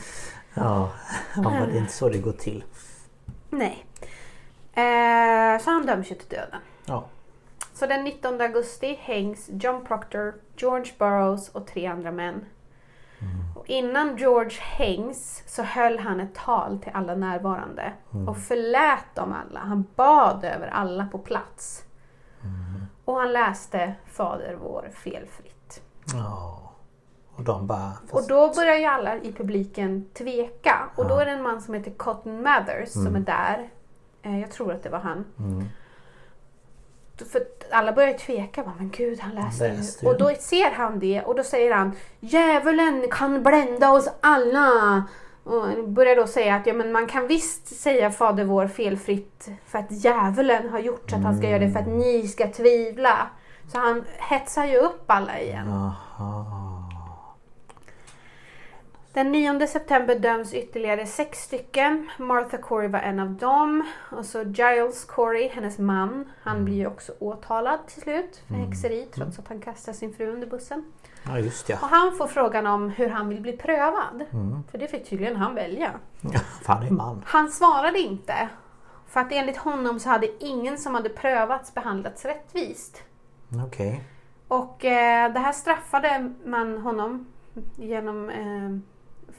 Ja, 0.54 0.90
ja 1.36 1.50
men 1.50 1.70
det 1.70 1.76
är 1.76 1.80
inte 1.80 1.94
så 1.94 2.10
det 2.10 2.18
går 2.18 2.32
till. 2.32 2.64
Nej. 3.50 3.86
Eh, 4.74 5.62
så 5.64 5.72
han 5.72 5.86
döms 5.86 6.12
ju 6.12 6.16
till 6.16 6.30
döden. 6.30 6.62
Ja. 6.86 7.06
Så 7.74 7.86
den 7.88 8.04
19 8.04 8.42
augusti 8.42 8.98
hängs 9.02 9.50
John 9.50 9.86
Proctor, 9.86 10.34
George 10.58 10.94
Burroughs 11.00 11.50
och 11.50 11.68
tre 11.68 11.86
andra 11.88 12.12
män. 12.12 12.46
Och 13.56 13.68
innan 13.70 14.18
George 14.18 14.58
hängs 14.62 15.44
så 15.48 15.64
höll 15.64 16.00
han 16.00 16.20
ett 16.20 16.36
tal 16.36 16.80
till 16.80 16.92
alla 16.94 17.16
närvarande 17.16 17.94
och 18.28 18.38
förlät 18.38 19.16
dem 19.16 19.34
alla. 19.34 19.60
Han 19.60 19.86
bad 19.96 20.44
över 20.44 20.68
alla 20.68 21.06
på 21.06 21.18
plats. 21.18 21.84
Och 23.06 23.16
han 23.16 23.34
läste 23.34 23.94
Fader 24.06 24.58
vår 24.62 24.90
felfritt. 24.94 25.82
ja. 26.14 26.71
Och 27.36 27.44
de 27.44 27.68
bara... 27.68 27.92
Och 28.12 28.28
då 28.28 28.54
börjar 28.56 28.76
ju 28.78 28.86
alla 28.86 29.18
i 29.18 29.34
publiken 29.34 30.06
tveka. 30.14 30.90
Och 30.96 31.08
då 31.08 31.16
är 31.18 31.26
det 31.26 31.32
en 31.32 31.44
man 31.44 31.62
som 31.62 31.74
heter 31.74 31.92
Cotton 31.92 32.44
Mathers 32.44 32.90
som 32.90 33.16
är 33.16 33.20
där. 33.20 33.70
Eh, 34.22 34.40
Jag 34.40 34.52
tror 34.52 34.74
att 34.74 34.84
det 34.84 34.90
var 34.90 35.00
han. 35.00 35.26
För 37.32 37.40
att 37.40 37.72
alla 37.72 37.92
börjar 37.94 38.14
tveka. 38.14 38.64
Bara, 38.64 38.74
Men 38.78 38.90
gud, 38.90 39.20
han 39.20 39.36
läste 39.36 39.68
Han 39.68 39.78
läste 39.78 40.06
ju. 40.06 40.10
ju. 40.10 40.14
Och 40.14 40.20
då 40.20 40.32
ser 40.40 40.72
han 40.72 41.00
det 41.00 41.22
och 41.22 41.36
då 41.36 41.44
säger 41.44 41.74
han 41.76 41.92
Djävulen 42.20 43.06
kan 43.12 43.44
blända 43.44 43.92
oss 43.92 44.10
alla. 44.22 45.04
Och 45.44 45.90
börjar 45.90 46.16
då 46.16 46.28
säga 46.28 46.56
att 46.56 46.68
ja, 46.68 46.74
men 46.74 46.92
man 46.92 47.08
kan 47.08 47.28
visst 47.28 47.68
säga 47.82 48.12
Fader 48.12 48.44
vår 48.44 48.68
felfritt 48.68 49.50
för 49.66 49.80
att 49.80 49.92
djävulen 49.92 50.70
har 50.70 50.80
gjort 50.80 51.10
så 51.10 51.16
att 51.16 51.24
han 51.24 51.38
ska 51.38 51.50
göra 51.50 51.60
det 51.60 51.72
för 51.72 51.80
att 51.80 51.88
ni 51.88 52.28
ska 52.28 52.48
tvivla. 52.52 53.28
Så 53.72 53.78
han 53.80 54.04
hetsar 54.18 54.66
ju 54.66 54.78
upp 54.78 55.04
alla 55.08 55.40
igen. 55.40 55.68
Aha. 55.74 56.46
Den 59.14 59.32
9 59.32 59.68
september 59.68 60.20
döms 60.20 60.54
ytterligare 60.54 61.06
sex 61.06 61.40
stycken. 61.44 62.10
Martha 62.18 62.58
Corey 62.58 62.88
var 62.88 63.00
en 63.00 63.20
av 63.20 63.32
dem. 63.32 63.84
Och 64.12 64.26
så 64.26 64.44
Giles 64.44 65.06
Corey, 65.06 65.48
hennes 65.48 65.78
man, 65.78 66.32
han 66.42 66.66
blir 66.66 66.76
ju 66.76 66.88
också 66.88 67.14
åtalad 67.20 67.80
till 67.88 68.02
slut 68.02 68.44
för 68.48 68.54
häxeri 68.54 69.08
trots 69.14 69.40
att 69.40 69.48
han 69.48 69.62
kastar 69.62 69.94
sin 69.94 70.14
fru 70.14 70.32
under 70.32 70.48
bussen. 70.48 70.92
Ja 71.24 71.40
just 71.40 71.70
ja. 71.70 71.78
Och 71.82 71.88
han 71.88 72.18
får 72.18 72.28
frågan 72.28 72.68
om 72.68 72.90
hur 72.90 73.10
han 73.10 73.30
vill 73.30 73.42
bli 73.42 73.58
prövad. 73.58 74.24
För 74.72 74.78
det 74.78 74.88
fick 74.88 75.10
tydligen 75.10 75.36
han 75.36 75.56
välja. 75.56 75.92
ja 76.22 76.40
för 76.64 76.74
han 76.74 76.84
är 76.84 76.92
man. 76.92 77.24
Han 77.26 77.52
svarade 77.52 78.00
inte. 78.00 78.50
För 79.08 79.20
att 79.20 79.32
enligt 79.32 79.58
honom 79.58 80.00
så 80.00 80.10
hade 80.10 80.44
ingen 80.44 80.78
som 80.78 80.96
hade 80.96 81.10
prövats 81.10 81.74
behandlats 81.74 82.26
rättvist. 82.26 83.04
Okej. 83.66 84.04
Och 84.48 84.86
eh, 84.86 85.34
det 85.34 85.40
här 85.40 85.52
straffade 85.52 86.34
man 86.46 86.78
honom 86.78 87.28
genom, 87.76 88.30
eh, 88.30 88.91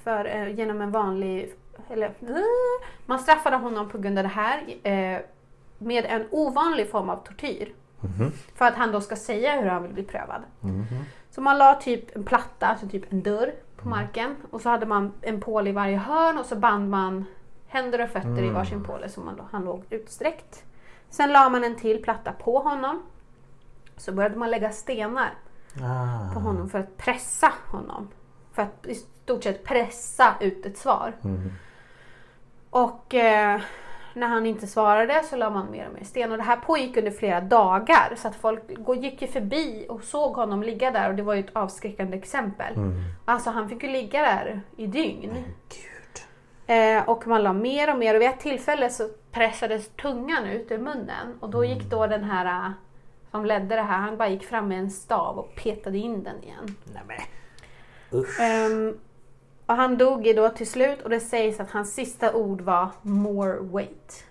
för, 0.04 0.24
eh, 0.24 0.54
genom 0.54 0.80
en 0.80 0.90
vanlig... 0.90 1.54
Eller, 1.90 2.12
man 3.06 3.18
straffade 3.18 3.56
honom 3.56 3.88
på 3.88 3.98
grund 3.98 4.18
av 4.18 4.24
det 4.24 4.28
här 4.30 4.62
eh, 4.82 5.20
med 5.78 6.04
en 6.04 6.26
ovanlig 6.30 6.90
form 6.90 7.10
av 7.10 7.16
tortyr. 7.16 7.72
För 8.54 8.64
att 8.64 8.74
han 8.74 8.92
då 8.92 9.00
ska 9.00 9.16
säga 9.16 9.60
hur 9.60 9.68
han 9.68 9.82
vill 9.82 9.92
bli 9.92 10.02
prövad. 10.02 10.42
Så 11.30 11.40
man 11.40 11.58
la 11.58 11.74
typ 11.74 12.16
en 12.16 12.24
platta, 12.24 12.66
alltså 12.66 12.88
typ 12.88 13.12
en 13.12 13.22
dörr 13.22 13.52
på 13.76 13.88
marken. 13.88 14.36
Och 14.50 14.60
så 14.60 14.68
hade 14.68 14.86
man 14.86 15.12
en 15.20 15.40
påle 15.40 15.70
i 15.70 15.72
varje 15.72 15.96
hörn 15.96 16.38
och 16.38 16.46
så 16.46 16.56
band 16.56 16.90
man 16.90 17.24
händer 17.66 18.02
och 18.02 18.08
fötter 18.08 18.42
i 18.42 18.50
varsin 18.50 18.84
påle 18.84 19.08
så 19.08 19.20
man, 19.20 19.40
han 19.50 19.64
låg 19.64 19.84
utsträckt. 19.90 20.64
Sen 21.10 21.32
la 21.32 21.48
man 21.48 21.64
en 21.64 21.76
till 21.76 22.02
platta 22.02 22.32
på 22.32 22.58
honom. 22.58 23.02
Så 23.96 24.12
började 24.12 24.36
man 24.36 24.50
lägga 24.50 24.70
stenar 24.70 25.30
Ah. 25.82 26.34
på 26.34 26.40
honom 26.40 26.68
för 26.68 26.78
att 26.78 26.96
pressa 26.96 27.52
honom. 27.70 28.08
För 28.52 28.62
att 28.62 28.86
stort 29.22 29.44
sett 29.44 29.64
pressa 29.64 30.34
ut 30.40 30.66
ett 30.66 30.78
svar. 30.78 31.12
Och 32.70 33.14
eh, 33.14 33.60
när 34.14 34.26
han 34.26 34.46
inte 34.46 34.66
svarade 34.66 35.22
så 35.24 35.36
la 35.36 35.50
man 35.50 35.70
mer 35.70 35.86
och 35.88 35.94
mer 35.94 36.04
sten. 36.04 36.32
Och 36.32 36.36
det 36.36 36.42
här 36.42 36.56
pågick 36.56 36.96
under 36.96 37.10
flera 37.10 37.40
dagar. 37.40 38.14
Så 38.16 38.28
att 38.28 38.36
folk 38.36 38.62
gick 38.96 39.22
ju 39.22 39.28
förbi 39.28 39.86
och 39.88 40.02
såg 40.02 40.34
honom 40.34 40.62
ligga 40.62 40.90
där. 40.90 41.08
Och 41.08 41.14
det 41.14 41.22
var 41.22 41.34
ju 41.34 41.40
ett 41.40 41.56
avskräckande 41.56 42.16
exempel. 42.16 42.74
Alltså 43.24 43.50
han 43.50 43.68
fick 43.68 43.82
ju 43.82 43.88
ligga 43.88 44.20
där 44.20 44.60
i 44.76 44.86
dygn. 44.86 45.44
Gud. 45.68 46.22
Eh, 46.66 47.08
och 47.08 47.26
man 47.26 47.42
la 47.42 47.52
mer 47.52 47.92
och 47.92 47.98
mer 47.98 48.14
och 48.14 48.20
vid 48.20 48.28
ett 48.28 48.40
tillfälle 48.40 48.90
så 48.90 49.08
pressades 49.32 49.88
tungan 49.88 50.46
ut 50.46 50.70
ur 50.70 50.78
munnen. 50.78 51.38
Och 51.40 51.50
då 51.50 51.64
gick 51.64 51.82
då 51.90 52.06
den 52.06 52.24
här 52.24 52.46
eh, 52.66 52.70
som 53.30 53.44
ledde 53.44 53.74
det 53.74 53.82
här, 53.82 53.98
han 53.98 54.16
bara 54.16 54.28
gick 54.28 54.44
fram 54.44 54.68
med 54.68 54.78
en 54.78 54.90
stav 54.90 55.38
och 55.38 55.54
petade 55.54 55.98
in 55.98 56.24
den 56.24 56.42
igen. 56.42 56.76
Nej 56.94 57.02
men. 57.06 57.16
Usch. 58.20 58.40
Ehm, 58.40 58.98
och 59.66 59.74
han 59.74 59.98
dog 59.98 60.26
ju 60.26 60.32
då 60.32 60.48
till 60.48 60.70
slut 60.70 61.02
och 61.02 61.10
det 61.10 61.20
sägs 61.20 61.60
att 61.60 61.70
hans 61.70 61.94
sista 61.94 62.34
ord 62.34 62.60
var 62.60 62.90
more 63.02 63.58
weight. 63.60 64.24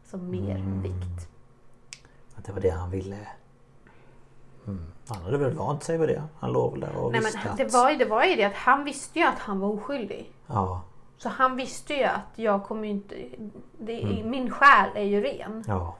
Alltså 0.00 0.16
mer 0.16 0.56
vikt. 0.82 1.28
Att 2.34 2.44
det 2.44 2.52
var 2.52 2.60
det 2.60 2.70
han 2.70 2.90
ville. 2.90 3.16
Mm. 4.66 4.84
Han 5.08 5.22
hade 5.22 5.38
väl 5.38 5.54
vant 5.54 5.82
sig 5.82 5.98
vid 5.98 6.08
det. 6.08 6.22
Han 6.40 6.52
låg 6.52 6.72
väl 6.72 6.80
där 6.80 6.96
och 6.96 7.12
Nej, 7.12 7.20
visste 7.20 7.38
men 7.44 7.52
att... 7.52 7.58
det, 7.58 7.72
var 7.72 7.90
ju, 7.90 7.96
det 7.96 8.04
var 8.04 8.24
ju 8.24 8.36
det 8.36 8.44
att 8.44 8.54
han 8.54 8.84
visste 8.84 9.18
ju 9.18 9.24
att 9.24 9.38
han 9.38 9.60
var 9.60 9.68
oskyldig. 9.68 10.32
Ja. 10.46 10.82
Så 11.18 11.28
han 11.28 11.56
visste 11.56 11.94
ju 11.94 12.04
att 12.04 12.32
jag 12.34 12.64
kommer 12.64 12.84
ju 12.84 12.90
inte... 12.90 13.14
Det, 13.78 14.22
Min 14.24 14.50
själ 14.50 14.90
är 14.94 15.02
ju 15.02 15.20
ren. 15.20 15.64
Ja. 15.66 15.96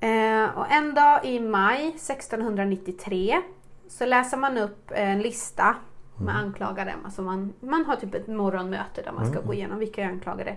Eh, 0.00 0.58
och 0.58 0.70
en 0.70 0.94
dag 0.94 1.24
i 1.24 1.40
maj 1.40 1.88
1693 1.88 3.42
så 3.88 4.06
läser 4.06 4.36
man 4.36 4.58
upp 4.58 4.90
en 4.94 5.22
lista 5.22 5.76
med 6.18 6.36
anklagade. 6.36 6.94
Alltså 7.04 7.22
man, 7.22 7.52
man 7.60 7.84
har 7.84 7.96
typ 7.96 8.14
ett 8.14 8.26
morgonmöte 8.26 9.02
där 9.02 9.12
man 9.12 9.26
ska 9.26 9.40
gå 9.40 9.54
igenom 9.54 9.78
vilka 9.78 10.02
är 10.02 10.06
anklagade. 10.08 10.56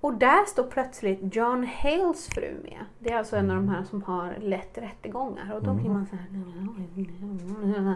Och 0.00 0.14
där 0.14 0.44
står 0.46 0.64
plötsligt 0.64 1.36
John 1.36 1.68
Hales 1.82 2.28
fru 2.28 2.60
med. 2.62 2.84
Det 2.98 3.10
är 3.10 3.18
alltså 3.18 3.36
en 3.36 3.50
av 3.50 3.56
de 3.56 3.68
här 3.68 3.84
som 3.84 4.02
har 4.02 4.36
lett 4.40 4.78
rättegångar. 4.78 5.52
Och 5.54 5.62
då 5.62 5.74
blir 5.74 5.90
man 5.90 6.06
så 6.06 6.16
här... 6.16 6.26
Mm. 6.28 7.94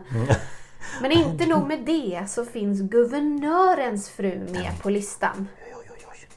Men 1.03 1.13
inte 1.13 1.47
nog 1.47 1.69
med 1.69 1.81
det 1.87 2.29
så 2.29 2.45
finns 2.45 2.81
guvernörens 2.81 4.11
fru 4.11 4.47
med 4.53 4.83
på 4.83 4.91
listan. 4.91 5.49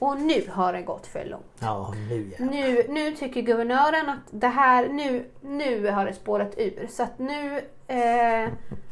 Och 0.02 0.22
nu 0.22 0.44
har 0.50 0.74
det 0.74 0.82
gått 0.82 1.08
för 1.08 1.26
långt. 1.26 1.46
Ja, 1.60 1.94
nu, 2.10 2.32
nu 2.40 2.86
Nu 2.90 3.16
tycker 3.16 3.42
guvernören 3.42 4.10
att 4.10 4.20
det 4.32 4.48
här, 4.48 4.88
nu, 4.88 5.26
nu 5.42 5.90
har 5.90 6.06
det 6.06 6.14
spårat 6.14 6.54
ur. 6.58 6.88
Så 6.90 7.04
att 7.04 7.20
nu 7.20 7.62
eh, 7.88 8.50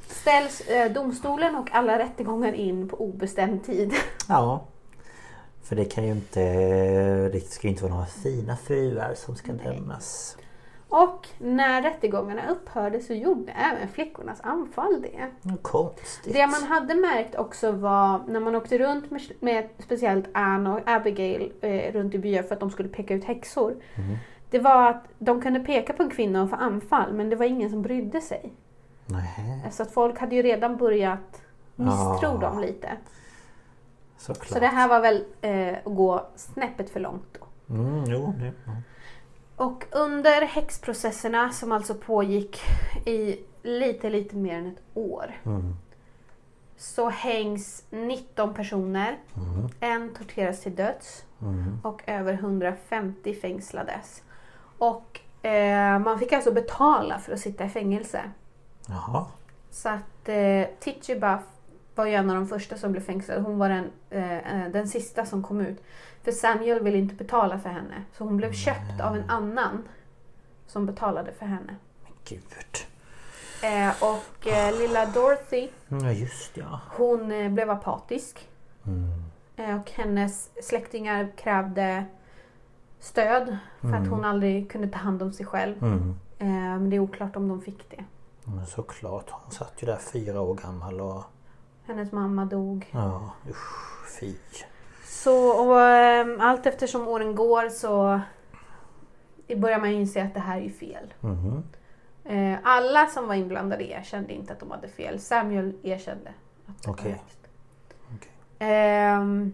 ställs 0.07 0.61
eh, 0.61 0.91
domstolen 0.91 1.55
och 1.55 1.69
alla 1.71 1.99
rättegångar 1.99 2.53
in 2.53 2.89
på 2.89 3.01
obestämd 3.01 3.63
tid. 3.63 3.93
Ja. 4.27 4.65
För 5.63 5.75
det 5.75 5.85
kan 5.85 6.05
ju 6.05 6.11
inte, 6.11 6.41
det 7.29 7.51
ska 7.51 7.67
ju 7.67 7.71
inte 7.71 7.83
vara 7.83 7.93
några 7.93 8.05
fina 8.05 8.57
fruar 8.57 9.13
som 9.15 9.35
ska 9.35 9.51
dömas. 9.51 10.37
Och 10.89 11.27
när 11.37 11.81
rättegångarna 11.81 12.49
upphörde 12.49 12.99
så 12.99 13.13
gjorde 13.13 13.51
även 13.51 13.87
flickornas 13.87 14.41
anfall 14.41 15.01
det. 15.01 15.31
Konstigt. 15.61 16.33
Det 16.33 16.47
man 16.47 16.63
hade 16.63 16.95
märkt 16.95 17.35
också 17.35 17.71
var 17.71 18.21
när 18.27 18.39
man 18.39 18.55
åkte 18.55 18.77
runt 18.77 19.11
med, 19.11 19.21
med 19.39 19.69
speciellt 19.79 20.25
Anne 20.33 20.69
och 20.69 20.79
Abigail 20.85 21.53
eh, 21.61 21.93
runt 21.93 22.13
i 22.13 22.19
byar 22.19 22.43
för 22.43 22.53
att 22.53 22.59
de 22.59 22.71
skulle 22.71 22.89
peka 22.89 23.13
ut 23.13 23.23
häxor. 23.23 23.75
Mm. 23.95 24.17
Det 24.49 24.59
var 24.59 24.89
att 24.89 25.03
de 25.19 25.41
kunde 25.41 25.59
peka 25.59 25.93
på 25.93 26.03
en 26.03 26.09
kvinna 26.09 26.43
och 26.43 26.49
få 26.49 26.55
anfall 26.55 27.13
men 27.13 27.29
det 27.29 27.35
var 27.35 27.45
ingen 27.45 27.69
som 27.69 27.81
brydde 27.81 28.21
sig. 28.21 28.53
Nej. 29.05 29.71
Så 29.71 29.83
att 29.83 29.91
folk 29.91 30.19
hade 30.19 30.35
ju 30.35 30.41
redan 30.41 30.77
börjat 30.77 31.41
misstro 31.75 32.19
ja. 32.21 32.37
dem 32.37 32.59
lite. 32.59 32.89
Såklart. 34.17 34.47
Så 34.47 34.59
det 34.59 34.67
här 34.67 34.87
var 34.89 34.99
väl 34.99 35.23
eh, 35.41 35.77
att 35.85 35.95
gå 35.95 36.27
snäppet 36.35 36.89
för 36.89 36.99
långt 36.99 37.37
då. 37.39 37.73
Mm, 37.73 38.03
jo, 38.07 38.33
det, 38.39 38.51
ja. 38.65 38.71
Och 39.59 39.85
under 39.91 40.41
häxprocesserna 40.41 41.49
som 41.49 41.71
alltså 41.71 41.95
pågick 41.95 42.61
i 43.05 43.39
lite, 43.63 44.09
lite 44.09 44.35
mer 44.35 44.55
än 44.55 44.67
ett 44.67 44.81
år. 44.93 45.35
Mm. 45.45 45.75
Så 46.77 47.09
hängs 47.09 47.83
19 47.89 48.53
personer. 48.53 49.17
Mm. 49.35 49.69
En 49.79 50.13
torteras 50.13 50.61
till 50.61 50.75
döds. 50.75 51.23
Mm. 51.41 51.79
Och 51.83 52.01
över 52.07 52.33
150 52.33 53.33
fängslades. 53.33 54.23
Och 54.77 55.19
eh, 55.45 55.99
man 55.99 56.19
fick 56.19 56.33
alltså 56.33 56.51
betala 56.51 57.19
för 57.19 57.33
att 57.33 57.39
sitta 57.39 57.65
i 57.65 57.69
fängelse. 57.69 58.21
Jaha. 58.87 59.25
Så 59.71 59.89
att 59.89 60.29
eh, 60.29 60.67
Tituba 60.79 61.39
var 61.95 62.05
ju 62.05 62.13
en 62.13 62.29
av 62.29 62.35
de 62.35 62.47
första 62.47 62.77
som 62.77 62.91
blev 62.91 63.01
fängslad. 63.01 63.43
Hon 63.43 63.59
var 63.59 63.69
den, 63.69 63.91
eh, 64.09 64.63
eh 64.63 64.71
den 64.71 64.87
sista 64.87 65.25
som 65.25 65.43
kom 65.43 65.61
ut. 65.61 65.83
För 66.23 66.31
Samuel 66.31 66.83
ville 66.83 66.97
inte 66.97 67.15
betala 67.15 67.59
för 67.59 67.69
henne. 67.69 68.03
Så 68.13 68.23
hon 68.23 68.37
blev 68.37 68.53
köpt 68.53 69.01
av 69.01 69.15
en 69.15 69.29
annan 69.29 69.87
som 70.67 70.85
betalade 70.85 71.31
för 71.31 71.45
henne. 71.45 71.75
Men 72.03 72.13
gud. 72.25 72.43
Eh, 73.63 74.03
och 74.03 74.47
eh, 74.47 74.79
lilla 74.79 75.05
Dorothy. 75.05 75.69
Ja 75.87 76.11
just 76.11 76.57
ja. 76.57 76.81
Hon 76.97 77.31
eh, 77.31 77.51
blev 77.51 77.69
apatisk. 77.69 78.47
Mm. 78.85 79.23
Eh, 79.55 79.81
och 79.81 79.91
hennes 79.91 80.49
släktingar 80.63 81.31
krävde 81.37 82.05
stöd. 82.99 83.57
För 83.81 83.87
mm. 83.87 84.01
att 84.01 84.09
hon 84.09 84.25
aldrig 84.25 84.71
kunde 84.71 84.87
ta 84.87 84.97
hand 84.97 85.21
om 85.21 85.33
sig 85.33 85.45
själv. 85.45 85.83
Mm. 85.83 86.15
Eh, 86.39 86.47
men 86.47 86.89
det 86.89 86.95
är 86.95 86.99
oklart 86.99 87.35
om 87.35 87.47
de 87.47 87.61
fick 87.61 87.89
det. 87.89 88.03
Men 88.43 88.65
såklart. 88.65 89.29
Hon 89.29 89.51
satt 89.51 89.73
ju 89.83 89.85
där 89.85 89.97
fyra 89.97 90.41
år 90.41 90.55
gammal 90.55 91.01
och... 91.01 91.23
Hennes 91.85 92.11
mamma 92.11 92.45
dog. 92.45 92.89
Ja 92.91 93.33
usch 93.49 94.19
fy. 94.19 94.35
Så 95.23 95.47
och, 95.47 95.81
ehm, 95.81 96.41
allt 96.41 96.65
eftersom 96.65 97.07
åren 97.07 97.35
går 97.35 97.69
så 97.69 98.21
börjar 99.57 99.79
man 99.79 99.89
inse 99.89 100.23
att 100.23 100.33
det 100.33 100.39
här 100.39 100.61
är 100.61 100.69
fel. 100.69 101.13
Mm. 101.23 101.63
alla 102.63 103.07
som 103.07 103.27
var 103.27 103.35
inblandade 103.35 103.83
erkände 103.83 104.33
inte 104.33 104.53
att 104.53 104.59
de 104.59 104.71
hade 104.71 104.87
fel. 104.87 105.19
Samuel 105.19 105.73
erkände 105.83 106.33
att 106.65 106.83
det 106.83 106.91
okay. 106.91 107.11
var 107.11 107.19
okay. 108.15 108.69
eh, 108.69 109.47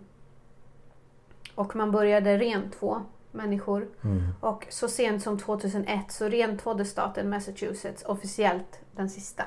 Och 1.55 1.75
man 1.75 1.91
började 1.91 2.37
rentvå 2.37 3.01
människor. 3.31 3.87
Mm. 4.03 4.33
Och 4.39 4.67
så 4.69 4.87
sent 4.87 5.23
som 5.23 5.37
2001 5.37 6.11
så 6.11 6.29
rentvådde 6.29 6.85
staten 6.85 7.29
Massachusetts 7.29 8.03
officiellt 8.05 8.79
den 8.91 9.09
sista 9.09 9.43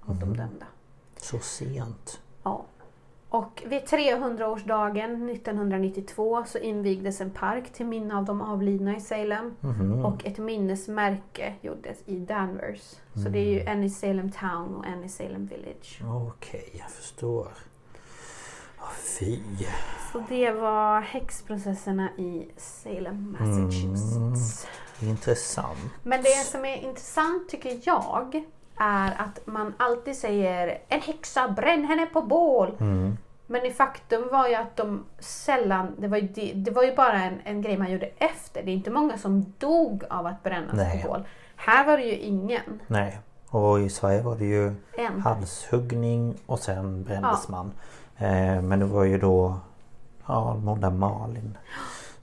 av 0.00 0.16
mm. 0.16 0.28
de 0.28 0.36
dömda. 0.36 0.66
Så 1.16 1.38
sent? 1.38 2.20
Ja. 2.42 2.64
Och 3.36 3.62
vid 3.66 3.82
300-årsdagen 3.82 5.30
1992 5.30 6.44
så 6.46 6.58
invigdes 6.58 7.20
en 7.20 7.30
park 7.30 7.72
till 7.72 7.86
minne 7.86 8.16
av 8.16 8.24
de 8.24 8.40
avlidna 8.40 8.96
i 8.96 9.00
Salem. 9.00 9.54
Mm. 9.62 10.04
Och 10.04 10.26
ett 10.26 10.38
minnesmärke 10.38 11.54
gjordes 11.60 11.98
i 12.06 12.18
Danvers. 12.18 12.94
Mm. 13.14 13.24
Så 13.24 13.28
det 13.28 13.38
är 13.38 13.52
ju 13.52 13.60
en 13.60 13.84
i 13.84 13.90
Salem 13.90 14.32
Town 14.32 14.74
och 14.74 14.86
en 14.86 15.04
i 15.04 15.08
Salem 15.08 15.46
Village. 15.46 16.00
Okej, 16.02 16.60
okay, 16.60 16.80
jag 16.80 16.90
förstår. 16.90 17.48
Oh, 18.78 18.92
fy. 19.18 19.38
Så 20.12 20.22
det 20.28 20.52
var 20.52 21.00
häxprocesserna 21.00 22.08
i 22.18 22.48
Salem, 22.56 23.36
Massachusetts. 23.40 24.66
Mm. 25.00 25.10
Intressant. 25.10 25.78
Men 26.02 26.22
det 26.22 26.44
som 26.44 26.64
är 26.64 26.76
intressant 26.76 27.48
tycker 27.48 27.80
jag 27.82 28.44
är 28.76 29.20
att 29.20 29.46
man 29.46 29.74
alltid 29.76 30.16
säger 30.16 30.78
en 30.88 31.00
häxa, 31.00 31.48
bränn 31.48 31.84
henne 31.84 32.06
på 32.06 32.22
bål. 32.22 32.76
Mm. 32.80 33.16
Men 33.46 33.66
i 33.66 33.70
faktum 33.70 34.28
var 34.32 34.48
ju 34.48 34.54
att 34.54 34.76
de 34.76 35.04
sällan, 35.18 35.94
det 35.98 36.08
var 36.08 36.16
ju, 36.16 36.52
det, 36.54 36.70
var 36.70 36.82
ju 36.82 36.94
bara 36.94 37.22
en, 37.22 37.40
en 37.44 37.62
grej 37.62 37.78
man 37.78 37.92
gjorde 37.92 38.10
efter. 38.18 38.62
Det 38.62 38.70
är 38.70 38.74
inte 38.74 38.90
många 38.90 39.18
som 39.18 39.54
dog 39.58 40.04
av 40.10 40.26
att 40.26 40.42
brännas 40.42 40.76
Nej. 40.76 41.02
på 41.02 41.08
bål. 41.08 41.24
Här 41.56 41.86
var 41.86 41.96
det 41.96 42.04
ju 42.04 42.18
ingen. 42.18 42.80
Nej, 42.86 43.18
och 43.50 43.80
i 43.80 43.88
Sverige 43.88 44.22
var 44.22 44.36
det 44.36 44.44
ju 44.44 44.74
en. 44.98 45.20
halshuggning 45.20 46.34
och 46.46 46.58
sen 46.58 47.04
brändes 47.04 47.46
ja. 47.48 47.50
man. 47.50 47.72
Eh, 48.16 48.62
men 48.62 48.78
det 48.78 48.84
var 48.84 49.04
ju 49.04 49.18
då 49.18 49.58
ja, 50.26 50.54
Moda 50.54 50.90
Malin 50.90 51.58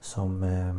som 0.00 0.42
eh, 0.42 0.74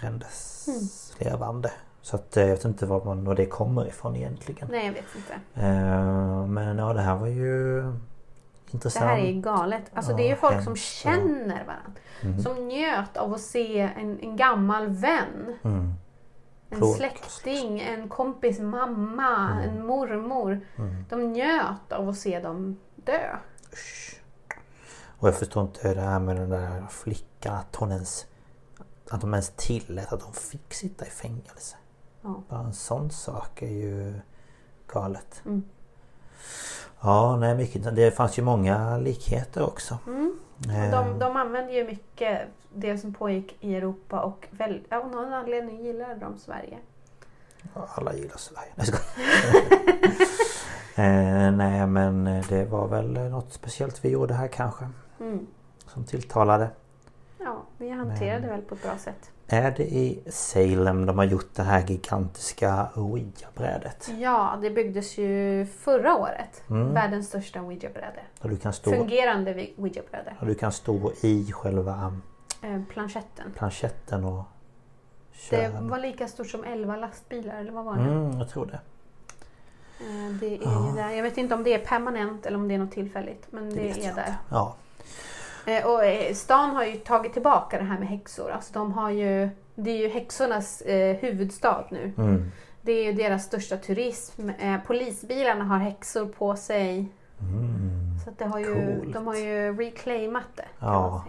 brändes 0.00 0.68
mm. 0.68 0.80
levande. 1.18 1.72
Så 2.02 2.16
att 2.16 2.36
eh, 2.36 2.42
jag 2.42 2.50
vet 2.50 2.64
inte 2.64 2.86
var, 2.86 3.04
man, 3.04 3.24
var 3.24 3.34
det 3.34 3.46
kommer 3.46 3.86
ifrån 3.86 4.16
egentligen. 4.16 4.68
Nej 4.70 4.86
jag 4.86 4.92
vet 4.92 5.04
inte. 5.16 5.34
Eh, 5.66 6.46
men 6.46 6.78
ja 6.78 6.92
det 6.92 7.00
här 7.00 7.16
var 7.16 7.26
ju 7.26 7.84
intressant. 8.74 9.04
Det 9.04 9.08
här 9.10 9.18
är 9.18 9.32
galet. 9.32 9.82
Alltså 9.94 10.16
det 10.16 10.22
är 10.22 10.28
ju 10.28 10.36
folk 10.36 10.64
som 10.64 10.76
känner 10.76 11.64
varandra. 11.64 12.00
Mm. 12.20 12.42
Som 12.42 12.68
njöt 12.68 13.16
av 13.16 13.34
att 13.34 13.40
se 13.40 13.80
en, 13.80 14.20
en 14.20 14.36
gammal 14.36 14.88
vän. 14.88 15.56
Mm. 15.62 15.94
En 16.70 16.94
släkting, 16.94 17.80
en 17.80 18.08
kompis 18.08 18.60
mamma, 18.60 19.50
mm. 19.50 19.68
en 19.68 19.86
mormor. 19.86 20.60
Mm. 20.76 21.04
De 21.08 21.32
njöt 21.32 21.92
av 21.92 22.08
att 22.08 22.18
se 22.18 22.40
dem 22.40 22.78
dö. 22.96 23.36
Usch. 23.72 24.20
Och 25.18 25.28
jag 25.28 25.38
förstår 25.38 25.62
inte 25.62 25.94
det 25.94 26.00
här 26.00 26.20
med 26.20 26.36
den 26.36 26.50
där 26.50 26.86
flickan 26.90 27.54
att 27.54 27.76
hon 27.76 27.92
ens 27.92 28.26
att 29.10 29.20
de 29.20 29.34
ens 29.34 29.52
tillät 29.56 30.12
att 30.12 30.22
hon 30.22 30.32
fick 30.32 30.74
sitta 30.74 31.06
i 31.06 31.10
fängelse. 31.10 31.76
Ja. 32.22 32.42
Bara 32.48 32.60
en 32.60 32.74
sån 32.74 33.10
sak 33.10 33.62
är 33.62 33.70
ju 33.70 34.20
galet. 34.92 35.42
Ja, 37.02 37.36
nej 37.36 37.54
mycket. 37.54 37.96
Det 37.96 38.10
fanns 38.10 38.38
ju 38.38 38.42
många 38.42 38.96
likheter 38.96 39.62
också. 39.62 39.98
Mm. 40.06 40.38
Eh. 40.68 40.90
De, 40.90 41.18
de 41.18 41.36
använde 41.36 41.72
ju 41.72 41.84
mycket 41.84 42.40
det 42.74 42.98
som 42.98 43.14
pågick 43.14 43.56
i 43.60 43.76
Europa 43.76 44.20
och 44.20 44.48
väl, 44.50 44.80
av 44.90 45.08
någon 45.08 45.32
anledning 45.32 45.84
gillade 45.84 46.14
de 46.14 46.38
Sverige. 46.38 46.78
Ja, 47.74 47.88
alla 47.94 48.14
gillar 48.14 48.36
Sverige. 48.36 48.72
Nej, 48.74 48.88
eh, 51.46 51.52
nej 51.52 51.86
men 51.86 52.24
det 52.48 52.64
var 52.64 52.88
väl 52.88 53.12
något 53.30 53.52
speciellt 53.52 54.04
vi 54.04 54.08
gjorde 54.08 54.34
här 54.34 54.48
kanske. 54.48 54.88
Mm. 55.20 55.46
Som 55.86 56.04
tilltalade. 56.04 56.70
Ja, 57.38 57.62
vi 57.78 57.90
hanterade 57.90 58.40
men... 58.40 58.50
väl 58.50 58.62
på 58.62 58.74
ett 58.74 58.82
bra 58.82 58.98
sätt. 58.98 59.31
Är 59.46 59.70
det 59.70 59.82
i 59.82 60.22
Salem 60.30 61.06
de 61.06 61.18
har 61.18 61.24
gjort 61.24 61.54
det 61.54 61.62
här 61.62 61.86
gigantiska 61.86 62.88
Ouija-brädet? 62.94 64.10
Ja, 64.18 64.58
det 64.62 64.70
byggdes 64.70 65.18
ju 65.18 65.66
förra 65.66 66.16
året. 66.16 66.62
Mm. 66.70 66.94
Världens 66.94 67.28
största 67.28 67.62
Ouija-bräde. 67.62 68.72
Stå... 68.72 68.90
Fungerande 68.90 69.66
Ouija-bräde. 69.76 70.36
Och 70.40 70.46
du 70.46 70.54
kan 70.54 70.72
stå 70.72 71.12
i 71.22 71.52
själva 71.52 72.20
eh, 72.62 72.80
planchetten. 72.88 73.52
planchetten 73.56 74.24
och 74.24 74.44
köra. 75.32 75.80
Det 75.80 75.88
var 75.88 75.98
lika 75.98 76.28
stort 76.28 76.48
som 76.48 76.64
11 76.64 76.96
lastbilar, 76.96 77.60
eller 77.60 77.72
vad 77.72 77.84
var 77.84 77.96
det? 77.96 78.02
Mm, 78.02 78.38
jag 78.38 78.50
tror 78.50 78.66
det. 78.66 78.80
Eh, 80.00 80.32
det 80.40 80.56
är 80.56 80.60
ja. 80.62 80.92
där. 80.96 81.10
Jag 81.10 81.22
vet 81.22 81.38
inte 81.38 81.54
om 81.54 81.64
det 81.64 81.74
är 81.74 81.78
permanent 81.78 82.46
eller 82.46 82.56
om 82.56 82.68
det 82.68 82.74
är 82.74 82.78
något 82.78 82.92
tillfälligt. 82.92 83.46
Men 83.50 83.70
det, 83.70 83.74
det 83.74 84.04
är 84.04 84.14
där. 84.14 84.34
Ja. 84.50 84.74
Eh, 85.66 85.86
och 85.86 86.04
eh, 86.04 86.34
stan 86.34 86.70
har 86.70 86.84
ju 86.84 86.96
tagit 86.96 87.32
tillbaka 87.32 87.78
det 87.78 87.84
här 87.84 87.98
med 87.98 88.08
häxor. 88.08 88.50
Alltså 88.50 88.72
de 88.72 88.92
har 88.92 89.10
ju, 89.10 89.50
det 89.74 89.90
är 89.90 89.98
ju 89.98 90.08
häxornas 90.08 90.80
eh, 90.80 91.16
huvudstad 91.16 91.84
nu. 91.90 92.12
Mm. 92.18 92.50
Det 92.82 92.92
är 92.92 93.04
ju 93.04 93.12
deras 93.12 93.44
största 93.44 93.76
turism. 93.76 94.48
Eh, 94.48 94.80
polisbilarna 94.86 95.64
har 95.64 95.78
häxor 95.78 96.26
på 96.26 96.56
sig. 96.56 97.12
Mm. 97.40 98.18
Så 98.24 98.30
det 98.38 98.44
har 98.44 98.58
ju, 98.58 99.00
de 99.12 99.26
har 99.26 99.36
ju 99.36 99.76
reclaimat 99.76 100.56
det. 100.56 100.68
Ja. 100.78 101.24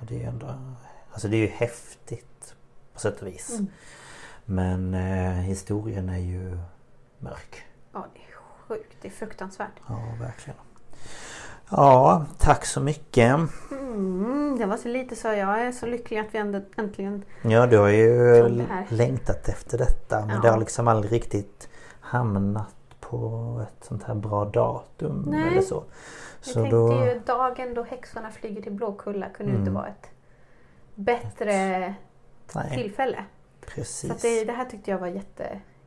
det 0.00 0.22
är 0.22 0.28
ändå 0.28 0.46
Alltså 1.12 1.28
det 1.28 1.36
är 1.36 1.40
ju 1.40 1.46
häftigt 1.46 2.54
på 2.92 3.00
sätt 3.00 3.22
och 3.22 3.26
vis. 3.26 3.50
Mm. 3.50 3.66
Men 4.44 4.94
eh, 4.94 5.32
historien 5.32 6.08
är 6.08 6.18
ju 6.18 6.58
mörk. 7.18 7.64
Ja, 7.92 8.06
det 8.14 8.18
är 8.20 8.36
sjukt. 8.68 8.96
Det 9.02 9.08
är 9.08 9.12
fruktansvärt. 9.12 9.80
Ja, 9.88 10.14
verkligen. 10.20 10.58
Ja, 11.76 12.24
tack 12.38 12.64
så 12.64 12.80
mycket. 12.80 13.36
Mm, 13.70 14.56
det 14.58 14.66
var 14.66 14.76
så 14.76 14.88
lite 14.88 15.16
så. 15.16 15.28
Jag 15.28 15.62
är 15.62 15.72
så 15.72 15.86
lycklig 15.86 16.18
att 16.18 16.34
vi 16.34 16.38
äntligen 16.76 17.24
Ja, 17.42 17.66
du 17.66 17.78
har 17.78 17.88
ju 17.88 18.48
längtat 18.88 19.48
efter 19.48 19.78
detta. 19.78 20.20
Men 20.20 20.36
ja. 20.36 20.40
det 20.42 20.50
har 20.50 20.58
liksom 20.58 20.88
aldrig 20.88 21.12
riktigt 21.12 21.68
hamnat 22.00 22.74
på 23.00 23.60
ett 23.62 23.84
sånt 23.84 24.02
här 24.02 24.14
bra 24.14 24.44
datum 24.44 25.24
Nej. 25.30 25.48
eller 25.48 25.62
så. 25.62 25.84
Jag 26.44 26.54
tänkte 26.54 26.76
då... 26.76 26.92
ju 26.92 27.20
dagen 27.26 27.74
då 27.74 27.82
häxorna 27.82 28.30
flyger 28.30 28.62
till 28.62 28.72
Blåkulla 28.72 29.28
kunde 29.28 29.50
mm. 29.52 29.62
inte 29.62 29.72
vara 29.72 29.86
ett 29.86 30.10
bättre 30.94 31.94
Nej. 32.54 32.70
tillfälle. 32.74 33.24
Precis. 33.66 34.10
Så 34.10 34.26
det, 34.26 34.44
det, 34.44 34.52
här 34.52 34.64
tyckte 34.64 34.90
jag 34.90 34.98
var 34.98 35.08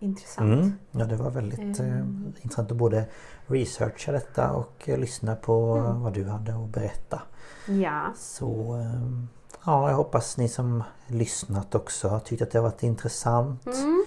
jätteintressant. 0.06 0.54
Mm. 0.54 0.74
Ja 0.92 1.06
det 1.06 1.16
var 1.16 1.32
väldigt 1.32 1.80
mm. 1.80 2.34
intressant 2.44 2.72
att 2.72 2.78
både 2.78 3.06
researcha 3.48 4.12
detta 4.12 4.52
och 4.52 4.90
eh, 4.90 4.98
lyssna 4.98 5.36
på 5.36 5.76
mm. 5.76 6.02
vad 6.02 6.14
du 6.14 6.26
hade 6.26 6.56
att 6.56 6.70
berätta. 6.70 7.22
Ja. 7.68 8.14
Så 8.16 8.76
eh, 8.76 9.26
ja, 9.66 9.90
jag 9.90 9.98
hoppas 9.98 10.38
ni 10.38 10.50
som 10.50 10.84
lyssnat 11.08 11.76
också 11.76 12.08
har 12.08 12.20
tyckt 12.20 12.42
att 12.42 12.52
det 12.52 12.58
har 12.58 12.64
varit 12.64 12.84
intressant. 12.84 13.66
Mm. 13.66 14.06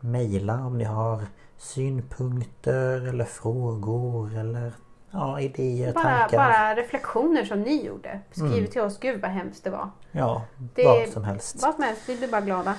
mejla 0.01 0.67
om 0.67 0.79
ni 0.79 0.85
har 0.85 1.23
synpunkter 1.57 3.09
eller 3.09 3.25
frågor 3.25 4.39
eller 4.39 4.73
ja, 5.11 5.41
idéer, 5.41 5.93
bara, 5.93 6.05
tankar. 6.05 6.39
Bara 6.39 6.75
reflektioner 6.75 7.45
som 7.45 7.61
ni 7.61 7.87
gjorde. 7.87 8.21
Skriv 8.31 8.53
mm. 8.53 8.67
till 8.67 8.81
oss, 8.81 9.01
gud 9.01 9.21
vad 9.21 9.31
hemskt 9.31 9.65
det 9.65 9.71
var. 9.71 9.91
Ja, 10.13 10.43
det, 10.75 10.85
vad 10.85 11.09
som 11.09 11.25
helst. 11.25 11.63
Vad 11.63 11.75
som 11.75 11.85
helst, 11.85 12.09
vi 12.09 12.17
blir 12.17 12.29
bara 12.29 12.41
glada. 12.41 12.75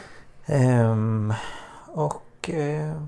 Um, 0.47 1.33
och 1.87 2.49
uh, 2.53 3.03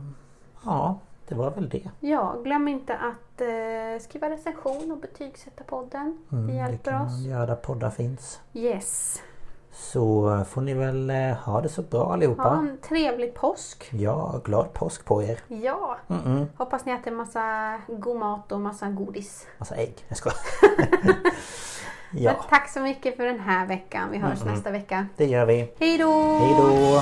ja, 0.65 0.99
det 1.31 1.37
var 1.37 1.51
väl 1.51 1.69
det. 1.69 1.89
Ja, 1.99 2.35
glöm 2.43 2.67
inte 2.67 2.95
att 2.95 3.41
uh, 3.41 4.01
skriva 4.01 4.29
recension 4.29 4.91
och 4.91 4.97
betygsätta 4.97 5.63
podden. 5.63 6.17
Mm, 6.31 6.47
det 6.47 6.53
hjälper 6.53 6.91
det 6.91 6.97
kan 6.97 7.05
oss. 7.05 7.11
Man 7.11 7.23
göra 7.23 7.55
poddar 7.55 7.89
finns. 7.89 8.41
Yes. 8.53 9.21
Så 9.71 10.45
får 10.49 10.61
ni 10.61 10.73
väl 10.73 11.11
uh, 11.11 11.33
ha 11.33 11.61
det 11.61 11.69
så 11.69 11.81
bra 11.81 12.13
allihopa. 12.13 12.43
Ha 12.43 12.57
en 12.57 12.77
trevlig 12.77 13.33
påsk. 13.33 13.89
Ja, 13.91 14.41
glad 14.43 14.73
påsk 14.73 15.05
på 15.05 15.23
er. 15.23 15.39
Ja. 15.47 15.97
Mm 16.07 16.21
-mm. 16.21 16.45
Hoppas 16.57 16.85
ni 16.85 16.91
äter 16.91 17.11
massa 17.11 17.77
god 17.87 18.17
mat 18.17 18.51
och 18.51 18.61
massa 18.61 18.89
godis. 18.89 19.47
Massa 19.57 19.75
ägg. 19.75 20.05
Jag 20.07 20.17
skojar. 20.17 20.37
ja. 22.11 22.31
Men 22.31 22.49
tack 22.49 22.69
så 22.69 22.79
mycket 22.79 23.17
för 23.17 23.25
den 23.25 23.39
här 23.39 23.67
veckan. 23.67 24.11
Vi 24.11 24.17
hörs 24.17 24.45
nästa 24.45 24.71
vecka. 24.71 25.07
Det 25.17 25.25
gör 25.25 25.45
vi. 25.45 25.73
Hej 25.79 25.97
då! 25.97 26.37
Hej 26.39 26.55
då! 26.57 27.01